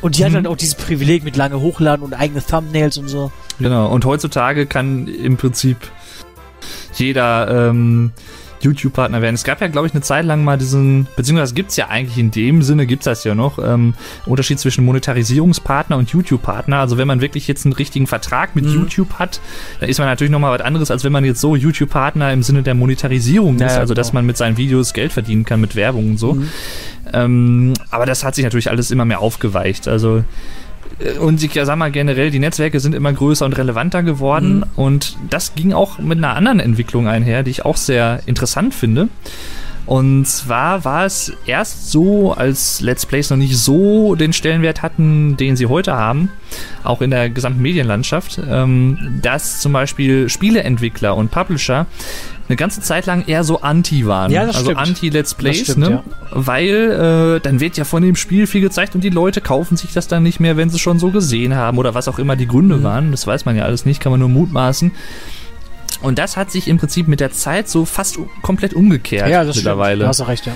Und 0.00 0.18
die 0.18 0.24
hatten 0.24 0.32
Mhm. 0.34 0.44
dann 0.44 0.46
auch 0.52 0.56
dieses 0.56 0.74
Privileg 0.74 1.22
mit 1.22 1.36
lange 1.36 1.60
Hochladen 1.60 2.04
und 2.04 2.12
eigene 2.14 2.44
Thumbnails 2.44 2.98
und 2.98 3.06
so. 3.08 3.30
Genau, 3.60 3.88
und 3.88 4.04
heutzutage 4.04 4.66
kann 4.66 5.06
im 5.06 5.36
Prinzip 5.36 5.76
jeder 6.96 7.68
ähm, 7.70 8.12
YouTube-Partner 8.64 9.22
werden. 9.22 9.34
Es 9.34 9.44
gab 9.44 9.60
ja, 9.60 9.68
glaube 9.68 9.86
ich, 9.86 9.92
eine 9.92 10.02
Zeit 10.02 10.24
lang 10.24 10.44
mal 10.44 10.58
diesen, 10.58 11.06
beziehungsweise 11.16 11.54
gibt 11.54 11.70
es 11.70 11.76
ja 11.76 11.88
eigentlich 11.88 12.18
in 12.18 12.30
dem 12.30 12.62
Sinne, 12.62 12.86
gibt 12.86 13.02
es 13.02 13.04
das 13.04 13.24
ja 13.24 13.34
noch, 13.34 13.58
ähm, 13.58 13.94
Unterschied 14.26 14.58
zwischen 14.58 14.84
Monetarisierungspartner 14.84 15.96
und 15.96 16.10
YouTube-Partner. 16.10 16.78
Also 16.78 16.98
wenn 16.98 17.06
man 17.08 17.20
wirklich 17.20 17.48
jetzt 17.48 17.64
einen 17.66 17.72
richtigen 17.72 18.06
Vertrag 18.06 18.54
mit 18.56 18.64
Mhm. 18.64 18.72
YouTube 18.74 19.14
hat, 19.18 19.40
dann 19.80 19.88
ist 19.88 19.98
man 19.98 20.08
natürlich 20.08 20.30
nochmal 20.30 20.58
was 20.58 20.64
anderes, 20.64 20.90
als 20.90 21.04
wenn 21.04 21.12
man 21.12 21.24
jetzt 21.24 21.40
so 21.40 21.56
YouTube-Partner 21.56 22.32
im 22.32 22.42
Sinne 22.42 22.62
der 22.62 22.74
Monetarisierung 22.74 23.58
Ja, 23.58 23.66
ist, 23.66 23.76
also 23.78 23.94
dass 23.94 24.08
genau. 24.08 24.18
man 24.18 24.26
mit 24.26 24.36
seinen 24.36 24.56
Videos 24.56 24.92
Geld 24.92 25.12
verdienen 25.12 25.44
kann 25.44 25.60
mit 25.60 25.76
Werbung 25.76 26.10
und 26.10 26.18
so. 26.18 26.34
Mhm. 26.34 26.48
Ähm, 27.12 27.72
aber 27.90 28.06
das 28.06 28.24
hat 28.24 28.34
sich 28.34 28.44
natürlich 28.44 28.70
alles 28.70 28.90
immer 28.90 29.04
mehr 29.04 29.20
aufgeweicht. 29.20 29.88
Also 29.88 30.24
und 31.20 31.42
ich 31.42 31.54
ja, 31.54 31.64
sag 31.64 31.76
mal 31.76 31.90
generell, 31.90 32.30
die 32.30 32.38
Netzwerke 32.38 32.78
sind 32.80 32.94
immer 32.94 33.12
größer 33.12 33.44
und 33.44 33.56
relevanter 33.56 34.02
geworden 34.02 34.58
Mhm. 34.58 34.64
und 34.76 35.16
das 35.30 35.54
ging 35.54 35.72
auch 35.72 35.98
mit 35.98 36.18
einer 36.18 36.36
anderen 36.36 36.60
Entwicklung 36.60 37.08
einher, 37.08 37.42
die 37.42 37.50
ich 37.50 37.64
auch 37.64 37.76
sehr 37.76 38.20
interessant 38.26 38.74
finde. 38.74 39.08
Und 39.84 40.26
zwar 40.26 40.84
war 40.84 41.04
es 41.06 41.32
erst 41.44 41.90
so, 41.90 42.32
als 42.32 42.80
Let's 42.80 43.04
Plays 43.04 43.30
noch 43.30 43.36
nicht 43.36 43.56
so 43.56 44.14
den 44.14 44.32
Stellenwert 44.32 44.80
hatten, 44.80 45.36
den 45.36 45.56
sie 45.56 45.66
heute 45.66 45.94
haben, 45.94 46.30
auch 46.84 47.02
in 47.02 47.10
der 47.10 47.28
gesamten 47.30 47.60
Medienlandschaft, 47.62 48.40
ähm, 48.48 49.18
dass 49.22 49.60
zum 49.60 49.72
Beispiel 49.72 50.28
Spieleentwickler 50.28 51.16
und 51.16 51.32
Publisher 51.32 51.86
eine 52.52 52.56
ganze 52.58 52.82
Zeit 52.82 53.06
lang 53.06 53.24
eher 53.26 53.44
so 53.44 53.62
anti 53.62 54.06
waren. 54.06 54.30
Ja, 54.30 54.44
das 54.44 54.56
also 54.56 54.72
anti-Let's 54.74 55.32
Plays, 55.34 55.60
stimmt, 55.60 55.78
ne? 55.78 55.90
ja. 55.90 56.02
Weil 56.30 57.36
äh, 57.36 57.40
dann 57.40 57.60
wird 57.60 57.78
ja 57.78 57.84
von 57.84 58.02
dem 58.02 58.14
Spiel 58.14 58.46
viel 58.46 58.60
gezeigt 58.60 58.94
und 58.94 59.02
die 59.02 59.08
Leute 59.08 59.40
kaufen 59.40 59.78
sich 59.78 59.92
das 59.94 60.06
dann 60.06 60.22
nicht 60.22 60.38
mehr, 60.38 60.58
wenn 60.58 60.68
sie 60.68 60.78
schon 60.78 60.98
so 60.98 61.10
gesehen 61.10 61.54
haben 61.56 61.78
oder 61.78 61.94
was 61.94 62.08
auch 62.08 62.18
immer 62.18 62.36
die 62.36 62.46
Gründe 62.46 62.76
Mhm. 62.76 62.82
waren. 62.82 63.10
Das 63.10 63.26
weiß 63.26 63.46
man 63.46 63.56
ja 63.56 63.64
alles 63.64 63.86
nicht, 63.86 64.00
kann 64.02 64.12
man 64.12 64.20
nur 64.20 64.28
mutmaßen. 64.28 64.92
Und 66.02 66.18
das 66.18 66.36
hat 66.36 66.50
sich 66.50 66.68
im 66.68 66.76
Prinzip 66.78 67.08
mit 67.08 67.20
der 67.20 67.30
Zeit 67.32 67.68
so 67.70 67.84
fast 67.86 68.18
komplett 68.42 68.74
umgekehrt 68.74 69.30
Ja, 69.30 69.44
das 69.44 69.56
mittlerweile. 69.56 69.96
stimmt. 69.96 70.08
Hast 70.08 70.20
du 70.20 70.24
recht, 70.24 70.46
ja. 70.46 70.52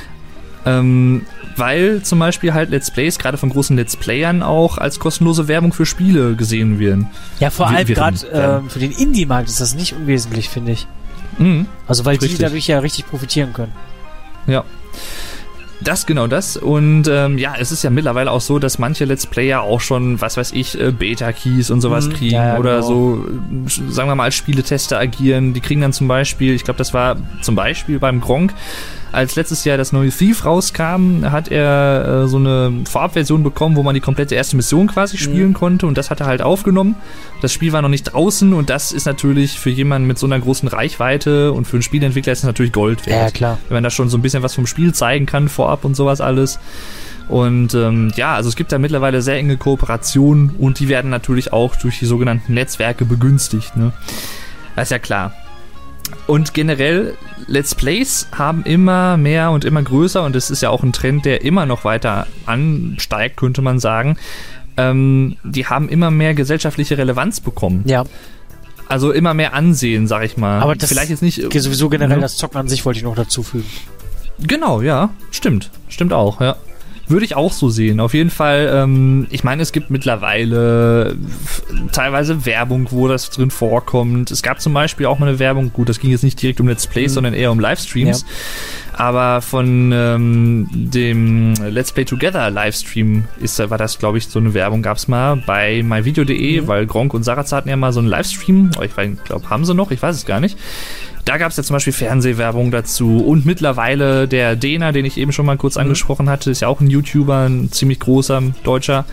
Ähm, 0.67 1.23
weil 1.57 2.03
zum 2.03 2.19
Beispiel 2.19 2.53
halt 2.53 2.71
Let's 2.71 2.91
Plays, 2.91 3.19
gerade 3.19 3.39
von 3.39 3.49
großen 3.51 3.77
Let's 3.77 3.97
Playern 3.97 4.43
auch, 4.43 4.77
als 4.77 4.99
kostenlose 4.99 5.49
Werbung 5.49 5.73
für 5.73 5.87
Spiele 5.87 6.35
gesehen 6.35 6.79
werden. 6.79 7.09
Ja, 7.41 7.49
vor 7.51 7.69
allem 7.69 7.87
gerade 7.87 8.17
ähm, 8.33 8.69
für 8.69 8.81
den 8.81 8.91
Indie-Markt 8.91 9.49
ist 9.49 9.61
das 9.61 9.75
nicht 9.75 9.95
unwesentlich, 9.95 10.49
finde 10.51 10.73
ich. 10.73 10.87
Mhm. 11.39 11.67
Also 11.87 12.05
weil 12.05 12.13
Richtig. 12.17 12.37
die 12.37 12.43
dadurch 12.43 12.67
ja 12.67 12.79
richtig 12.81 13.07
profitieren 13.07 13.53
können. 13.53 13.73
Ja. 14.47 14.65
Das, 15.83 16.07
genau 16.07 16.27
das. 16.27 16.57
Und 16.57 17.07
ähm, 17.07 17.37
ja, 17.37 17.55
es 17.59 17.71
ist 17.71 17.85
ja 17.85 17.91
mittlerweile 17.91 18.31
auch 18.31 18.41
so, 18.41 18.59
dass 18.59 18.79
manche 18.79 19.05
Let's 19.05 19.27
Player 19.27 19.61
auch 19.61 19.81
schon, 19.83 20.19
was 20.23 20.39
weiß 20.39 20.53
ich, 20.53 20.81
äh, 20.81 20.91
Beta-Keys 20.91 21.71
und 21.71 21.83
sowas 21.83 22.07
Mhm. 22.09 22.13
kriegen 22.15 22.35
Ja, 22.35 22.57
oder 22.59 22.77
genau. 22.77 22.87
so, 22.87 23.27
äh, 23.27 23.93
sagen 23.93 24.09
wir 24.09 24.15
mal, 24.15 24.25
als 24.25 24.35
Spieletester 24.37 24.99
agieren. 24.99 25.53
Die 25.53 25.61
kriegen 25.61 25.83
dann 25.83 25.93
zum 25.93 26.09
Beispiel, 26.09 26.55
ich 26.55 26.65
glaube, 26.65 26.79
das 26.79 26.95
war 26.95 27.17
zum 27.43 27.57
Beispiel 27.57 27.99
beim 27.99 28.23
Gronk, 28.23 28.55
als 29.17 29.35
letztes 29.35 29.65
Jahr 29.65 29.79
das 29.79 29.93
neue 29.93 30.11
Thief 30.11 30.45
rauskam, 30.45 31.25
hat 31.25 31.49
er 31.49 32.25
äh, 32.25 32.29
so 32.29 32.37
eine 32.37 32.83
Vorabversion 32.87 33.43
bekommen, 33.43 33.75
wo 33.75 33.83
man 33.83 33.95
die 33.95 34.03
komplette 34.03 34.35
erste 34.35 34.57
Mission 34.57 34.89
quasi 34.89 35.17
spielen 35.17 35.55
konnte 35.55 35.87
und 35.87 35.97
das 35.97 36.11
hat 36.11 36.21
er 36.21 36.27
halt 36.27 36.43
aufgenommen. 36.43 36.97
Das 37.41 37.51
Spiel 37.51 37.73
war 37.73 37.81
noch 37.81 37.89
nicht 37.89 38.05
draußen 38.05 38.53
und 38.53 38.69
das 38.69 38.93
ist 38.93 39.07
natürlich 39.07 39.59
für 39.59 39.71
jemanden 39.71 40.07
mit 40.07 40.19
so 40.19 40.27
einer 40.27 40.39
großen 40.39 40.69
Reichweite 40.69 41.53
und 41.53 41.67
für 41.67 41.77
einen 41.77 41.83
Spielentwickler 41.83 42.35
ist 42.35 42.41
es 42.41 42.45
natürlich 42.45 42.73
Gold 42.73 43.07
wert 43.07 43.33
klar. 43.33 43.59
wenn 43.69 43.77
man 43.77 43.85
da 43.85 43.91
schon 43.91 44.11
so 44.11 44.19
ein 44.19 44.23
bisschen 44.23 44.43
was 44.43 44.55
vom 44.55 44.67
Spiel 44.67 44.93
zeigen 44.93 45.25
kann 45.25 45.49
vorab 45.49 45.87
und 45.87 45.97
sowas 45.97 46.21
alles. 46.21 46.59
Und 47.29 47.73
ähm, 47.73 48.13
ja, 48.17 48.35
also 48.35 48.51
es 48.51 48.55
gibt 48.55 48.71
da 48.71 48.79
mittlerweile 48.79 49.23
sehr 49.23 49.37
enge 49.37 49.57
Kooperationen 49.57 50.51
und 50.59 50.79
die 50.79 50.89
werden 50.89 51.11
natürlich 51.11 51.55
auch 51.55 51.75
durch 51.75 51.99
die 51.99 52.07
sogenannten 52.07 52.53
Netzwerke 52.53 53.07
begünstigt. 53.07 53.79
Ne? 53.79 53.93
Das 54.77 54.85
ist 54.85 54.91
ja 54.91 54.99
klar. 54.99 55.33
Und 56.27 56.55
generell, 56.55 57.15
Let's 57.47 57.75
Plays 57.75 58.29
haben 58.37 58.65
immer 58.65 59.17
mehr 59.17 59.51
und 59.51 59.65
immer 59.65 59.83
größer 59.83 60.25
und 60.25 60.35
es 60.37 60.51
ist 60.51 60.61
ja 60.63 60.71
auch 60.71 60.83
ein 60.83 60.93
Trend, 60.93 61.25
der 61.25 61.43
immer 61.45 61.67
noch 61.67 61.85
weiter 61.85 62.27
ansteigt, 62.47 63.37
könnte 63.37 63.63
man 63.63 63.79
sagen, 63.79 64.17
ähm, 64.77 65.37
die 65.45 65.67
haben 65.67 65.89
immer 65.89 66.11
mehr 66.11 66.35
gesellschaftliche 66.35 66.99
Relevanz 66.99 67.41
bekommen. 67.41 67.83
Ja. 67.87 68.05
Also 68.89 69.11
immer 69.11 69.35
mehr 69.35 69.53
Ansehen, 69.55 70.07
sag 70.07 70.25
ich 70.25 70.37
mal. 70.37 70.61
Aber 70.61 70.77
das 70.77 70.91
Vielleicht 70.91 71.11
jetzt 71.11 71.23
nicht. 71.23 71.45
Okay, 71.45 71.59
sowieso 71.59 71.89
generell 71.89 72.19
Ja. 72.19 72.23
das 72.23 72.37
Zocken 72.37 72.59
an 72.59 72.69
sich 72.69 72.85
wollte 72.85 72.99
ich 72.99 73.05
noch 73.05 73.17
dazu 73.17 73.43
fügen. 73.43 73.67
Genau, 74.39 74.83
ja, 74.83 75.11
stimmt. 75.31 75.71
Stimmt 75.89 76.13
auch, 76.13 76.41
ja. 76.41 76.57
Würde 77.09 77.25
ich 77.25 77.37
auch 77.37 77.53
so 77.53 77.69
sehen. 77.69 78.01
Auf 78.01 78.15
jeden 78.15 78.31
Fall, 78.31 78.69
ähm, 78.73 79.27
ich 79.31 79.45
meine, 79.45 79.63
es 79.63 79.71
gibt 79.73 79.91
mittlerweile 79.91 81.17
f- 81.45 81.63
teilweise 81.93 82.45
Werbung, 82.47 82.89
wo 82.91 83.07
das 83.07 83.31
drin 83.31 83.51
vorkommt. 83.51 84.31
Es 84.33 84.43
gab 84.43 84.61
zum 84.61 84.75
Beispiel 84.75 85.07
auch 85.07 85.19
mal 85.21 85.29
eine 85.29 85.39
Werbung, 85.39 85.73
gut, 85.73 85.89
das 85.89 86.01
ging 86.01 86.11
jetzt 86.11 86.25
nicht 86.25 86.41
direkt 86.43 86.61
um 86.61 86.67
Let's 86.69 86.87
Plays, 86.87 87.15
sondern 87.15 87.33
eher 87.35 87.53
um 87.53 87.61
Livestreams. 87.61 88.25
Aber 88.93 89.41
von 89.43 89.93
ähm, 89.95 90.69
dem 90.73 91.55
Let's 91.69 91.93
Play 91.93 92.05
Together 92.07 92.51
Livestream 92.51 93.25
ist, 93.41 93.59
war 93.71 93.79
das, 93.79 93.99
glaube 93.99 94.19
ich, 94.19 94.27
so 94.29 94.39
eine 94.39 94.53
Werbung 94.55 94.83
gab's 94.83 95.07
mal 95.07 95.37
bei 95.37 95.83
myvideo.de, 95.83 96.67
weil 96.67 96.87
Gronk 96.87 97.15
und 97.15 97.23
Saraz 97.23 97.53
hatten 97.53 97.69
ja 97.69 97.77
mal 97.77 97.93
so 97.93 98.01
einen 98.01 98.09
Livestream. 98.09 98.71
Oh, 98.79 98.83
ich 98.83 98.93
glaube, 98.95 99.49
haben 99.51 99.65
sie 99.65 99.75
noch? 99.75 99.91
Ich 99.91 100.03
weiß 100.03 100.17
es 100.17 100.27
gar 100.27 100.41
nicht. 100.41 100.59
Da 101.27 101.39
gab 101.39 101.51
es 101.51 101.57
ja 101.57 101.65
zum 101.65 101.75
Beispiel 101.75 101.93
Fernsehwerbung 101.93 102.71
dazu 102.71 103.19
und 103.19 103.45
mittlerweile 103.45 104.29
der 104.29 104.55
Dena, 104.55 104.93
den 104.93 105.05
ich 105.05 105.19
eben 105.19 105.33
schon 105.33 105.45
mal 105.45 105.57
kurz 105.57 105.77
angesprochen 105.77 106.31
hatte, 106.31 106.53
ist 106.53 106.61
ja 106.61 106.69
auch 106.69 106.81
ein 106.81 106.89
YouTuber, 106.89 107.49
ein 107.49 107.73
ziemlich 107.73 107.99
großer 107.99 108.41
Deutscher. 108.63 109.05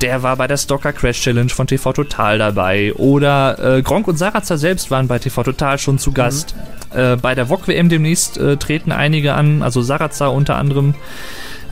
Der 0.00 0.22
war 0.22 0.36
bei 0.36 0.46
der 0.46 0.56
Stalker 0.56 0.94
Crash 0.94 1.20
Challenge 1.20 1.50
von 1.50 1.66
TV 1.66 1.92
Total 1.92 2.38
dabei. 2.38 2.94
Oder 2.94 3.76
äh, 3.76 3.82
Gronk 3.82 4.08
und 4.08 4.16
Sarazar 4.16 4.56
selbst 4.56 4.90
waren 4.90 5.06
bei 5.06 5.18
TV 5.18 5.42
Total 5.42 5.78
schon 5.78 5.98
zu 5.98 6.12
Gast. 6.12 6.54
Äh, 6.94 7.16
bei 7.16 7.34
der 7.34 7.50
VOG 7.50 7.68
WM 7.68 7.90
demnächst 7.90 8.38
äh, 8.38 8.56
treten 8.56 8.90
einige 8.90 9.34
an, 9.34 9.62
also 9.62 9.82
Sarazar 9.82 10.32
unter 10.32 10.56
anderem. 10.56 10.94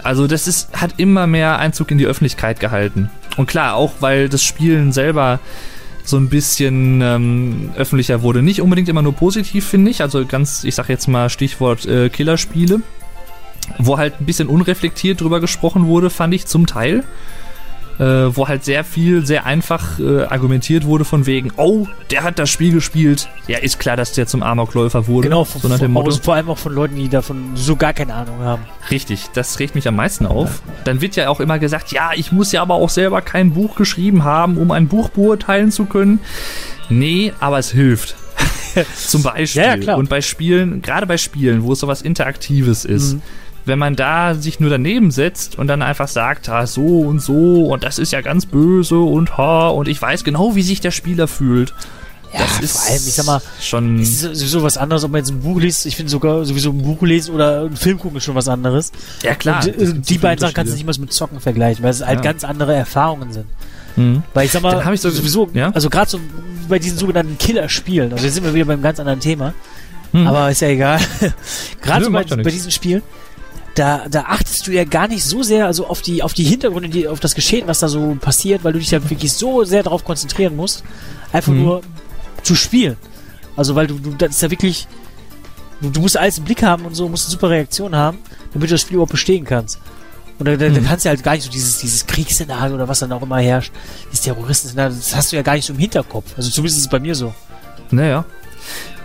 Also 0.02 0.26
das 0.26 0.46
ist, 0.46 0.78
hat 0.78 0.96
immer 0.98 1.26
mehr 1.26 1.58
Einzug 1.58 1.90
in 1.90 1.96
die 1.96 2.06
Öffentlichkeit 2.06 2.60
gehalten. 2.60 3.08
Und 3.38 3.46
klar, 3.46 3.74
auch 3.74 3.94
weil 4.00 4.28
das 4.28 4.42
Spielen 4.42 4.92
selber 4.92 5.40
so 6.08 6.16
ein 6.16 6.28
bisschen 6.28 7.00
ähm, 7.02 7.70
öffentlicher 7.76 8.22
wurde. 8.22 8.42
Nicht 8.42 8.62
unbedingt 8.62 8.88
immer 8.88 9.02
nur 9.02 9.14
positiv, 9.14 9.66
finde 9.66 9.90
ich. 9.90 10.00
Also 10.00 10.24
ganz, 10.26 10.64
ich 10.64 10.74
sag 10.74 10.88
jetzt 10.88 11.06
mal 11.06 11.28
Stichwort 11.28 11.86
äh, 11.86 12.08
Killerspiele, 12.08 12.80
wo 13.78 13.98
halt 13.98 14.20
ein 14.20 14.26
bisschen 14.26 14.48
unreflektiert 14.48 15.20
drüber 15.20 15.40
gesprochen 15.40 15.86
wurde, 15.86 16.10
fand 16.10 16.34
ich 16.34 16.46
zum 16.46 16.66
Teil. 16.66 17.04
Äh, 17.98 18.36
wo 18.36 18.46
halt 18.46 18.64
sehr 18.64 18.84
viel, 18.84 19.26
sehr 19.26 19.44
einfach 19.44 19.98
äh, 19.98 20.22
argumentiert 20.22 20.84
wurde 20.84 21.04
von 21.04 21.26
wegen, 21.26 21.50
oh, 21.56 21.88
der 22.12 22.22
hat 22.22 22.38
das 22.38 22.48
Spiel 22.48 22.72
gespielt. 22.72 23.28
Ja, 23.48 23.58
ist 23.58 23.80
klar, 23.80 23.96
dass 23.96 24.12
der 24.12 24.28
zum 24.28 24.40
Amokläufer 24.44 25.08
wurde. 25.08 25.26
Genau, 25.28 25.44
so 25.44 25.66
nach 25.66 25.80
dem 25.80 25.92
Motto. 25.92 26.12
vor 26.12 26.34
allem 26.34 26.48
auch 26.48 26.58
von 26.58 26.72
Leuten, 26.72 26.94
die 26.94 27.08
davon 27.08 27.56
so 27.56 27.74
gar 27.74 27.92
keine 27.94 28.14
Ahnung 28.14 28.38
haben. 28.38 28.62
Richtig, 28.92 29.26
das 29.34 29.58
regt 29.58 29.74
mich 29.74 29.88
am 29.88 29.96
meisten 29.96 30.26
auf. 30.26 30.62
Dann 30.84 31.00
wird 31.00 31.16
ja 31.16 31.28
auch 31.28 31.40
immer 31.40 31.58
gesagt, 31.58 31.90
ja, 31.90 32.10
ich 32.14 32.30
muss 32.30 32.52
ja 32.52 32.62
aber 32.62 32.74
auch 32.76 32.88
selber 32.90 33.20
kein 33.20 33.52
Buch 33.54 33.74
geschrieben 33.74 34.22
haben, 34.22 34.58
um 34.58 34.70
ein 34.70 34.86
Buch 34.86 35.08
beurteilen 35.08 35.72
zu 35.72 35.86
können. 35.86 36.20
Nee, 36.88 37.32
aber 37.40 37.58
es 37.58 37.72
hilft. 37.72 38.14
Zum 38.96 39.24
Beispiel. 39.24 39.62
Ja, 39.62 39.68
ja, 39.70 39.76
klar. 39.76 39.96
Und 39.98 40.08
bei 40.08 40.20
Spielen, 40.20 40.82
gerade 40.82 41.06
bei 41.06 41.16
Spielen, 41.18 41.64
wo 41.64 41.72
es 41.72 41.80
sowas 41.80 42.00
Interaktives 42.02 42.84
ist, 42.84 43.14
Mhm. 43.14 43.22
Wenn 43.68 43.78
man 43.78 43.94
da 43.96 44.34
sich 44.34 44.58
nur 44.60 44.70
daneben 44.70 45.10
setzt 45.10 45.56
und 45.58 45.66
dann 45.68 45.82
einfach 45.82 46.08
sagt, 46.08 46.48
ah, 46.48 46.66
so 46.66 47.00
und 47.00 47.20
so 47.20 47.66
und 47.66 47.84
das 47.84 47.98
ist 47.98 48.12
ja 48.12 48.20
ganz 48.20 48.46
böse 48.46 48.98
und 48.98 49.38
ha 49.38 49.68
und 49.68 49.86
ich 49.88 50.00
weiß 50.02 50.24
genau, 50.24 50.54
wie 50.56 50.62
sich 50.62 50.80
der 50.80 50.90
Spieler 50.90 51.28
fühlt. 51.28 51.72
Ja, 52.32 52.40
das 52.40 52.60
ist 52.60 52.72
vor 52.76 52.90
allem, 52.90 53.02
ich 53.06 53.14
sag 53.14 53.24
mal, 53.26 53.40
schon. 53.58 54.00
es 54.00 54.22
ist 54.22 54.36
sowieso 54.40 54.62
was 54.62 54.76
anderes, 54.76 55.02
ob 55.04 55.12
man 55.12 55.20
jetzt 55.20 55.30
ein 55.30 55.40
Buch 55.40 55.58
liest. 55.60 55.86
Ich 55.86 55.96
finde 55.96 56.10
sogar 56.10 56.44
sowieso 56.44 56.70
ein 56.72 56.82
Buch 56.82 57.00
lesen 57.00 57.34
oder 57.34 57.60
einen 57.62 57.76
Film 57.76 57.98
gucken 57.98 58.18
ist 58.18 58.24
schon 58.24 58.34
was 58.34 58.48
anderes. 58.48 58.92
Ja 59.22 59.34
klar. 59.34 59.64
Und, 59.64 59.80
das 59.80 59.90
äh, 59.90 59.94
die 59.94 60.18
beiden 60.18 60.38
Sachen 60.40 60.52
kannst 60.52 60.72
du 60.72 60.76
nicht 60.76 60.84
mal 60.86 60.94
mit 61.00 61.10
Zocken 61.12 61.40
vergleichen, 61.40 61.82
weil 61.82 61.90
es 61.90 62.04
halt 62.04 62.18
Ja. 62.18 62.22
ganz 62.22 62.44
andere 62.44 62.74
Erfahrungen 62.74 63.32
sind. 63.32 63.46
Mhm. 63.96 64.22
Weil 64.34 64.44
ich 64.44 64.52
sag 64.52 64.60
mal, 64.62 64.92
ich 64.92 65.00
so- 65.00 65.08
sowieso, 65.08 65.48
ja? 65.54 65.70
also 65.70 65.88
gerade 65.88 66.10
so 66.10 66.20
bei 66.68 66.78
diesen 66.78 66.98
sogenannten 66.98 67.38
Killerspielen, 67.38 68.12
also 68.12 68.22
jetzt 68.26 68.34
sind 68.34 68.44
wir 68.44 68.52
wieder 68.52 68.66
beim 68.66 68.82
ganz 68.82 69.00
anderen 69.00 69.20
Thema, 69.20 69.54
Mhm. 70.12 70.26
aber 70.26 70.50
ist 70.50 70.60
ja 70.60 70.68
egal. 70.68 71.00
gerade 71.82 72.04
so 72.04 72.10
bei, 72.10 72.24
bei 72.24 72.50
diesen 72.50 72.70
Spielen, 72.70 73.02
da, 73.78 74.06
da 74.08 74.22
achtest 74.22 74.66
du 74.66 74.72
ja 74.72 74.84
gar 74.84 75.08
nicht 75.08 75.24
so 75.24 75.42
sehr 75.42 75.66
also 75.66 75.86
auf 75.86 76.02
die, 76.02 76.22
auf 76.22 76.32
die 76.34 76.44
Hintergründe, 76.44 76.88
die, 76.88 77.08
auf 77.08 77.20
das 77.20 77.34
Geschehen, 77.34 77.66
was 77.68 77.78
da 77.80 77.88
so 77.88 78.16
passiert, 78.20 78.64
weil 78.64 78.72
du 78.72 78.78
dich 78.78 78.90
ja 78.90 79.02
wirklich 79.10 79.32
so 79.32 79.64
sehr 79.64 79.82
darauf 79.82 80.04
konzentrieren 80.04 80.56
musst, 80.56 80.82
einfach 81.32 81.52
Mhm. 81.52 81.62
nur 81.62 81.80
zu 82.42 82.54
spielen. 82.54 82.96
Also 83.56 83.74
weil 83.74 83.86
du, 83.86 83.98
du 83.98 84.10
das 84.10 84.30
ist 84.30 84.42
ja 84.42 84.50
wirklich, 84.50 84.86
du, 85.80 85.90
du 85.90 86.00
musst 86.00 86.16
alles 86.16 86.38
im 86.38 86.44
Blick 86.44 86.62
haben 86.62 86.84
und 86.86 86.94
so, 86.94 87.08
musst 87.08 87.26
eine 87.26 87.32
super 87.32 87.50
Reaktion 87.50 87.94
haben, 87.94 88.18
damit 88.52 88.68
du 88.70 88.74
das 88.74 88.80
Spiel 88.82 88.94
überhaupt 88.94 89.12
bestehen 89.12 89.44
kannst. 89.44 89.78
Und 90.38 90.46
da, 90.46 90.56
da, 90.56 90.68
da 90.68 90.80
Mhm. 90.80 90.84
kannst 90.86 91.04
du 91.04 91.08
halt 91.08 91.22
gar 91.24 91.32
nicht 91.34 91.44
so 91.44 91.50
dieses, 91.50 91.78
dieses 91.78 92.06
Kriegsszenario 92.06 92.74
oder 92.74 92.86
was 92.88 93.00
dann 93.00 93.10
auch 93.12 93.22
immer 93.22 93.38
herrscht, 93.38 93.72
dieses 94.12 94.20
Terroristen, 94.22 94.76
das 94.76 95.14
hast 95.16 95.32
du 95.32 95.36
ja 95.36 95.42
gar 95.42 95.54
nicht 95.54 95.64
so 95.66 95.72
im 95.72 95.78
Hinterkopf. 95.80 96.32
Also 96.36 96.50
zumindest 96.50 96.78
ist 96.78 96.84
es 96.84 96.90
bei 96.90 97.00
mir 97.00 97.14
so. 97.14 97.34
Naja. 97.90 98.24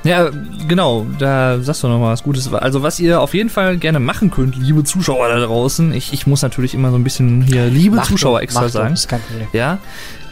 Ja, 0.03 0.29
genau, 0.67 1.05
da 1.17 1.61
sagst 1.61 1.83
du 1.83 1.87
noch 1.87 1.97
mal 1.99 2.11
was 2.11 2.23
Gutes. 2.23 2.53
Also, 2.53 2.83
was 2.83 2.99
ihr 2.99 3.21
auf 3.21 3.33
jeden 3.33 3.49
Fall 3.49 3.77
gerne 3.77 4.01
machen 4.01 4.31
könnt, 4.31 4.57
liebe 4.57 4.83
Zuschauer 4.83 5.29
da 5.29 5.39
draußen, 5.39 5.93
ich, 5.93 6.11
ich 6.11 6.27
muss 6.27 6.41
natürlich 6.41 6.73
immer 6.73 6.91
so 6.91 6.97
ein 6.97 7.05
bisschen 7.05 7.41
hier 7.41 7.67
liebe 7.67 7.95
Mach 7.95 8.07
Zuschauer 8.07 8.41
extra 8.41 8.61
mach 8.61 8.67
doch, 8.67 8.73
sagen. 8.73 8.93
ist 8.93 9.07
kein 9.07 9.21
Problem. 9.21 9.47
Ja. 9.53 9.79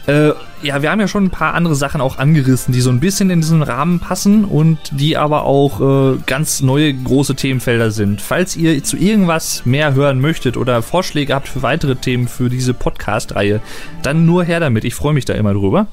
Äh, 0.07 0.31
ja, 0.63 0.81
wir 0.81 0.91
haben 0.91 0.99
ja 0.99 1.07
schon 1.07 1.25
ein 1.25 1.29
paar 1.29 1.53
andere 1.53 1.75
Sachen 1.75 2.01
auch 2.01 2.17
angerissen, 2.17 2.73
die 2.73 2.81
so 2.81 2.89
ein 2.89 2.99
bisschen 2.99 3.29
in 3.29 3.41
diesen 3.41 3.61
Rahmen 3.61 3.99
passen 3.99 4.45
und 4.45 4.77
die 4.91 5.15
aber 5.17 5.43
auch 5.45 6.13
äh, 6.13 6.17
ganz 6.25 6.61
neue 6.61 6.93
große 6.93 7.35
Themenfelder 7.35 7.91
sind. 7.91 8.19
Falls 8.21 8.55
ihr 8.55 8.83
zu 8.83 8.97
irgendwas 8.97 9.63
mehr 9.65 9.93
hören 9.93 10.19
möchtet 10.19 10.57
oder 10.57 10.81
Vorschläge 10.81 11.33
habt 11.35 11.47
für 11.47 11.61
weitere 11.61 11.95
Themen 11.95 12.27
für 12.27 12.49
diese 12.49 12.73
Podcast-Reihe, 12.73 13.61
dann 14.01 14.25
nur 14.25 14.43
her 14.43 14.59
damit. 14.59 14.85
Ich 14.85 14.95
freue 14.95 15.13
mich 15.13 15.25
da 15.25 15.33
immer 15.33 15.53
drüber. 15.53 15.87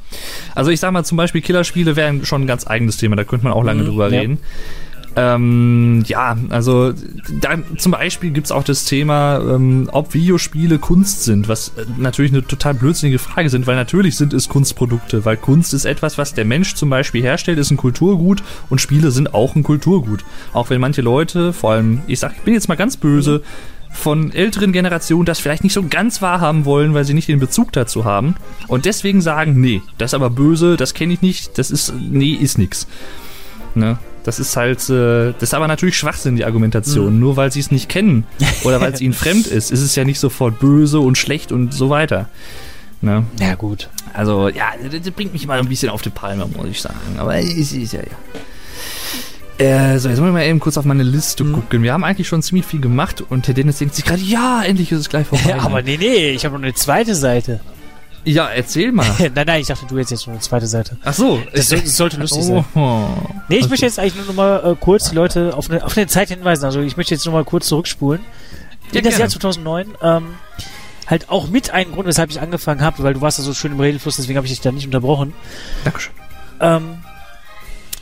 Also 0.55 0.71
ich 0.71 0.81
sag 0.81 0.93
mal 0.93 1.05
zum 1.05 1.17
Beispiel 1.17 1.41
Killerspiele 1.43 1.97
wären 1.97 2.25
schon 2.25 2.43
ein 2.43 2.47
ganz 2.47 2.67
eigenes 2.67 2.97
Thema, 2.97 3.17
da 3.17 3.25
könnte 3.25 3.45
man 3.45 3.53
auch 3.55 3.65
lange 3.65 3.83
Mhm, 3.83 3.87
drüber 3.89 4.11
ja. 4.11 4.21
reden. 4.21 4.39
Ähm, 5.21 6.05
ja, 6.07 6.37
also 6.49 6.93
da, 7.41 7.59
zum 7.77 7.91
Beispiel 7.91 8.31
gibt's 8.31 8.53
auch 8.53 8.63
das 8.63 8.85
Thema, 8.85 9.41
ähm, 9.41 9.89
ob 9.91 10.15
Videospiele 10.15 10.79
Kunst 10.79 11.25
sind, 11.25 11.49
was 11.49 11.73
äh, 11.77 11.87
natürlich 11.97 12.31
eine 12.31 12.47
total 12.47 12.75
blödsinnige 12.75 13.19
Frage 13.19 13.51
sind, 13.51 13.67
weil 13.67 13.75
natürlich 13.75 14.17
sind 14.17 14.33
es 14.33 14.49
Kunstprodukte, 14.49 15.25
weil 15.25 15.37
Kunst 15.37 15.75
ist 15.75 15.87
etwas, 15.87 16.19
was 16.19 16.35
der 16.35 16.45
Mensch 16.45 16.77
zum 16.77 16.89
Beispiel 16.89 17.21
herstellt, 17.21 17.59
ist 17.59 17.73
ein 17.73 17.77
Kulturgut 17.77 18.45
und 18.71 18.81
Spiele 18.81 19.11
sind 19.11 19.35
auch 19.35 19.57
ein 19.57 19.65
Kulturgut. 19.65 20.25
Auch 20.53 20.71
wenn 20.71 20.81
manche 20.81 21.03
Leute, 21.03 21.53
vor 21.53 21.73
allem, 21.73 22.03
ich 22.07 22.21
sag, 22.21 22.37
ich 22.37 22.43
bin 22.43 22.55
jetzt 22.55 22.69
mal 22.69 22.77
ganz 22.77 22.97
böse, 22.97 23.43
von 23.91 24.31
älteren 24.33 24.71
Generationen 24.71 25.27
das 25.27 25.41
vielleicht 25.41 25.65
nicht 25.65 25.73
so 25.73 25.83
ganz 25.83 26.23
wahrhaben 26.23 26.65
wollen, 26.65 26.95
weil 26.95 27.05
sie 27.05 27.15
nicht 27.15 27.27
den 27.27 27.41
Bezug 27.41 27.73
dazu 27.73 28.05
haben 28.05 28.37
und 28.69 28.85
deswegen 28.85 29.21
sagen, 29.21 29.61
nee, 29.61 29.83
das 29.97 30.11
ist 30.11 30.15
aber 30.15 30.31
böse, 30.31 30.77
das 30.77 30.95
kenne 30.95 31.15
ich 31.15 31.23
nicht, 31.23 31.59
das 31.59 31.73
ist, 31.73 31.93
nee, 31.99 32.35
ist 32.35 32.57
nix. 32.59 32.87
Ne? 33.75 33.99
Das 34.29 34.39
ist 34.39 34.55
halt, 34.59 34.91
äh, 34.91 35.33
das 35.33 35.45
ist 35.45 35.55
aber 35.55 35.69
natürlich 35.69 35.97
Schwachsinn, 35.97 36.37
die 36.37 36.45
Argumentation. 36.45 37.19
Nur 37.19 37.39
weil 37.39 37.51
sie 37.51 37.61
es 37.61 37.71
nicht 37.71 37.89
kennen 37.89 38.27
oder 38.63 38.79
weil 38.79 38.93
es 38.93 39.01
ihnen 39.01 39.15
fremd 39.15 39.47
ist, 39.47 39.71
ist 39.71 39.81
es 39.81 39.97
ja 39.97 40.05
nicht 40.05 40.21
sofort 40.21 40.59
böse 40.59 41.01
und 41.01 41.17
schlecht 41.17 41.51
und 41.51 41.73
so 41.73 41.89
weiter. 41.89 42.29
Ne? 43.01 43.25
Ja, 43.41 43.55
gut. 43.55 43.89
Also, 44.13 44.51
ja, 44.51 44.67
das, 44.93 45.11
bringt 45.13 45.33
mich 45.33 45.47
mal 45.47 45.59
ein 45.59 45.67
bisschen 45.67 45.89
auf 45.89 46.03
die 46.03 46.11
Palme, 46.11 46.47
muss 46.55 46.67
ich 46.67 46.83
sagen. 46.83 46.99
Aber 47.17 47.39
es 47.39 47.73
ist 47.73 47.95
ja, 47.95 48.01
ja. 48.01 49.65
Äh, 49.65 49.99
so, 49.99 50.11
jetzt 50.11 50.19
wollen 50.19 50.29
wir 50.29 50.41
mal 50.41 50.45
eben 50.45 50.61
kurz 50.61 50.77
auf 50.77 50.85
meine 50.85 51.05
Liste 51.05 51.43
gucken. 51.47 51.83
Wir 51.83 51.95
haben 51.95 52.05
eigentlich 52.05 52.29
schon 52.29 52.43
ziemlich 52.43 52.67
viel 52.67 52.83
gemacht 52.83 53.25
und 53.31 53.47
der 53.47 53.55
Dennis 53.55 53.79
denkt 53.79 53.95
sich 53.95 54.05
gerade, 54.05 54.21
ja, 54.21 54.63
endlich 54.63 54.93
ist 54.93 54.99
es 54.99 55.09
gleich 55.09 55.27
vorbei. 55.27 55.45
Ja, 55.49 55.61
aber 55.61 55.81
nee, 55.81 55.97
nee, 55.97 56.33
ich 56.33 56.45
habe 56.45 56.55
noch 56.55 56.63
eine 56.63 56.75
zweite 56.75 57.15
Seite. 57.15 57.61
Ja, 58.29 58.49
erzähl 58.49 58.93
mal. 58.93 59.07
nein, 59.35 59.47
nein, 59.47 59.61
ich 59.61 59.69
dachte, 59.69 59.87
du 59.87 59.97
hättest 59.97 60.11
jetzt 60.11 60.27
noch 60.27 60.35
eine 60.35 60.43
zweite 60.43 60.67
Seite. 60.67 60.99
Ach 61.03 61.15
so. 61.15 61.41
Das, 61.55 61.69
das 61.69 61.97
sollte 61.97 62.17
lustig 62.21 62.45
sein. 62.45 62.65
Oh. 62.75 63.07
Nee, 63.49 63.57
ich 63.57 63.69
möchte 63.69 63.87
jetzt 63.87 63.99
eigentlich 63.99 64.17
nur 64.17 64.27
noch 64.27 64.35
mal 64.35 64.73
äh, 64.73 64.77
kurz 64.79 65.09
die 65.09 65.15
Leute 65.15 65.57
auf 65.57 65.71
eine, 65.71 65.85
auf 65.85 65.97
eine 65.97 66.07
Zeit 66.07 66.29
hinweisen. 66.29 66.65
Also 66.65 66.81
ich 66.81 66.97
möchte 66.97 67.15
jetzt 67.15 67.25
nur 67.25 67.33
mal 67.33 67.45
kurz 67.45 67.69
zurückspulen. 67.69 68.21
Ja, 68.93 68.99
in 68.99 69.05
das 69.05 69.17
gerne. 69.17 69.21
Jahr 69.21 69.29
2009, 69.29 69.95
ähm, 70.03 70.35
halt 71.07 71.31
auch 71.31 71.49
mit 71.49 71.71
einem 71.71 71.93
Grund, 71.93 72.07
weshalb 72.07 72.31
ich 72.31 72.41
angefangen 72.41 72.83
habe, 72.83 73.03
weil 73.03 73.15
du 73.15 73.21
warst 73.21 73.39
ja 73.39 73.45
so 73.45 73.55
schön 73.55 73.73
im 73.73 73.81
Redefluss, 73.81 74.17
deswegen 74.17 74.37
habe 74.37 74.47
ich 74.47 74.53
dich 74.53 74.61
da 74.61 74.73
nicht 74.73 74.87
unterbrochen. 74.87 75.33
Dankeschön. 75.85 76.13
Ähm, 76.61 76.99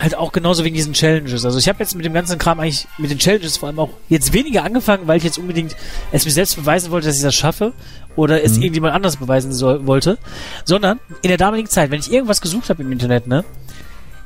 halt 0.01 0.15
auch 0.15 0.33
genauso 0.33 0.65
wegen 0.65 0.75
diesen 0.75 0.93
Challenges. 0.93 1.45
Also 1.45 1.59
ich 1.59 1.69
habe 1.69 1.79
jetzt 1.79 1.95
mit 1.95 2.05
dem 2.05 2.13
ganzen 2.13 2.39
Kram 2.39 2.61
eigentlich, 2.61 2.87
mit 2.99 3.11
den 3.11 3.19
Challenges 3.19 3.57
vor 3.57 3.69
allem 3.69 3.79
auch 3.79 3.91
jetzt 4.09 4.33
weniger 4.33 4.65
angefangen, 4.65 5.07
weil 5.07 5.19
ich 5.19 5.25
jetzt 5.25 5.39
unbedingt 5.39 5.77
es 6.13 6.25
mir 6.25 6.31
selbst 6.31 6.57
beweisen 6.57 6.91
wollte, 6.91 7.07
dass 7.07 7.17
ich 7.17 7.23
das 7.23 7.35
schaffe 7.35 7.73
oder 8.17 8.43
es 8.43 8.57
Mhm. 8.57 8.63
irgendjemand 8.63 8.95
anders 8.95 9.17
beweisen 9.17 9.53
soll, 9.53 9.87
wollte, 9.87 10.19
sondern 10.65 10.99
in 11.23 11.29
der 11.29 11.37
damaligen 11.39 11.69
Zeit, 11.69 11.91
wenn 11.91 12.01
ich 12.01 12.11
irgendwas 12.13 12.41
gesucht 12.41 12.71
habe 12.71 12.83
im 12.83 12.91
Internet, 12.93 13.27
ne, 13.27 13.45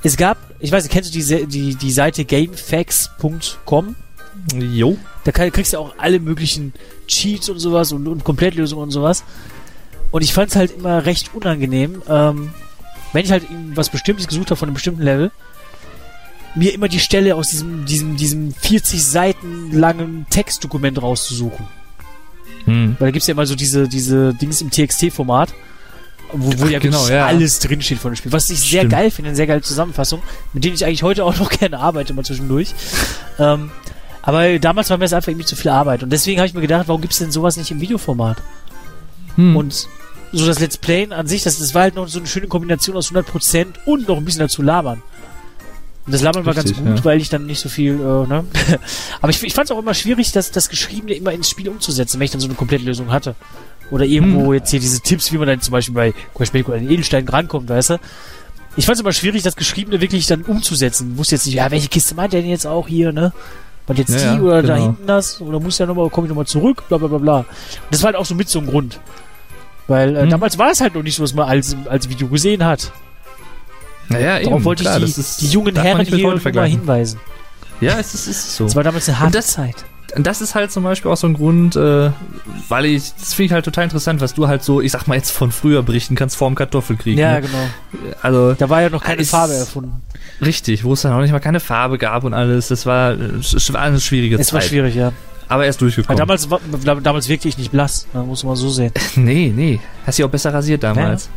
es 0.02 0.16
gab, 0.16 0.38
ich 0.60 0.72
weiß 0.72 0.84
nicht, 0.84 0.92
kennst 0.92 1.14
du 1.14 1.18
die, 1.18 1.46
die, 1.46 1.74
die 1.74 1.90
Seite 1.92 2.24
gamefacts.com? 2.24 3.96
Jo. 4.54 4.96
Da 5.24 5.32
kann, 5.32 5.52
kriegst 5.52 5.74
du 5.74 5.78
auch 5.78 5.94
alle 5.98 6.18
möglichen 6.20 6.72
Cheats 7.06 7.50
und 7.50 7.58
sowas 7.58 7.92
und, 7.92 8.08
und 8.08 8.24
Komplettlösungen 8.24 8.84
und 8.84 8.90
sowas. 8.90 9.24
Und 10.10 10.22
ich 10.22 10.32
fand 10.32 10.50
es 10.50 10.56
halt 10.56 10.72
immer 10.78 11.04
recht 11.04 11.34
unangenehm, 11.34 12.02
ähm, 12.08 12.50
wenn 13.12 13.24
ich 13.24 13.30
halt 13.30 13.44
was 13.74 13.90
Bestimmtes 13.90 14.26
gesucht 14.28 14.46
habe 14.50 14.56
von 14.56 14.68
einem 14.68 14.74
bestimmten 14.74 15.02
Level, 15.02 15.30
mir 16.54 16.72
immer 16.74 16.88
die 16.88 16.98
Stelle 17.00 17.36
aus 17.36 17.50
diesem, 17.50 17.84
diesem, 17.84 18.16
diesem 18.16 18.54
40 18.54 19.04
Seiten 19.04 19.70
langen 19.72 20.26
Textdokument 20.30 21.00
rauszusuchen. 21.02 21.66
Hm. 22.70 22.96
Weil 22.98 23.08
da 23.08 23.10
gibt's 23.12 23.26
ja 23.26 23.32
immer 23.32 23.46
so 23.46 23.54
diese, 23.54 23.88
diese 23.88 24.32
Dings 24.34 24.60
im 24.60 24.70
TXT-Format. 24.70 25.52
wo, 26.32 26.52
wo 26.60 26.66
ja 26.66 26.78
Genau, 26.78 27.08
ja. 27.08 27.26
alles 27.26 27.58
drinsteht 27.58 27.98
von 27.98 28.12
dem 28.12 28.16
Spiel. 28.16 28.32
Was 28.32 28.48
ich 28.50 28.60
sehr 28.60 28.80
Stimmt. 28.82 28.92
geil 28.92 29.10
finde, 29.10 29.30
eine 29.30 29.36
sehr 29.36 29.46
geile 29.46 29.62
Zusammenfassung, 29.62 30.22
mit 30.52 30.64
denen 30.64 30.74
ich 30.74 30.84
eigentlich 30.84 31.02
heute 31.02 31.24
auch 31.24 31.36
noch 31.38 31.50
gerne 31.50 31.78
arbeite, 31.78 32.14
mal 32.14 32.24
zwischendurch. 32.24 32.72
ähm, 33.38 33.70
aber 34.22 34.58
damals 34.58 34.90
war 34.90 34.98
mir 34.98 35.04
das 35.04 35.14
einfach 35.14 35.28
irgendwie 35.28 35.46
zu 35.46 35.56
viel 35.56 35.70
Arbeit. 35.70 36.02
Und 36.02 36.10
deswegen 36.10 36.38
habe 36.38 36.46
ich 36.46 36.54
mir 36.54 36.60
gedacht, 36.60 36.88
warum 36.88 37.00
gibt 37.00 37.14
es 37.14 37.18
denn 37.18 37.30
sowas 37.32 37.56
nicht 37.56 37.70
im 37.70 37.80
Videoformat? 37.80 38.36
Hm. 39.36 39.56
Und 39.56 39.88
so 40.32 40.46
das 40.46 40.60
Let's 40.60 40.76
Playen 40.78 41.12
an 41.12 41.26
sich, 41.26 41.42
das, 41.42 41.58
das 41.58 41.74
war 41.74 41.82
halt 41.82 41.96
noch 41.96 42.06
so 42.06 42.18
eine 42.18 42.28
schöne 42.28 42.46
Kombination 42.46 42.96
aus 42.96 43.10
100% 43.10 43.66
und 43.86 44.06
noch 44.06 44.18
ein 44.18 44.24
bisschen 44.24 44.40
dazu 44.40 44.62
labern. 44.62 45.02
Und 46.10 46.14
das 46.14 46.22
Labern 46.22 46.44
war 46.44 46.54
ganz 46.54 46.70
Richtig, 46.70 46.84
gut, 46.84 46.96
ja. 46.98 47.04
weil 47.04 47.20
ich 47.20 47.28
dann 47.28 47.46
nicht 47.46 47.60
so 47.60 47.68
viel, 47.68 47.92
äh, 47.92 48.26
ne? 48.26 48.44
Aber 49.20 49.30
ich, 49.30 49.40
ich 49.44 49.54
fand 49.54 49.66
es 49.66 49.70
auch 49.70 49.78
immer 49.78 49.94
schwierig, 49.94 50.32
das, 50.32 50.50
das 50.50 50.68
Geschriebene 50.68 51.14
immer 51.14 51.30
ins 51.30 51.48
Spiel 51.48 51.68
umzusetzen, 51.68 52.18
wenn 52.18 52.24
ich 52.24 52.32
dann 52.32 52.40
so 52.40 52.48
eine 52.48 52.56
Komplettlösung 52.56 53.12
hatte. 53.12 53.36
Oder 53.92 54.04
irgendwo 54.06 54.46
Hm. 54.46 54.54
jetzt 54.54 54.70
hier 54.72 54.80
diese 54.80 55.00
Tipps, 55.02 55.30
wie 55.32 55.38
man 55.38 55.46
dann 55.46 55.60
zum 55.60 55.70
Beispiel 55.70 55.94
bei 55.94 56.12
Crash 56.34 56.50
Bandicoot 56.50 56.74
an 56.74 56.80
den 56.80 56.90
Edelstein 56.90 57.28
rankommt, 57.28 57.68
weißt 57.68 57.90
du? 57.90 58.00
Ich 58.76 58.86
fand 58.86 58.96
es 58.96 59.02
immer 59.02 59.12
schwierig, 59.12 59.44
das 59.44 59.54
Geschriebene 59.54 60.00
wirklich 60.00 60.26
dann 60.26 60.42
umzusetzen. 60.42 61.16
Wusste 61.16 61.36
jetzt 61.36 61.46
nicht, 61.46 61.54
ja, 61.54 61.70
welche 61.70 61.86
Kiste 61.88 62.16
meint 62.16 62.32
der 62.32 62.40
denn 62.40 62.50
jetzt 62.50 62.66
auch 62.66 62.88
hier, 62.88 63.12
ne? 63.12 63.32
Und 63.86 63.96
jetzt 63.98 64.10
Ja, 64.10 64.34
die 64.34 64.40
oder 64.40 64.62
da 64.62 64.74
genau. 64.74 64.86
hinten 64.86 65.06
das? 65.06 65.40
Oder 65.40 65.60
muss 65.60 65.78
ja 65.78 65.86
nochmal, 65.86 66.10
komme 66.10 66.26
ich 66.26 66.28
nochmal 66.30 66.46
zurück? 66.46 66.82
Bla 66.88 66.98
bla 66.98 67.06
bla 67.06 67.18
bla. 67.18 67.38
Und 67.38 67.46
das 67.92 68.02
war 68.02 68.08
halt 68.08 68.16
auch 68.16 68.26
so 68.26 68.34
mit 68.34 68.48
so 68.48 68.58
einem 68.58 68.68
Grund. 68.68 68.98
Weil 69.86 70.16
äh, 70.16 70.22
Hm. 70.22 70.30
damals 70.30 70.58
war 70.58 70.70
es 70.72 70.80
halt 70.80 70.94
noch 70.96 71.02
nicht 71.04 71.14
so, 71.16 71.22
was 71.22 71.34
man 71.34 71.48
als, 71.48 71.76
als 71.88 72.08
Video 72.08 72.26
gesehen 72.26 72.64
hat. 72.64 72.90
Naja, 74.10 74.38
Darauf 74.40 74.56
eben, 74.56 74.64
wollte 74.64 74.82
klar, 74.84 74.96
ich 74.98 75.02
das 75.04 75.14
die, 75.14 75.20
ist, 75.20 75.40
die 75.40 75.48
jungen 75.48 75.74
man 75.74 75.82
Herren 75.84 76.04
hier 76.06 76.52
mal 76.52 76.68
hinweisen. 76.68 77.18
Ja, 77.80 77.98
es 77.98 78.12
ist, 78.14 78.26
es 78.26 78.36
ist 78.44 78.56
so. 78.56 78.64
Das 78.64 78.76
war 78.76 78.82
damals 78.84 79.08
eine 79.08 79.18
harte 79.20 79.38
das- 79.38 79.46
Zeit. 79.52 79.76
Und 80.16 80.26
das 80.26 80.40
ist 80.40 80.56
halt 80.56 80.72
zum 80.72 80.82
Beispiel 80.82 81.08
auch 81.08 81.16
so 81.16 81.28
ein 81.28 81.34
Grund, 81.34 81.76
äh, 81.76 82.10
weil 82.68 82.84
ich, 82.84 83.14
das 83.14 83.32
finde 83.34 83.44
ich 83.46 83.52
halt 83.52 83.64
total 83.64 83.84
interessant, 83.84 84.20
was 84.20 84.34
du 84.34 84.48
halt 84.48 84.64
so, 84.64 84.80
ich 84.80 84.90
sag 84.90 85.06
mal 85.06 85.14
jetzt 85.14 85.30
von 85.30 85.52
früher 85.52 85.84
berichten 85.84 86.16
kannst, 86.16 86.36
vorm 86.36 86.56
Kartoffelkrieg. 86.56 87.16
Ja, 87.16 87.34
ne? 87.34 87.42
genau. 87.42 88.10
Also, 88.20 88.54
Da 88.54 88.68
war 88.68 88.82
ja 88.82 88.90
noch 88.90 89.04
keine 89.04 89.24
Farbe 89.24 89.54
erfunden. 89.54 90.02
richtig, 90.44 90.82
wo 90.82 90.94
es 90.94 91.02
dann 91.02 91.12
auch 91.12 91.20
nicht 91.20 91.30
mal 91.30 91.38
keine 91.38 91.60
Farbe 91.60 91.96
gab 91.96 92.24
und 92.24 92.34
alles. 92.34 92.66
Das 92.66 92.86
war, 92.86 93.12
es 93.12 93.72
war 93.72 93.82
eine 93.82 94.00
schwierige 94.00 94.34
Es 94.36 94.52
war 94.52 94.58
Zeit. 94.60 94.70
schwierig, 94.70 94.96
ja. 94.96 95.12
Aber 95.46 95.62
er 95.62 95.70
ist 95.70 95.80
durchgekommen. 95.80 96.18
damals, 96.18 96.50
war- 96.50 96.60
damals 97.00 97.28
wirkte 97.28 97.46
ich 97.46 97.56
nicht 97.56 97.70
blass. 97.70 98.08
Da 98.12 98.24
muss 98.24 98.42
man 98.42 98.56
so 98.56 98.68
sehen. 98.68 98.90
nee, 99.14 99.52
nee. 99.54 99.78
Hast 100.06 100.18
dich 100.18 100.24
auch 100.24 100.30
besser 100.30 100.52
rasiert 100.52 100.82
damals. 100.82 101.28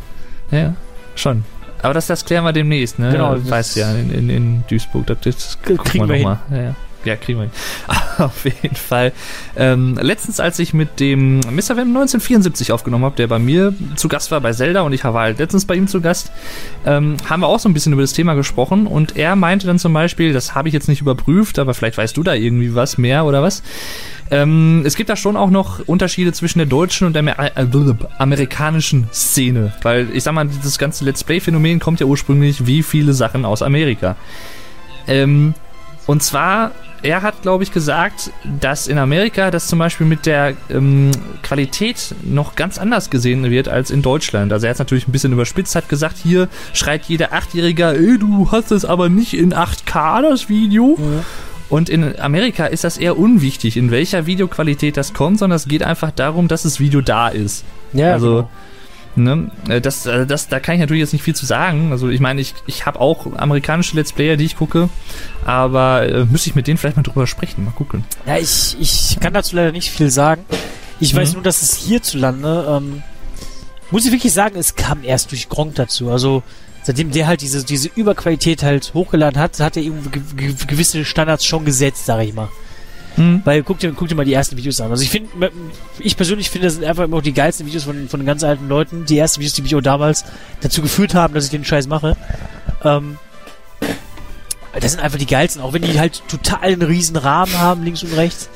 Ja, 0.50 0.74
schon. 1.14 1.44
Aber 1.84 1.92
das, 1.92 2.06
das 2.06 2.24
klären 2.24 2.44
wir 2.44 2.52
demnächst, 2.52 2.98
ne? 2.98 3.12
Genau, 3.12 3.36
weißt 3.38 3.76
ja, 3.76 3.92
in, 3.92 4.10
in, 4.10 4.30
in 4.30 4.64
Duisburg. 4.68 5.06
Das, 5.06 5.18
das 5.20 5.58
gucken 5.60 5.84
kriegen 5.84 6.08
wir 6.08 6.16
noch 6.16 6.24
Mal. 6.24 6.38
Ja, 6.50 6.62
ja. 6.62 6.74
Ja, 7.04 7.16
kriegen 7.16 7.38
wir 7.38 7.44
hin. 7.44 7.52
Auf 8.18 8.44
jeden 8.44 8.76
Fall. 8.76 9.12
Ähm, 9.56 9.98
letztens, 10.00 10.40
als 10.40 10.58
ich 10.58 10.74
mit 10.74 11.00
dem 11.00 11.40
Mr. 11.40 11.76
Wem 11.76 11.88
1974 11.88 12.72
aufgenommen 12.72 13.04
habe, 13.04 13.16
der 13.16 13.26
bei 13.26 13.38
mir 13.38 13.74
zu 13.96 14.08
Gast 14.08 14.30
war 14.30 14.40
bei 14.40 14.52
Zelda 14.52 14.82
und 14.82 14.92
ich 14.92 15.04
war 15.04 15.14
halt 15.14 15.38
letztens 15.38 15.64
bei 15.64 15.74
ihm 15.74 15.88
zu 15.88 16.00
Gast, 16.00 16.30
ähm, 16.86 17.16
haben 17.28 17.40
wir 17.40 17.48
auch 17.48 17.58
so 17.58 17.68
ein 17.68 17.74
bisschen 17.74 17.92
über 17.92 18.02
das 18.02 18.12
Thema 18.12 18.34
gesprochen 18.34 18.86
und 18.86 19.16
er 19.16 19.36
meinte 19.36 19.66
dann 19.66 19.78
zum 19.78 19.92
Beispiel, 19.92 20.32
das 20.32 20.54
habe 20.54 20.68
ich 20.68 20.74
jetzt 20.74 20.88
nicht 20.88 21.00
überprüft, 21.00 21.58
aber 21.58 21.74
vielleicht 21.74 21.98
weißt 21.98 22.16
du 22.16 22.22
da 22.22 22.34
irgendwie 22.34 22.74
was 22.74 22.98
mehr 22.98 23.24
oder 23.24 23.42
was. 23.42 23.62
Ähm, 24.30 24.82
es 24.84 24.96
gibt 24.96 25.10
da 25.10 25.16
schon 25.16 25.36
auch 25.36 25.50
noch 25.50 25.80
Unterschiede 25.86 26.32
zwischen 26.32 26.58
der 26.58 26.66
deutschen 26.66 27.06
und 27.06 27.14
der 27.14 27.24
äh, 27.38 27.66
amerikanischen 28.18 29.08
Szene. 29.12 29.72
Weil 29.82 30.08
ich 30.12 30.22
sag 30.22 30.32
mal, 30.32 30.46
dieses 30.46 30.78
ganze 30.78 31.04
Let's 31.04 31.24
Play-Phänomen 31.24 31.78
kommt 31.78 32.00
ja 32.00 32.06
ursprünglich 32.06 32.66
wie 32.66 32.82
viele 32.82 33.12
Sachen 33.12 33.44
aus 33.44 33.62
Amerika. 33.62 34.16
Ähm, 35.06 35.54
und 36.06 36.22
zwar, 36.22 36.72
er 37.04 37.20
hat, 37.20 37.42
glaube 37.42 37.62
ich, 37.64 37.70
gesagt, 37.70 38.30
dass 38.60 38.88
in 38.88 38.96
Amerika 38.96 39.50
das 39.50 39.66
zum 39.66 39.78
Beispiel 39.78 40.06
mit 40.06 40.24
der 40.24 40.54
ähm, 40.70 41.10
Qualität 41.42 42.14
noch 42.22 42.56
ganz 42.56 42.78
anders 42.78 43.10
gesehen 43.10 43.50
wird 43.50 43.68
als 43.68 43.90
in 43.90 44.00
Deutschland. 44.00 44.52
Also 44.54 44.66
er 44.66 44.70
hat 44.70 44.76
es 44.76 44.78
natürlich 44.78 45.06
ein 45.06 45.12
bisschen 45.12 45.32
überspitzt, 45.32 45.76
hat 45.76 45.90
gesagt, 45.90 46.16
hier 46.16 46.48
schreit 46.72 47.04
jeder 47.04 47.34
Achtjähriger, 47.34 47.94
ey, 47.94 48.18
du 48.18 48.50
hast 48.50 48.72
es 48.72 48.86
aber 48.86 49.10
nicht 49.10 49.34
in 49.34 49.52
8K, 49.52 50.22
das 50.22 50.48
Video. 50.48 50.98
Und 51.68 51.90
in 51.90 52.18
Amerika 52.18 52.66
ist 52.66 52.84
das 52.84 52.96
eher 52.96 53.18
unwichtig, 53.18 53.76
in 53.76 53.90
welcher 53.90 54.24
Videoqualität 54.24 54.96
das 54.96 55.12
kommt, 55.12 55.38
sondern 55.38 55.56
es 55.56 55.68
geht 55.68 55.82
einfach 55.82 56.10
darum, 56.10 56.48
dass 56.48 56.62
das 56.62 56.80
Video 56.80 57.02
da 57.02 57.28
ist. 57.28 57.64
Ja, 57.92 58.12
also, 58.12 58.48
ne, 59.16 59.50
äh, 59.68 59.80
das, 59.80 60.06
äh, 60.06 60.26
das, 60.26 60.48
da 60.48 60.60
kann 60.60 60.74
ich 60.76 60.80
natürlich 60.80 61.00
jetzt 61.00 61.12
nicht 61.12 61.22
viel 61.22 61.34
zu 61.34 61.46
sagen. 61.46 61.92
Also, 61.92 62.08
ich 62.08 62.20
meine, 62.20 62.40
ich, 62.40 62.54
ich 62.66 62.86
habe 62.86 63.00
auch 63.00 63.26
amerikanische 63.36 63.96
Let's 63.96 64.12
Player, 64.12 64.36
die 64.36 64.44
ich 64.44 64.56
gucke, 64.56 64.88
aber 65.44 66.08
äh, 66.08 66.24
müsste 66.24 66.50
ich 66.50 66.54
mit 66.54 66.66
denen 66.66 66.78
vielleicht 66.78 66.96
mal 66.96 67.02
drüber 67.02 67.26
sprechen, 67.26 67.64
mal 67.64 67.70
gucken. 67.72 68.04
Ja, 68.26 68.36
ich, 68.38 68.76
ich 68.80 69.18
kann 69.20 69.32
dazu 69.34 69.56
leider 69.56 69.72
nicht 69.72 69.90
viel 69.90 70.10
sagen. 70.10 70.44
Ich 71.00 71.14
weiß 71.14 71.30
Mhm. 71.30 71.34
nur, 71.34 71.42
dass 71.42 71.62
es 71.62 71.74
hierzulande, 71.76 72.66
ähm, 72.68 73.02
muss 73.90 74.06
ich 74.06 74.12
wirklich 74.12 74.32
sagen, 74.32 74.56
es 74.56 74.74
kam 74.76 75.04
erst 75.04 75.30
durch 75.32 75.48
Gronk 75.48 75.74
dazu. 75.74 76.10
Also, 76.10 76.42
seitdem 76.82 77.10
der 77.10 77.26
halt 77.26 77.40
diese, 77.40 77.64
diese 77.64 77.88
Überqualität 77.94 78.62
halt 78.62 78.92
hochgeladen 78.94 79.40
hat, 79.40 79.58
hat 79.60 79.76
er 79.76 79.82
ge 79.82 80.54
gewisse 80.66 81.04
Standards 81.04 81.44
schon 81.44 81.64
gesetzt, 81.64 82.06
sag 82.06 82.22
ich 82.24 82.34
mal. 82.34 82.48
Hm. 83.16 83.42
Weil 83.44 83.62
guck 83.62 83.78
dir, 83.78 83.92
guck 83.92 84.08
dir 84.08 84.14
mal 84.16 84.24
die 84.24 84.32
ersten 84.32 84.56
Videos 84.56 84.80
an. 84.80 84.90
Also 84.90 85.02
ich 85.04 85.10
finde, 85.10 85.28
ich 86.00 86.16
persönlich 86.16 86.50
finde, 86.50 86.66
das 86.66 86.74
sind 86.74 86.84
einfach 86.84 87.04
immer 87.04 87.16
noch 87.16 87.22
die 87.22 87.32
geilsten 87.32 87.64
Videos 87.66 87.84
von, 87.84 88.08
von 88.08 88.18
den 88.20 88.26
ganz 88.26 88.42
alten 88.42 88.68
Leuten. 88.68 89.04
Die 89.06 89.16
ersten 89.18 89.40
Videos, 89.40 89.54
die 89.54 89.62
mich 89.62 89.74
auch 89.76 89.80
damals 89.80 90.24
dazu 90.62 90.82
geführt 90.82 91.14
haben, 91.14 91.32
dass 91.34 91.44
ich 91.44 91.50
den 91.50 91.64
Scheiß 91.64 91.86
mache. 91.86 92.16
Ähm, 92.82 93.18
das 94.78 94.92
sind 94.92 95.00
einfach 95.00 95.18
die 95.18 95.26
geilsten, 95.26 95.62
auch 95.62 95.72
wenn 95.72 95.82
die 95.82 96.00
halt 96.00 96.22
total 96.28 96.62
einen 96.64 96.82
riesen 96.82 97.16
Rahmen 97.16 97.56
haben, 97.58 97.84
links 97.84 98.02
und 98.02 98.12
rechts. 98.16 98.48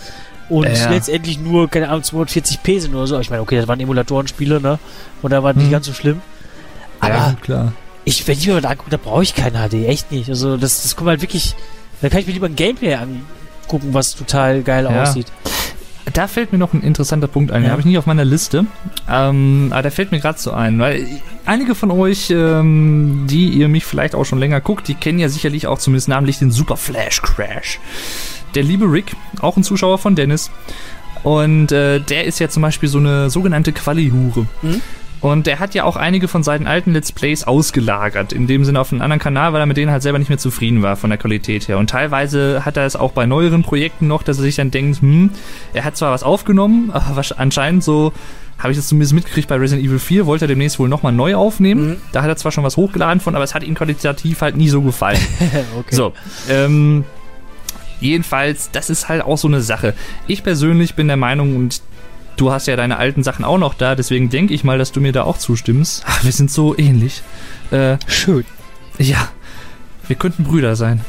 Und 0.48 0.66
Ja. 0.66 0.90
letztendlich 0.90 1.38
nur, 1.38 1.68
keine 1.68 1.88
Ahnung, 1.88 2.02
240p 2.02 2.80
sind 2.80 2.94
oder 2.94 3.06
so. 3.06 3.20
Ich 3.20 3.30
meine, 3.30 3.42
okay, 3.42 3.56
das 3.56 3.68
waren 3.68 3.78
Emulatorenspiele, 3.78 4.60
ne? 4.60 4.78
Und 5.22 5.30
da 5.30 5.42
war 5.42 5.52
nicht 5.52 5.64
Hm. 5.66 5.70
ganz 5.72 5.86
so 5.86 5.92
schlimm. 5.92 6.20
Aber 7.00 7.14
ja, 7.14 7.36
klar. 7.40 7.72
ich, 8.04 8.26
wenn 8.26 8.36
ich 8.36 8.46
mir 8.48 8.54
mal 8.54 8.64
angucke, 8.66 8.90
da 8.90 8.96
brauche 8.96 9.22
ich 9.22 9.34
kein 9.34 9.52
HD, 9.52 9.86
echt 9.86 10.10
nicht. 10.10 10.28
Also 10.30 10.56
das, 10.56 10.82
das 10.82 10.96
kommt 10.96 11.10
halt 11.10 11.20
wirklich, 11.22 11.54
da 12.00 12.08
kann 12.08 12.18
ich 12.20 12.26
mir 12.26 12.32
lieber 12.32 12.46
ein 12.46 12.56
Gameplay 12.56 12.94
angucken, 13.68 13.94
was 13.94 14.14
total 14.16 14.62
geil 14.62 14.84
Ja. 14.90 15.02
aussieht. 15.02 15.26
Da 16.14 16.26
fällt 16.26 16.52
mir 16.52 16.58
noch 16.58 16.72
ein 16.72 16.82
interessanter 16.82 17.28
Punkt 17.28 17.52
ein, 17.52 17.60
den 17.62 17.66
Ja. 17.66 17.72
habe 17.72 17.80
ich 17.80 17.86
nicht 17.86 17.98
auf 17.98 18.06
meiner 18.06 18.24
Liste. 18.24 18.64
Ähm, 19.10 19.68
aber 19.70 19.82
der 19.82 19.92
fällt 19.92 20.10
mir 20.10 20.20
gerade 20.20 20.38
so 20.38 20.52
ein, 20.52 20.78
weil 20.78 21.06
einige 21.44 21.74
von 21.74 21.90
euch, 21.90 22.30
ähm, 22.30 23.26
die 23.28 23.50
ihr 23.50 23.68
mich 23.68 23.84
vielleicht 23.84 24.14
auch 24.14 24.24
schon 24.24 24.38
länger 24.38 24.60
guckt, 24.62 24.88
die 24.88 24.94
kennen 24.94 25.18
ja 25.18 25.28
sicherlich 25.28 25.66
auch 25.66 25.78
zumindest 25.78 26.08
namentlich 26.08 26.38
den 26.38 26.50
Super 26.50 26.78
Flash 26.78 27.20
Crash. 27.20 27.78
Der 28.54 28.62
liebe 28.62 28.90
Rick, 28.90 29.14
auch 29.42 29.58
ein 29.58 29.62
Zuschauer 29.62 29.98
von 29.98 30.16
Dennis. 30.16 30.50
Und 31.24 31.72
äh, 31.72 32.00
der 32.00 32.24
ist 32.24 32.38
ja 32.38 32.48
zum 32.48 32.62
Beispiel 32.62 32.88
so 32.88 32.98
eine 32.98 33.28
sogenannte 33.28 33.72
Quali-Hure. 33.72 34.46
Mhm. 34.62 34.80
Und 35.20 35.46
der 35.46 35.58
hat 35.58 35.74
ja 35.74 35.84
auch 35.84 35.96
einige 35.96 36.28
von 36.28 36.42
seinen 36.42 36.66
alten 36.66 36.92
Let's 36.92 37.12
Plays 37.12 37.44
ausgelagert. 37.44 38.32
In 38.32 38.46
dem 38.46 38.64
Sinne 38.64 38.80
auf 38.80 38.92
einen 38.92 39.02
anderen 39.02 39.20
Kanal, 39.20 39.52
weil 39.52 39.60
er 39.60 39.66
mit 39.66 39.76
denen 39.76 39.90
halt 39.90 40.02
selber 40.02 40.18
nicht 40.18 40.28
mehr 40.28 40.38
zufrieden 40.38 40.82
war 40.82 40.96
von 40.96 41.10
der 41.10 41.18
Qualität 41.18 41.66
her. 41.68 41.78
Und 41.78 41.90
teilweise 41.90 42.64
hat 42.64 42.76
er 42.76 42.86
es 42.86 42.94
auch 42.94 43.12
bei 43.12 43.26
neueren 43.26 43.62
Projekten 43.62 44.06
noch, 44.06 44.22
dass 44.22 44.38
er 44.38 44.42
sich 44.42 44.56
dann 44.56 44.70
denkt, 44.70 45.00
hm, 45.00 45.30
er 45.74 45.84
hat 45.84 45.96
zwar 45.96 46.12
was 46.12 46.22
aufgenommen, 46.22 46.90
aber 46.92 47.22
anscheinend 47.36 47.82
so, 47.82 48.12
habe 48.58 48.72
ich 48.72 48.78
das 48.78 48.88
zumindest 48.88 49.14
mitgekriegt 49.14 49.48
bei 49.48 49.56
Resident 49.56 49.86
Evil 49.86 49.98
4, 49.98 50.26
wollte 50.26 50.44
er 50.44 50.48
demnächst 50.48 50.78
wohl 50.78 50.88
nochmal 50.88 51.12
neu 51.12 51.36
aufnehmen. 51.36 51.90
Mhm. 51.90 51.96
Da 52.12 52.22
hat 52.22 52.28
er 52.28 52.36
zwar 52.36 52.52
schon 52.52 52.64
was 52.64 52.76
hochgeladen 52.76 53.20
von, 53.20 53.34
aber 53.34 53.44
es 53.44 53.54
hat 53.54 53.62
ihm 53.62 53.74
qualitativ 53.74 54.40
halt 54.40 54.56
nie 54.56 54.68
so 54.68 54.82
gefallen. 54.82 55.20
okay. 55.78 55.94
So, 55.94 56.12
ähm, 56.48 57.04
jedenfalls, 58.00 58.70
das 58.72 58.90
ist 58.90 59.08
halt 59.08 59.22
auch 59.22 59.38
so 59.38 59.48
eine 59.48 59.60
Sache. 59.60 59.94
Ich 60.26 60.42
persönlich 60.42 60.94
bin 60.94 61.06
der 61.06 61.16
Meinung, 61.16 61.56
und 61.56 61.82
du 62.38 62.50
hast 62.50 62.66
ja 62.66 62.76
deine 62.76 62.96
alten 62.96 63.22
Sachen 63.22 63.44
auch 63.44 63.58
noch 63.58 63.74
da, 63.74 63.94
deswegen 63.94 64.30
denke 64.30 64.54
ich 64.54 64.64
mal, 64.64 64.78
dass 64.78 64.92
du 64.92 65.00
mir 65.00 65.12
da 65.12 65.24
auch 65.24 65.36
zustimmst. 65.38 66.04
Ach, 66.06 66.24
wir 66.24 66.32
sind 66.32 66.50
so 66.50 66.76
ähnlich. 66.78 67.22
Äh, 67.70 67.98
Schön. 68.06 68.44
ja, 68.98 69.28
wir 70.06 70.16
könnten 70.16 70.44
Brüder 70.44 70.74
sein. 70.76 71.02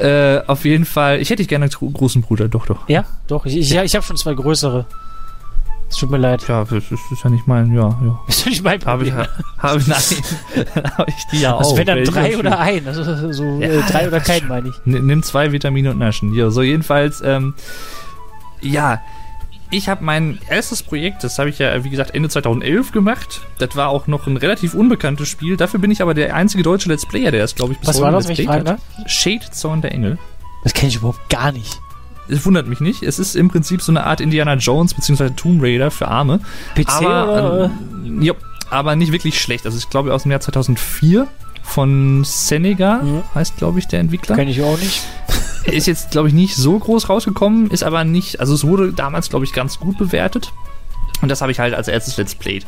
Äh, 0.00 0.40
auf 0.46 0.64
jeden 0.64 0.86
Fall, 0.86 1.20
ich 1.20 1.30
hätte 1.30 1.42
dich 1.42 1.48
gerne 1.48 1.68
gro- 1.68 1.88
großen 1.90 2.22
Bruder, 2.22 2.48
doch, 2.48 2.66
doch. 2.66 2.88
Ja, 2.88 3.04
doch. 3.28 3.46
Ich, 3.46 3.56
ich, 3.56 3.70
ja, 3.70 3.84
ich 3.84 3.94
habe 3.94 4.04
schon 4.04 4.16
zwei 4.16 4.34
größere. 4.34 4.86
Es 5.88 5.98
tut 5.98 6.10
mir 6.10 6.16
leid. 6.16 6.44
Ja, 6.48 6.64
das 6.64 6.72
ist, 6.90 7.00
ist 7.12 7.22
ja 7.22 7.30
nicht 7.30 7.46
mein, 7.46 7.72
ja, 7.72 7.82
ja. 8.04 8.18
Das 8.26 8.38
ist 8.38 8.46
nicht 8.46 8.64
mein 8.64 8.84
Habe 8.84 9.04
ich, 9.04 9.10
Problem. 9.10 9.28
habe 9.58 9.78
ich, 9.78 9.86
nein, 9.86 10.74
habe 10.96 11.06
ich 11.10 11.24
die 11.30 11.40
ja 11.42 11.56
Also 11.56 11.72
auch. 11.72 11.76
wenn 11.76 11.86
dann 11.86 12.02
drei 12.02 12.36
oder 12.36 12.58
ein. 12.58 12.88
Also 12.88 13.32
so 13.32 13.44
Ja, 13.60 13.68
äh, 13.68 13.82
drei 13.82 14.08
oder 14.08 14.18
kein, 14.18 14.48
meine 14.48 14.70
ich. 14.70 14.74
Nimm 14.84 15.22
zwei 15.22 15.52
Vitamine 15.52 15.90
und 15.92 15.98
Naschen. 15.98 16.34
Ja, 16.34 16.50
so 16.50 16.62
jedenfalls, 16.62 17.20
ähm, 17.20 17.54
ja, 18.60 19.00
ich 19.76 19.88
habe 19.88 20.04
mein 20.04 20.38
erstes 20.48 20.82
Projekt, 20.82 21.24
das 21.24 21.38
habe 21.38 21.48
ich 21.50 21.58
ja, 21.58 21.82
wie 21.84 21.90
gesagt, 21.90 22.14
Ende 22.14 22.28
2011 22.28 22.92
gemacht. 22.92 23.40
Das 23.58 23.74
war 23.76 23.88
auch 23.88 24.06
noch 24.06 24.26
ein 24.26 24.36
relativ 24.36 24.74
unbekanntes 24.74 25.28
Spiel. 25.28 25.56
Dafür 25.56 25.80
bin 25.80 25.90
ich 25.90 26.00
aber 26.02 26.14
der 26.14 26.34
einzige 26.34 26.62
deutsche 26.62 26.88
Let's 26.88 27.06
Player, 27.06 27.30
der 27.30 27.44
es, 27.44 27.54
glaube 27.54 27.72
ich, 27.72 27.78
bis 27.78 27.88
Was 27.88 27.96
heute 27.96 28.04
war 28.04 28.12
das, 28.12 28.28
Let's 28.28 28.44
Played 28.44 28.68
hat. 28.68 28.80
Shade 29.06 29.50
Zorn 29.50 29.80
der 29.82 29.92
Engel. 29.92 30.18
Das 30.62 30.72
kenne 30.74 30.88
ich 30.88 30.96
überhaupt 30.96 31.28
gar 31.28 31.52
nicht. 31.52 31.78
Es 32.28 32.46
wundert 32.46 32.66
mich 32.66 32.80
nicht. 32.80 33.02
Es 33.02 33.18
ist 33.18 33.34
im 33.36 33.48
Prinzip 33.48 33.82
so 33.82 33.92
eine 33.92 34.04
Art 34.04 34.20
Indiana 34.20 34.54
Jones 34.54 34.94
bzw. 34.94 35.30
Tomb 35.36 35.62
Raider 35.62 35.90
für 35.90 36.08
Arme. 36.08 36.40
PC 36.74 36.88
aber, 37.04 37.70
ähm, 38.04 38.22
ja, 38.22 38.32
aber 38.70 38.96
nicht 38.96 39.12
wirklich 39.12 39.38
schlecht. 39.40 39.66
Also 39.66 39.76
ich 39.76 39.90
glaube 39.90 40.14
aus 40.14 40.22
dem 40.22 40.30
Jahr 40.30 40.40
2004 40.40 41.26
von 41.62 42.22
Senega, 42.24 43.00
Mhm. 43.02 43.22
heißt 43.34 43.56
glaube 43.56 43.78
ich 43.78 43.86
der 43.88 44.00
Entwickler. 44.00 44.36
Kenne 44.36 44.50
ich 44.50 44.62
auch 44.62 44.78
nicht. 44.78 45.02
Ist 45.66 45.86
jetzt, 45.86 46.10
glaube 46.10 46.28
ich, 46.28 46.34
nicht 46.34 46.56
so 46.56 46.78
groß 46.78 47.08
rausgekommen, 47.08 47.70
ist 47.70 47.82
aber 47.84 48.04
nicht, 48.04 48.40
also 48.40 48.54
es 48.54 48.64
wurde 48.64 48.92
damals, 48.92 49.30
glaube 49.30 49.44
ich, 49.44 49.52
ganz 49.52 49.78
gut 49.78 49.96
bewertet. 49.98 50.52
Und 51.22 51.28
das 51.30 51.40
habe 51.40 51.52
ich 51.52 51.58
halt 51.58 51.74
als 51.74 51.88
erstes 51.88 52.16
Let's 52.16 52.34
Played. 52.34 52.66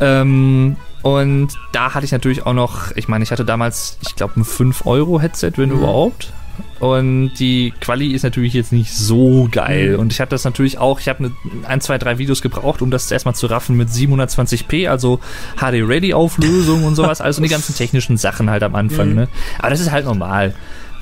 Ähm, 0.00 0.76
und 1.02 1.48
da 1.72 1.92
hatte 1.92 2.06
ich 2.06 2.12
natürlich 2.12 2.46
auch 2.46 2.54
noch, 2.54 2.92
ich 2.96 3.08
meine, 3.08 3.22
ich 3.24 3.30
hatte 3.30 3.44
damals, 3.44 3.98
ich 4.00 4.16
glaube, 4.16 4.40
ein 4.40 4.44
5-Euro-Headset, 4.44 5.52
wenn 5.56 5.68
Mhm. 5.68 5.76
überhaupt. 5.76 6.32
Und 6.80 7.32
die 7.38 7.72
Quali 7.80 8.12
ist 8.12 8.22
natürlich 8.22 8.54
jetzt 8.54 8.72
nicht 8.72 8.92
so 8.92 9.48
geil. 9.50 9.94
Mhm. 9.94 9.98
Und 10.00 10.12
ich 10.12 10.20
habe 10.20 10.30
das 10.30 10.44
natürlich 10.44 10.78
auch, 10.78 11.00
ich 11.00 11.08
habe 11.08 11.24
ne, 11.24 11.32
ein, 11.66 11.80
zwei, 11.80 11.98
drei 11.98 12.18
Videos 12.18 12.42
gebraucht, 12.42 12.80
um 12.80 12.90
das 12.90 13.10
erstmal 13.10 13.34
zu 13.34 13.46
raffen 13.46 13.76
mit 13.76 13.88
720p, 13.90 14.88
also 14.88 15.20
HD-Ready-Auflösung 15.56 16.84
und 16.84 16.94
sowas, 16.94 17.20
also 17.20 17.42
die 17.42 17.48
ganzen 17.48 17.74
technischen 17.74 18.16
Sachen 18.16 18.50
halt 18.50 18.62
am 18.62 18.74
Anfang. 18.74 19.10
Mhm. 19.10 19.14
Ne? 19.14 19.28
Aber 19.58 19.70
das 19.70 19.80
ist 19.80 19.90
halt 19.90 20.04
normal. 20.06 20.54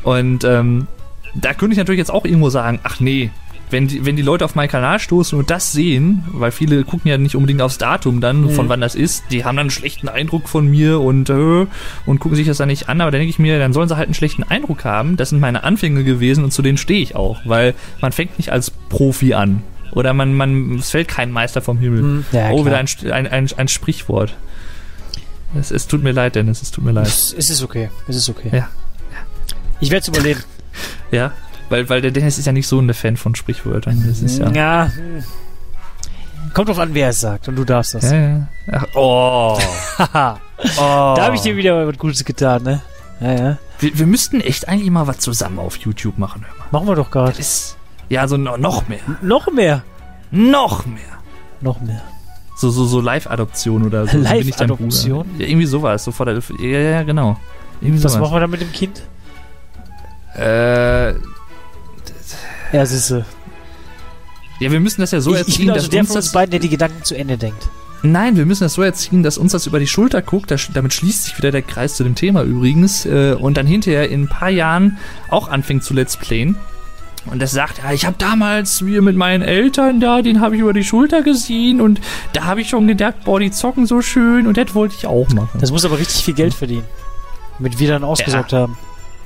Und 0.03 0.45
ähm, 0.45 0.87
da 1.35 1.55
könnte 1.55 1.73
ich 1.73 1.79
natürlich 1.79 1.99
jetzt 1.99 2.11
auch 2.11 2.25
irgendwo 2.25 2.51
sagen, 2.51 2.81
ach 2.83 3.01
nee, 3.01 3.31
wenn 3.71 3.89
die, 3.89 4.05
wenn 4.05 4.17
die 4.17 4.23
Leute 4.23 4.45
auf 4.45 4.55
meinen 4.55 4.69
Kanal 4.69 4.99
stoßen 4.99 5.39
und 5.39 5.49
das 5.49 5.73
sehen, 5.73 6.25
weil 6.31 6.51
viele 6.51 6.85
gucken 6.85 7.11
ja 7.11 7.17
nicht 7.17 7.35
unbedingt 7.37 7.63
aufs 7.63 7.79
Datum 7.79 8.21
dann, 8.21 8.51
von 8.51 8.67
Mhm. 8.67 8.69
wann 8.69 8.81
das 8.83 8.95
ist, 8.95 9.25
die 9.31 9.45
haben 9.47 9.57
dann 9.57 9.65
einen 9.65 9.71
schlechten 9.71 10.09
Eindruck 10.11 10.47
von 10.49 10.71
mir 10.71 11.01
und, 11.01 11.31
äh, 11.31 11.67
und 12.05 12.19
gucken 12.21 12.37
sich 12.37 12.47
das 12.47 12.59
dann 12.59 12.69
nicht 12.69 12.91
an, 12.91 13.01
aber 13.01 13.11
dann 13.11 13.21
denke 13.21 13.31
ich 13.31 13.39
mir, 13.39 13.59
dann 13.59 13.73
sollen 13.73 13.89
sie 13.89 13.97
halt 13.97 14.09
einen 14.09 14.15
schlechten 14.15 14.43
Eindruck 14.43 14.85
haben. 14.85 15.17
Das 15.17 15.31
sind 15.31 15.41
meine 15.41 15.65
Anfänge 15.65 16.05
gewesen 16.05 16.45
und 16.45 16.53
zu 16.53 16.61
denen 16.61 16.77
stehe 16.77 17.01
ich 17.01 17.17
auch, 17.17 17.41
weil 17.47 17.75
man 18.03 18.13
fängt 18.13 18.37
nicht 18.37 18.53
als 18.53 18.71
Profi 18.91 19.33
an. 19.33 19.63
Oder 19.93 20.13
man, 20.13 20.35
man, 20.35 20.75
es 20.77 20.91
fällt 20.91 21.09
kein 21.09 21.31
Meister 21.31 21.63
vom 21.63 21.79
Himmel. 21.79 22.01
Hm, 22.01 22.25
ja, 22.33 22.51
oh, 22.51 22.63
klar. 22.63 22.67
wieder 22.67 23.13
ein, 23.13 23.13
ein, 23.13 23.27
ein, 23.27 23.49
ein 23.57 23.69
Sprichwort. 23.69 24.35
Es, 25.59 25.71
es 25.71 25.87
tut 25.87 26.03
mir 26.03 26.13
leid, 26.13 26.35
Dennis, 26.35 26.61
es 26.63 26.71
tut 26.71 26.85
mir 26.85 26.93
leid. 26.93 27.07
Es, 27.07 27.35
es 27.37 27.49
ist 27.51 27.63
okay. 27.63 27.91
Es 28.07 28.17
ist 28.17 28.29
okay. 28.29 28.51
Ja. 28.53 28.69
Ich 29.81 29.91
werde 29.91 30.03
es 30.03 30.09
überleben. 30.09 30.41
Ja, 31.11 31.33
weil, 31.69 31.89
weil 31.89 32.01
der 32.01 32.11
Dennis 32.11 32.39
ist 32.39 32.47
ja 32.47 32.53
nicht 32.53 32.67
so 32.67 32.81
ein 32.81 32.93
Fan 32.95 33.17
von 33.17 33.35
Sprichwörtern. 33.35 34.03
Das 34.07 34.23
ist 34.23 34.39
ja. 34.39 34.51
ja. 34.51 34.93
hm. 34.95 35.23
Kommt 36.55 36.69
drauf 36.69 36.79
an, 36.79 36.95
wer 36.95 37.11
es 37.11 37.21
sagt. 37.21 37.49
Und 37.49 37.57
du 37.57 37.65
darfst 37.65 37.95
das. 37.95 38.11
Ja, 38.11 38.19
ja. 38.19 38.47
Ach, 38.73 38.87
oh. 38.95 39.59
Oh. 40.79 41.15
Da 41.17 41.25
habe 41.25 41.35
ich 41.35 41.43
dir 41.43 41.57
wieder 41.57 41.87
was 41.87 41.99
Gutes 41.99 42.25
getan, 42.25 42.63
ne? 42.63 42.83
Ja, 43.21 43.33
ja. 43.33 43.59
wir, 43.81 43.99
wir 43.99 44.07
müssten 44.07 44.41
echt 44.41 44.69
eigentlich 44.69 44.91
mal 44.91 45.07
was 45.07 45.19
zusammen 45.19 45.59
auf 45.59 45.77
YouTube 45.77 46.19
machen. 46.19 46.45
Hör 46.47 46.57
mal. 46.57 46.67
Machen 46.71 46.89
wir 46.89 46.95
doch 46.95 47.11
gerade. 47.11 47.35
Ja, 48.09 48.29
so 48.29 48.37
no, 48.37 48.57
noch 48.57 48.89
mehr. 48.89 49.01
Noch 49.23 49.51
mehr. 49.53 49.83
Noch 50.31 50.87
mehr. 50.87 51.19
Noch 51.61 51.81
mehr. 51.81 52.03
So, 52.57 52.71
so, 52.71 52.85
so 52.85 53.01
Live-Adoption 53.01 53.85
oder 53.85 54.07
so. 54.07 54.19
Live-Adoption? 54.19 55.27
Ja, 55.39 55.47
irgendwie 55.47 55.67
sowas. 55.67 56.05
So 56.05 56.13
vor 56.13 56.27
der, 56.27 56.41
ja, 56.61 56.79
ja, 56.79 57.03
genau. 57.03 57.37
Irgendwie 57.81 58.05
Was 58.05 58.13
sowas. 58.13 58.23
machen 58.23 58.37
wir 58.37 58.41
dann 58.41 58.51
mit 58.51 58.61
dem 58.61 58.73
Kind? 58.73 59.03
Äh, 60.37 61.13
Ja, 62.73 62.87
siehste. 62.87 63.25
ja, 64.61 64.71
wir 64.71 64.81
müssen 64.81 65.01
das 65.01 65.11
ja 65.11 65.21
so 65.21 65.35
ich, 65.35 65.41
ich 65.41 65.47
erziehen, 65.49 65.67
bin 65.67 65.75
also 65.75 65.87
dass 65.87 65.91
der 65.91 66.01
uns 66.01 66.09
von 66.09 66.17
uns 66.17 66.25
das. 66.27 66.33
beiden, 66.33 66.51
der 66.53 66.61
die 66.61 66.69
Gedanken 66.69 67.05
zu 67.05 67.15
Ende 67.17 67.37
denkt. 67.37 67.69
Nein, 68.05 68.37
wir 68.37 68.47
müssen 68.47 68.65
das 68.65 68.75
so 68.75 68.83
erziehen, 68.83 69.23
dass 69.23 69.39
uns 69.39 69.53
das 69.53 69.67
über 69.69 69.79
die 69.79 69.87
Schulter 69.87 70.23
guckt. 70.23 70.51
Das, 70.51 70.69
damit 70.75 70.93
schließt 70.93 71.25
sich 71.25 71.39
wieder 71.39 71.53
der 71.53 71.63
Kreis 71.63 71.95
zu 71.97 72.03
dem 72.03 72.17
Thema 72.17 72.43
übrigens. 72.43 73.07
Äh, 73.07 73.37
und 73.39 73.57
dann 73.57 73.67
hinterher 73.67 74.09
in 74.11 74.23
ein 74.23 74.29
paar 74.29 74.51
Jahren 74.51 74.99
auch 75.29 75.49
anfängt 75.49 75.85
zu 75.85 75.95
Let's 75.95 76.17
Playen. 76.17 76.57
Und 77.27 77.41
das 77.41 77.53
sagt, 77.53 77.79
ja, 77.79 77.93
ich 77.93 78.05
habe 78.05 78.17
damals 78.19 78.85
wir 78.85 79.01
mit 79.03 79.15
meinen 79.15 79.43
Eltern 79.43 80.01
da, 80.01 80.23
den 80.23 80.41
habe 80.41 80.57
ich 80.57 80.61
über 80.63 80.73
die 80.73 80.83
Schulter 80.83 81.23
gesehen 81.23 81.81
und 81.81 82.01
da 82.33 82.43
habe 82.47 82.61
ich 82.63 82.69
schon 82.69 82.89
gedacht, 82.89 83.15
boah, 83.25 83.39
die 83.39 83.53
zocken 83.53 83.87
so 83.87 84.03
schön 84.03 84.49
und 84.49 84.57
das 84.57 84.75
wollte 84.75 84.97
ich 84.99 85.07
auch 85.07 85.29
machen. 85.29 85.61
Das 85.61 85.71
muss 85.71 85.85
aber 85.85 85.99
richtig 86.01 86.25
viel 86.25 86.35
Geld 86.35 86.53
verdienen. 86.53 86.83
Damit 87.59 87.79
wir 87.79 87.87
dann 87.89 88.03
ausgesorgt 88.03 88.53
haben. 88.53 88.77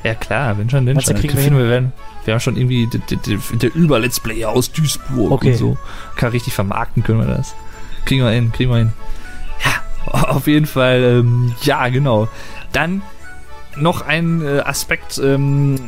Ja 0.06 0.14
klar, 0.14 0.58
wenn 0.58 0.70
schon, 0.70 0.86
du, 0.86 1.00
schon. 1.00 1.16
kriegen 1.16 1.36
wir 1.36 1.58
wir, 1.58 1.68
werden, 1.68 1.92
wir 2.24 2.34
haben 2.34 2.40
schon 2.40 2.56
irgendwie 2.56 2.88
der 3.54 3.74
Über-Let's 3.74 4.20
Player 4.20 4.48
aus 4.50 4.72
Duisburg 4.72 5.32
Okay. 5.32 5.52
und 5.52 5.56
so. 5.56 5.78
Kann 6.16 6.30
richtig 6.30 6.54
vermarkten 6.54 7.02
können 7.02 7.20
wir 7.20 7.26
das. 7.26 7.54
Kriegen 8.04 8.24
wir 8.24 8.30
hin, 8.30 8.52
kriegen 8.52 8.70
wir 8.70 8.78
hin. 8.78 8.92
Ja, 9.64 10.12
auf 10.30 10.46
jeden 10.46 10.66
Fall, 10.66 11.02
ähm, 11.02 11.54
ja, 11.62 11.88
genau. 11.88 12.28
Dann 12.72 13.02
noch 13.76 14.02
ein 14.02 14.42
äh, 14.44 14.60
Aspekt, 14.60 15.18
ähm, 15.18 15.78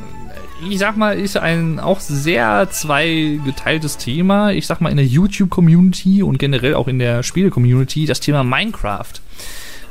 ich 0.68 0.78
sag 0.78 0.96
mal, 0.96 1.18
ist 1.18 1.36
ein 1.36 1.78
auch 1.78 2.00
sehr 2.00 2.68
zweigeteiltes 2.70 3.96
Thema. 3.96 4.50
Ich 4.50 4.66
sag 4.66 4.80
mal, 4.80 4.90
in 4.90 4.96
der 4.96 5.06
YouTube-Community 5.06 6.22
und 6.22 6.38
generell 6.38 6.74
auch 6.74 6.88
in 6.88 6.98
der 6.98 7.22
Spiele-Community 7.22 8.06
das 8.06 8.20
Thema 8.20 8.42
Minecraft. 8.42 9.12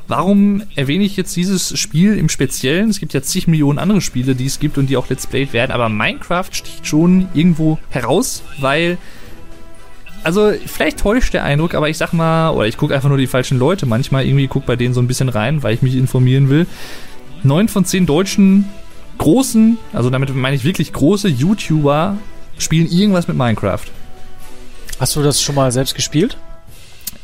Warum 0.07 0.63
erwähne 0.75 1.03
ich 1.03 1.17
jetzt 1.17 1.35
dieses 1.35 1.77
Spiel 1.77 2.17
im 2.17 2.29
Speziellen? 2.29 2.89
Es 2.89 2.99
gibt 2.99 3.13
ja 3.13 3.21
zig 3.21 3.47
Millionen 3.47 3.77
andere 3.77 3.99
Spiele, 3.99 4.35
die 4.35 4.45
es 4.45 4.59
gibt 4.59 4.77
und 4.77 4.87
die 4.89 4.95
auch 4.95 5.09
Let's 5.09 5.27
Played 5.27 5.51
werden, 5.51 5.71
aber 5.71 5.89
Minecraft 5.89 6.49
sticht 6.51 6.87
schon 6.87 7.27
irgendwo 7.33 7.77
heraus, 7.89 8.41
weil 8.59 8.97
also 10.23 10.53
vielleicht 10.65 10.99
täuscht 10.99 11.33
der 11.33 11.43
Eindruck, 11.43 11.73
aber 11.73 11.89
ich 11.89 11.97
sag 11.97 12.13
mal, 12.13 12.51
oder 12.51 12.67
ich 12.67 12.77
gucke 12.77 12.95
einfach 12.95 13.09
nur 13.09 13.17
die 13.17 13.27
falschen 13.27 13.59
Leute 13.59 13.85
manchmal, 13.85 14.25
irgendwie 14.25 14.47
guck 14.47 14.65
bei 14.65 14.75
denen 14.75 14.93
so 14.93 15.01
ein 15.01 15.07
bisschen 15.07 15.29
rein, 15.29 15.61
weil 15.63 15.73
ich 15.73 15.81
mich 15.81 15.95
informieren 15.95 16.49
will. 16.49 16.67
Neun 17.43 17.67
von 17.67 17.85
zehn 17.85 18.05
deutschen 18.05 18.65
großen, 19.17 19.77
also 19.93 20.09
damit 20.09 20.33
meine 20.33 20.55
ich 20.55 20.63
wirklich 20.63 20.93
große 20.93 21.27
YouTuber, 21.27 22.17
spielen 22.57 22.89
irgendwas 22.89 23.27
mit 23.27 23.37
Minecraft. 23.37 23.85
Hast 24.99 25.15
du 25.15 25.21
das 25.21 25.41
schon 25.41 25.55
mal 25.55 25.71
selbst 25.71 25.95
gespielt? 25.95 26.37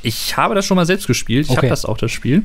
Ich 0.04 0.36
habe 0.38 0.54
das 0.54 0.66
schon 0.66 0.76
mal 0.76 0.86
selbst 0.86 1.08
gespielt. 1.08 1.46
Ich 1.46 1.52
Okay. 1.52 1.58
habe 1.60 1.68
das 1.70 1.86
auch, 1.86 1.98
das 1.98 2.12
Spiel. 2.12 2.44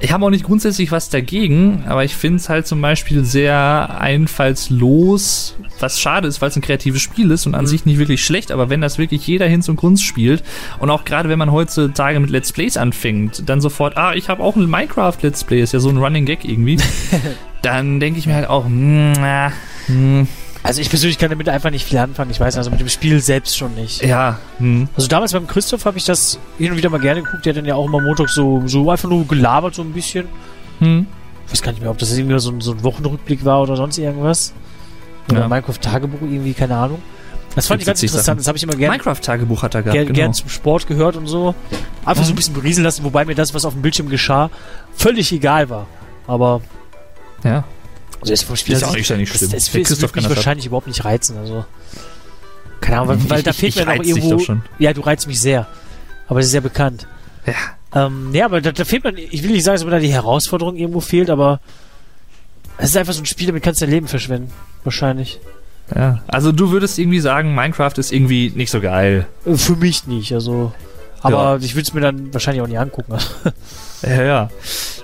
Ich 0.00 0.12
habe 0.12 0.24
auch 0.26 0.30
nicht 0.30 0.44
grundsätzlich 0.44 0.90
was 0.92 1.08
dagegen, 1.08 1.84
aber 1.86 2.04
ich 2.04 2.14
finde 2.16 2.36
es 2.36 2.48
halt 2.50 2.66
zum 2.66 2.82
Beispiel 2.82 3.24
sehr 3.24 3.96
einfallslos, 3.98 5.56
was 5.80 6.00
schade 6.00 6.28
ist, 6.28 6.40
weil 6.42 6.50
es 6.50 6.56
ein 6.56 6.62
kreatives 6.62 7.00
Spiel 7.02 7.30
ist 7.30 7.46
und 7.46 7.54
an 7.54 7.62
Mhm. 7.64 7.66
sich 7.68 7.86
nicht 7.86 7.98
wirklich 7.98 8.24
schlecht, 8.24 8.50
aber 8.50 8.68
wenn 8.70 8.80
das 8.80 8.98
wirklich 8.98 9.26
jeder 9.26 9.46
hin 9.46 9.62
zum 9.62 9.76
Kunst 9.76 10.04
spielt 10.04 10.42
und 10.80 10.90
auch 10.90 11.04
gerade 11.04 11.28
wenn 11.28 11.38
man 11.38 11.50
heutzutage 11.52 12.20
mit 12.20 12.30
Let's 12.30 12.52
Plays 12.52 12.76
anfängt, 12.76 13.48
dann 13.48 13.60
sofort, 13.60 13.96
ah, 13.96 14.14
ich 14.14 14.28
habe 14.28 14.42
auch 14.42 14.56
ein 14.56 14.68
Minecraft-Let's 14.68 15.44
Play, 15.44 15.60
ist 15.62 15.72
ja 15.72 15.80
so 15.80 15.88
ein 15.88 15.96
Running 15.96 16.24
Gag 16.26 16.44
irgendwie, 16.44 16.76
dann 17.62 18.00
denke 18.00 18.18
ich 18.18 18.26
mir 18.26 18.34
halt 18.34 18.48
auch, 18.48 18.64
hm, 18.66 19.12
na, 19.12 19.52
hm, 19.86 20.28
Also 20.66 20.80
ich 20.80 20.90
persönlich 20.90 21.18
kann 21.18 21.30
damit 21.30 21.48
einfach 21.48 21.70
nicht 21.70 21.84
viel 21.86 21.98
anfangen. 21.98 22.30
Ich 22.30 22.40
weiß 22.40 22.56
also 22.58 22.70
mit 22.70 22.80
dem 22.80 22.88
Spiel 22.88 23.20
selbst 23.20 23.56
schon 23.56 23.74
nicht. 23.74 24.02
ja, 24.02 24.38
hm, 24.58 24.88
Also 24.96 25.08
damals 25.08 25.32
beim 25.32 25.46
Christoph 25.46 25.84
habe 25.84 25.96
ich 25.98 26.04
das 26.04 26.38
hin 26.58 26.72
und 26.72 26.76
wieder 26.76 26.90
mal 26.90 27.00
gerne 27.00 27.22
geguckt. 27.22 27.46
Der 27.46 27.52
hat 27.52 27.58
dann 27.58 27.64
ja 27.66 27.76
auch 27.76 27.86
immer 27.86 28.00
Montag 28.00 28.28
so, 28.28 28.62
so 28.66 28.90
einfach 28.90 29.08
nur 29.08 29.26
gelabert 29.26 29.74
so 29.74 29.82
ein 29.82 29.92
bisschen. 29.92 30.26
hm. 30.80 31.06
Ich 31.46 31.52
weiß 31.52 31.62
gar 31.62 31.70
nicht 31.70 31.80
mehr, 31.80 31.92
ob 31.92 31.98
das 31.98 32.16
irgendwie 32.16 32.36
so 32.40 32.50
ein, 32.50 32.60
so 32.60 32.72
ein 32.72 32.82
Wochenrückblick 32.82 33.44
war 33.44 33.62
oder 33.62 33.76
sonst 33.76 33.98
irgendwas. 33.98 34.52
Oder 35.30 35.42
Ja. 35.42 35.48
Minecraft-Tagebuch 35.48 36.20
irgendwie, 36.22 36.54
keine 36.54 36.76
Ahnung. 36.76 37.00
Das 37.54 37.68
fand 37.68 37.80
ich 37.80 37.86
ganz 37.86 38.02
interessant. 38.02 38.24
Sachen. 38.26 38.38
Das 38.38 38.48
habe 38.48 38.58
ich 38.58 38.64
immer 38.64 38.74
gerne 38.74 38.94
Minecraft-Tagebuch 38.94 39.62
hat 39.62 39.76
er 39.76 39.82
gehabt, 39.82 39.94
gern, 39.94 40.06
genau. 40.08 40.16
gern 40.16 40.34
zum 40.34 40.48
Sport 40.48 40.88
gehört 40.88 41.14
und 41.14 41.28
so. 41.28 41.54
Einfach 42.04 42.24
so 42.24 42.32
ein 42.32 42.36
bisschen 42.36 42.54
berieseln 42.54 42.84
lassen, 42.84 43.04
wobei 43.04 43.24
mir 43.24 43.36
das, 43.36 43.54
was 43.54 43.64
auf 43.64 43.74
dem 43.74 43.82
Bildschirm 43.82 44.08
geschah, 44.08 44.50
völlig 44.96 45.30
egal 45.32 45.70
war. 45.70 45.86
Aber 46.26 46.60
Ja. 47.44 47.62
Also 48.30 48.46
vom 48.46 48.56
Spiel 48.56 48.74
Ist 48.74 48.84
sich- 48.84 48.92
nicht, 48.94 49.08
ja 49.10 49.16
nicht 49.16 49.32
das, 49.32 49.38
schlimm. 49.38 49.50
das, 49.52 49.70
Der 49.70 49.80
das 49.80 49.88
Christoph 49.88 50.02
wird 50.02 50.16
mich 50.16 50.24
das 50.26 50.36
wahrscheinlich 50.36 50.66
überhaupt 50.66 50.86
nicht 50.86 51.04
reizen. 51.04 51.36
Also 51.38 51.64
keine 52.80 53.00
Ahnung, 53.00 53.08
weil, 53.24 53.30
weil 53.30 53.42
da 53.42 53.52
fehlt 53.52 53.74
ich 53.76 53.84
mir 53.84 53.96
noch 53.96 54.04
irgendwo. 54.04 54.56
Ja, 54.78 54.92
du 54.92 55.00
reizt 55.00 55.26
mich 55.26 55.40
sehr. 55.40 55.66
Aber 56.28 56.40
das 56.40 56.48
ist 56.48 56.54
ja 56.54 56.60
bekannt. 56.60 57.06
Ja. 57.46 58.06
Ähm, 58.06 58.30
ja, 58.34 58.44
aber 58.44 58.60
da, 58.60 58.72
da 58.72 58.84
fehlt 58.84 59.04
mir, 59.04 59.12
ich 59.18 59.42
will 59.42 59.50
nicht 59.52 59.64
sagen, 59.64 59.76
dass 59.76 59.84
mir 59.84 59.90
da 59.92 59.98
die 59.98 60.12
Herausforderung 60.12 60.76
irgendwo 60.76 61.00
fehlt, 61.00 61.30
aber 61.30 61.60
es 62.78 62.90
ist 62.90 62.96
einfach 62.96 63.12
so 63.14 63.22
ein 63.22 63.26
Spiel, 63.26 63.46
damit 63.46 63.62
kannst 63.62 63.80
du 63.80 63.86
dein 63.86 63.92
Leben 63.94 64.08
verschwenden. 64.08 64.52
Wahrscheinlich. 64.84 65.40
Ja, 65.94 66.20
also 66.26 66.50
du 66.52 66.70
würdest 66.72 66.98
irgendwie 66.98 67.20
sagen, 67.20 67.54
Minecraft 67.54 67.92
ist 67.96 68.12
irgendwie 68.12 68.50
nicht 68.54 68.70
so 68.70 68.80
geil. 68.80 69.26
Äh, 69.46 69.56
Für 69.56 69.76
mich 69.76 70.06
nicht, 70.06 70.32
also. 70.32 70.72
Aber 71.22 71.58
ich 71.62 71.74
würde 71.74 71.82
es 71.82 71.94
mir 71.94 72.00
dann 72.00 72.32
wahrscheinlich 72.34 72.62
auch 72.62 72.66
nicht 72.68 72.78
angucken. 72.78 73.14
Ja, 74.02 74.22
ja. 74.22 74.50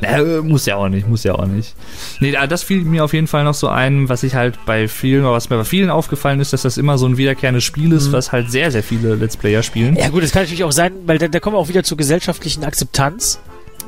Na, 0.01 0.09
äh, 0.19 0.41
muss 0.43 0.67
ja 0.67 0.77
auch 0.77 0.89
nicht, 0.89 1.09
muss 1.09 1.25
ja 1.25 1.35
auch 1.35 1.47
nicht. 1.47 1.75
Nee, 2.21 2.33
da- 2.33 2.47
das 2.47 2.63
fiel 2.63 2.83
mir 2.85 3.05
auf 3.05 3.13
jeden 3.15 3.27
Fall 3.27 3.45
noch 3.45 3.55
so 3.55 3.69
ein, 3.69 4.09
was 4.09 4.23
ich 4.23 4.35
halt 4.35 4.59
bei 4.67 4.87
vielen, 4.89 5.25
was 5.25 5.49
mir 5.51 5.57
bei 5.57 5.65
vielen 5.65 5.91
aufgefallen 5.91 6.41
ist, 6.41 6.53
dass 6.53 6.63
das 6.63 6.77
immer 6.77 6.99
so 6.99 7.07
ein 7.07 7.17
wiederkehrendes 7.17 7.65
Spiel 7.65 7.93
ist, 7.93 8.09
Mhm. 8.09 8.13
was 8.13 8.33
halt 8.33 8.51
sehr, 8.51 8.71
sehr 8.71 8.83
viele 8.83 9.15
Let's 9.15 9.37
Player 9.37 9.63
spielen. 9.63 9.97
ja 9.97 10.09
gut, 10.09 10.23
das 10.23 10.33
kann 10.33 10.43
natürlich 10.43 10.65
auch 10.65 10.73
sein, 10.73 10.93
weil 11.07 11.19
da, 11.19 11.29
da 11.29 11.41
kommen 11.41 11.57
wir 11.57 11.61
auch 11.61 11.69
wieder 11.69 11.85
zur 11.85 11.97
gesellschaftlichen 11.97 12.65
Akzeptanz. 12.65 13.41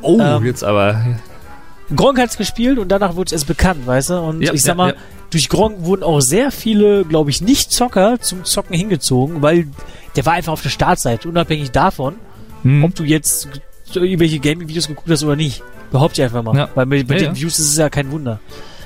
Oh, 0.03 0.19
Ähm, 0.21 0.45
jetzt 0.45 0.65
aber. 0.65 1.19
Gronk 1.95 2.19
hat's 2.19 2.37
gespielt 2.39 2.79
und 2.79 2.89
danach 2.89 3.15
wurde 3.15 3.27
es 3.29 3.33
erst 3.33 3.47
bekannt, 3.47 3.87
weißt 3.87 4.11
du? 4.11 4.15
Und 4.21 4.43
Ja, 4.43 4.53
ich 4.55 4.63
sag 4.63 4.71
ja, 4.71 4.75
mal, 4.75 4.89
ja. 4.91 4.97
durch 5.31 5.49
Gronk 5.51 5.85
wurden 5.85 6.03
auch 6.03 6.21
sehr 6.21 6.51
viele, 6.51 7.05
glaube 7.05 7.29
ich, 7.31 7.43
Nicht-Zocker 7.43 8.19
zum 8.21 8.45
Zocken 8.45 8.75
hingezogen, 8.75 9.43
weil 9.43 9.67
der 10.17 10.25
war 10.25 10.33
einfach 10.33 10.53
auf 10.55 10.63
der 10.63 10.71
Startseite, 10.71 11.29
unabhängig 11.29 11.73
davon, 11.73 12.15
Hm. 12.63 12.85
ob 12.85 12.95
du 12.95 13.05
jetzt 13.05 13.49
so 13.85 14.01
irgendwelche 14.01 14.39
Gaming-Videos 14.41 14.89
geguckt 14.89 15.11
hast 15.11 15.23
oder 15.25 15.37
nicht. 15.37 15.63
Behaupte 15.93 16.21
ich 16.21 16.25
einfach 16.25 16.43
mal. 16.43 16.57
Ja. 16.57 16.69
Weil 16.75 16.87
bei, 16.87 17.03
bei 17.05 17.15
Ja, 17.15 17.21
den 17.21 17.35
ja. 17.35 17.41
Views 17.41 17.59
ist 17.59 17.71
es 17.71 17.77
ja 17.77 17.89
kein 17.91 18.11
Wunder. 18.11 18.41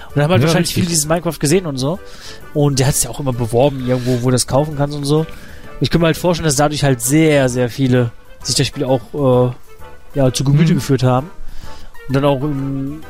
Und 0.08 0.16
da 0.16 0.22
haben 0.24 0.30
halt 0.32 0.42
wahrscheinlich 0.42 0.68
richtig. 0.70 0.74
viele 0.74 0.86
dieses 0.88 1.06
Minecraft 1.06 1.38
gesehen 1.38 1.66
und 1.66 1.76
so. 1.78 1.98
Und 2.54 2.78
der 2.78 2.86
hat 2.88 2.94
es 2.94 3.04
ja 3.04 3.10
auch 3.10 3.20
immer 3.20 3.32
beworben, 3.32 3.86
irgendwo, 3.86 4.22
wo 4.22 4.26
du 4.26 4.32
das 4.32 4.46
kaufen 4.46 4.76
kannst 4.76 4.96
und 4.96 5.04
so. 5.04 5.20
Und 5.20 5.26
ich 5.80 5.90
kann 5.90 6.00
mir 6.00 6.06
halt 6.08 6.16
vorstellen, 6.16 6.46
dass 6.46 6.56
dadurch 6.56 6.82
halt 6.84 7.00
sehr, 7.00 7.48
sehr 7.48 7.68
viele 7.70 8.10
sich 8.42 8.56
das 8.56 8.66
Spiel 8.66 8.84
auch 8.84 9.50
äh, 10.14 10.18
ja, 10.18 10.32
zu 10.32 10.44
Gemüte 10.44 10.72
Mhm. 10.72 10.76
geführt 10.76 11.02
haben. 11.02 11.30
Und 12.08 12.14
dann 12.16 12.24
auch 12.24 12.42
in 12.42 13.00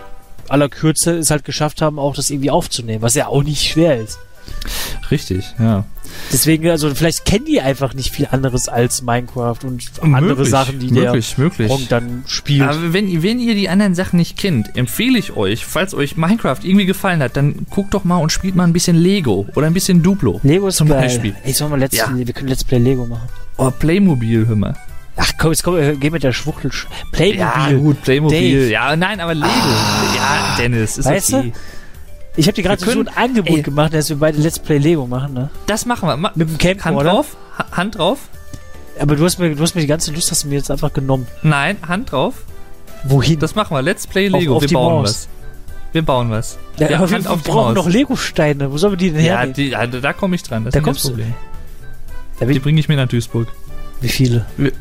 aller 0.48 0.68
Kürze 0.68 1.16
es 1.18 1.30
halt 1.30 1.44
geschafft 1.44 1.80
haben, 1.82 1.98
auch 1.98 2.14
das 2.14 2.30
irgendwie 2.30 2.50
aufzunehmen, 2.50 3.02
was 3.02 3.14
ja 3.14 3.28
auch 3.28 3.42
nicht 3.42 3.62
schwer 3.70 3.96
ist. 4.00 4.18
Richtig, 5.10 5.44
ja. 5.58 5.84
Deswegen, 6.32 6.68
also 6.68 6.94
vielleicht 6.94 7.24
kennen 7.24 7.44
die 7.44 7.60
einfach 7.60 7.94
nicht 7.94 8.12
viel 8.12 8.28
anderes 8.30 8.68
als 8.68 9.02
Minecraft 9.02 9.58
und 9.64 9.90
andere 10.00 10.22
Möglich, 10.22 10.50
Sachen, 10.50 10.78
die 10.78 10.90
möglich, 10.90 11.34
der 11.34 11.44
möglich. 11.44 11.88
Dann 11.88 12.24
spielt. 12.26 12.62
Aber 12.62 12.92
wenn, 12.92 13.22
wenn 13.22 13.38
ihr 13.38 13.54
die 13.54 13.68
anderen 13.68 13.94
Sachen 13.94 14.16
nicht 14.18 14.36
kennt, 14.36 14.76
empfehle 14.76 15.18
ich 15.18 15.36
euch, 15.36 15.64
falls 15.64 15.94
euch 15.94 16.16
Minecraft 16.16 16.58
irgendwie 16.62 16.86
gefallen 16.86 17.22
hat, 17.22 17.36
dann 17.36 17.66
guckt 17.70 17.94
doch 17.94 18.04
mal 18.04 18.16
und 18.16 18.32
spielt 18.32 18.56
mal 18.56 18.64
ein 18.64 18.72
bisschen 18.72 18.96
Lego 18.96 19.46
oder 19.54 19.66
ein 19.66 19.74
bisschen 19.74 20.02
Duplo. 20.02 20.40
Lego 20.42 20.68
ist 20.68 20.76
zum 20.76 20.88
geil. 20.88 21.02
Beispiel. 21.02 21.34
Ey, 21.44 21.52
sollen 21.52 21.70
wir, 21.70 21.78
let's, 21.78 21.96
Ja. 21.96 22.10
wir 22.12 22.32
können 22.32 22.48
Let's 22.48 22.64
Play 22.64 22.78
Lego 22.78 23.06
machen. 23.06 23.28
Oh, 23.56 23.70
Playmobil, 23.70 24.46
hör 24.46 24.56
mal. 24.56 24.74
Ach 25.16 25.32
komm, 25.36 25.50
jetzt 25.50 25.64
komm, 25.64 25.76
äh, 25.76 25.96
geh 25.96 26.10
mit 26.10 26.22
der 26.22 26.32
Schwuchtel. 26.32 26.70
Playmobil. 27.12 27.40
Ja, 27.40 27.72
gut, 27.72 28.02
Playmobil. 28.02 28.60
Dave. 28.60 28.70
Ja, 28.70 28.96
nein, 28.96 29.20
aber 29.20 29.34
Lego. 29.34 29.48
Ja, 30.16 30.56
Dennis, 30.58 30.98
ist 30.98 31.06
Weißt 31.06 31.34
okay. 31.34 31.52
Ich 32.36 32.46
habe 32.46 32.54
dir 32.54 32.62
gerade 32.62 32.84
Wir 32.86 32.92
so 32.92 33.00
ein 33.00 33.08
Angebot 33.08 33.56
ey. 33.56 33.62
gemacht, 33.62 33.92
dass 33.92 34.08
wir 34.08 34.16
beide 34.16 34.38
Let's 34.38 34.58
Play 34.58 34.78
Lego 34.78 35.06
machen, 35.06 35.34
ne? 35.34 35.50
Das 35.66 35.86
machen 35.86 36.08
wir. 36.08 36.16
Ma 36.16 36.30
Mit 36.34 36.48
dem 36.48 36.52
Hand 36.58 36.80
Camcorder. 36.80 37.10
drauf? 37.10 37.36
Ha 37.58 37.66
Hand 37.72 37.98
drauf? 37.98 38.18
Aber 39.00 39.16
du 39.16 39.24
hast 39.24 39.38
mir, 39.38 39.54
du 39.54 39.62
hast 39.62 39.74
mir 39.74 39.80
die 39.80 39.86
ganze 39.86 40.12
Lust, 40.12 40.30
hast 40.30 40.44
du 40.44 40.48
mir 40.48 40.56
jetzt 40.56 40.70
einfach 40.70 40.92
genommen. 40.92 41.26
Nein, 41.42 41.76
Hand 41.86 42.12
drauf. 42.12 42.34
Wohin? 43.04 43.38
Das 43.40 43.54
machen 43.54 43.76
wir. 43.76 43.82
Let's 43.82 44.06
Play 44.06 44.28
Auf- 44.32 44.40
Lego. 44.40 44.56
auf 44.56 44.62
wir 44.62 44.68
die 44.68 44.74
bauen 44.74 44.94
Maus. 45.02 45.08
was. 45.10 45.28
Wir 45.92 46.02
bauen 46.02 46.30
was. 46.30 46.58
ja, 46.78 46.88
Hand 46.98 47.10
wir, 47.10 47.16
auf 47.30 47.38
wir 47.38 47.44
die 47.44 47.50
brauchen 47.50 47.74
Maus. 47.74 47.86
noch 47.86 47.88
Lego-Steine. 47.88 48.70
Wo 48.72 48.78
sollen 48.78 48.92
wir 48.92 48.96
die 48.98 49.10
denn 49.10 49.24
Ja, 49.24 49.36
hernehmen? 49.38 49.54
die, 49.54 49.68
ja, 49.70 49.86
da 49.86 50.12
komme 50.12 50.36
ich 50.36 50.42
dran. 50.42 50.64
Das 50.64 50.72
Da 50.74 50.80
ist 50.80 50.84
kommst 50.84 51.00
das 51.04 51.10
du. 51.10 51.16
Problem. 51.16 51.34
Bin 52.40 52.48
Die 52.50 52.58
bringe 52.60 52.78
ich 52.80 52.88
mir 52.88 52.96
nach 52.96 53.08
Duisburg. 53.08 53.48
wie 54.00 54.08
viele? 54.08 54.46
Wir- 54.56 54.72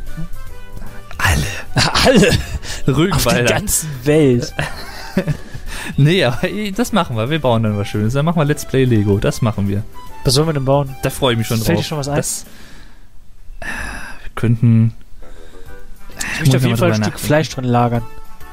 Alle. 1.17 2.29
Auf 2.29 2.83
der 2.85 2.97
Rügenwalder. 2.97 3.43
ganzen 3.49 3.89
Welt. 4.03 4.53
Nee, 5.95 6.23
aber 6.25 6.39
das 6.75 6.91
machen 6.91 7.15
wir. 7.15 7.29
Wir 7.29 7.39
bauen 7.39 7.63
dann 7.63 7.77
was 7.77 7.87
Schönes. 7.87 8.13
Dann 8.13 8.25
machen 8.25 8.37
wir 8.39 8.45
Let's 8.45 8.65
Play 8.65 8.83
Lego. 8.85 9.17
Das 9.19 9.41
machen 9.41 9.67
wir. 9.69 9.83
Was 10.23 10.33
sollen 10.33 10.47
wir 10.47 10.53
denn 10.53 10.65
bauen? 10.65 10.95
Da 11.03 11.09
freue 11.09 11.33
ich 11.33 11.37
mich 11.37 11.47
schon 11.47 11.57
Fällt 11.57 11.77
drauf. 11.77 11.83
dir 11.83 11.87
schon 11.87 11.97
was 11.97 12.07
ein? 12.09 12.15
Das, 12.17 12.45
äh, 13.61 13.65
wir 13.65 14.29
könnten. 14.35 14.93
Ich 16.33 16.39
möchte 16.41 16.57
auf 16.57 16.63
jeden 16.63 16.77
Fall 16.77 16.91
ein 16.93 17.03
Stück. 17.03 17.19
Fleisch 17.19 17.49
drin 17.49 17.63
lagern. 17.65 18.03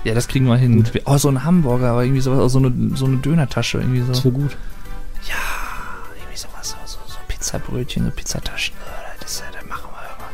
Ja, 0.05 0.13
das 0.15 0.29
kriegen 0.29 0.47
wir 0.47 0.57
hin. 0.57 0.85
Oh, 1.07 1.17
so 1.17 1.29
ein 1.31 1.45
Hamburger, 1.45 1.91
aber 1.93 2.05
irgendwie 2.05 2.21
sowas, 2.21 2.53
so 2.53 2.59
eine, 2.59 2.95
so 2.95 3.07
eine 3.07 3.17
Dönertasche, 3.17 3.79
irgendwie 3.79 4.01
so. 4.03 4.09
Das 4.09 4.25
wäre 4.25 4.35
gut. 4.35 4.57
Irgendwie 6.17 6.37
sowas, 6.37 6.71
so, 6.71 6.77
so, 6.85 6.99
so 7.07 7.17
Pizzabrötchen, 7.27 8.05
so 8.05 8.11
Pizzataschen. 8.11 8.75
Oh, 8.79 8.91
Das, 9.21 9.43
das 9.53 9.67
machen 9.69 9.89
wir 9.91 10.05
immer. 10.05 10.29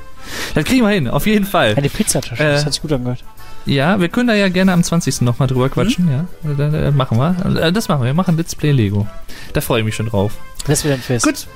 Das 0.54 0.64
kriegen 0.64 0.82
wir 0.84 0.90
hin, 0.90 1.06
auf 1.08 1.24
jeden 1.26 1.46
Fall. 1.46 1.74
Eine 1.76 1.88
Pizzatasche. 1.88 2.42
Äh, 2.42 2.52
das 2.54 2.64
hat 2.66 2.72
sich 2.72 2.82
gut 2.82 2.92
angehört. 2.92 3.22
Ja, 3.66 4.00
wir 4.00 4.08
können 4.08 4.28
da 4.28 4.34
ja 4.34 4.48
gerne 4.48 4.72
am 4.72 4.82
20. 4.82 5.20
nochmal 5.22 5.48
drüber 5.48 5.68
quatschen, 5.68 6.08
ja. 6.10 6.24
Da, 6.56 6.68
da, 6.68 6.90
machen 6.90 7.18
wir. 7.18 7.60
Äh, 7.62 7.72
Das 7.72 7.88
machen 7.88 8.02
wir. 8.02 8.06
Wir 8.06 8.14
machen 8.14 8.36
Let's 8.36 8.54
Play 8.54 8.72
Lego. 8.72 9.06
Da 9.52 9.60
freue 9.60 9.80
ich 9.80 9.84
mich 9.84 9.94
schon 9.94 10.06
drauf. 10.06 10.32
Das 10.66 10.84
wird 10.84 10.94
ein 10.94 11.00
Fest. 11.00 11.24
Gut. 11.24 11.46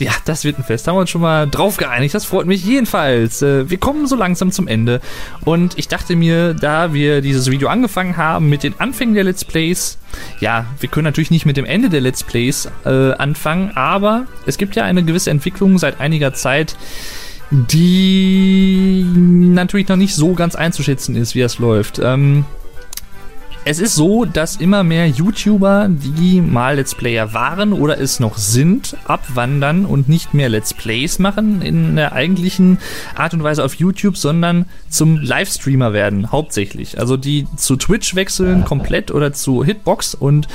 Ja, 0.00 0.10
das 0.24 0.42
wird 0.42 0.58
ein 0.58 0.64
Fest. 0.64 0.86
Da 0.86 0.90
haben 0.90 0.96
wir 0.96 1.02
uns 1.02 1.10
schon 1.10 1.20
mal 1.20 1.48
drauf 1.48 1.76
geeinigt. 1.76 2.14
Das 2.14 2.24
freut 2.24 2.46
mich 2.46 2.64
jedenfalls. 2.64 3.42
Äh, 3.42 3.70
Wir 3.70 3.78
kommen 3.78 4.06
so 4.08 4.16
langsam 4.16 4.50
zum 4.50 4.66
Ende. 4.66 5.00
Und 5.44 5.78
ich 5.78 5.86
dachte 5.86 6.16
mir, 6.16 6.52
da 6.52 6.92
wir 6.92 7.20
dieses 7.20 7.48
Video 7.50 7.68
angefangen 7.68 8.16
haben 8.16 8.48
mit 8.48 8.64
den 8.64 8.78
Anfängen 8.80 9.14
der 9.14 9.22
Let's 9.24 9.44
Plays, 9.44 9.98
ja, 10.40 10.66
wir 10.80 10.88
können 10.88 11.04
natürlich 11.04 11.30
nicht 11.30 11.46
mit 11.46 11.56
dem 11.56 11.64
Ende 11.64 11.90
der 11.90 12.00
Let's 12.00 12.24
Plays 12.24 12.68
äh, 12.84 13.12
anfangen, 13.12 13.70
aber 13.76 14.26
es 14.46 14.58
gibt 14.58 14.74
ja 14.74 14.82
eine 14.84 15.04
gewisse 15.04 15.30
Entwicklung 15.30 15.78
seit 15.78 16.00
einiger 16.00 16.34
Zeit, 16.34 16.76
die 17.50 19.04
natürlich 19.14 19.88
noch 19.88 19.96
nicht 19.96 20.14
so 20.14 20.34
ganz 20.34 20.54
einzuschätzen 20.54 21.16
ist, 21.16 21.34
wie 21.34 21.42
es 21.42 21.58
läuft. 21.58 21.98
Ähm, 21.98 22.44
es 23.66 23.78
ist 23.78 23.94
so, 23.94 24.26
dass 24.26 24.56
immer 24.56 24.84
mehr 24.84 25.08
YouTuber, 25.08 25.88
die 25.88 26.42
mal 26.42 26.76
Let's 26.76 26.94
Player 26.94 27.32
waren 27.32 27.72
oder 27.72 27.98
es 27.98 28.20
noch 28.20 28.36
sind, 28.36 28.94
abwandern 29.06 29.86
und 29.86 30.06
nicht 30.06 30.34
mehr 30.34 30.50
Let's 30.50 30.74
Plays 30.74 31.18
machen 31.18 31.62
in 31.62 31.96
der 31.96 32.12
eigentlichen 32.12 32.78
Art 33.14 33.32
und 33.32 33.42
Weise 33.42 33.64
auf 33.64 33.74
YouTube, 33.76 34.18
sondern 34.18 34.66
zum 34.90 35.16
Livestreamer 35.16 35.94
werden, 35.94 36.30
hauptsächlich. 36.30 37.00
Also 37.00 37.16
die 37.16 37.46
zu 37.56 37.76
Twitch 37.76 38.14
wechseln 38.14 38.66
komplett 38.66 39.10
oder 39.10 39.32
zu 39.32 39.64
Hitbox 39.64 40.14
und 40.14 40.46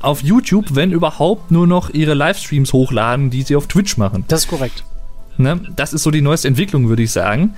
auf 0.00 0.22
YouTube, 0.22 0.74
wenn 0.74 0.90
überhaupt, 0.90 1.50
nur 1.50 1.66
noch 1.66 1.90
ihre 1.90 2.14
Livestreams 2.14 2.72
hochladen, 2.72 3.28
die 3.28 3.42
sie 3.42 3.56
auf 3.56 3.66
Twitch 3.66 3.98
machen. 3.98 4.24
Das 4.28 4.44
ist 4.44 4.48
korrekt. 4.48 4.84
Ne? 5.36 5.60
Das 5.76 5.92
ist 5.92 6.02
so 6.02 6.10
die 6.10 6.22
neueste 6.22 6.48
Entwicklung, 6.48 6.88
würde 6.88 7.02
ich 7.02 7.12
sagen. 7.12 7.54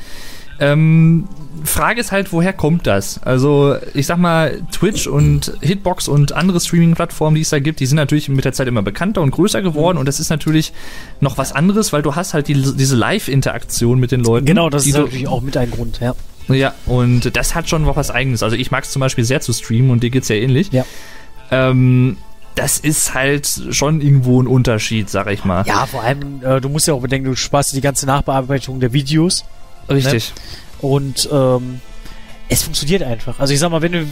Ähm, 0.59 1.29
Frage 1.65 2.01
ist 2.01 2.13
halt, 2.13 2.33
woher 2.33 2.53
kommt 2.53 2.87
das? 2.87 3.23
Also, 3.23 3.77
ich 3.95 4.07
sag 4.07 4.19
mal, 4.19 4.63
Twitch 4.73 5.07
und 5.07 5.53
Hitbox 5.61 6.09
und 6.09 6.33
andere 6.33 6.61
Streaming-Plattformen, 6.61 7.35
die 7.35 7.43
es 7.43 7.51
da 7.51 7.59
gibt, 7.59 7.81
die 7.81 7.87
sind 7.87 7.97
natürlich 7.97 8.29
mit 8.29 8.45
der 8.45 8.53
Zeit 8.53 8.69
immer 8.69 8.83
bekannter 8.83 9.21
und 9.21 9.31
größer 9.31 9.63
geworden 9.63 9.99
und 9.99 10.07
das 10.07 10.21
ist 10.21 10.31
natürlich 10.31 10.73
noch 11.21 11.39
was 11.39 11.53
anderes, 11.53 11.93
weil 11.93 12.03
du 12.03 12.15
hast 12.15 12.35
halt 12.35 12.49
die, 12.49 12.55
diese 12.55 12.97
Live-Interaktion 12.97 13.99
mit 13.99 14.13
den 14.13 14.21
Leuten. 14.21 14.47
Genau, 14.47 14.71
das 14.71 14.87
ist 14.87 14.97
natürlich 14.97 15.29
auch 15.29 15.43
mit 15.43 15.57
ein 15.57 15.71
Grund, 15.71 16.01
ja. 16.01 16.15
Ja, 16.49 16.75
und 16.87 17.37
das 17.37 17.55
hat 17.55 17.69
schon 17.69 17.83
noch 17.83 17.97
was 17.97 18.11
Eigenes. 18.11 18.43
Also, 18.43 18.57
ich 18.57 18.71
mag 18.71 18.85
es 18.85 18.91
zum 18.91 19.01
Beispiel 19.01 19.25
sehr 19.25 19.41
zu 19.41 19.53
streamen 19.53 19.91
und 19.91 20.03
dir 20.03 20.11
geht's 20.11 20.29
ja 20.29 20.37
ähnlich. 20.37 20.71
Ja. 20.73 20.85
Ähm, 21.51 22.17
das 22.57 22.79
ist 22.79 23.15
halt 23.15 23.49
schon 23.71 24.01
irgendwo 24.01 24.43
ein 24.43 24.47
Unterschied, 24.49 25.09
sag 25.09 25.31
ich 25.31 25.45
mal. 25.45 25.65
Ja, 25.67 25.87
vor 25.87 26.03
allem, 26.03 26.43
äh, 26.43 26.61
du 26.61 26.69
musst 26.69 26.89
ja 26.89 26.95
auch 26.95 27.01
bedenken, 27.03 27.29
du 27.29 27.37
sparst 27.37 27.75
die 27.77 27.81
ganze 27.81 28.07
Nachbearbeitung 28.07 28.81
der 28.81 28.93
Videos 28.93 29.45
Richtig. 29.89 30.33
und 30.81 31.29
ähm, 31.33 31.81
es 32.49 32.63
funktioniert 32.65 33.03
einfach. 33.03 33.39
Also 33.39 33.53
ich 33.55 33.61
sag 33.61 33.71
mal, 33.71 33.83
wenn 33.83 33.93
du 33.93 34.07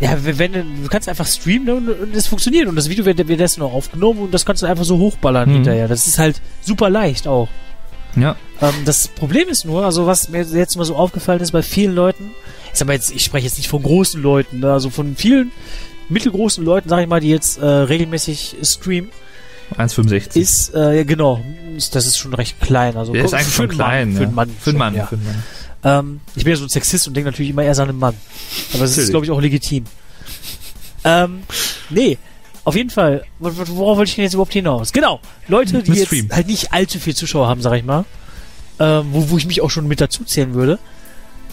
ja, 0.00 0.16
wenn, 0.20 0.52
du 0.52 0.64
du 0.64 0.88
kannst 0.88 1.08
einfach 1.08 1.26
streamen 1.26 1.64
ne, 1.64 1.74
und, 1.74 1.88
und 1.88 2.16
es 2.16 2.26
funktioniert 2.26 2.66
und 2.66 2.74
das 2.74 2.88
Video 2.88 3.04
wird 3.04 3.18
währenddessen 3.18 3.60
noch 3.60 3.72
aufgenommen 3.72 4.18
und 4.20 4.34
das 4.34 4.44
kannst 4.44 4.62
du 4.62 4.66
einfach 4.66 4.84
so 4.84 4.98
hochballern 4.98 5.48
Mhm. 5.48 5.54
hinterher. 5.54 5.86
Das 5.86 6.06
ist 6.08 6.18
halt 6.18 6.40
super 6.60 6.90
leicht 6.90 7.28
auch. 7.28 7.48
Ja. 8.16 8.34
Ähm, 8.60 8.74
das 8.84 9.06
Problem 9.06 9.48
ist 9.48 9.64
nur, 9.64 9.84
also 9.84 10.06
was 10.06 10.28
mir 10.28 10.42
jetzt 10.42 10.76
mal 10.76 10.84
so 10.84 10.96
aufgefallen 10.96 11.40
ist 11.40 11.52
bei 11.52 11.62
vielen 11.62 11.94
Leuten, 11.94 12.32
ich 12.72 12.78
sag 12.78 12.88
mal 12.88 12.94
jetzt, 12.94 13.14
ich 13.14 13.24
spreche 13.24 13.46
jetzt 13.46 13.58
nicht 13.58 13.68
von 13.68 13.82
großen 13.82 14.20
Leuten, 14.20 14.58
ne, 14.60 14.72
also 14.72 14.90
von 14.90 15.14
vielen 15.14 15.52
mittelgroßen 16.08 16.64
Leuten, 16.64 16.88
sag 16.88 17.00
ich 17.00 17.08
mal, 17.08 17.20
die 17.20 17.28
jetzt 17.30 17.58
äh, 17.58 17.64
regelmäßig 17.66 18.56
streamen, 18.62 19.10
1,65. 19.76 20.36
ist, 20.38 20.74
äh, 20.74 20.98
ja 20.98 21.04
genau, 21.04 21.40
das 21.92 22.04
ist 22.06 22.18
schon 22.18 22.34
recht 22.34 22.60
klein. 22.60 22.96
Also 22.96 23.12
Der 23.12 23.24
ist 23.24 23.32
eigentlich 23.34 23.54
schon 23.54 23.70
einen 23.70 23.78
Mann, 23.78 23.86
klein. 23.88 24.12
Für 24.12 24.20
ja. 24.20 24.26
einen 24.26 24.34
Mann. 24.34 24.48
Für 24.48 24.52
einen 24.52 24.62
schon, 24.72 24.78
Mann. 24.78 24.94
Ja. 24.94 25.06
Für 25.06 25.14
einen 25.16 25.24
Mann. 25.24 25.42
Ähm, 25.84 26.20
ich 26.36 26.44
bin 26.44 26.52
ja 26.52 26.56
so 26.58 26.64
ein 26.64 26.68
Sexist 26.68 27.08
und 27.08 27.14
denke 27.16 27.30
natürlich 27.30 27.50
immer 27.50 27.62
eher 27.64 27.72
an 27.78 27.88
einen 27.88 27.98
Mann. 27.98 28.14
Aber 28.74 28.82
das 28.82 28.98
ist, 28.98 29.10
glaube 29.10 29.24
ich, 29.26 29.32
auch 29.32 29.40
legitim. 29.40 29.84
Ähm, 31.04 31.42
nee, 31.90 32.18
auf 32.64 32.76
jeden 32.76 32.90
Fall, 32.90 33.24
wo- 33.40 33.50
wo- 33.56 33.76
worauf 33.76 33.98
wollte 33.98 34.10
ich 34.10 34.14
denn 34.14 34.24
jetzt 34.24 34.34
überhaupt 34.34 34.52
hinaus? 34.52 34.92
Genau, 34.92 35.20
Leute, 35.48 35.82
die 35.82 35.92
jetzt 35.92 36.12
halt 36.32 36.46
nicht 36.46 36.72
allzu 36.72 37.00
viel 37.00 37.16
Zuschauer 37.16 37.48
haben, 37.48 37.60
sag 37.60 37.72
ich 37.74 37.84
mal, 37.84 38.04
ähm, 38.78 39.06
wo, 39.10 39.30
wo 39.30 39.38
ich 39.38 39.46
mich 39.46 39.60
auch 39.62 39.70
schon 39.70 39.88
mit 39.88 40.00
dazu 40.00 40.24
zählen 40.24 40.54
würde, 40.54 40.78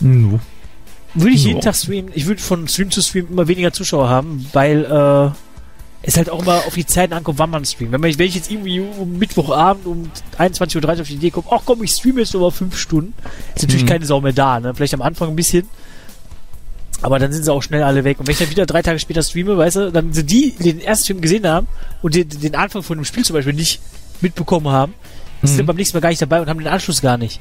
Nu. 0.02 0.40
Würde 1.14 1.32
ich 1.34 1.44
Ja. 1.44 1.50
jeden 1.50 1.62
Tag 1.62 1.76
streamen, 1.76 2.12
ich 2.14 2.26
würde 2.28 2.42
von 2.42 2.68
Stream 2.68 2.92
zu 2.92 3.02
Stream 3.02 3.28
immer 3.30 3.48
weniger 3.48 3.72
Zuschauer 3.74 4.10
haben, 4.10 4.46
weil 4.54 4.86
äh, 4.86 5.32
es 6.02 6.16
halt 6.18 6.30
auch 6.30 6.42
immer 6.42 6.58
auf 6.66 6.74
die 6.76 6.86
Zeiten 6.86 7.14
ankommt, 7.14 7.40
wann 7.40 7.50
man 7.50 7.66
streamt. 7.66 7.92
Wenn, 7.92 8.00
man, 8.02 8.18
wenn 8.18 8.28
ich 8.28 8.36
jetzt 8.36 8.50
irgendwie 8.52 8.80
um 8.80 9.18
Mittwochabend 9.18 9.86
um 9.86 10.12
21.30 10.38 10.76
Uhr 10.96 11.02
auf 11.02 11.08
die 11.08 11.16
Idee 11.16 11.32
komme, 11.32 11.48
ach 11.52 11.62
komm, 11.66 11.84
ich 11.84 11.92
streame 11.92 12.22
jetzt 12.22 12.34
über 12.34 12.52
fünf 12.52 12.78
Stunden, 12.78 13.14
ist 13.56 13.64
natürlich 13.64 13.84
Mhm. 13.84 13.88
keine 13.90 14.06
Sau 14.06 14.22
mehr 14.22 14.32
da, 14.34 14.60
ne? 14.60 14.74
Vielleicht 14.74 14.94
am 14.94 15.02
Anfang 15.02 15.30
ein 15.30 15.36
bisschen. 15.36 15.68
Aber 17.02 17.18
dann 17.18 17.32
sind 17.32 17.44
sie 17.46 17.52
auch 17.54 17.64
schnell 17.64 17.82
alle 17.84 18.04
weg. 18.04 18.20
Und 18.20 18.28
wenn 18.28 18.34
ich 18.34 18.40
dann 18.40 18.50
wieder 18.50 18.66
drei 18.66 18.82
Tage 18.82 19.00
später 19.00 19.24
streame, 19.24 19.58
weißt 19.58 19.76
du, 19.78 19.92
dann 19.92 20.12
sind 20.12 20.30
die, 20.30 20.52
die 20.60 20.64
den 20.74 20.82
ersten 20.82 21.06
Stream 21.06 21.22
gesehen 21.22 21.48
haben 21.48 21.68
und 22.02 22.14
den, 22.14 22.28
den 22.28 22.56
Anfang 22.56 22.84
von 22.84 22.98
dem 22.98 23.06
Spiel 23.06 23.24
zum 23.24 23.36
Beispiel 23.36 23.54
nicht 23.54 23.80
mitbekommen 24.22 24.68
haben, 24.68 24.94
sind 25.42 25.54
Mhm. 25.54 25.58
dann 25.58 25.66
beim 25.68 25.76
nächsten 25.78 25.96
Mal 25.96 26.02
gar 26.02 26.10
nicht 26.10 26.22
dabei 26.22 26.42
und 26.42 26.50
haben 26.50 26.60
den 26.60 26.68
Anschluss 26.68 27.02
gar 27.02 27.18
nicht. 27.18 27.40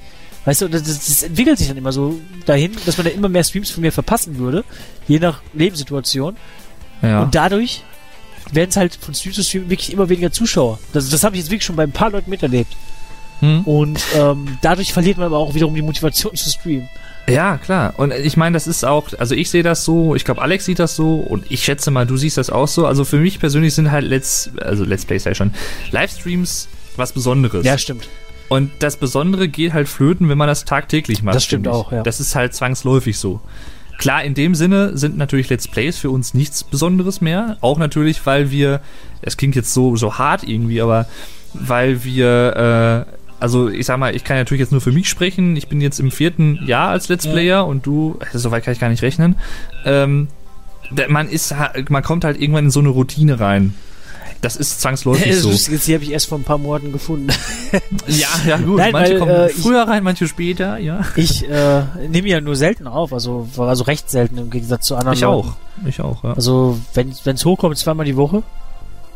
Weißt 0.49 0.63
du, 0.63 0.69
das, 0.69 0.83
das, 0.83 1.23
entwickelt 1.25 1.59
sich 1.59 1.69
dann 1.69 1.77
immer 1.77 1.93
so 1.93 2.19
dahin, 2.47 2.73
dass 2.87 2.97
man 2.97 3.05
dann 3.05 3.15
immer 3.15 3.29
mehr 3.29 3.45
Streams 3.45 3.69
von 3.69 3.83
mir 3.83 3.93
verpassen 3.93 4.39
würde, 4.39 4.65
je 5.07 5.19
nach 5.19 5.43
Lebenssituation. 5.53 6.39
Ja. 7.03 7.21
Und 7.21 7.35
dadurch 7.35 7.85
werden 8.51 8.71
es 8.71 8.77
halt 8.79 8.95
von 8.95 9.13
Stream 9.13 9.35
zu 9.35 9.45
Stream 9.45 9.69
wirklich 9.69 9.93
immer 9.93 10.09
weniger 10.09 10.33
Zuschauer. 10.33 10.79
Das, 10.95 11.11
das 11.11 11.23
habe 11.23 11.37
ich 11.37 11.43
jetzt 11.43 11.51
wirklich 11.51 11.67
schon 11.67 11.77
bei 11.77 11.83
ein 11.83 11.93
paar 11.93 12.11
Leuten 12.11 12.31
miterlebt. 12.31 12.75
Hm? 13.41 13.61
Und 13.65 14.01
ähm, 14.17 14.57
dadurch 14.63 14.95
verliert 14.95 15.19
man 15.19 15.27
aber 15.27 15.37
auch 15.37 15.55
wiederum 15.55 15.75
die 15.75 15.83
Motivation 15.83 16.35
zu 16.35 16.49
streamen. 16.49 16.89
ja, 17.29 17.59
klar. 17.59 17.93
Und 17.99 18.15
ich 18.15 18.39
meine, 18.39 18.55
das 18.55 18.67
ist 18.67 18.87
auch, 18.87 19.11
also 19.19 19.35
ich 19.35 19.51
sehe 19.51 19.63
das 19.63 19.85
so, 19.85 20.15
ich 20.15 20.25
glaube, 20.25 20.41
Alex 20.41 20.65
sieht 20.65 20.79
das 20.79 20.97
so 20.97 21.17
und 21.17 21.45
ich 21.51 21.63
schätze 21.63 21.91
mal, 21.91 22.07
du 22.07 22.17
siehst 22.17 22.39
das 22.39 22.49
auch 22.49 22.69
so. 22.69 22.87
Also 22.87 23.05
für 23.05 23.19
mich 23.19 23.39
persönlich 23.39 23.75
sind 23.75 23.91
halt 23.91 24.07
Let's, 24.07 24.51
also 24.63 24.87
Let's 24.87 25.05
Plays 25.05 25.25
ja 25.25 25.35
schon, 25.35 25.53
Livestreams 25.91 26.69
was 26.97 27.13
Besonderes. 27.13 27.67
Ja, 27.67 27.77
stimmt. 27.77 28.09
Und 28.49 28.71
das 28.79 28.97
Besondere 28.97 29.49
geht 29.49 29.73
halt 29.73 29.89
flöten, 29.89 30.29
wenn 30.29 30.39
man 30.39 30.49
das 30.49 30.65
tagtäglich 30.65 31.23
macht. 31.23 31.37
Das 31.37 31.45
stimmt 31.45 31.69
auch, 31.69 31.93
ja. 31.93 32.03
Das 32.03 32.21
ist 32.21 32.35
halt 32.35 32.55
zwangsläufig 32.55 33.19
so. 33.19 33.41
Klar, 33.99 34.23
in 34.23 34.35
dem 34.35 34.55
Sinne 34.55 34.97
sind 34.97 35.19
natürlich 35.19 35.51
Let's 35.51 35.67
Plays 35.67 35.99
für 35.99 36.11
uns 36.11 36.33
nichts 36.33 36.63
Besonderes 36.65 37.21
mehr. 37.21 37.59
Auch 37.61 37.79
natürlich, 37.79 38.25
weil 38.25 38.51
wir, 38.51 38.81
es 39.23 39.37
klingt 39.37 39.57
jetzt 39.57 39.75
so, 39.75 39.97
so 39.97 40.19
hart 40.19 40.45
irgendwie, 40.45 40.81
aber 40.81 41.07
weil 41.53 42.05
wir, 42.05 43.07
äh, 43.09 43.13
also 43.41 43.69
ich 43.69 43.87
sag 43.87 43.99
mal, 43.99 44.15
ich 44.15 44.25
kann 44.25 44.37
natürlich 44.37 44.61
jetzt 44.61 44.71
nur 44.73 44.81
für 44.81 44.93
mich 44.93 45.09
sprechen. 45.09 45.57
Ich 45.57 45.69
bin 45.69 45.81
jetzt 45.81 45.99
im 45.99 46.11
vierten 46.13 46.61
Jahr 46.65 46.91
als 46.91 47.09
Let's 47.09 47.25
Ja. 47.25 47.33
Player 47.33 47.67
und 47.67 47.87
du, 47.87 48.17
also, 48.21 48.39
soweit 48.39 48.65
kann 48.65 48.73
ich 48.73 48.81
gar 48.81 48.89
nicht 48.89 49.03
rechnen. 49.03 49.37
Ähm, 49.85 50.29
man 51.09 51.29
ist, 51.29 51.55
man 51.89 52.03
kommt 52.03 52.25
halt 52.25 52.41
irgendwann 52.41 52.67
in 52.67 52.71
so 52.71 52.81
eine 52.81 52.89
Routine 52.91 53.41
rein. 53.41 53.75
Das 54.41 54.55
ist 54.57 54.81
zwangsläufig 54.81 55.27
Das 55.33 55.41
so. 55.43 55.51
Ist, 55.51 55.87
die 55.89 55.95
habe 55.95 56.05
ich 56.05 56.11
erst 56.13 56.27
vor 56.27 56.39
ein 56.39 56.45
paar 56.45 56.59
Monaten 56.59 56.93
gefunden. 56.93 57.29
Ja, 58.07 58.29
ja, 58.47 58.57
gut. 58.57 58.79
Nein, 58.79 58.93
manche 58.93 59.13
weil, 59.13 59.19
kommen 59.19 59.31
äh, 59.33 59.51
ich- 59.51 59.57
früher 59.57 59.83
rein, 59.83 60.03
manche 60.03 60.27
später, 60.27 60.79
ja. 60.79 61.05
Ich 61.17 61.47
äh, 61.49 61.83
nehme 62.09 62.29
ja 62.29 62.41
nur 62.41 62.57
selten 62.57 62.87
auf, 62.87 63.13
also, 63.13 63.47
also 63.59 63.85
recht 63.85 64.09
selten 64.11 64.39
im 64.39 64.49
Gegensatz 64.49 64.87
zu 64.87 64.97
anderen 64.97 65.15
Ich 65.15 65.21
Leuten. 65.21 65.49
auch. 65.49 65.57
Ich 65.87 66.01
auch, 66.01 66.25
ja. 66.25 66.33
Also 66.33 66.79
wenn 66.95 67.11
es 67.11 67.45
hochkommt, 67.45 67.77
zweimal 67.77 68.07
die 68.07 68.17
Woche. 68.17 68.43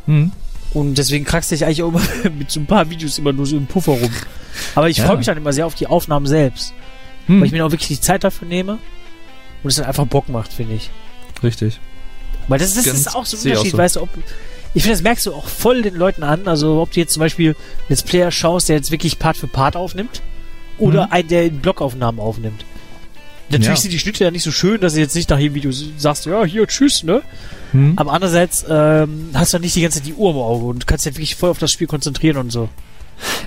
Hm. 0.07 0.33
Und 0.75 0.97
deswegen 0.99 1.25
kraxte 1.25 1.55
ich 1.55 1.64
eigentlich 1.64 1.83
auch 1.83 1.89
immer 1.89 2.01
mit 2.39 2.51
so 2.51 2.61
ein 2.61 2.66
paar 2.66 2.91
Videos 2.91 3.18
immer 3.18 3.33
nur 3.33 3.47
so 3.47 3.57
im 3.57 3.66
Puffer 3.66 3.93
rum. 3.93 4.11
Aber 4.75 4.89
ich 4.91 4.99
Ja. 4.99 5.07
freue 5.07 5.16
mich 5.16 5.27
dann 5.27 5.39
immer 5.39 5.53
sehr 5.53 5.66
auf 5.66 5.75
die 5.75 5.87
Aufnahmen 5.87 6.27
selbst. 6.27 6.75
Hm. 7.27 7.41
Weil 7.41 7.47
ich 7.47 7.53
mir 7.53 7.64
auch 7.64 7.70
wirklich 7.70 7.89
die 7.89 8.01
Zeit 8.01 8.25
dafür 8.25 8.49
nehme. 8.49 8.79
Und 9.62 9.70
es 9.70 9.77
dann 9.77 9.87
einfach 9.87 10.07
Bock 10.07 10.29
macht, 10.29 10.53
finde 10.53 10.75
ich. 10.75 10.91
Richtig. 11.43 11.79
Weil 12.49 12.59
das, 12.59 12.75
das 12.75 12.87
ist 12.87 13.14
auch 13.14 13.25
so 13.25 13.37
ein 13.37 13.41
ich 13.41 13.47
Unterschied, 13.53 13.73
so. 13.73 13.79
weißt 13.79 13.97
du, 13.97 14.03
ob. 14.03 14.09
Ich 14.75 14.83
finde, 14.85 14.97
das 14.97 15.03
merkst 15.03 15.27
du 15.27 15.35
auch 15.35 15.49
voll 15.49 15.83
den 15.83 15.95
Leuten 15.95 16.23
an. 16.23 16.49
Also, 16.49 16.81
ob 16.81 16.93
du 16.93 17.01
jetzt 17.01 17.12
zum 17.12 17.20
Beispiel 17.20 17.55
Let's 17.89 18.03
Player 18.03 18.31
schaust, 18.31 18.68
der 18.68 18.77
jetzt 18.77 18.91
wirklich 18.91 19.18
Part 19.18 19.37
für 19.37 19.47
Part 19.49 19.77
aufnimmt, 19.77 20.23
oder 20.79 21.07
Mhm. 21.07 21.12
einen, 21.12 21.29
der 21.29 21.45
in 21.47 21.59
Blockaufnahmen 21.59 22.20
aufnimmt. 22.20 22.64
Natürlich 23.51 23.68
Ja. 23.68 23.77
sind 23.77 23.93
die 23.93 23.99
Schnitte 23.99 24.25
ja 24.25 24.31
nicht 24.31 24.43
so 24.45 24.51
schön, 24.51 24.81
dass 24.81 24.95
du 24.95 25.01
jetzt 25.01 25.14
nicht 25.14 25.29
nach 25.29 25.39
jedem 25.39 25.55
Video 25.57 25.70
sagst, 25.99 26.25
ja, 26.25 26.43
hier, 26.45 26.66
tschüss, 26.66 27.03
ne? 27.03 27.20
Hm. 27.73 27.93
Aber 27.97 28.12
andererseits 28.12 28.64
ähm, 28.68 29.29
hast 29.35 29.53
du 29.53 29.59
nicht 29.59 29.77
die 29.77 29.83
ganze 29.83 29.99
Zeit 29.99 30.07
die 30.07 30.14
Uhr 30.14 30.31
im 30.31 30.37
Auge 30.37 30.64
und 30.66 30.87
kannst 30.87 31.05
dich 31.05 31.14
wirklich 31.14 31.35
voll 31.37 31.51
auf 31.51 31.59
das 31.59 31.70
Spiel 31.70 31.87
konzentrieren 31.87 32.39
und 32.39 32.51
so. 32.51 32.70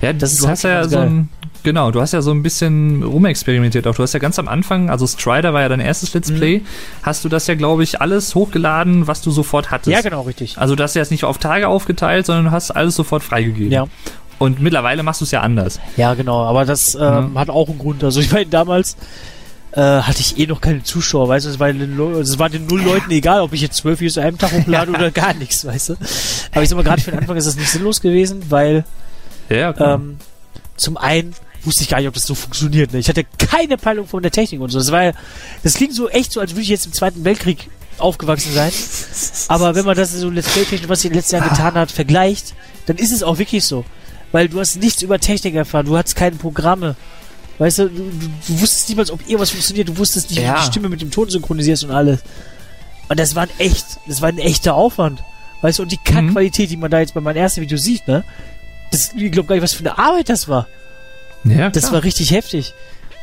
Ja, 0.01 0.13
Das 0.13 0.37
du 0.37 0.47
hast 0.47 0.63
halt 0.63 0.73
ja 0.73 0.79
ganz 0.81 0.91
so 0.91 0.99
ein, 0.99 1.29
genau, 1.63 1.91
du 1.91 2.01
hast 2.01 2.11
ja 2.13 2.21
so 2.21 2.31
ein 2.31 2.43
bisschen 2.43 3.03
rumexperimentiert 3.03 3.87
auch. 3.87 3.95
Du 3.95 4.03
hast 4.03 4.13
ja 4.13 4.19
ganz 4.19 4.37
am 4.39 4.47
Anfang, 4.47 4.89
also 4.89 5.07
Strider 5.07 5.53
war 5.53 5.61
ja 5.61 5.69
dein 5.69 5.79
erstes 5.79 6.13
Let's 6.13 6.29
Mhm. 6.31 6.35
Play, 6.35 6.61
hast 7.03 7.23
du 7.25 7.29
das 7.29 7.47
ja, 7.47 7.55
glaube 7.55 7.83
ich, 7.83 8.01
alles 8.01 8.35
hochgeladen, 8.35 9.07
was 9.07 9.21
du 9.21 9.31
sofort 9.31 9.71
hattest. 9.71 9.89
Ja, 9.95 10.01
genau, 10.01 10.21
richtig. 10.23 10.57
Also 10.57 10.75
das 10.75 10.91
ist 10.91 10.95
jetzt 10.95 11.11
nicht 11.11 11.23
auf 11.23 11.37
Tage 11.37 11.67
aufgeteilt, 11.67 12.25
sondern 12.25 12.45
du 12.45 12.51
hast 12.51 12.71
alles 12.71 12.95
sofort 12.95 13.23
freigegeben. 13.23 13.71
Ja. 13.71 13.85
Und 14.37 14.59
mittlerweile 14.61 15.01
machst 15.01 15.21
du 15.21 15.25
es 15.25 15.31
ja 15.31 15.41
anders. 15.41 15.79
Ja, 15.95 16.13
genau, 16.13 16.43
aber 16.43 16.65
das 16.65 16.93
ähm, 16.95 17.39
hat 17.39 17.49
auch 17.49 17.69
einen 17.69 17.79
Grund. 17.79 18.03
Also 18.03 18.19
ich 18.19 18.31
meine, 18.33 18.47
damals 18.47 18.97
äh, 19.71 19.79
hatte 19.81 20.19
ich 20.19 20.37
eh 20.37 20.45
noch 20.45 20.59
keine 20.59 20.83
Zuschauer, 20.83 21.29
weißt 21.29 21.45
du, 21.45 21.49
es 21.51 21.59
war 21.59 21.69
es 21.69 22.37
war 22.37 22.49
den 22.49 22.65
null 22.67 22.81
Leuten 22.81 23.11
egal, 23.11 23.39
ob 23.41 23.53
ich 23.53 23.61
jetzt 23.61 23.77
zwölf 23.77 24.01
Videos 24.01 24.17
an 24.17 24.25
einem 24.25 24.37
Tag 24.37 24.51
hochlade 24.51 24.91
oder 24.93 25.09
gar 25.11 25.33
nichts, 25.33 25.65
weißt 25.65 25.89
du. 25.89 25.93
Aber 26.51 26.63
ich 26.63 26.69
sag 26.69 26.75
mal, 26.75 26.83
gerade 26.83 27.01
für 27.01 27.11
den 27.11 27.21
Anfang 27.21 27.37
ist 27.37 27.47
das 27.47 27.55
nicht 27.55 27.69
sinnlos 27.69 28.01
gewesen, 28.01 28.41
weil 28.49 28.83
Ja, 29.49 29.73
klar. 29.73 29.95
ähm, 29.95 30.17
zum 30.77 30.97
einen 30.97 31.33
wusste 31.63 31.83
ich 31.83 31.89
gar 31.89 31.99
nicht, 31.99 32.07
ob 32.07 32.13
das 32.13 32.25
so 32.25 32.35
funktioniert. 32.35 32.93
Ne? 32.93 32.99
Ich 32.99 33.09
hatte 33.09 33.23
keine 33.23 33.77
Peilung 33.77 34.07
von 34.07 34.21
der 34.21 34.31
Technik 34.31 34.61
und 34.61 34.69
so. 34.69 34.77
Das 34.79 34.91
war 34.91 35.03
ja, 35.03 35.11
das 35.63 35.73
klingt 35.75 35.93
so 35.93 36.09
echt 36.09 36.31
so, 36.31 36.39
als 36.39 36.51
würde 36.51 36.61
ich 36.61 36.69
jetzt 36.69 36.85
im 36.85 36.93
Zweiten 36.93 37.23
Weltkrieg 37.25 37.69
aufgewachsen 37.97 38.53
sein. 38.53 38.71
Aber 39.47 39.73
wenn 39.75 39.85
man 39.85 39.95
das 39.95 40.11
so 40.11 40.29
Let's 40.29 40.49
Play-technisch, 40.49 40.89
was 40.89 41.01
sich 41.01 41.09
in 41.09 41.13
den 41.13 41.19
letzten 41.19 41.35
Jahren 41.37 41.49
getan 41.49 41.73
hat, 41.75 41.91
vergleicht, 41.91 42.53
dann 42.85 42.97
ist 42.97 43.11
es 43.11 43.23
auch 43.23 43.37
wirklich 43.37 43.63
so. 43.63 43.85
Weil 44.31 44.49
du 44.49 44.59
hast 44.59 44.75
nichts 44.77 45.01
über 45.01 45.19
Technik 45.19 45.55
erfahren, 45.55 45.85
du 45.85 45.97
hattest 45.97 46.15
keine 46.15 46.35
Programme. 46.35 46.95
Weißt 47.57 47.79
du, 47.79 47.89
du, 47.89 48.11
du, 48.47 48.59
wusstest 48.61 48.89
niemals, 48.89 49.09
ob 49.11 49.21
irgendwas 49.21 49.51
funktioniert, 49.51 49.87
du 49.87 49.97
wusstest 49.97 50.29
nicht, 50.29 50.41
wie 50.41 50.43
Ja. 50.43 50.55
du 50.55 50.59
die 50.59 50.65
Stimme 50.65 50.89
mit 50.89 51.01
dem 51.01 51.09
Ton 51.09 51.29
synchronisierst 51.29 51.85
und 51.85 51.91
alles. 51.91 52.19
Und 53.07 53.17
das 53.17 53.33
war 53.35 53.43
ein 53.43 53.49
echt, 53.59 53.85
das 54.07 54.21
war 54.21 54.27
ein 54.29 54.39
echter 54.39 54.75
Aufwand. 54.75 55.23
Weißt 55.61 55.79
du, 55.79 55.83
und 55.83 55.91
die 55.91 55.97
Kackqualität, 55.97 56.69
die 56.69 56.75
man 56.77 56.91
da 56.91 56.99
jetzt 56.99 57.13
bei 57.13 57.21
meinem 57.21 57.37
ersten 57.37 57.61
Video 57.61 57.77
sieht, 57.77 58.07
ne? 58.09 58.25
Das, 58.91 59.13
ich 59.13 59.31
glaube 59.31 59.47
gar 59.47 59.55
nicht, 59.55 59.63
was 59.63 59.73
für 59.73 59.81
eine 59.87 59.97
Arbeit 59.97 60.29
das 60.29 60.47
war. 60.47 60.67
ja, 61.43 61.69
Das 61.69 61.91
war 61.91 62.03
richtig 62.03 62.31
heftig. 62.31 62.73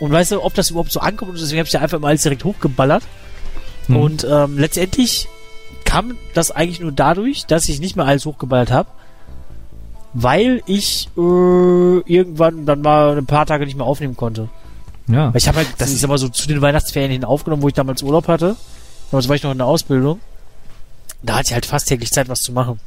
Und 0.00 0.10
weißt 0.10 0.32
du, 0.32 0.42
ob 0.42 0.54
das 0.54 0.70
überhaupt 0.70 0.90
so 0.92 1.00
ankommt, 1.00 1.32
und 1.32 1.40
deswegen 1.40 1.58
habe 1.58 1.66
ich 1.66 1.72
da 1.72 1.80
einfach 1.80 1.98
mal 2.00 2.08
alles 2.08 2.22
direkt 2.22 2.44
hochgeballert. 2.44 3.02
Mhm. 3.88 3.96
Und 3.96 4.26
ähm, 4.28 4.58
letztendlich 4.58 5.28
kam 5.84 6.16
das 6.34 6.50
eigentlich 6.50 6.80
nur 6.80 6.92
dadurch, 6.92 7.46
dass 7.46 7.68
ich 7.68 7.80
nicht 7.80 7.96
mehr 7.96 8.06
alles 8.06 8.26
hochgeballert 8.26 8.70
habe, 8.70 8.88
weil 10.14 10.62
ich 10.66 11.08
äh, 11.16 11.20
irgendwann 11.20 12.66
dann 12.66 12.82
mal 12.82 13.16
ein 13.16 13.26
paar 13.26 13.46
Tage 13.46 13.64
nicht 13.64 13.76
mehr 13.76 13.86
aufnehmen 13.86 14.16
konnte. 14.16 14.48
ja. 15.08 15.28
Weil 15.32 15.38
ich 15.38 15.48
habe 15.48 15.58
halt, 15.58 15.68
das 15.78 15.98
sag 16.00 16.08
mal 16.08 16.18
so, 16.18 16.28
zu 16.28 16.48
den 16.48 16.60
Weihnachtsferien 16.60 17.10
hin 17.10 17.24
aufgenommen, 17.24 17.62
wo 17.62 17.68
ich 17.68 17.74
damals 17.74 18.02
Urlaub 18.02 18.28
hatte. 18.28 18.56
Damals 19.10 19.28
war 19.28 19.36
ich 19.36 19.42
noch 19.42 19.52
in 19.52 19.58
der 19.58 19.66
Ausbildung. 19.66 20.20
Da 21.22 21.34
hatte 21.36 21.46
ich 21.48 21.52
halt 21.54 21.66
fast 21.66 21.88
täglich 21.88 22.10
Zeit, 22.10 22.28
was 22.28 22.42
zu 22.42 22.52
machen. 22.52 22.80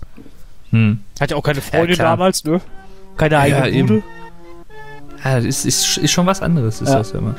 Hm. 0.72 1.00
Hatte 1.20 1.36
auch 1.36 1.44
keine 1.44 1.62
Freundin 1.62 1.96
klar. 1.96 2.12
damals, 2.12 2.44
ne? 2.44 2.62
Keine 3.18 3.38
eigene 3.40 3.70
eben. 3.70 3.88
Bude. 3.88 4.04
Ja, 5.24 5.36
das 5.38 5.46
ist, 5.46 5.66
ist, 5.66 5.98
ist 5.98 6.12
schon 6.12 6.26
was 6.26 6.42
anderes, 6.42 6.82
ist 6.82 6.90
Ja. 6.90 6.98
das 6.98 7.14
ja 7.14 7.20
immer. 7.20 7.36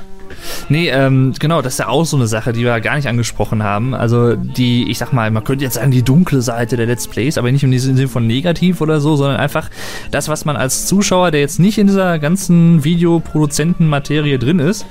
Nee, 0.69 0.89
ähm, 0.91 1.33
genau, 1.39 1.63
das 1.63 1.75
ist 1.75 1.79
ja 1.79 1.89
auch 1.89 2.05
so 2.05 2.17
eine 2.17 2.27
Sache, 2.27 2.53
die 2.53 2.65
wir 2.65 2.81
gar 2.81 2.97
nicht 2.97 3.09
angesprochen 3.09 3.63
haben. 3.63 3.95
Also 3.95 4.35
die, 4.35 4.91
ich 4.91 4.99
sag 4.99 5.13
mal, 5.13 5.31
man 5.31 5.45
könnte 5.45 5.65
jetzt 5.65 5.75
sagen, 5.75 5.91
die 5.93 6.03
dunkle 6.03 6.43
Seite 6.43 6.77
der 6.77 6.87
Let's 6.87 7.07
Plays, 7.09 7.39
aber 7.39 7.51
nicht 7.53 7.63
im 7.63 7.77
Sinne 7.79 8.09
von 8.09 8.27
negativ 8.27 8.81
oder 8.81 9.01
so, 9.01 9.17
sondern 9.17 9.39
einfach 9.39 9.71
das, 10.11 10.29
was 10.29 10.45
man 10.45 10.57
als 10.57 10.87
Zuschauer, 10.87 11.31
der 11.31 11.41
jetzt 11.41 11.59
nicht 11.61 11.79
in 11.79 11.87
dieser 11.87 12.19
ganzen 12.19 12.83
Videoproduzenten-Materie 12.85 14.39
drin 14.39 14.59
ist, 14.59 14.85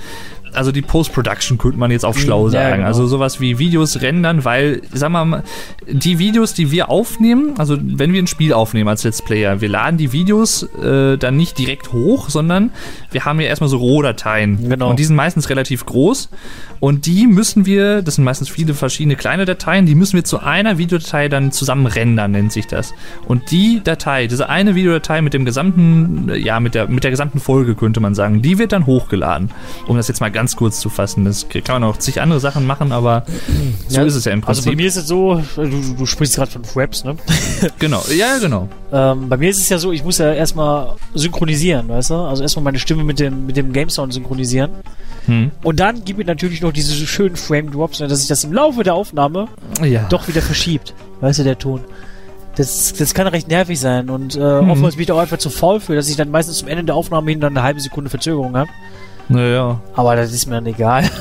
also 0.55 0.71
die 0.71 0.81
Post-Production 0.81 1.57
könnte 1.57 1.77
man 1.77 1.91
jetzt 1.91 2.05
auf 2.05 2.17
schlau 2.17 2.45
Ja, 2.45 2.51
sagen. 2.51 2.75
genau. 2.77 2.87
Also 2.87 3.07
sowas 3.07 3.39
wie 3.39 3.59
Videos 3.59 4.01
rendern, 4.01 4.45
weil, 4.45 4.81
sag 4.93 5.09
mal, 5.11 5.43
die 5.87 6.19
Videos, 6.19 6.53
die 6.53 6.71
wir 6.71 6.89
aufnehmen, 6.89 7.53
also 7.57 7.77
wenn 7.81 8.13
wir 8.13 8.21
ein 8.21 8.27
Spiel 8.27 8.53
aufnehmen 8.53 8.89
als 8.89 9.03
Let's 9.03 9.21
Player, 9.21 9.61
wir 9.61 9.69
laden 9.69 9.97
die 9.97 10.11
Videos 10.11 10.63
äh, 10.81 11.17
dann 11.17 11.37
nicht 11.37 11.57
direkt 11.57 11.93
hoch, 11.93 12.29
sondern 12.29 12.71
wir 13.11 13.25
haben 13.25 13.39
ja 13.39 13.47
erstmal 13.47 13.69
so 13.69 13.77
Rohdateien. 13.77 14.69
Genau. 14.69 14.89
Und 14.89 14.99
die 14.99 15.03
sind 15.05 15.15
meistens 15.15 15.49
relativ 15.49 15.85
groß. 15.85 16.29
Und 16.81 17.05
die 17.05 17.25
müssen 17.25 17.65
wir, 17.65 18.01
das 18.01 18.15
sind 18.15 18.25
meistens 18.25 18.49
viele 18.49 18.73
verschiedene 18.73 19.15
kleine 19.15 19.45
Dateien, 19.45 19.85
die 19.85 19.95
müssen 19.95 20.17
wir 20.17 20.23
zu 20.23 20.39
einer 20.39 20.77
Videodatei 20.77 21.29
dann 21.29 21.51
zusammen 21.51 21.87
rendern, 21.87 22.31
nennt 22.31 22.51
sich 22.51 22.67
das. 22.67 22.93
Und 23.27 23.49
die 23.49 23.81
Datei, 23.83 24.27
diese 24.27 24.49
eine 24.49 24.75
Videodatei 24.75 25.21
mit 25.21 25.33
dem 25.33 25.45
gesamten, 25.45 26.29
äh, 26.29 26.37
ja, 26.37 26.59
mit 26.59 26.75
der, 26.75 26.87
mit 26.87 27.03
der 27.03 27.11
gesamten 27.11 27.39
Folge, 27.39 27.75
könnte 27.75 28.01
man 28.01 28.13
sagen, 28.13 28.41
die 28.41 28.59
wird 28.59 28.71
dann 28.71 28.85
hochgeladen. 28.85 29.49
Um 29.87 29.97
das 29.97 30.07
jetzt 30.09 30.19
mal 30.19 30.29
ganz 30.29 30.44
kurz 30.53 30.81
zu 30.81 30.89
fassen. 30.89 31.23
Das 31.23 31.47
kann 31.49 31.81
man 31.81 31.83
auch 31.89 31.95
zig 31.97 32.19
andere 32.19 32.41
Sachen 32.41 32.65
machen, 32.67 32.91
aber 32.91 33.25
so 33.87 33.99
Ja, 34.01 34.03
ist 34.05 34.15
es 34.15 34.25
ja 34.25 34.33
im 34.33 34.39
Also 34.43 34.61
Prinzip. 34.61 34.71
bei 34.73 34.75
mir 34.75 34.87
ist 34.87 34.97
es 34.97 35.07
so, 35.07 35.41
du, 35.55 35.67
du, 35.69 35.93
du 35.97 36.05
sprichst 36.05 36.35
gerade 36.35 36.51
von 36.51 36.65
Fraps, 36.65 37.05
ne? 37.05 37.15
genau, 37.79 38.03
ja, 38.15 38.37
genau. 38.39 38.67
Ähm, 38.91 39.29
bei 39.29 39.37
mir 39.37 39.49
ist 39.49 39.59
es 39.59 39.69
ja 39.69 39.77
so, 39.77 39.91
ich 39.93 40.03
muss 40.03 40.17
ja 40.17 40.33
erstmal 40.33 40.95
synchronisieren, 41.13 41.87
weißt 41.87 42.09
du? 42.09 42.15
Also 42.15 42.43
erstmal 42.43 42.63
meine 42.65 42.79
Stimme 42.79 43.03
mit 43.05 43.19
dem, 43.19 43.45
mit 43.45 43.55
dem 43.55 43.71
Game 43.71 43.89
Sound 43.89 44.11
synchronisieren. 44.13 44.71
Hm. 45.27 45.51
Und 45.63 45.79
dann 45.79 46.03
gibt 46.03 46.19
mir 46.19 46.25
natürlich 46.25 46.61
noch 46.61 46.71
diese 46.73 46.93
schönen 47.07 47.35
Frame 47.37 47.71
Drops, 47.71 47.99
ne, 47.99 48.07
dass 48.07 48.19
sich 48.19 48.27
das 48.27 48.43
im 48.43 48.53
Laufe 48.53 48.83
der 48.83 48.93
Aufnahme 48.93 49.47
Ja. 49.81 50.05
doch 50.09 50.27
wieder 50.27 50.41
verschiebt. 50.41 50.93
Weißt 51.21 51.39
du, 51.39 51.43
der 51.43 51.57
Ton. 51.57 51.81
Das, 52.57 52.93
das 52.93 53.13
kann 53.13 53.27
recht 53.27 53.49
nervig 53.49 53.77
sein 53.79 54.09
und 54.09 54.35
äh, 54.35 54.39
Mhm. 54.61 54.69
oftmals 54.69 54.95
bin 54.95 55.01
ich 55.01 55.07
da 55.07 55.15
auch 55.15 55.19
einfach 55.19 55.37
zu 55.39 55.49
faul 55.49 55.81
für, 55.81 55.93
dass 55.95 56.07
ich 56.07 56.15
dann 56.15 56.31
meistens 56.31 56.57
zum 56.59 56.69
Ende 56.69 56.85
der 56.85 56.95
Aufnahme 56.95 57.29
hin 57.31 57.41
dann 57.41 57.51
eine 57.57 57.63
halbe 57.63 57.81
Sekunde 57.81 58.09
Verzögerung 58.09 58.55
habe. 58.55 58.69
Naja. 59.27 59.79
Aber 59.95 60.15
das 60.15 60.31
ist 60.31 60.45
mir 60.45 60.55
dann 60.55 60.65
egal. 60.67 61.09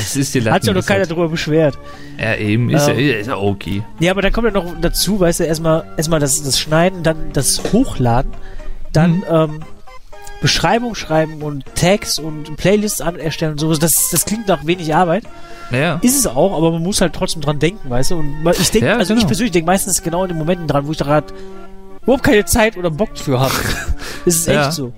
Es 0.00 0.16
ist 0.16 0.34
die 0.34 0.42
Hat 0.50 0.62
sich 0.62 0.70
auch 0.72 0.74
noch 0.76 0.86
keiner 0.86 1.06
drüber 1.06 1.28
beschwert. 1.28 1.78
Ja, 2.18 2.34
eben. 2.34 2.68
Ist, 2.70 2.88
Ähm. 2.88 2.98
ja, 2.98 3.14
ist 3.16 3.26
ja 3.28 3.36
okay. 3.36 3.82
Ja, 4.00 4.10
aber 4.10 4.22
dann 4.22 4.32
kommt 4.32 4.46
ja 4.46 4.52
noch 4.52 4.64
dazu, 4.80 5.20
weißt 5.20 5.40
du, 5.40 5.44
erstmal 5.44 5.84
erstmal 5.96 6.18
das, 6.18 6.42
das 6.42 6.58
Schneiden, 6.58 7.02
dann 7.04 7.32
das 7.32 7.62
Hochladen, 7.72 8.32
dann 8.92 9.18
Mhm. 9.18 9.24
ähm, 9.30 9.60
Beschreibung 10.40 10.94
schreiben 10.94 11.42
und 11.42 11.64
Tags 11.74 12.18
und 12.18 12.56
Playlists 12.56 13.00
an 13.00 13.16
erstellen 13.18 13.52
und 13.52 13.58
sowas. 13.58 13.78
Das, 13.78 14.08
das 14.10 14.24
klingt 14.24 14.46
nach 14.48 14.66
wenig 14.66 14.94
Arbeit. 14.94 15.24
Naja. 15.70 15.98
Ist 16.02 16.16
es 16.18 16.26
auch, 16.26 16.56
aber 16.56 16.72
man 16.72 16.82
muss 16.82 17.00
halt 17.00 17.12
trotzdem 17.12 17.42
dran 17.42 17.58
denken, 17.58 17.90
weißt 17.90 18.12
du? 18.12 18.16
Und 18.18 18.46
ich 18.58 18.70
denke, 18.70 18.86
Ja, 18.88 18.96
also 18.96 19.08
genau. 19.14 19.20
ich 19.20 19.26
persönlich 19.26 19.52
denke 19.52 19.66
meistens 19.66 20.02
genau 20.02 20.22
in 20.24 20.28
den 20.28 20.38
Momenten 20.38 20.66
dran, 20.66 20.86
wo 20.86 20.92
ich 20.92 20.96
da 20.98 21.04
gerade 21.04 21.26
überhaupt 22.02 22.22
keine 22.24 22.44
Zeit 22.46 22.76
oder 22.76 22.90
Bock 22.90 23.10
für 23.16 23.38
habe. 23.40 23.52
das 24.24 24.34
ist 24.36 24.48
echt 24.48 24.54
Ja. 24.56 24.70
so. 24.72 24.92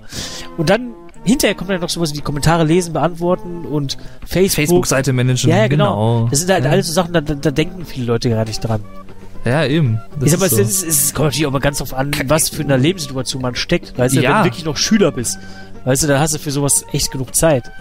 Und 0.57 0.69
dann 0.69 0.93
hinterher 1.23 1.55
kommt 1.55 1.69
dann 1.69 1.81
noch 1.81 1.89
sowas 1.89 2.13
wie 2.15 2.21
Kommentare 2.21 2.63
lesen, 2.63 2.93
beantworten 2.93 3.65
und 3.65 3.97
Facebook. 4.25 4.55
Facebook-Seite 4.55 5.13
managen. 5.13 5.49
ja, 5.49 5.57
ja, 5.57 5.67
genau. 5.67 6.27
Das 6.29 6.39
sind 6.39 6.51
halt 6.51 6.65
ja. 6.65 6.71
alles 6.71 6.87
so 6.87 6.93
Sachen, 6.93 7.13
da, 7.13 7.21
da, 7.21 7.35
da 7.35 7.51
denken 7.51 7.85
viele 7.85 8.05
Leute 8.05 8.29
gar 8.29 8.45
nicht 8.45 8.59
dran. 8.59 8.83
Ja, 9.45 9.65
eben. 9.65 9.99
Das 10.15 10.25
ich 10.25 10.31
sag 10.31 10.39
mal, 10.39 10.45
ist 10.45 10.51
es, 10.53 10.81
so. 10.81 10.85
ist, 10.85 10.95
es 11.05 11.13
kommt 11.13 11.27
natürlich 11.27 11.47
auch 11.47 11.51
mal 11.51 11.59
ganz 11.59 11.79
drauf 11.79 11.93
an, 11.93 12.11
was 12.25 12.49
für 12.49 12.63
eine 12.63 12.77
Lebenssituation 12.77 13.41
man 13.41 13.55
steckt. 13.55 13.97
Weißt 13.97 14.15
du, 14.15 14.21
Ja. 14.21 14.29
wenn 14.29 14.37
du 14.39 14.43
wirklich 14.45 14.65
noch 14.65 14.77
Schüler 14.77 15.11
bist, 15.11 15.39
weißt 15.85 16.03
du, 16.03 16.07
dann 16.07 16.19
hast 16.19 16.35
du 16.35 16.39
für 16.39 16.51
sowas 16.51 16.85
echt 16.91 17.11
genug 17.11 17.35
Zeit. 17.35 17.71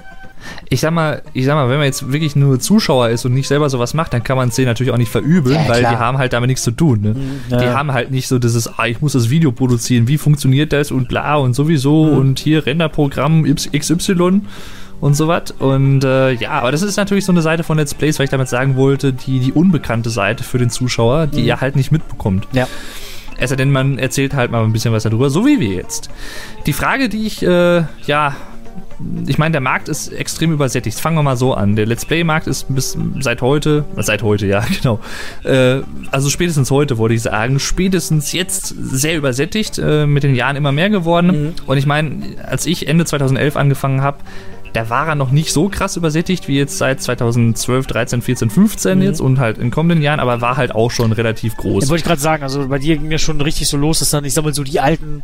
Ich 0.69 0.81
sag 0.81 0.93
mal, 0.93 1.23
ich 1.33 1.45
sag 1.45 1.55
mal, 1.55 1.69
wenn 1.69 1.77
man 1.79 1.87
jetzt 1.87 2.13
wirklich 2.13 2.37
nur 2.37 2.59
Zuschauer 2.61 3.09
ist 3.11 3.25
und 3.25 3.35
nicht 3.35 3.49
selber 3.49 3.69
sowas 3.71 3.95
macht, 3.95 4.13
dann 4.13 4.23
kann 4.23 4.37
man 4.37 4.49
es 4.49 4.55
denen 4.57 4.69
natürlich 4.69 4.93
auch 4.93 4.97
nicht 4.99 5.11
verübeln, 5.11 5.57
Ja, 5.57 5.69
weil 5.69 5.81
die 5.81 5.87
haben 5.87 6.19
halt 6.19 6.33
damit 6.33 6.49
nichts 6.49 6.63
zu 6.63 6.71
tun. 6.71 7.01
Ne? 7.03 7.17
ja. 7.51 7.59
Die 7.59 7.67
haben 7.69 7.93
halt 7.93 8.11
nicht 8.11 8.29
so 8.29 8.39
dieses, 8.39 8.67
ah, 8.79 8.87
ich 8.87 9.01
muss 9.01 9.13
das 9.13 9.31
Video 9.31 9.53
produzieren, 9.53 10.09
wie 10.09 10.19
funktioniert 10.19 10.73
das 10.73 10.91
und 10.91 11.09
bla 11.09 11.37
und 11.37 11.55
sowieso 11.55 12.07
Mhm. 12.07 12.19
und 12.19 12.39
hier 12.39 12.65
Renderprogramm 12.67 13.45
XY 13.45 14.41
und 15.01 15.15
so 15.15 15.29
was. 15.29 15.51
Und 15.59 16.05
äh, 16.05 16.33
ja, 16.33 16.51
aber 16.51 16.73
das 16.73 16.83
ist 16.83 16.97
natürlich 16.97 17.25
so 17.25 17.33
eine 17.33 17.43
Seite 17.43 17.63
von 17.63 17.79
Let's 17.79 17.95
Plays, 17.95 18.19
weil 18.19 18.25
ich 18.25 18.31
damit 18.31 18.49
sagen 18.49 18.77
wollte, 18.77 19.13
die, 19.13 19.41
die 19.41 19.53
unbekannte 19.53 20.11
Seite 20.11 20.45
für 20.45 20.59
den 20.59 20.71
Zuschauer, 20.71 21.27
die 21.27 21.43
Mhm. 21.43 21.49
er 21.49 21.61
halt 21.61 21.77
nicht 21.77 21.91
mitbekommt. 21.93 22.47
Ja. 22.53 22.67
Es 23.43 23.49
sei 23.49 23.57
denn, 23.57 23.71
man 23.71 23.99
erzählt 23.99 24.35
halt 24.35 24.51
mal 24.51 24.63
ein 24.63 24.73
bisschen 24.73 24.93
was 24.93 25.03
darüber, 25.05 25.31
so 25.31 25.47
wie 25.47 25.59
wir 25.61 25.71
jetzt. 25.71 26.11
Die 26.67 26.75
Frage, 26.75 27.09
die 27.09 27.27
ich, 27.27 27.43
äh, 27.43 27.85
ja, 28.07 28.37
ich 29.27 29.39
meine, 29.39 29.53
der 29.53 29.61
Markt 29.61 29.89
ist 29.89 30.09
extrem 30.09 30.53
übersättigt. 30.53 30.99
Fangen 30.99 31.17
wir 31.17 31.23
mal 31.23 31.37
so 31.37 31.55
an. 31.55 31.77
Der 31.77 31.87
Let's 31.87 32.05
Play-Markt 32.05 32.47
ist 32.47 32.75
bis 32.75 32.97
seit 33.21 33.43
heute, 33.43 33.85
seit 33.97 34.23
heute, 34.23 34.47
ja, 34.47 34.65
genau. 34.83 35.01
Äh, 35.45 35.83
also 36.11 36.31
spätestens 36.31 36.71
heute, 36.71 36.99
wollte 36.99 37.15
ich 37.15 37.23
sagen, 37.23 37.59
spätestens 37.59 38.33
jetzt 38.33 38.67
sehr 38.67 39.17
übersättigt, 39.17 39.79
äh, 39.79 40.07
mit 40.07 40.23
den 40.23 40.35
Jahren 40.35 40.57
immer 40.57 40.73
mehr 40.73 40.91
geworden. 40.91 41.27
Mhm. 41.27 41.53
Und 41.67 41.79
ich 41.79 41.87
meine, 41.87 42.37
als 42.47 42.67
ich 42.67 42.89
Ende 42.89 43.05
2011 43.05 43.57
angefangen 43.57 44.03
habe, 44.03 44.19
da 44.73 44.89
war 44.89 45.09
er 45.09 45.15
noch 45.17 45.33
nicht 45.33 45.53
so 45.53 45.69
krass 45.69 45.97
übersättigt 45.97 46.47
wie 46.47 46.57
jetzt 46.57 46.79
seit 46.79 47.03
2012, 47.03 47.87
13, 47.87 48.23
14, 48.23 48.51
15 48.51 48.99
mhm. 48.99 49.05
jetzt 49.05 49.21
und 49.21 49.39
halt 49.39 49.59
in 49.59 49.71
kommenden 49.71 50.03
Jahren, 50.03 50.21
aber 50.21 50.41
war 50.41 50.57
halt 50.57 50.75
auch 50.75 50.91
schon 50.91 51.13
relativ 51.13 51.57
groß. 51.57 51.85
Ja, 51.85 51.91
wollte 51.91 52.01
ich 52.01 52.07
gerade 52.07 52.21
sagen, 52.21 52.43
also 52.43 52.69
bei 52.69 52.79
dir 52.79 52.97
ging 52.97 53.11
ja 53.11 53.19
schon 53.19 53.41
richtig 53.41 53.69
so 53.69 53.77
los, 53.77 53.99
dass 53.99 54.11
dann, 54.11 54.25
ich 54.25 54.35
sag 54.35 54.45
mal 54.45 54.55
so, 54.55 54.63
die 54.63 54.81
alten 54.81 55.23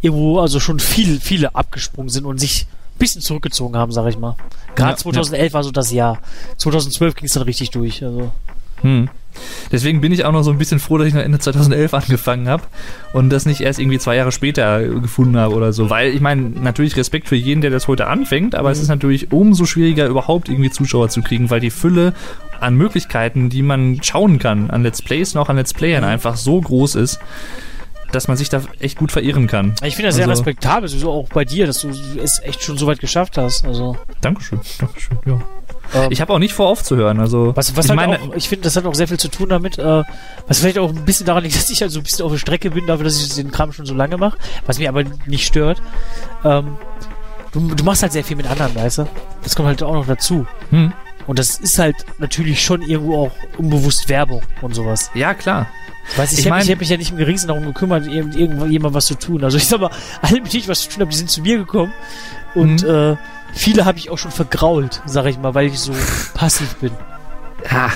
irgendwo, 0.00 0.40
also 0.40 0.60
schon 0.60 0.78
viel, 0.78 1.20
viele 1.20 1.54
abgesprungen 1.54 2.08
sind 2.08 2.24
und 2.24 2.38
sich 2.38 2.66
bisschen 2.98 3.22
zurückgezogen 3.22 3.76
haben, 3.76 3.92
sag 3.92 4.06
ich 4.08 4.18
mal. 4.18 4.36
Gerade 4.74 4.92
ja, 4.92 4.96
2011 4.96 5.52
ja. 5.52 5.54
war 5.54 5.64
so 5.64 5.70
das 5.70 5.92
Jahr. 5.92 6.18
2012 6.56 7.14
ging 7.14 7.26
es 7.26 7.32
dann 7.32 7.42
richtig 7.42 7.70
durch, 7.70 8.02
also. 8.04 8.32
Hm. 8.82 9.08
Deswegen 9.70 10.00
bin 10.00 10.12
ich 10.12 10.24
auch 10.24 10.32
noch 10.32 10.42
so 10.42 10.50
ein 10.50 10.58
bisschen 10.58 10.78
froh, 10.78 10.98
dass 10.98 11.08
ich 11.08 11.14
noch 11.14 11.22
Ende 11.22 11.38
2011 11.38 11.92
angefangen 11.94 12.48
habe 12.48 12.62
und 13.12 13.30
das 13.30 13.46
nicht 13.46 13.60
erst 13.60 13.78
irgendwie 13.78 13.98
zwei 13.98 14.16
Jahre 14.16 14.32
später 14.32 14.82
gefunden 14.82 15.36
habe 15.36 15.54
oder 15.54 15.72
so. 15.72 15.90
Weil 15.90 16.14
ich 16.14 16.20
meine, 16.20 16.42
natürlich 16.42 16.96
Respekt 16.96 17.28
für 17.28 17.36
jeden, 17.36 17.60
der 17.60 17.70
das 17.70 17.88
heute 17.88 18.06
anfängt, 18.06 18.54
aber 18.54 18.68
mhm. 18.68 18.72
es 18.72 18.80
ist 18.80 18.88
natürlich 18.88 19.32
umso 19.32 19.66
schwieriger, 19.66 20.06
überhaupt 20.06 20.48
irgendwie 20.48 20.70
Zuschauer 20.70 21.08
zu 21.08 21.22
kriegen, 21.22 21.50
weil 21.50 21.60
die 21.60 21.70
Fülle 21.70 22.14
an 22.60 22.74
Möglichkeiten, 22.76 23.50
die 23.50 23.62
man 23.62 24.02
schauen 24.02 24.38
kann, 24.38 24.70
an 24.70 24.82
Let's 24.82 25.02
Plays 25.02 25.34
und 25.34 25.40
auch 25.40 25.50
an 25.50 25.56
Let's 25.56 25.74
Playern 25.74 26.04
mhm. 26.04 26.10
einfach 26.10 26.36
so 26.36 26.60
groß 26.60 26.94
ist 26.94 27.20
dass 28.12 28.28
man 28.28 28.36
sich 28.36 28.48
da 28.48 28.62
echt 28.80 28.98
gut 28.98 29.12
verirren 29.12 29.46
kann. 29.46 29.74
Ich 29.82 29.96
finde 29.96 30.08
das 30.08 30.16
sehr 30.16 30.28
also, 30.28 30.40
respektabel, 30.40 30.88
so 30.88 31.10
auch 31.10 31.28
bei 31.28 31.44
dir, 31.44 31.66
dass 31.66 31.80
du 31.80 31.88
es 31.88 32.40
echt 32.42 32.62
schon 32.62 32.78
so 32.78 32.86
weit 32.86 33.00
geschafft 33.00 33.38
hast. 33.38 33.64
Also. 33.64 33.96
Dankeschön, 34.20 34.60
Dankeschön, 34.78 35.18
ja. 35.26 35.40
Ähm, 35.94 36.08
ich 36.10 36.20
habe 36.20 36.32
auch 36.32 36.38
nicht 36.38 36.54
vor 36.54 36.68
aufzuhören. 36.68 37.20
Also 37.20 37.54
was, 37.54 37.76
was 37.76 37.86
ich, 37.86 37.96
halt 37.96 38.20
auch, 38.20 38.34
ich 38.34 38.48
finde, 38.48 38.64
das 38.64 38.76
hat 38.76 38.86
auch 38.86 38.94
sehr 38.94 39.08
viel 39.08 39.18
zu 39.18 39.28
tun 39.28 39.48
damit, 39.48 39.78
äh, 39.78 40.02
was 40.46 40.58
vielleicht 40.58 40.78
auch 40.78 40.90
ein 40.90 41.04
bisschen 41.04 41.26
daran 41.26 41.44
liegt, 41.44 41.56
dass 41.56 41.70
ich 41.70 41.80
halt 41.80 41.90
so 41.90 42.00
ein 42.00 42.02
bisschen 42.02 42.24
auf 42.24 42.32
der 42.32 42.38
Strecke 42.38 42.70
bin, 42.70 42.86
dafür, 42.86 43.04
dass 43.04 43.20
ich 43.20 43.34
den 43.34 43.50
Kram 43.50 43.72
schon 43.72 43.86
so 43.86 43.94
lange 43.94 44.16
mache, 44.16 44.38
was 44.66 44.78
mich 44.78 44.88
aber 44.88 45.04
nicht 45.26 45.46
stört. 45.46 45.80
Ähm, 46.44 46.76
du, 47.52 47.74
du 47.74 47.84
machst 47.84 48.02
halt 48.02 48.12
sehr 48.12 48.24
viel 48.24 48.36
mit 48.36 48.46
anderen, 48.46 48.74
weißt 48.74 48.98
du? 48.98 49.08
Das 49.42 49.54
kommt 49.54 49.68
halt 49.68 49.82
auch 49.82 49.94
noch 49.94 50.06
dazu. 50.06 50.46
Hm. 50.70 50.92
Und 51.26 51.38
das 51.38 51.56
ist 51.58 51.78
halt 51.78 51.96
natürlich 52.18 52.62
schon 52.62 52.82
irgendwo 52.82 53.26
auch 53.26 53.32
unbewusst 53.58 54.08
Werbung 54.08 54.42
und 54.62 54.74
sowas. 54.74 55.10
Ja, 55.14 55.34
klar. 55.34 55.68
Weiß 56.14 56.32
ich, 56.32 56.40
ich, 56.40 56.48
mein, 56.48 56.66
hab 56.66 56.78
mich 56.78 56.88
ja 56.88 56.96
nicht 56.96 57.10
im 57.10 57.16
geringsten 57.16 57.48
darum 57.48 57.64
gekümmert, 57.64 58.06
irgendjemand 58.06 58.94
was 58.94 59.06
zu 59.06 59.16
tun. 59.16 59.42
Also 59.42 59.56
ich 59.56 59.66
sag 59.66 59.80
mal, 59.80 59.90
alle, 60.22 60.40
mit 60.40 60.52
denen 60.52 60.62
ich 60.62 60.68
was 60.68 60.82
zu 60.82 60.90
tun 60.90 61.00
habe, 61.00 61.10
die 61.10 61.16
sind 61.16 61.30
zu 61.30 61.40
mir 61.42 61.58
gekommen 61.58 61.92
und 62.54 62.82
mhm. 62.82 62.88
äh, 62.88 63.16
viele 63.52 63.84
habe 63.84 63.98
ich 63.98 64.10
auch 64.10 64.18
schon 64.18 64.30
vergrault, 64.30 65.02
sag 65.06 65.26
ich 65.26 65.38
mal, 65.38 65.54
weil 65.54 65.66
ich 65.66 65.80
so 65.80 65.92
passiv 66.34 66.76
bin. 66.76 66.92
Ja, 67.70 67.90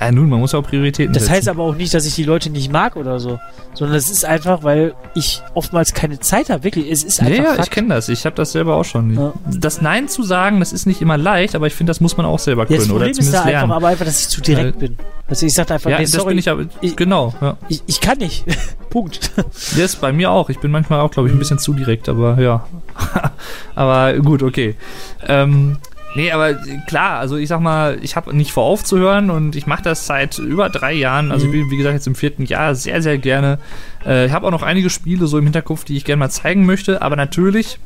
ja, 0.00 0.12
nun, 0.12 0.28
man 0.28 0.38
muss 0.38 0.54
auch 0.54 0.62
Prioritäten 0.62 1.12
Das 1.12 1.24
setzen. 1.24 1.34
heißt 1.34 1.48
aber 1.48 1.64
auch 1.64 1.74
nicht, 1.74 1.92
dass 1.92 2.06
ich 2.06 2.14
die 2.14 2.22
Leute 2.22 2.50
nicht 2.50 2.70
mag 2.70 2.96
oder 2.96 3.18
so, 3.18 3.38
sondern 3.74 3.96
es 3.96 4.10
ist 4.10 4.24
einfach, 4.24 4.62
weil 4.62 4.94
ich 5.14 5.42
oftmals 5.54 5.92
keine 5.92 6.20
Zeit 6.20 6.50
habe. 6.50 6.62
Wirklich, 6.62 6.90
es 6.90 7.02
ist 7.02 7.20
einfach. 7.20 7.36
Ja, 7.36 7.54
ja 7.56 7.62
ich 7.62 7.70
kenne 7.70 7.88
das. 7.88 8.08
Ich 8.08 8.24
habe 8.24 8.36
das 8.36 8.52
selber 8.52 8.76
auch 8.76 8.84
schon. 8.84 9.14
Ja. 9.14 9.32
Das 9.46 9.80
Nein 9.80 10.08
zu 10.08 10.22
sagen, 10.22 10.60
das 10.60 10.72
ist 10.72 10.86
nicht 10.86 11.02
immer 11.02 11.18
leicht, 11.18 11.54
aber 11.54 11.66
ich 11.66 11.74
finde, 11.74 11.90
das 11.90 12.00
muss 12.00 12.16
man 12.16 12.26
auch 12.26 12.38
selber 12.38 12.66
können. 12.66 12.74
Ja, 12.74 12.80
das 12.80 12.88
Problem 12.88 13.10
oder 13.10 13.20
ist 13.20 13.34
da 13.34 13.44
lernen. 13.44 13.62
einfach, 13.64 13.76
aber 13.76 13.88
einfach, 13.88 14.04
dass 14.04 14.20
ich 14.20 14.28
zu 14.28 14.40
direkt 14.40 14.80
weil, 14.80 14.88
bin. 14.88 14.98
Also 15.26 15.46
ich 15.46 15.54
sage 15.54 15.74
einfach, 15.74 15.90
ja, 15.90 15.98
nee, 15.98 16.06
sorry, 16.06 16.18
das 16.18 16.28
bin 16.28 16.38
ich 16.38 16.48
aber, 16.48 16.64
ich, 16.80 16.96
genau. 16.96 17.34
Ja. 17.40 17.56
Ich, 17.68 17.82
ich 17.86 18.00
kann 18.00 18.18
nicht. 18.18 18.44
Punkt. 18.90 19.32
Das 19.36 19.76
ist 19.76 20.00
bei 20.00 20.12
mir 20.12 20.30
auch. 20.30 20.48
Ich 20.48 20.60
bin 20.60 20.70
manchmal 20.70 21.00
auch, 21.00 21.10
glaube 21.10 21.28
ich, 21.28 21.34
ein 21.34 21.38
bisschen 21.38 21.58
zu 21.58 21.74
direkt, 21.74 22.08
aber 22.08 22.40
ja. 22.40 22.66
aber 23.74 24.14
gut, 24.14 24.42
okay. 24.42 24.76
Ähm, 25.26 25.78
Nee, 26.14 26.32
aber 26.32 26.54
klar, 26.86 27.18
also 27.18 27.36
ich 27.36 27.48
sag 27.48 27.60
mal, 27.60 27.98
ich 28.02 28.16
habe 28.16 28.34
nicht 28.34 28.52
vor 28.52 28.64
aufzuhören 28.64 29.30
und 29.30 29.56
ich 29.56 29.66
mache 29.66 29.82
das 29.82 30.06
seit 30.06 30.38
über 30.38 30.68
drei 30.70 30.92
Jahren. 30.92 31.30
Also 31.32 31.46
ich 31.46 31.52
bin, 31.52 31.70
wie 31.70 31.76
gesagt, 31.76 31.94
jetzt 31.94 32.06
im 32.06 32.14
vierten 32.14 32.44
Jahr 32.44 32.74
sehr, 32.74 33.02
sehr 33.02 33.18
gerne. 33.18 33.58
Äh, 34.06 34.26
ich 34.26 34.32
habe 34.32 34.46
auch 34.46 34.50
noch 34.50 34.62
einige 34.62 34.90
Spiele 34.90 35.26
so 35.26 35.38
im 35.38 35.44
Hinterkopf, 35.44 35.84
die 35.84 35.96
ich 35.96 36.04
gerne 36.04 36.20
mal 36.20 36.30
zeigen 36.30 36.66
möchte, 36.66 37.02
aber 37.02 37.16
natürlich. 37.16 37.78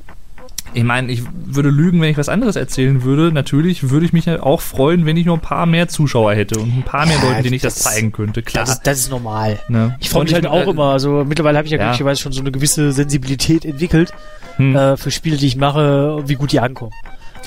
Ich 0.75 0.85
meine, 0.85 1.13
ich 1.13 1.23
würde 1.45 1.69
lügen, 1.69 2.01
wenn 2.01 2.11
ich 2.11 2.17
was 2.17 2.31
anderes 2.31 2.57
erzählen 2.57 3.03
würde. 3.03 3.31
Natürlich 3.31 3.91
würde 3.91 4.07
ich 4.07 4.15
mich 4.15 4.31
auch 4.31 4.63
freuen, 4.63 5.05
wenn 5.05 5.19
ich 5.19 5.27
noch 5.27 5.35
ein 5.35 5.41
paar 5.41 5.67
mehr 5.67 5.89
Zuschauer 5.89 6.33
hätte 6.33 6.59
und 6.59 6.79
ein 6.79 6.83
paar 6.83 7.05
mehr 7.05 7.19
ja, 7.19 7.29
Leute, 7.29 7.43
denen 7.43 7.55
ich 7.55 7.63
das, 7.63 7.75
das 7.75 7.93
zeigen 7.93 8.11
könnte. 8.13 8.43
Klar. 8.43 8.65
Das 8.65 8.77
ist, 8.77 8.87
das 8.87 8.99
ist 9.01 9.11
normal. 9.11 9.59
Ne? 9.69 9.97
Ich 10.01 10.09
freue 10.09 10.25
mich 10.25 10.33
halt 10.33 10.47
auch 10.47 10.67
äh, 10.67 10.71
immer. 10.71 10.93
Also 10.93 11.25
mittlerweile 11.27 11.59
habe 11.59 11.67
ich 11.67 11.73
ja, 11.73 11.79
ja. 11.79 11.85
glücklicherweise 11.85 12.23
schon 12.23 12.33
so 12.33 12.41
eine 12.41 12.53
gewisse 12.53 12.93
Sensibilität 12.93 13.67
entwickelt 13.67 14.15
hm. 14.57 14.75
äh, 14.75 14.97
für 14.97 15.11
Spiele, 15.11 15.37
die 15.37 15.47
ich 15.47 15.57
mache, 15.57 16.23
wie 16.27 16.37
gut 16.37 16.53
die 16.53 16.61
ankommen. 16.61 16.93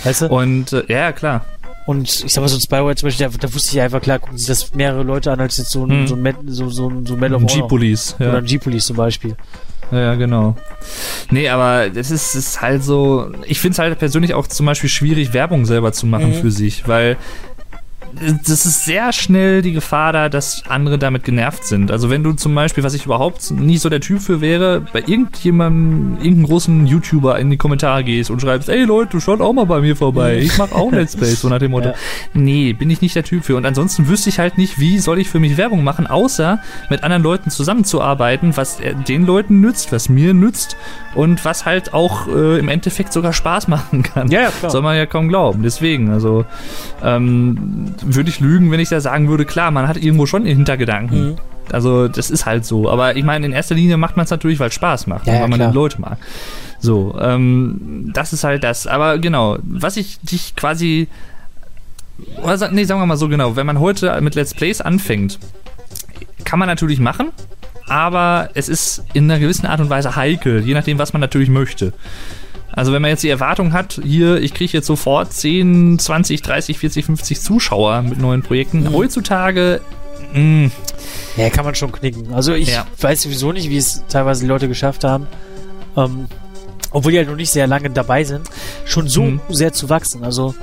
Weißt 0.04 0.22
du? 0.22 0.28
Und 0.28 0.74
äh, 0.74 0.84
ja, 0.88 1.12
klar. 1.12 1.46
Und 1.86 2.10
ich 2.10 2.34
sag 2.34 2.42
mal, 2.42 2.48
so 2.48 2.58
ein 2.58 2.62
Spyware 2.62 2.96
zum 2.96 3.08
Beispiel, 3.08 3.28
da, 3.28 3.38
da 3.38 3.54
wusste 3.54 3.76
ich 3.76 3.82
einfach 3.82 4.02
klar, 4.02 4.18
gucken 4.18 4.38
sich 4.38 4.48
das 4.48 4.74
mehrere 4.74 5.04
Leute 5.04 5.32
an, 5.32 5.40
als 5.40 5.58
jetzt 5.58 5.72
so 5.72 5.86
ein, 5.86 5.92
hm. 5.92 6.08
so 6.08 6.16
ein, 6.16 6.22
Med, 6.22 6.36
so, 6.48 6.70
so, 6.70 6.92
so 7.06 7.14
ein 7.14 7.20
Medal 7.20 7.36
of 7.36 7.46
G-Police. 7.46 8.16
Ja. 8.20 8.30
Oder 8.30 8.38
ein 8.40 8.46
G-Police 8.46 8.88
zum 8.88 8.96
Beispiel. 8.96 9.36
Ja, 9.92 10.00
ja, 10.00 10.16
genau. 10.16 10.56
Nee, 11.30 11.48
aber 11.50 11.90
das 11.90 12.10
ist, 12.10 12.34
ist 12.34 12.62
halt 12.62 12.84
so. 12.84 13.32
Ich 13.46 13.60
finde 13.60 13.74
es 13.74 13.80
halt 13.80 14.00
persönlich 14.00 14.34
auch 14.34 14.48
zum 14.48 14.66
Beispiel 14.66 14.90
schwierig, 14.90 15.34
Werbung 15.34 15.66
selber 15.66 15.94
zu 15.94 16.08
machen 16.08 16.30
mhm. 16.30 16.42
für 16.42 16.50
sich, 16.50 16.88
weil 16.88 17.18
das 18.46 18.66
ist 18.66 18.86
sehr 18.86 19.12
schnell 19.12 19.62
die 19.62 19.72
Gefahr 19.72 20.14
da, 20.14 20.30
dass 20.30 20.64
andere 20.68 20.98
damit 20.98 21.24
genervt 21.24 21.66
sind. 21.66 21.92
Also 21.92 22.10
wenn 22.10 22.24
du 22.24 22.34
zum 22.34 22.56
Beispiel, 22.56 22.84
was 22.84 22.94
ich 22.94 23.06
überhaupt 23.06 23.52
nie 23.52 23.78
so 23.78 23.90
der 23.90 24.02
Typ 24.02 24.22
für 24.22 24.42
wäre, 24.42 24.82
bei 24.94 25.00
irgendjemandem, 25.00 26.18
irgendeinem 26.18 26.46
großen 26.46 26.88
YouTuber 26.88 27.38
in 27.40 27.50
die 27.50 27.58
Kommentare 27.58 28.04
gehst 28.04 28.32
und 28.32 28.42
schreibst, 28.42 28.70
ey 28.70 28.84
Leute, 28.84 29.12
du 29.12 29.20
schaut 29.20 29.42
auch 29.42 29.54
mal 29.54 29.66
bei 29.66 29.82
mir 29.82 29.96
vorbei, 29.96 30.38
ich 30.38 30.58
mach 30.58 30.72
auch 30.72 30.92
Let's 30.92 31.16
Plays, 31.16 31.42
so 31.42 31.50
nach 31.50 31.60
dem 31.60 31.72
Motto. 31.72 31.86
Ja. 31.86 31.94
Nee, 32.34 32.74
bin 32.74 32.90
ich 32.90 33.02
nicht 33.02 33.16
der 33.16 33.24
Typ 33.24 33.44
für. 33.44 33.56
Und 33.56 33.66
ansonsten 33.66 34.08
wüsste 34.08 34.30
ich 34.30 34.40
halt 34.40 34.58
nicht, 34.58 34.80
wie 34.80 34.98
soll 34.98 35.20
ich 35.20 35.30
für 35.30 35.40
mich 35.40 35.58
Werbung 35.58 35.84
machen, 35.84 36.08
außer 36.08 36.60
mit 36.90 37.04
anderen 37.04 37.22
Leuten 37.22 37.52
zusammenzuarbeiten, 37.52 38.58
was 38.58 38.80
den 39.08 39.26
Leuten 39.26 39.62
nützt, 39.62 39.92
was 39.92 40.10
mir 40.10 40.34
nützt 40.34 40.78
und 41.14 41.46
was 41.46 41.66
halt 41.66 41.94
auch 41.94 42.28
äh, 42.28 42.58
im 42.58 42.70
Endeffekt 42.70 43.14
sogar 43.14 43.34
Spaß 43.34 43.68
machen 43.68 44.04
kann. 44.04 44.30
Ja, 44.32 44.42
ja, 44.42 44.50
klar. 44.50 44.72
Soll 44.72 44.82
man 44.82 44.98
ja 44.98 45.06
kaum 45.06 45.28
glauben. 45.28 45.62
Deswegen, 45.62 46.10
also 46.10 46.46
ähm, 47.04 47.94
würde 48.06 48.30
ich 48.30 48.40
lügen, 48.40 48.72
wenn 48.72 48.80
ich 48.80 48.90
da 48.90 49.02
sagen 49.02 49.28
würde, 49.28 49.46
klar, 49.46 49.72
man 49.72 49.88
hat 49.88 49.98
irgendwo 49.98 50.26
schon 50.26 50.46
Hintergedanken. 50.46 51.30
Mhm. 51.30 51.36
Also 51.72 52.08
das 52.08 52.30
ist 52.30 52.46
halt 52.46 52.66
so. 52.66 52.90
Aber 52.90 53.16
ich 53.16 53.24
meine, 53.24 53.46
in 53.46 53.52
erster 53.52 53.76
Linie 53.76 53.98
macht 53.98 54.18
man 54.18 54.26
es 54.26 54.32
natürlich, 54.32 54.60
weil 54.60 54.70
es 54.70 54.76
Spaß 54.76 55.08
macht, 55.08 55.28
ja, 55.28 55.42
weil 55.42 55.48
man 55.48 55.60
die 55.60 55.76
Leute 55.76 56.00
mag. 56.00 56.18
So, 56.80 57.18
ähm, 57.20 58.12
das 58.14 58.34
ist 58.34 58.44
halt 58.44 58.64
das. 58.64 58.88
Aber 58.88 59.18
genau, 59.18 59.58
was 59.64 59.98
ich 59.98 60.20
dich 60.20 60.56
quasi, 60.56 61.08
oder, 62.42 62.72
nee, 62.72 62.84
sagen 62.84 63.02
wir 63.02 63.06
mal 63.06 63.18
so 63.18 63.28
genau, 63.28 63.56
wenn 63.56 63.66
man 63.66 63.80
heute 63.80 64.20
mit 64.22 64.36
Let's 64.36 64.54
Plays 64.54 64.82
anfängt, 64.82 65.40
kann 66.44 66.60
man 66.60 66.68
natürlich 66.68 67.00
machen, 67.00 67.32
aber 67.88 68.50
es 68.54 68.70
ist 68.70 69.04
in 69.14 69.30
einer 69.30 69.40
gewissen 69.40 69.66
Art 69.66 69.80
und 69.80 69.90
Weise 69.90 70.16
heikel, 70.16 70.62
je 70.62 70.74
nachdem, 70.74 71.00
was 71.00 71.14
man 71.14 71.22
natürlich 71.22 71.50
möchte. 71.50 71.94
Also 72.76 72.92
wenn 72.92 73.02
man 73.02 73.10
jetzt 73.10 73.24
die 73.24 73.30
Erwartung 73.30 73.72
hat, 73.72 74.02
hier, 74.04 74.42
ich 74.42 74.54
kriege 74.54 74.74
jetzt 74.74 74.88
sofort 74.88 75.32
10, 75.32 75.98
20, 75.98 76.42
30, 76.42 76.78
40, 76.78 77.06
50 77.06 77.42
Zuschauer 77.42 78.02
mit 78.02 78.20
neuen 78.20 78.42
Projekten, 78.42 78.84
mhm. 78.84 78.94
heutzutage 78.94 79.82
mm. 80.34 80.66
ja, 81.38 81.50
kann 81.50 81.64
man 81.64 81.74
schon 81.74 81.94
knicken. 81.94 82.34
Also 82.34 82.54
ich 82.54 82.70
ja. 82.70 82.86
weiß 83.00 83.22
sowieso 83.22 83.54
nicht, 83.54 83.70
wie 83.70 83.78
es 83.78 84.04
teilweise 84.10 84.42
die 84.42 84.48
Leute 84.48 84.68
geschafft 84.68 85.06
haben, 85.06 85.28
ähm, 85.96 86.28
obwohl 86.92 87.14
die 87.14 87.18
halt 87.18 87.30
noch 87.30 87.38
nicht 87.38 87.52
sehr 87.52 87.68
lange 87.68 87.90
dabei 87.90 88.26
sind, 88.26 88.50
schon 88.84 89.08
so 89.08 89.24
mhm. 89.24 89.40
sehr 89.50 89.72
zu 89.72 89.90
wachsen. 89.90 90.26
Also 90.26 90.54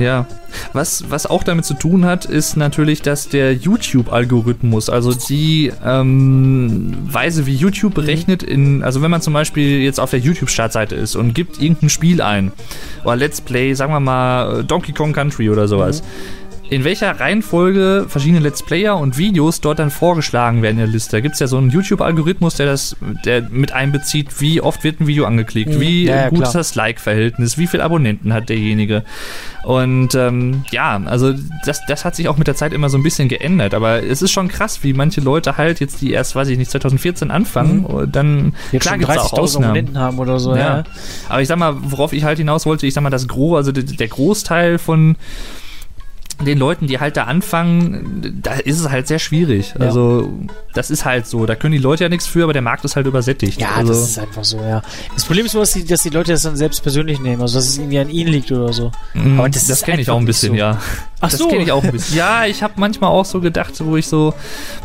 ja. 0.00 0.26
Was, 0.72 1.10
was 1.10 1.26
auch 1.26 1.42
damit 1.42 1.64
zu 1.64 1.74
tun 1.74 2.04
hat, 2.06 2.24
ist 2.24 2.56
natürlich, 2.56 3.02
dass 3.02 3.28
der 3.28 3.54
YouTube-Algorithmus, 3.54 4.88
also 4.88 5.12
die 5.12 5.72
ähm, 5.84 6.96
Weise, 7.04 7.46
wie 7.46 7.54
YouTube 7.54 7.92
mhm. 7.92 8.00
berechnet, 8.02 8.42
in, 8.42 8.82
also 8.82 9.02
wenn 9.02 9.10
man 9.10 9.20
zum 9.20 9.34
Beispiel 9.34 9.80
jetzt 9.82 10.00
auf 10.00 10.10
der 10.10 10.20
YouTube-Startseite 10.20 10.94
ist 10.94 11.16
und 11.16 11.34
gibt 11.34 11.60
irgendein 11.60 11.90
Spiel 11.90 12.22
ein, 12.22 12.52
oder 13.04 13.16
Let's 13.16 13.40
Play, 13.40 13.74
sagen 13.74 13.92
wir 13.92 14.00
mal 14.00 14.64
Donkey 14.64 14.92
Kong 14.92 15.12
Country 15.12 15.50
oder 15.50 15.68
sowas, 15.68 16.02
mhm 16.02 16.37
in 16.70 16.84
welcher 16.84 17.18
Reihenfolge 17.18 18.06
verschiedene 18.08 18.40
Let's 18.40 18.62
Player 18.62 18.96
und 18.98 19.16
Videos 19.16 19.60
dort 19.60 19.78
dann 19.78 19.90
vorgeschlagen 19.90 20.62
werden 20.62 20.76
in 20.76 20.84
der 20.84 20.86
Liste. 20.86 21.16
Da 21.16 21.20
gibt 21.20 21.34
es 21.34 21.40
ja 21.40 21.46
so 21.46 21.56
einen 21.56 21.70
YouTube-Algorithmus, 21.70 22.56
der 22.56 22.66
das 22.66 22.96
der 23.24 23.42
mit 23.50 23.72
einbezieht, 23.72 24.40
wie 24.40 24.60
oft 24.60 24.84
wird 24.84 25.00
ein 25.00 25.06
Video 25.06 25.24
angeklickt, 25.24 25.74
mhm. 25.74 25.80
wie 25.80 26.04
ja, 26.04 26.16
ja, 26.16 26.28
gut 26.28 26.38
klar. 26.38 26.48
ist 26.48 26.54
das 26.54 26.74
Like-Verhältnis, 26.74 27.56
wie 27.58 27.66
viele 27.66 27.84
Abonnenten 27.84 28.32
hat 28.32 28.48
derjenige. 28.48 29.04
Und 29.64 30.14
ähm, 30.14 30.64
ja, 30.70 31.00
also 31.04 31.34
das, 31.64 31.80
das 31.86 32.04
hat 32.04 32.16
sich 32.16 32.28
auch 32.28 32.36
mit 32.36 32.46
der 32.46 32.54
Zeit 32.54 32.72
immer 32.72 32.88
so 32.88 32.98
ein 32.98 33.02
bisschen 33.02 33.28
geändert. 33.28 33.74
Aber 33.74 34.02
es 34.02 34.22
ist 34.22 34.30
schon 34.30 34.48
krass, 34.48 34.82
wie 34.82 34.92
manche 34.92 35.20
Leute 35.20 35.56
halt 35.56 35.80
jetzt, 35.80 36.00
die 36.00 36.12
erst, 36.12 36.34
weiß 36.34 36.48
ich 36.48 36.58
nicht, 36.58 36.70
2014 36.70 37.30
anfangen, 37.30 37.82
mhm. 37.82 38.12
dann 38.12 38.54
jetzt 38.72 38.82
klar 38.82 38.98
gibt 38.98 39.10
es 39.10 39.18
auch 39.18 39.32
Ausnahmen. 39.32 39.66
Abonnenten 39.66 39.98
haben 39.98 40.18
oder 40.18 40.38
so, 40.38 40.54
ja. 40.54 40.78
ja. 40.78 40.84
Aber 41.28 41.40
ich 41.40 41.48
sag 41.48 41.58
mal, 41.58 41.76
worauf 41.78 42.12
ich 42.12 42.24
halt 42.24 42.38
hinaus 42.38 42.66
wollte, 42.66 42.86
ich 42.86 42.94
sag 42.94 43.02
mal, 43.02 43.10
das 43.10 43.26
Gros, 43.26 43.56
also 43.56 43.72
der 43.72 44.08
Großteil 44.08 44.78
von 44.78 45.16
den 46.44 46.58
Leuten, 46.58 46.86
die 46.86 47.00
halt 47.00 47.16
da 47.16 47.24
anfangen, 47.24 48.38
da 48.42 48.52
ist 48.52 48.78
es 48.78 48.88
halt 48.88 49.08
sehr 49.08 49.18
schwierig. 49.18 49.74
Ja. 49.78 49.86
Also, 49.86 50.32
das 50.72 50.90
ist 50.90 51.04
halt 51.04 51.26
so. 51.26 51.46
Da 51.46 51.56
können 51.56 51.72
die 51.72 51.78
Leute 51.78 52.04
ja 52.04 52.08
nichts 52.08 52.26
für, 52.26 52.44
aber 52.44 52.52
der 52.52 52.62
Markt 52.62 52.84
ist 52.84 52.94
halt 52.94 53.06
übersättigt. 53.06 53.60
Ja, 53.60 53.70
also, 53.76 53.92
das 53.92 54.10
ist 54.10 54.18
einfach 54.18 54.44
so, 54.44 54.58
ja. 54.60 54.82
Das 55.14 55.24
Problem 55.24 55.46
ist 55.46 55.54
nur, 55.54 55.62
dass 55.62 55.72
die, 55.72 55.84
dass 55.84 56.02
die 56.02 56.10
Leute 56.10 56.32
das 56.32 56.42
dann 56.42 56.56
selbst 56.56 56.82
persönlich 56.82 57.18
nehmen, 57.18 57.42
also 57.42 57.58
dass 57.58 57.68
es 57.68 57.78
irgendwie 57.78 57.98
an 57.98 58.08
ihnen 58.08 58.30
liegt 58.30 58.52
oder 58.52 58.72
so. 58.72 58.92
Mm, 59.14 59.40
Aber 59.40 59.48
das 59.48 59.66
das 59.66 59.82
kenne 59.82 60.00
ich 60.00 60.10
auch 60.10 60.18
ein 60.18 60.26
bisschen, 60.26 60.50
so. 60.50 60.58
ja. 60.58 60.78
Ach 61.20 61.30
das 61.30 61.38
so. 61.38 61.48
kenne 61.48 61.64
ich 61.64 61.72
auch 61.72 61.82
ein 61.82 61.90
bisschen. 61.90 62.16
Ja, 62.16 62.46
ich 62.46 62.62
habe 62.62 62.74
manchmal 62.76 63.10
auch 63.10 63.24
so 63.24 63.40
gedacht, 63.40 63.74
wo 63.84 63.96
ich 63.96 64.06
so 64.06 64.32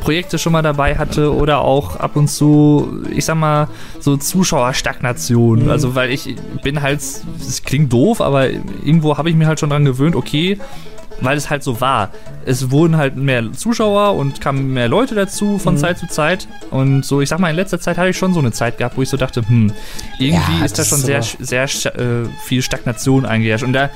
Projekte 0.02 0.40
schon 0.40 0.54
mal 0.54 0.64
dabei 0.64 0.98
hatte 0.98 1.34
oder 1.34 1.62
auch 1.62 1.98
ab 1.98 2.16
und 2.16 2.30
zu, 2.30 3.04
ich 3.12 3.26
sag 3.26 3.36
mal, 3.36 3.68
so 4.00 4.18
Zuschauerstagnation. 4.18 5.66
Mhm. 5.66 5.70
Also, 5.70 5.94
weil 5.94 6.10
ich 6.10 6.36
bin 6.64 6.82
halt, 6.82 7.02
es 7.02 7.62
klingt 7.64 7.94
doof, 7.94 8.22
aber 8.22 8.50
irgendwo 8.50 9.18
habe 9.18 9.30
ich 9.30 9.36
mir 9.36 9.46
halt 9.46 9.60
schon 9.60 9.70
dran 9.70 9.86
gewöhnt, 9.86 10.16
okay, 10.16 10.58
weil 11.24 11.38
es 11.38 11.50
halt 11.50 11.64
so 11.64 11.82
war. 11.82 12.10
Es 12.46 12.70
wurden 12.72 12.98
halt 12.98 13.16
mehr 13.16 13.52
Zuschauer 13.54 14.16
und 14.16 14.42
kamen 14.42 14.74
mehr 14.74 14.88
Leute 14.88 15.16
dazu 15.16 15.58
von 15.58 15.76
Mhm. 15.76 15.80
Zeit 15.80 15.98
zu 15.98 16.08
Zeit. 16.08 16.48
Und 16.72 17.04
so, 17.06 17.22
ich 17.22 17.30
sag 17.30 17.40
mal, 17.40 17.50
in 17.50 17.56
letzter 17.56 17.80
Zeit 17.80 17.98
hatte 17.98 18.10
ich 18.10 18.18
schon 18.18 18.34
so 18.34 18.40
eine 18.40 18.52
Zeit 18.52 18.78
gehabt, 18.78 18.98
wo 18.98 19.02
ich 19.02 19.10
so 19.10 19.18
dachte, 19.18 19.42
hm, 19.48 19.72
irgendwie 20.20 20.60
Ja, 20.60 20.66
ist 20.66 20.78
da 20.78 20.84
schon 20.84 21.00
ist 21.00 21.06
sehr, 21.06 21.24
sehr 21.68 21.96
äh, 21.96 22.28
viel 22.44 22.62
Stagnation 22.62 23.26
eingeherrscht. 23.26 23.64
Und 23.64 23.74
da 23.74 23.90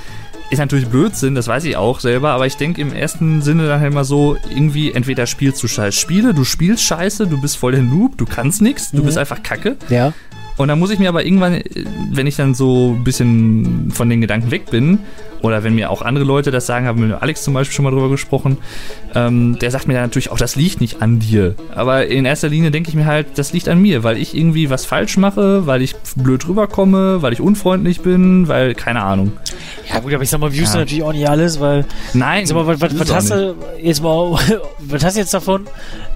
ist 0.49 0.59
natürlich 0.59 0.87
Blödsinn, 0.87 1.35
das 1.35 1.47
weiß 1.49 1.65
ich 1.65 1.75
auch 1.75 1.99
selber, 1.99 2.29
aber 2.31 2.47
ich 2.47 2.55
denke 2.55 2.79
im 2.81 2.93
ersten 2.93 3.41
Sinne 3.41 3.67
dann 3.67 3.81
halt 3.81 3.91
immer 3.91 4.05
so, 4.05 4.37
irgendwie 4.49 4.93
entweder 4.93 5.25
spielst 5.27 5.61
du 5.61 5.67
scheiß 5.67 5.93
Spiele, 5.93 6.33
du 6.33 6.45
spielst 6.45 6.83
scheiße, 6.83 7.27
du 7.27 7.41
bist 7.41 7.57
voll 7.57 7.73
der 7.73 7.81
Noob, 7.83 8.17
du 8.17 8.25
kannst 8.25 8.61
nichts, 8.61 8.91
du 8.91 8.99
Mhm. 9.01 9.05
bist 9.07 9.17
einfach 9.17 9.43
kacke. 9.43 9.75
Ja. 9.89 10.13
Und 10.55 10.69
dann 10.69 10.79
muss 10.79 10.89
ich 10.89 10.97
mir 10.99 11.09
aber 11.09 11.25
irgendwann, 11.25 11.53
äh, 11.55 11.63
wenn 12.11 12.25
ich 12.27 12.37
dann 12.37 12.55
so 12.55 12.95
ein 12.97 13.03
bisschen 13.03 13.91
von 13.93 14.09
den 14.09 14.21
Gedanken 14.21 14.49
weg 14.49 14.71
bin, 14.71 14.99
oder 15.41 15.63
wenn 15.63 15.75
mir 15.75 15.89
auch 15.89 16.01
andere 16.01 16.25
Leute 16.25 16.51
das 16.51 16.65
sagen, 16.65 16.85
haben 16.85 16.99
wir 16.99 17.07
mit 17.07 17.21
Alex 17.21 17.43
zum 17.43 17.53
Beispiel 17.53 17.75
schon 17.75 17.83
mal 17.85 17.91
drüber 17.91 18.09
gesprochen, 18.09 18.57
ähm, 19.15 19.57
der 19.59 19.71
sagt 19.71 19.87
mir 19.87 19.93
dann 19.93 20.03
natürlich 20.03 20.31
auch, 20.31 20.37
das 20.37 20.55
liegt 20.55 20.81
nicht 20.81 21.01
an 21.01 21.19
dir. 21.19 21.55
Aber 21.75 22.07
in 22.07 22.25
erster 22.25 22.49
Linie 22.49 22.71
denke 22.71 22.89
ich 22.89 22.95
mir 22.95 23.05
halt, 23.05 23.27
das 23.37 23.53
liegt 23.53 23.67
an 23.69 23.79
mir, 23.81 24.03
weil 24.03 24.17
ich 24.17 24.35
irgendwie 24.35 24.69
was 24.69 24.85
falsch 24.85 25.17
mache, 25.17 25.65
weil 25.67 25.81
ich 25.81 25.95
blöd 26.15 26.47
rüberkomme, 26.47 27.21
weil 27.21 27.33
ich 27.33 27.41
unfreundlich 27.41 28.01
bin, 28.01 28.47
weil, 28.47 28.73
keine 28.75 29.03
Ahnung. 29.03 29.33
Ja 29.91 29.99
gut, 29.99 30.13
aber 30.13 30.23
ich 30.23 30.29
sag 30.29 30.39
mal, 30.39 30.51
Views 30.51 30.65
Ja. 30.65 30.71
sind 30.71 30.79
natürlich 30.81 31.03
auch 31.03 31.13
nicht 31.13 31.29
alles, 31.29 31.59
weil 31.59 31.85
Nein, 32.13 32.45
Sag 32.45 32.55
mal, 32.55 32.67
was, 32.67 32.81
was, 32.81 32.99
was 32.99 33.13
hast 33.13 33.31
du 33.31 33.55
jetzt 33.81 34.01
mal, 34.03 34.37
was 34.79 35.03
hast 35.03 35.15
du 35.15 35.19
jetzt 35.21 35.33
davon, 35.33 35.65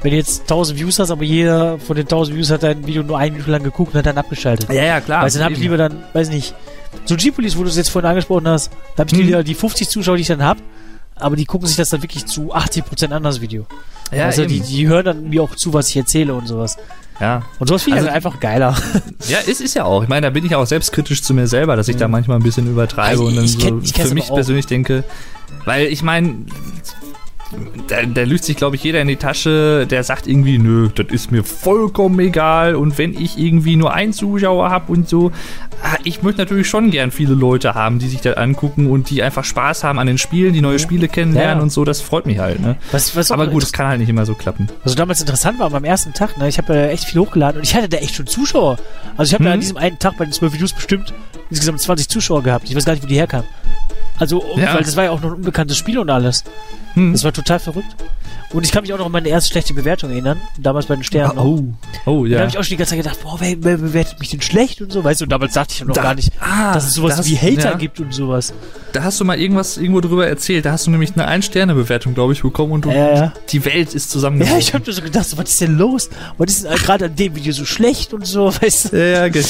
wenn 0.01 0.11
du 0.11 0.17
jetzt 0.17 0.41
1000 0.41 0.79
Views 0.79 0.99
hast, 0.99 1.11
aber 1.11 1.23
jeder 1.23 1.79
von 1.79 1.95
den 1.95 2.03
1000 2.05 2.35
Views 2.37 2.51
hat 2.51 2.63
dein 2.63 2.85
Video 2.85 3.03
nur 3.03 3.17
eine 3.17 3.31
Minute 3.31 3.51
lang 3.51 3.63
geguckt 3.63 3.93
und 3.93 3.99
hat 3.99 4.05
dann 4.05 4.17
abgeschaltet? 4.17 4.69
Ja, 4.71 4.83
ja, 4.83 4.99
klar. 5.01 5.25
Du, 5.25 5.33
dann 5.33 5.43
hab 5.43 5.51
ich 5.51 5.59
lieber 5.59 5.77
dann, 5.77 6.03
weiß 6.13 6.29
nicht, 6.29 6.53
so 7.05 7.15
G-Police, 7.15 7.57
wo 7.57 7.63
du 7.63 7.69
es 7.69 7.77
jetzt 7.77 7.89
vorhin 7.89 8.09
angesprochen 8.09 8.47
hast, 8.47 8.71
da 8.95 9.01
hab 9.01 9.11
ich 9.11 9.17
Mhm. 9.19 9.25
lieber 9.25 9.43
die 9.43 9.55
50 9.55 9.89
Zuschauer, 9.89 10.15
die 10.17 10.21
ich 10.21 10.27
dann 10.27 10.43
hab, 10.43 10.57
aber 11.15 11.35
die 11.35 11.45
gucken 11.45 11.67
sich 11.67 11.77
das 11.77 11.89
dann 11.89 12.01
wirklich 12.03 12.25
zu 12.25 12.53
80% 12.53 13.11
an, 13.13 13.23
das 13.23 13.41
Video. 13.41 13.65
ja, 14.11 14.25
also 14.25 14.45
die, 14.45 14.59
die 14.59 14.87
hören 14.87 15.05
dann 15.05 15.29
mir 15.29 15.41
auch 15.43 15.55
zu, 15.55 15.73
was 15.73 15.89
ich 15.89 15.97
erzähle 15.97 16.33
und 16.33 16.47
sowas. 16.47 16.77
ja. 17.19 17.43
Und 17.59 17.67
sowas 17.67 17.83
finde 17.83 17.97
ich 17.99 18.01
Also- 18.03 18.07
halt 18.13 18.15
einfach 18.25 18.39
geiler. 18.39 18.75
Ja, 19.29 19.37
es 19.47 19.61
ist 19.61 19.73
ja 19.75 19.83
auch. 19.85 20.03
Ich 20.03 20.09
meine, 20.09 20.27
da 20.27 20.29
bin 20.31 20.45
ich 20.45 20.53
auch 20.55 20.65
selbstkritisch 20.65 21.21
zu 21.21 21.33
mir 21.33 21.47
selber, 21.47 21.75
dass 21.75 21.87
ich 21.87 21.95
da 21.95 22.07
manchmal 22.07 22.37
ein 22.37 22.43
bisschen 22.43 22.67
übertreibe 22.67 23.09
Also 23.09 23.25
und 23.25 23.35
dann 23.35 23.45
ich 23.45 23.55
kenn- 23.57 23.69
so 23.77 23.81
ich 23.83 23.93
kenn's 23.93 24.09
für 24.09 24.15
mich 24.15 24.27
persönlich 24.27 24.65
denke, 24.65 25.03
weil 25.65 25.87
ich 25.87 26.01
meine, 26.03 26.35
da, 27.87 28.03
da 28.05 28.23
lügt 28.23 28.43
sich, 28.43 28.55
glaube 28.57 28.75
ich, 28.75 28.83
jeder 28.83 29.01
in 29.01 29.07
die 29.07 29.15
Tasche, 29.17 29.85
der 29.87 30.03
sagt 30.03 30.27
irgendwie, 30.27 30.57
nö, 30.57 30.89
das 30.95 31.07
ist 31.09 31.31
mir 31.31 31.43
vollkommen 31.43 32.19
egal 32.19 32.75
und 32.75 32.97
wenn 32.97 33.13
ich 33.19 33.37
irgendwie 33.37 33.75
nur 33.75 33.93
einen 33.93 34.13
Zuschauer 34.13 34.69
habe 34.69 34.91
und 34.91 35.09
so, 35.09 35.31
ah, 35.83 35.97
ich 36.03 36.23
möchte 36.23 36.41
natürlich 36.41 36.67
schon 36.69 36.91
gern 36.91 37.11
viele 37.11 37.33
Leute 37.33 37.73
haben, 37.75 37.99
die 37.99 38.07
sich 38.07 38.21
das 38.21 38.37
angucken 38.37 38.89
und 38.89 39.09
die 39.09 39.21
einfach 39.23 39.43
Spaß 39.43 39.83
haben 39.83 39.99
an 39.99 40.07
den 40.07 40.17
Spielen, 40.17 40.53
die 40.53 40.61
neue 40.61 40.79
Spiele 40.79 41.07
kennenlernen 41.07 41.57
Ja. 41.57 41.63
und 41.63 41.71
so, 41.71 41.83
das 41.85 42.01
freut 42.01 42.25
mich 42.25 42.39
halt, 42.39 42.59
ne? 42.61 42.77
Was, 42.91 43.15
was 43.15 43.31
Aber 43.31 43.47
gut, 43.47 43.63
es 43.63 43.73
kann 43.73 43.87
halt 43.87 43.99
nicht 43.99 44.09
immer 44.09 44.25
so 44.25 44.33
klappen. 44.33 44.67
Also 44.83 44.95
damals 44.95 45.19
interessant 45.21 45.59
war, 45.59 45.73
am 45.73 45.83
ersten 45.83 46.13
Tag, 46.13 46.37
ne, 46.37 46.47
ich 46.47 46.57
habe 46.57 46.73
ja 46.75 46.87
echt 46.87 47.05
viel 47.05 47.19
hochgeladen 47.21 47.59
und 47.59 47.63
ich 47.67 47.75
hatte 47.75 47.89
da 47.89 47.97
echt 47.97 48.15
schon 48.15 48.27
Zuschauer. 48.27 48.77
Also 49.17 49.29
ich 49.29 49.33
habe 49.33 49.43
Mhm. 49.43 49.47
da 49.47 49.53
an 49.53 49.59
diesem 49.59 49.77
einen 49.77 49.99
Tag 49.99 50.17
bei 50.17 50.25
den 50.25 50.31
12 50.33 50.53
Videos 50.53 50.73
bestimmt 50.73 51.13
insgesamt 51.49 51.81
20 51.81 52.07
Zuschauer 52.07 52.43
gehabt. 52.43 52.69
Ich 52.69 52.75
weiß 52.75 52.85
gar 52.85 52.93
nicht, 52.93 53.03
wo 53.03 53.07
die 53.07 53.15
herkamen. 53.15 53.45
Also, 54.19 54.43
Ja. 54.57 54.73
weil 54.75 54.83
das 54.83 54.95
war 54.95 55.05
ja 55.05 55.11
auch 55.11 55.21
noch 55.21 55.29
ein 55.31 55.35
unbekanntes 55.35 55.77
Spiel 55.77 55.97
und 55.99 56.09
alles. 56.09 56.43
Hm. 56.93 57.13
Das 57.13 57.23
war 57.23 57.31
total 57.33 57.59
verrückt. 57.59 57.95
Und 58.53 58.65
ich 58.65 58.71
kann 58.73 58.81
mich 58.81 58.91
auch 58.91 58.97
noch 58.97 59.05
an 59.05 59.13
meine 59.13 59.29
erste 59.29 59.49
schlechte 59.51 59.73
Bewertung 59.73 60.11
erinnern, 60.11 60.41
damals 60.59 60.87
bei 60.87 60.95
den 60.95 61.03
Sternen. 61.05 61.37
noch. 61.37 61.45
oh, 61.45 61.63
oh, 62.05 62.25
Da 62.25 62.31
ja. 62.31 62.39
habe 62.39 62.49
ich 62.49 62.57
auch 62.57 62.63
schon 62.63 62.71
die 62.71 62.77
ganze 62.77 62.95
Zeit 62.95 63.03
gedacht, 63.03 63.21
boah, 63.23 63.37
wer, 63.39 63.55
wer 63.63 63.77
bewertet 63.77 64.19
mich 64.19 64.29
denn 64.29 64.41
schlecht 64.41 64.81
und 64.81 64.91
so, 64.91 65.01
weißt 65.01 65.21
du, 65.21 65.23
und 65.25 65.31
damals 65.31 65.53
dachte 65.53 65.73
ich 65.73 65.85
noch 65.85 65.95
Da- 65.95 66.01
gar 66.01 66.15
nicht, 66.15 66.33
ah, 66.41 66.73
dass 66.73 66.85
es 66.87 66.95
sowas 66.95 67.13
da 67.13 67.17
hast- 67.19 67.29
wie 67.29 67.37
Hater 67.37 67.71
ja. 67.71 67.77
gibt 67.77 68.01
und 68.01 68.13
sowas. 68.13 68.53
Da 68.91 69.03
hast 69.03 69.21
du 69.21 69.23
mal 69.25 69.39
irgendwas 69.39 69.77
irgendwo 69.77 70.01
drüber 70.01 70.27
erzählt. 70.27 70.65
Da 70.65 70.73
hast 70.73 70.85
du 70.85 70.91
nämlich 70.91 71.13
eine 71.13 71.29
Ein-Sterne-Bewertung, 71.29 72.13
glaube 72.13 72.33
ich, 72.33 72.41
bekommen 72.41 72.73
und 72.73 72.83
du, 72.83 72.89
Ja, 72.89 73.13
ja. 73.15 73.33
die 73.49 73.63
Welt 73.63 73.93
ist 73.95 74.07
Ja, 74.09 74.11
zusammengebrochen. 74.11 74.59
ich 74.59 74.73
habe 74.73 74.83
mir 74.85 74.91
so 74.93 75.01
gedacht, 75.01 75.25
so, 75.29 75.37
was 75.37 75.49
ist 75.49 75.61
denn 75.61 75.77
los? 75.77 76.09
Was 76.37 76.51
ist 76.51 76.65
denn 76.65 76.75
gerade 76.75 77.05
an 77.05 77.15
dem 77.15 77.33
Video 77.33 77.53
so 77.53 77.63
schlecht 77.63 78.13
und 78.13 78.27
so, 78.27 78.53
weißt 78.61 78.91
du? 78.91 78.97
ja, 78.97 79.05
ja, 79.21 79.27
genau. 79.29 79.45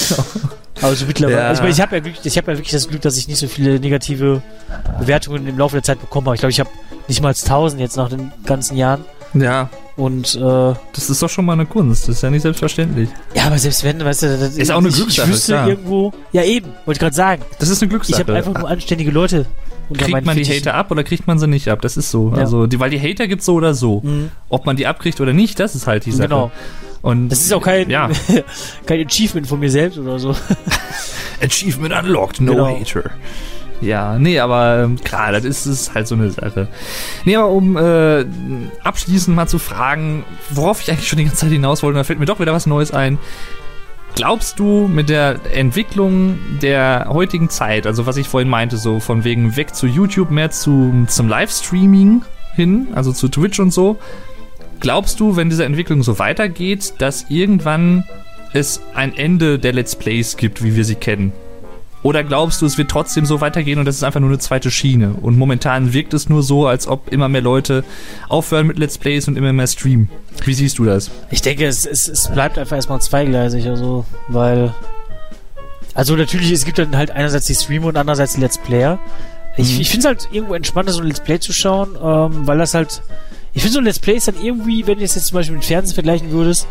Also 0.81 1.05
mittlerweile. 1.05 1.37
Ja. 1.39 1.47
Also 1.49 1.63
ich, 1.63 1.69
ich 1.71 1.81
habe 1.81 1.97
ja, 1.97 2.05
wirklich- 2.05 2.25
ich 2.25 2.37
hab 2.37 2.47
ja 2.47 2.53
wirklich 2.55 2.71
das 2.71 2.87
Glück, 2.87 3.01
dass 3.01 3.17
ich 3.17 3.27
nicht 3.27 3.37
so 3.39 3.47
viele 3.47 3.79
negative 3.79 4.41
Bewertungen 4.99 5.47
im 5.47 5.57
Laufe 5.57 5.75
der 5.75 5.83
Zeit 5.83 5.99
bekommen 5.99 6.25
habe. 6.27 6.35
Ich 6.35 6.41
glaube, 6.41 6.51
ich 6.51 6.59
habe 6.59 6.69
nicht 7.07 7.21
mal 7.21 7.29
1000 7.33 7.79
jetzt 7.81 7.97
nach 7.97 8.09
den 8.09 8.31
ganzen 8.45 8.77
Jahren. 8.77 9.03
Ja, 9.33 9.69
Und 9.95 10.35
äh, 10.35 10.73
das 10.93 11.09
ist 11.09 11.21
doch 11.23 11.29
schon 11.29 11.45
mal 11.45 11.53
eine 11.53 11.65
Kunst. 11.65 12.03
Das 12.09 12.17
ist 12.17 12.21
ja 12.21 12.29
nicht 12.29 12.41
selbstverständlich. 12.41 13.07
ja, 13.33 13.45
aber 13.45 13.57
selbst 13.57 13.83
wenn, 13.85 14.03
weißt 14.03 14.23
du, 14.23 14.37
das 14.37 14.57
Ist 14.57 14.69
auch 14.71 14.77
eine 14.79 14.89
ich, 14.89 14.95
Glückssache, 14.95 15.27
Ich 15.29 15.33
wüsste 15.35 15.51
klar. 15.53 15.67
irgendwo. 15.69 16.11
Ja, 16.33 16.43
eben, 16.43 16.67
wollte 16.85 16.91
ich 16.93 16.99
gerade 16.99 17.15
sagen. 17.15 17.41
Das 17.59 17.69
ist 17.69 17.81
eine 17.81 17.87
Ich 17.87 17.89
Glückssache. 17.91 18.19
habe 18.19 18.35
einfach 18.35 18.53
nur 18.53 18.67
anständige 18.69 19.11
Leute 19.11 19.45
Kriegt 19.93 20.25
man 20.25 20.37
die 20.37 20.45
Fittichen. 20.45 20.67
Hater 20.67 20.77
ab 20.77 20.89
oder 20.91 21.03
kriegt 21.03 21.27
man 21.27 21.37
sie 21.37 21.47
nicht 21.47 21.67
ab? 21.67 21.81
Das 21.81 21.97
ist 21.97 22.11
so. 22.11 22.31
Ja. 22.33 22.37
Also, 22.39 22.65
die, 22.65 22.79
weil 22.79 22.89
die 22.89 22.99
Hater 22.99 23.27
gibt's 23.27 23.45
so 23.45 23.55
oder 23.55 23.73
so. 23.73 23.99
Mhm, 24.03 24.31
Ob 24.47 24.65
man 24.65 24.77
die 24.77 24.87
abkriegt 24.87 25.19
oder 25.19 25.33
nicht, 25.33 25.59
das 25.59 25.75
ist 25.75 25.85
halt 25.87 26.05
die 26.05 26.11
Sache. 26.13 26.29
genau. 26.29 26.51
Und 27.01 27.29
Das 27.29 27.41
ist 27.41 27.51
auch 27.53 27.63
kein, 27.63 27.89
Ja. 27.89 28.09
kein 28.85 29.05
Achievement 29.05 29.47
von 29.47 29.59
mir 29.59 29.69
selbst 29.71 29.97
oder 29.97 30.19
so. 30.19 30.35
Achievement 31.41 31.93
unlocked, 31.93 32.41
no 32.41 32.51
Genau. 32.53 32.79
hater. 32.79 33.09
Ja, 33.81 34.19
nee, 34.19 34.39
aber 34.39 34.83
ähm, 34.83 34.99
klar, 35.03 35.31
das 35.31 35.43
ist, 35.43 35.65
ist 35.65 35.95
halt 35.95 36.07
so 36.07 36.13
eine 36.13 36.29
Sache. 36.29 36.67
Nee, 37.25 37.35
aber 37.35 37.49
um 37.49 37.75
äh, 37.77 38.25
abschließend 38.83 39.35
mal 39.35 39.47
zu 39.47 39.57
fragen, 39.57 40.23
worauf 40.51 40.81
ich 40.81 40.91
eigentlich 40.91 41.07
schon 41.07 41.17
die 41.17 41.25
ganze 41.25 41.39
Zeit 41.39 41.49
hinaus 41.51 41.81
wollte, 41.81 41.97
da 41.97 42.03
fällt 42.03 42.19
mir 42.19 42.27
doch 42.27 42.39
wieder 42.39 42.53
was 42.53 42.67
Neues 42.67 42.91
ein. 42.91 43.17
Glaubst 44.13 44.59
du 44.59 44.87
mit 44.87 45.09
der 45.09 45.39
Entwicklung 45.55 46.37
der 46.61 47.07
heutigen 47.09 47.49
Zeit, 47.49 47.87
also 47.87 48.05
was 48.05 48.17
ich 48.17 48.27
vorhin 48.27 48.49
meinte, 48.49 48.77
so 48.77 48.99
von 48.99 49.23
wegen 49.23 49.55
weg 49.55 49.73
zu 49.73 49.87
YouTube, 49.87 50.29
mehr 50.29 50.51
zu, 50.51 51.05
zum 51.07 51.27
Livestreaming 51.27 52.21
hin, 52.53 52.89
also 52.93 53.13
zu 53.13 53.29
Twitch 53.29 53.59
und 53.59 53.71
so, 53.71 53.97
glaubst 54.81 55.19
du, 55.19 55.35
wenn 55.35 55.49
diese 55.49 55.63
Entwicklung 55.65 56.03
so 56.03 56.19
weitergeht, 56.19 56.93
dass 56.97 57.25
irgendwann 57.29 58.03
es 58.53 58.81
ein 58.93 59.15
Ende 59.15 59.57
der 59.59 59.71
Let's 59.73 59.95
Plays 59.95 60.35
gibt, 60.35 60.63
wie 60.63 60.75
wir 60.75 60.83
sie 60.83 60.95
kennen? 60.95 61.31
Oder 62.03 62.23
glaubst 62.23 62.61
du, 62.61 62.65
es 62.65 62.79
wird 62.79 62.89
trotzdem 62.89 63.27
so 63.27 63.41
weitergehen 63.41 63.77
und 63.77 63.85
das 63.85 63.95
ist 63.97 64.03
einfach 64.03 64.19
nur 64.19 64.29
eine 64.29 64.39
zweite 64.39 64.71
Schiene? 64.71 65.13
Und 65.21 65.37
momentan 65.37 65.93
wirkt 65.93 66.15
es 66.15 66.29
nur 66.29 66.41
so, 66.41 66.65
als 66.67 66.87
ob 66.87 67.13
immer 67.13 67.29
mehr 67.29 67.41
Leute 67.41 67.83
aufhören 68.27 68.65
mit 68.65 68.79
Let's 68.79 68.97
Plays 68.97 69.27
und 69.27 69.37
immer 69.37 69.53
mehr 69.53 69.67
streamen. 69.67 70.09
Wie 70.43 70.53
siehst 70.55 70.79
du 70.79 70.85
das? 70.85 71.11
Ich 71.29 71.43
denke, 71.43 71.67
es, 71.67 71.85
es, 71.85 72.07
es 72.07 72.27
bleibt 72.31 72.57
einfach 72.57 72.75
erstmal 72.75 72.99
zweigleisig, 73.01 73.67
also, 73.67 74.03
weil. 74.27 74.73
Also 75.93 76.15
natürlich, 76.15 76.49
es 76.51 76.65
gibt 76.65 76.79
dann 76.79 76.97
halt 76.97 77.11
einerseits 77.11 77.45
die 77.45 77.53
Streamer 77.55 77.87
und 77.87 77.97
andererseits 77.97 78.33
die 78.33 78.41
Let's 78.41 78.57
Player. 78.57 78.97
Ich, 79.57 79.75
Mhm. 79.75 79.81
ich 79.81 79.89
finde 79.89 79.99
es 79.99 80.05
halt 80.07 80.29
irgendwo 80.31 80.55
entspannter, 80.55 80.93
so 80.93 81.01
ein 81.01 81.07
Let's 81.07 81.19
Play 81.19 81.39
zu 81.39 81.53
schauen, 81.53 81.89
ähm, 82.01 82.47
weil 82.47 82.57
das 82.57 82.73
halt. 82.73 83.01
Ich 83.53 83.61
finde 83.61 83.73
so 83.73 83.79
ein 83.79 83.85
Let's 83.85 83.99
Play 83.99 84.15
ist 84.15 84.27
dann 84.27 84.35
irgendwie, 84.41 84.85
wenn 84.87 84.97
du 84.97 85.03
es 85.03 85.15
jetzt 85.15 85.27
zum 85.27 85.35
Beispiel 85.35 85.55
mit 85.55 85.65
Fernsehen 85.65 85.93
vergleichen 85.93 86.31
würdest, 86.31 86.67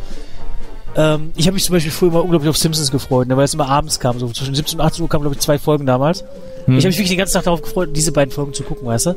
ähm, 0.96 1.32
ich 1.36 1.46
habe 1.46 1.54
mich 1.54 1.64
zum 1.64 1.74
Beispiel 1.74 1.92
früher 1.92 2.08
immer 2.10 2.22
unglaublich 2.24 2.48
auf 2.48 2.56
Simpsons 2.56 2.90
gefreut, 2.90 3.28
ne, 3.28 3.36
weil 3.36 3.44
es 3.44 3.54
immer 3.54 3.68
abends 3.68 4.00
kam, 4.00 4.18
so 4.18 4.28
zwischen 4.28 4.54
17 4.54 4.80
und 4.80 4.84
18 4.86 5.02
Uhr 5.02 5.08
kamen, 5.08 5.22
glaube 5.22 5.36
ich, 5.36 5.40
zwei 5.40 5.58
Folgen 5.58 5.86
damals. 5.86 6.22
Hm. 6.22 6.78
Ich 6.78 6.84
habe 6.84 6.88
mich 6.88 6.96
wirklich 6.96 7.10
den 7.10 7.18
ganzen 7.18 7.34
Tag 7.34 7.44
darauf 7.44 7.62
gefreut, 7.62 7.90
diese 7.94 8.12
beiden 8.12 8.32
Folgen 8.32 8.54
zu 8.54 8.62
gucken, 8.62 8.86
weißt 8.88 9.06
du? 9.06 9.16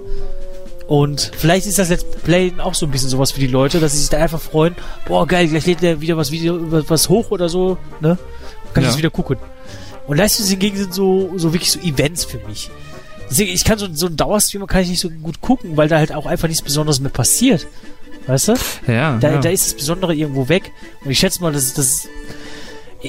Und 0.87 1.31
vielleicht 1.35 1.65
ist 1.65 1.79
das 1.79 1.89
Let's 1.89 2.03
Play 2.03 2.53
auch 2.59 2.73
so 2.73 2.85
ein 2.85 2.91
bisschen 2.91 3.09
sowas 3.09 3.31
für 3.31 3.39
die 3.39 3.47
Leute, 3.47 3.79
dass 3.79 3.93
sie 3.93 3.99
sich 3.99 4.09
da 4.09 4.17
einfach 4.17 4.41
freuen, 4.41 4.75
boah 5.07 5.25
geil, 5.25 5.47
gleich 5.47 5.65
lädt 5.65 5.81
der 5.81 6.01
wieder 6.01 6.17
was 6.17 6.31
Video, 6.31 6.59
was 6.89 7.07
hoch 7.09 7.31
oder 7.31 7.47
so, 7.49 7.77
ne? 8.01 8.17
Kann 8.73 8.83
ich 8.83 8.87
Ja. 8.87 8.89
das 8.89 8.97
wieder 8.97 9.09
gucken. 9.09 9.37
Und 10.05 10.17
Livestreams 10.17 10.49
hingegen 10.49 10.77
sind 10.77 10.93
so, 10.93 11.31
so 11.37 11.53
wirklich 11.53 11.71
so 11.71 11.79
Events 11.79 12.25
für 12.25 12.39
mich. 12.47 12.69
Deswegen, 13.29 13.51
ich 13.53 13.63
kann 13.63 13.77
so, 13.79 13.87
so 13.93 14.05
einen 14.07 14.17
Dauerstreamer 14.17 14.67
kann 14.67 14.81
ich 14.81 14.89
nicht 14.89 14.99
so 14.99 15.09
gut 15.09 15.41
gucken, 15.41 15.75
weil 15.77 15.87
da 15.87 15.97
halt 15.97 16.13
auch 16.13 16.25
einfach 16.25 16.47
nichts 16.47 16.63
Besonderes 16.63 16.99
mehr 16.99 17.11
passiert. 17.11 17.67
Weißt 18.27 18.47
du? 18.49 18.53
ja, 18.87 19.17
Da, 19.19 19.31
ja. 19.33 19.39
da 19.39 19.49
ist 19.49 19.65
das 19.65 19.73
Besondere 19.73 20.13
irgendwo 20.15 20.47
weg. 20.49 20.71
Und 21.03 21.11
ich 21.11 21.19
schätze 21.19 21.41
mal, 21.41 21.51
dass 21.51 21.73
das 21.73 22.07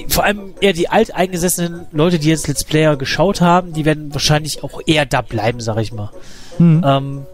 vor 0.08 0.24
allem 0.24 0.54
eher 0.60 0.72
die 0.72 0.88
alteingesessenen 0.88 1.86
Leute, 1.92 2.18
die 2.18 2.28
jetzt 2.28 2.48
Let's 2.48 2.64
Player 2.64 2.96
geschaut 2.96 3.40
haben, 3.40 3.72
die 3.74 3.84
werden 3.84 4.12
wahrscheinlich 4.12 4.64
auch 4.64 4.80
eher 4.86 5.06
da 5.06 5.20
bleiben, 5.20 5.60
sag 5.60 5.76
ich 5.78 5.92
mal. 5.92 6.10
Hm. 6.56 6.82
Ähm, 6.84 7.26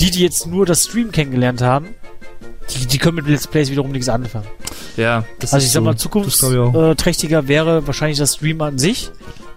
die, 0.00 0.10
die 0.10 0.20
jetzt 0.20 0.46
nur 0.48 0.66
das 0.66 0.84
Stream 0.84 1.12
kennengelernt 1.12 1.60
haben, 1.62 1.90
die, 2.70 2.86
die 2.86 2.98
können 2.98 3.16
mit 3.16 3.28
Let's 3.28 3.46
Plays 3.46 3.70
wiederum 3.70 3.92
nichts 3.92 4.08
anfangen. 4.08 4.46
ja, 4.96 5.24
das 5.38 5.52
Also 5.52 5.62
ist 5.62 5.68
ich 5.68 5.72
sag 5.72 5.80
so. 5.80 5.84
mal, 5.84 5.96
zukunftsträchtiger 5.96 7.46
wäre 7.46 7.86
wahrscheinlich 7.86 8.18
das 8.18 8.34
Stream 8.34 8.60
an 8.62 8.78
sich. 8.78 9.10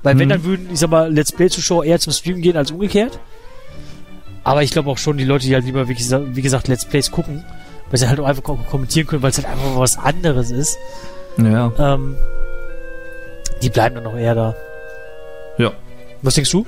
Weil 0.05 0.17
wenn, 0.19 0.27
Mhm. 0.27 0.31
dann 0.31 0.43
würden, 0.45 0.69
ich 0.71 0.79
sag 0.79 0.89
mal, 0.91 1.11
Let's 1.13 1.31
Play-Zuschauer 1.33 1.83
eher 1.83 1.99
zum 1.99 2.13
Stream 2.13 2.39
gehen 2.41 2.55
als 2.55 2.71
umgekehrt. 2.71 3.19
Aber 4.43 4.61
ich 4.63 4.69
glaube 4.71 4.89
auch 4.91 4.97
schon, 4.99 5.17
die 5.17 5.23
Leute, 5.25 5.47
die 5.47 5.53
halt 5.55 5.65
lieber, 5.65 5.87
wie 5.89 5.95
gesagt, 5.95 6.23
wie 6.35 6.41
gesagt, 6.43 6.67
Let's 6.67 6.85
Plays 6.85 7.09
gucken, 7.09 7.43
weil 7.89 7.97
sie 7.99 8.07
halt 8.07 8.19
auch 8.19 8.25
einfach 8.25 8.43
ko- 8.43 8.59
kommentieren 8.69 9.07
können, 9.07 9.23
weil 9.23 9.31
es 9.31 9.37
halt 9.37 9.47
einfach 9.47 9.75
was 9.77 9.97
anderes 9.97 10.51
ist, 10.51 10.77
Ja. 11.37 11.71
ähm, 11.79 12.15
die 13.63 13.69
bleiben 13.69 13.95
dann 13.95 14.03
noch 14.03 14.15
eher 14.15 14.35
da. 14.35 14.55
Ja. 15.57 15.71
Was 16.21 16.35
denkst 16.35 16.51
du? 16.51 16.65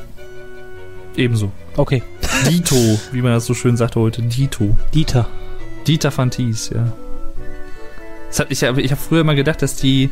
Ebenso. 1.15 1.51
Okay. 1.76 2.01
Dito, 2.49 2.76
wie 3.11 3.22
man 3.22 3.34
das 3.34 3.45
so 3.45 3.53
schön 3.53 3.77
sagt 3.77 3.95
heute. 3.95 4.22
Dito. 4.23 4.76
Dieter. 4.93 5.27
Dieter 5.85 6.15
Van 6.18 6.31
Thies, 6.31 6.72
ja. 6.73 6.91
Das 8.30 8.39
hat, 8.39 8.47
ich 8.49 8.64
habe 8.64 8.81
ich 8.81 8.91
hab 8.91 8.99
früher 8.99 9.22
immer 9.22 9.35
gedacht, 9.35 9.61
dass 9.61 9.76
die 9.76 10.09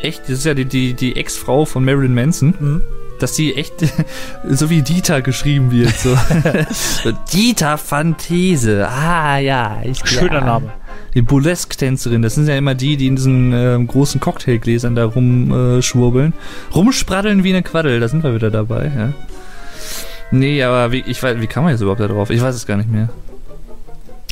echt, 0.00 0.22
das 0.24 0.30
ist 0.38 0.46
ja 0.46 0.54
die, 0.54 0.64
die, 0.64 0.94
die 0.94 1.16
Ex-Frau 1.16 1.64
von 1.64 1.84
Marilyn 1.84 2.14
Manson, 2.14 2.54
Mhm. 2.58 2.82
dass 3.20 3.32
die 3.34 3.54
echt 3.54 3.74
so 4.48 4.70
wie 4.70 4.82
Dieter 4.82 5.22
geschrieben 5.22 5.70
wird. 5.70 5.96
So. 5.98 6.16
so 7.02 7.12
Dieter 7.32 7.78
Van 7.88 8.16
Thiese. 8.16 8.88
Ah, 8.88 9.38
ja. 9.38 9.78
Ich, 9.84 9.98
Schöner 10.08 10.34
ja. 10.40 10.44
Name. 10.44 10.72
Die 11.14 11.22
Burlesque-Tänzerin, 11.22 12.22
das 12.22 12.34
sind 12.34 12.48
ja 12.48 12.56
immer 12.56 12.74
die, 12.74 12.96
die 12.96 13.06
in 13.06 13.16
diesen 13.16 13.52
ähm, 13.52 13.86
großen 13.86 14.20
Cocktailgläsern 14.20 14.94
da 14.94 15.04
rumschwurbeln. 15.06 15.78
Äh, 15.78 15.82
schwurbeln. 15.82 16.32
Rumspraddeln 16.74 17.44
wie 17.44 17.50
eine 17.50 17.62
Quaddel, 17.62 17.98
da 17.98 18.08
sind 18.08 18.22
wir 18.22 18.34
wieder 18.34 18.50
dabei, 18.50 18.92
ja. 18.94 19.12
Nee, 20.30 20.62
aber 20.62 20.92
wie, 20.92 21.02
ich 21.06 21.22
weiß, 21.22 21.40
wie 21.40 21.46
kann 21.46 21.62
man 21.64 21.72
jetzt 21.72 21.80
überhaupt 21.80 22.00
da 22.00 22.06
drauf? 22.08 22.28
Ich 22.30 22.42
weiß 22.42 22.54
es 22.54 22.66
gar 22.66 22.76
nicht 22.76 22.90
mehr. 22.90 23.08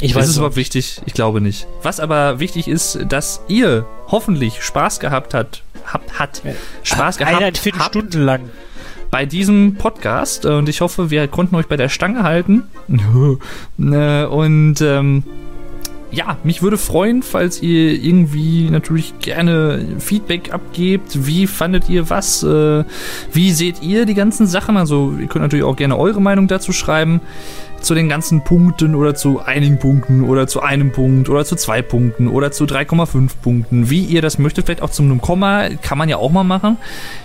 Ich 0.00 0.10
ist 0.10 0.16
weiß 0.16 0.24
es 0.24 0.30
es 0.32 0.36
überhaupt 0.36 0.56
wichtig? 0.56 1.00
Ich 1.06 1.14
glaube 1.14 1.40
nicht. 1.40 1.66
Was 1.82 2.00
aber 2.00 2.38
wichtig 2.38 2.68
ist, 2.68 2.98
dass 3.08 3.40
ihr 3.48 3.86
hoffentlich 4.08 4.62
Spaß 4.62 5.00
gehabt 5.00 5.32
habt, 5.32 5.62
habt, 5.86 6.18
hat, 6.18 6.42
Spaß 6.82 7.16
gehabt 7.16 7.36
Eineinviertel 7.36 7.80
habt 7.80 7.94
Stunden 7.94 8.22
lang. 8.22 8.50
bei 9.10 9.24
diesem 9.24 9.76
Podcast 9.76 10.44
und 10.44 10.68
ich 10.68 10.82
hoffe, 10.82 11.10
wir 11.10 11.26
konnten 11.28 11.56
euch 11.56 11.66
bei 11.66 11.76
der 11.76 11.88
Stange 11.88 12.22
halten. 12.22 12.64
Äh, 13.78 14.24
und 14.24 14.80
ähm, 14.80 15.22
ja, 16.10 16.38
mich 16.44 16.62
würde 16.62 16.78
freuen, 16.78 17.22
falls 17.22 17.62
ihr 17.62 17.92
irgendwie 17.92 18.70
natürlich 18.70 19.18
gerne 19.20 19.84
Feedback 19.98 20.52
abgebt. 20.52 21.26
Wie 21.26 21.46
fandet 21.46 21.88
ihr 21.88 22.08
was? 22.10 22.42
Äh, 22.42 22.84
wie 23.32 23.52
seht 23.52 23.82
ihr 23.82 24.06
die 24.06 24.14
ganzen 24.14 24.46
Sachen? 24.46 24.76
Also 24.76 25.14
ihr 25.20 25.26
könnt 25.26 25.42
natürlich 25.42 25.64
auch 25.64 25.76
gerne 25.76 25.98
eure 25.98 26.20
Meinung 26.22 26.48
dazu 26.48 26.72
schreiben. 26.72 27.20
Zu 27.86 27.94
den 27.94 28.08
ganzen 28.08 28.42
Punkten 28.42 28.96
oder 28.96 29.14
zu 29.14 29.40
einigen 29.40 29.78
Punkten 29.78 30.24
oder 30.24 30.48
zu 30.48 30.60
einem 30.60 30.90
Punkt 30.90 31.28
oder 31.28 31.44
zu 31.44 31.54
zwei 31.54 31.82
Punkten 31.82 32.26
oder 32.26 32.50
zu 32.50 32.64
3,5 32.64 33.30
Punkten. 33.40 33.90
Wie 33.90 34.02
ihr 34.02 34.22
das 34.22 34.38
möchtet, 34.38 34.66
vielleicht 34.66 34.82
auch 34.82 34.90
zu 34.90 35.04
einem 35.04 35.20
Komma, 35.20 35.68
kann 35.82 35.96
man 35.96 36.08
ja 36.08 36.16
auch 36.16 36.32
mal 36.32 36.42
machen. 36.42 36.78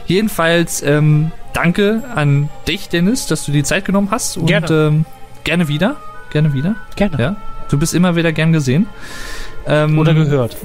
Jedenfalls 0.05 0.83
ähm, 0.83 1.31
danke 1.53 2.03
an 2.13 2.49
dich, 2.67 2.89
Dennis, 2.89 3.25
dass 3.25 3.43
du 3.43 3.51
die 3.51 3.63
Zeit 3.63 3.85
genommen 3.85 4.09
hast. 4.11 4.37
Und 4.37 4.45
Gerne. 4.45 4.67
Ähm, 4.69 5.05
gerne 5.43 5.67
wieder. 5.67 5.95
Gerne 6.29 6.53
wieder. 6.53 6.75
Gerne. 6.95 7.19
Ja. 7.19 7.35
Du 7.71 7.79
bist 7.79 7.95
immer 7.95 8.15
wieder 8.15 8.31
gern 8.31 8.53
gesehen. 8.53 8.85
Ähm, 9.65 9.97
Oder 9.97 10.13
gehört. 10.13 10.57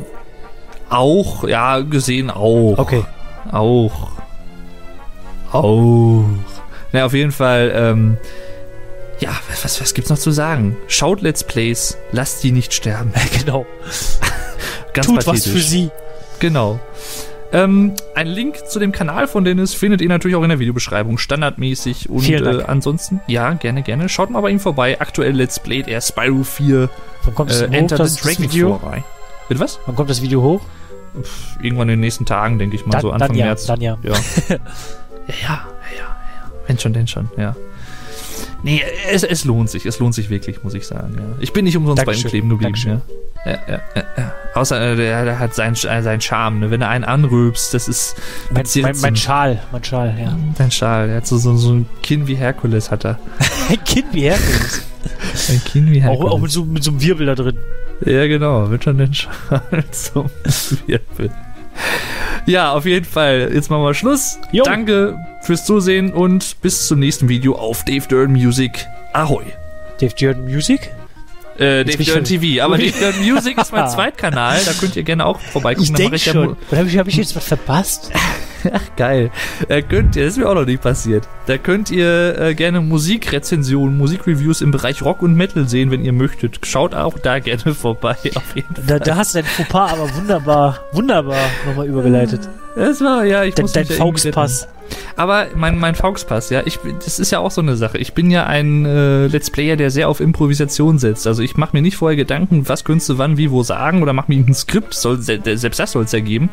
Auch, 0.90 1.48
ja, 1.48 1.80
gesehen 1.80 2.30
auch. 2.30 2.76
Okay. 2.76 3.02
Auch. 3.50 4.10
Auch. 5.52 6.24
Na, 6.92 7.06
auf 7.06 7.14
jeden 7.14 7.32
Fall, 7.32 7.72
ähm, 7.74 8.18
ja, 9.20 9.30
was, 9.48 9.64
was, 9.64 9.80
was 9.80 9.94
gibt's 9.94 10.10
noch 10.10 10.18
zu 10.18 10.30
sagen? 10.30 10.76
Schaut 10.88 11.22
Let's 11.22 11.44
Plays, 11.44 11.96
lasst 12.12 12.42
die 12.42 12.52
nicht 12.52 12.74
sterben. 12.74 13.12
genau. 13.38 13.66
Ganz 14.92 15.06
Tut 15.06 15.16
was 15.18 15.24
pathetisch. 15.24 15.52
für 15.52 15.60
sie. 15.60 15.90
Genau. 16.38 16.80
Ähm, 17.52 17.94
ein 18.14 18.26
Link 18.26 18.66
zu 18.68 18.78
dem 18.78 18.92
Kanal 18.92 19.28
von 19.28 19.44
Dennis 19.44 19.72
findet 19.72 20.00
ihr 20.00 20.08
natürlich 20.08 20.36
auch 20.36 20.42
in 20.42 20.48
der 20.48 20.58
Videobeschreibung, 20.58 21.16
standardmäßig. 21.16 22.10
Und. 22.10 22.28
Äh, 22.28 22.64
ansonsten, 22.66 23.20
ja, 23.28 23.52
gerne, 23.54 23.82
gerne. 23.82 24.08
Schaut 24.08 24.30
mal 24.30 24.40
bei 24.40 24.50
ihm 24.50 24.60
vorbei. 24.60 25.00
Aktuell 25.00 25.32
Let's 25.32 25.60
Playt 25.60 25.88
er 25.88 26.00
Spyro 26.00 26.42
4 26.42 26.90
Wann 27.24 27.34
kommt 27.34 27.50
das 27.50 27.62
äh, 27.62 27.68
hoch, 27.68 27.72
Enter 27.72 27.96
das, 27.96 28.14
the 28.14 28.22
Dragon 28.22 28.44
Video? 28.44 28.78
vorbei. 28.78 29.04
Bitte 29.48 29.60
was? 29.60 29.78
Wann 29.86 29.94
kommt 29.94 30.10
das 30.10 30.22
Video 30.22 30.42
hoch? 30.42 30.60
Irgendwann 31.62 31.88
in 31.88 31.94
den 31.94 32.00
nächsten 32.00 32.26
Tagen, 32.26 32.58
denke 32.58 32.76
ich 32.76 32.84
mal, 32.84 32.92
Dann- 32.92 33.00
so 33.00 33.10
Anfang 33.10 33.28
dann 33.28 33.38
ja, 33.38 33.44
März. 33.46 33.66
dann 33.66 33.80
ja. 33.80 33.96
Ja. 34.02 34.12
ja, 34.12 34.18
ja, 34.48 34.56
ja, 35.28 35.38
ja, 35.48 35.98
ja. 35.98 36.16
Wenn 36.66 36.78
schon, 36.78 36.92
denn 36.92 37.06
schon, 37.06 37.30
ja. 37.36 37.54
Nee, 38.62 38.82
es, 39.10 39.22
es 39.22 39.44
lohnt 39.44 39.70
sich, 39.70 39.86
es 39.86 39.98
lohnt 39.98 40.14
sich 40.14 40.30
wirklich, 40.30 40.62
muss 40.64 40.74
ich 40.74 40.86
sagen. 40.86 41.14
Ja. 41.16 41.24
Ich 41.40 41.52
bin 41.52 41.64
nicht 41.64 41.76
umsonst 41.76 42.04
bei 42.04 42.12
ihm 42.12 42.16
Dankeschön. 42.16 42.30
kleben 42.30 42.48
geblieben. 42.48 42.74
Ja. 42.84 43.00
Ja, 43.44 43.58
ja, 43.68 43.80
ja, 43.94 44.04
ja. 44.16 44.34
Außer 44.54 44.80
äh, 44.92 44.96
der, 44.96 45.24
der 45.24 45.38
hat 45.38 45.54
seinen, 45.54 45.74
äh, 45.74 46.02
seinen 46.02 46.20
Charme, 46.20 46.58
ne? 46.58 46.70
wenn 46.70 46.82
er 46.82 46.88
einen 46.88 47.04
anrülpst, 47.04 47.74
das 47.74 47.86
ist 47.86 48.16
Mein, 48.50 48.64
mein, 48.82 48.96
mein 49.00 49.16
Schal. 49.16 49.60
Mein 49.70 49.84
Schal, 49.84 50.16
ja. 50.18 50.36
Dein 50.58 50.72
Schal, 50.72 51.10
er 51.10 51.16
hat 51.18 51.26
so, 51.28 51.38
so, 51.38 51.56
so 51.56 51.74
ein 51.74 51.86
Kinn 52.02 52.26
wie 52.26 52.34
Herkules, 52.34 52.90
hat 52.90 53.04
er. 53.04 53.20
Ein 53.68 53.82
Kind 53.84 54.06
wie 54.12 54.22
Herkules. 54.22 54.82
Ein 55.48 55.62
Kinn 55.64 55.92
wie 55.92 56.00
auch, 56.02 56.06
Herkules. 56.06 56.32
auch 56.32 56.38
mit, 56.40 56.50
so, 56.50 56.64
mit 56.64 56.82
so 56.82 56.90
einem 56.90 57.00
Wirbel 57.02 57.26
da 57.26 57.34
drin. 57.36 57.56
Ja, 58.04 58.26
genau, 58.26 58.68
wird 58.68 58.82
schon 58.82 58.98
den 58.98 59.14
Schal 59.14 59.30
zum 59.92 60.28
Wirbel. 60.86 61.30
Ja, 62.46 62.72
auf 62.72 62.86
jeden 62.86 63.04
Fall. 63.04 63.50
Jetzt 63.52 63.70
machen 63.70 63.82
wir 63.82 63.94
Schluss. 63.94 64.38
Jo. 64.52 64.64
Danke 64.64 65.18
fürs 65.42 65.64
Zusehen 65.64 66.12
und 66.12 66.60
bis 66.62 66.86
zum 66.86 67.00
nächsten 67.00 67.28
Video 67.28 67.56
auf 67.56 67.84
Dave 67.84 68.06
Dern 68.08 68.32
Music. 68.32 68.86
Ahoi. 69.12 69.44
Dave 70.00 70.14
Jordan 70.16 70.44
Music? 70.44 70.90
Äh, 71.58 71.84
Dave 71.84 72.04
schon- 72.04 72.24
TV. 72.24 72.62
Aber 72.64 72.76
Dave 72.78 72.92
Dern 72.92 73.18
Music 73.20 73.58
ist 73.58 73.72
mein 73.72 73.88
Zweitkanal. 73.90 74.60
Da 74.64 74.72
könnt 74.72 74.94
ihr 74.96 75.02
gerne 75.02 75.24
auch 75.26 75.40
vorbeigucken. 75.40 75.90
Ich 75.90 75.96
denke 75.96 76.18
schon. 76.18 76.56
Oder 76.70 76.78
habe 76.80 76.88
ich, 76.88 76.98
hab 76.98 77.08
ich 77.08 77.16
jetzt 77.16 77.34
was 77.34 77.46
verpasst? 77.46 78.10
Ach, 78.72 78.96
geil. 78.96 79.30
Da 79.68 79.80
könnt 79.80 80.16
ihr, 80.16 80.24
das 80.24 80.34
ist 80.34 80.38
mir 80.38 80.48
auch 80.48 80.54
noch 80.54 80.66
nicht 80.66 80.82
passiert. 80.82 81.28
Da 81.46 81.58
könnt 81.58 81.90
ihr 81.90 82.38
äh, 82.38 82.54
gerne 82.54 82.80
Musikrezensionen, 82.80 83.96
Musikreviews 83.96 84.60
im 84.60 84.70
Bereich 84.70 85.02
Rock 85.02 85.22
und 85.22 85.34
Metal 85.34 85.68
sehen, 85.68 85.90
wenn 85.90 86.04
ihr 86.04 86.12
möchtet. 86.12 86.64
Schaut 86.66 86.94
auch 86.94 87.18
da 87.18 87.38
gerne 87.38 87.74
vorbei. 87.74 88.16
Auf 88.34 88.54
jeden 88.54 88.74
Fall. 88.74 88.84
Da, 88.86 88.98
da 88.98 89.16
hast 89.16 89.34
du 89.34 89.38
dein 89.38 89.46
Fauxpas 89.46 89.92
aber 89.92 90.14
wunderbar, 90.16 90.80
wunderbar 90.92 91.40
nochmal 91.66 91.86
übergeleitet. 91.86 92.48
Das 92.76 93.00
war, 93.00 93.24
ja, 93.24 93.42
ich 93.42 93.56
muss 93.56 93.72
dein 93.72 93.86
Fauxpass. 93.86 94.68
Aber 95.16 95.46
mein, 95.56 95.78
mein 95.78 95.94
Fauxpass, 95.94 96.50
ja, 96.50 96.62
ich, 96.64 96.78
das 97.04 97.18
ist 97.18 97.32
ja 97.32 97.38
auch 97.40 97.50
so 97.50 97.60
eine 97.62 97.74
Sache. 97.76 97.96
Ich 97.98 98.12
bin 98.12 98.30
ja 98.30 98.44
ein 98.46 98.84
äh, 98.84 99.26
Let's 99.28 99.50
Player, 99.50 99.76
der 99.76 99.90
sehr 99.90 100.08
auf 100.10 100.20
Improvisation 100.20 100.98
setzt. 100.98 101.26
Also 101.26 101.42
ich 101.42 101.56
mache 101.56 101.70
mir 101.74 101.80
nicht 101.82 101.96
vorher 101.96 102.16
Gedanken, 102.16 102.68
was 102.68 102.84
könntest 102.84 103.08
du 103.08 103.18
wann, 103.18 103.36
wie, 103.38 103.50
wo 103.50 103.62
sagen 103.62 104.02
oder 104.02 104.12
mach 104.12 104.28
mir 104.28 104.36
ein 104.38 104.54
Skript, 104.54 104.92
soll, 104.94 105.18
se- 105.22 105.40
selbst 105.56 105.80
das 105.80 105.92
soll 105.92 106.04
es 106.04 106.12
ja 106.12 106.20
geben. 106.20 106.50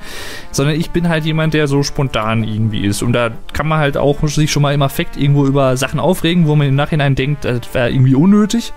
Sondern 0.52 0.80
ich 0.80 0.92
bin 0.92 1.10
halt 1.10 1.26
jemand, 1.26 1.54
der 1.54 1.68
so 1.68 1.84
spontan 1.84 2.44
irgendwie 2.46 2.86
ist. 2.86 3.04
Und 3.04 3.14
da 3.14 3.30
kann 3.52 3.68
man 3.68 3.80
halt 3.80 3.98
auch 3.98 4.26
sich 4.28 4.50
schon 4.52 4.62
mal 4.64 4.74
im 4.74 4.82
Affekt 4.82 5.18
irgendwo 5.18 5.46
über 5.46 5.76
Sachen 5.78 6.00
aufregen, 6.00 6.48
wo 6.48 6.56
man 6.56 6.68
im 6.70 6.76
Nachhinein 6.76 7.16
denkt, 7.16 7.44
das 7.46 7.62
wäre 7.74 7.92
irgendwie 7.92 8.16
unnötig. 8.16 8.72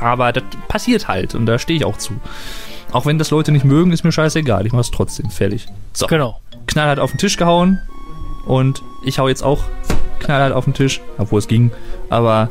Aber 0.00 0.32
das 0.32 0.44
passiert 0.68 1.08
halt 1.08 1.34
und 1.34 1.46
da 1.46 1.58
stehe 1.58 1.76
ich 1.78 1.84
auch 1.84 1.98
zu. 1.98 2.12
Auch 2.92 3.04
wenn 3.06 3.18
das 3.18 3.30
Leute 3.30 3.52
nicht 3.52 3.64
mögen, 3.64 3.92
ist 3.92 4.04
mir 4.04 4.12
scheißegal. 4.12 4.64
Ich 4.66 4.72
mach's 4.72 4.90
trotzdem. 4.90 5.28
Fertig. 5.30 5.66
So 5.92 6.06
Genau. 6.06 6.38
Knallhart 6.66 6.98
auf 6.98 7.10
den 7.10 7.18
Tisch 7.18 7.36
gehauen 7.36 7.80
und 8.46 8.82
ich 9.02 9.18
hau 9.18 9.28
jetzt 9.28 9.42
auch 9.42 9.64
knallhart 10.20 10.52
auf 10.52 10.64
den 10.64 10.74
Tisch, 10.74 11.00
obwohl 11.18 11.38
es 11.38 11.48
ging. 11.48 11.70
Aber 12.08 12.48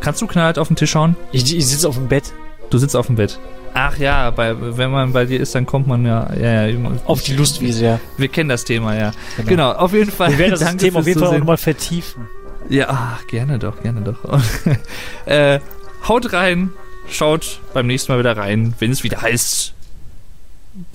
kannst 0.00 0.22
du 0.22 0.26
knallhart 0.26 0.58
auf 0.58 0.68
den 0.68 0.76
Tisch 0.76 0.94
hauen? 0.94 1.16
Ich, 1.32 1.54
ich 1.54 1.66
sitze 1.66 1.88
auf 1.88 1.96
dem 1.96 2.08
Bett. 2.08 2.32
Du 2.70 2.78
sitzt 2.78 2.96
auf 2.96 3.06
dem 3.06 3.16
Bett. 3.16 3.38
Ach 3.74 3.96
ja, 3.98 4.30
bei, 4.30 4.54
wenn 4.76 4.90
man 4.90 5.12
bei 5.12 5.24
dir 5.24 5.40
ist, 5.40 5.54
dann 5.54 5.64
kommt 5.64 5.86
man 5.86 6.04
ja, 6.04 6.28
ja, 6.34 6.66
ja 6.66 6.90
Auf 7.04 7.22
die 7.22 7.34
Lustwiese, 7.34 7.84
ja. 7.84 8.00
Wir 8.16 8.28
kennen 8.28 8.48
das 8.48 8.64
Thema, 8.64 8.96
ja. 8.96 9.12
Genau. 9.36 9.48
Genau, 9.48 9.72
auf 9.72 9.92
jeden 9.92 10.10
Fall. 10.10 10.30
Wir 10.30 10.38
werden 10.38 10.58
das 10.58 10.76
Thema 10.76 11.00
auf 11.00 11.06
jeden 11.06 11.20
Fall 11.20 11.38
nochmal 11.38 11.56
vertiefen. 11.56 12.28
Ja, 12.68 12.86
ach, 12.88 13.26
gerne 13.26 13.58
doch, 13.58 13.80
gerne 13.82 14.00
doch. 14.00 14.24
Und, 14.24 14.44
äh, 15.26 15.60
haut 16.08 16.32
rein, 16.32 16.70
schaut 17.08 17.60
beim 17.72 17.86
nächsten 17.86 18.12
Mal 18.12 18.18
wieder 18.18 18.36
rein, 18.36 18.74
wenn 18.78 18.90
es 18.90 19.04
wieder 19.04 19.22
heißt. 19.22 19.74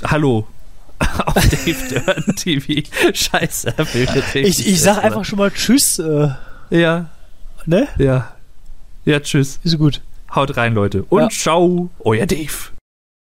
Hallo. 0.03 0.47
Auf 1.25 1.33
Dave 1.33 1.89
Dern 1.89 2.35
TV. 2.35 2.87
Scheiße, 3.13 3.73
Ich, 4.35 4.67
ich 4.67 4.81
sag 4.81 5.03
einfach 5.03 5.25
schon 5.25 5.37
mal 5.39 5.51
Tschüss, 5.51 5.99
äh, 5.99 6.29
Ja, 6.69 7.05
ne? 7.65 7.87
ja. 7.97 8.31
Ja, 9.05 9.19
tschüss. 9.19 9.59
Ist 9.63 9.77
gut. 9.77 10.01
Haut 10.33 10.57
rein, 10.57 10.73
Leute. 10.73 11.03
Und 11.09 11.21
Ja. 11.21 11.29
ciao, 11.29 11.89
euer 11.99 12.25
Dave. 12.25 12.71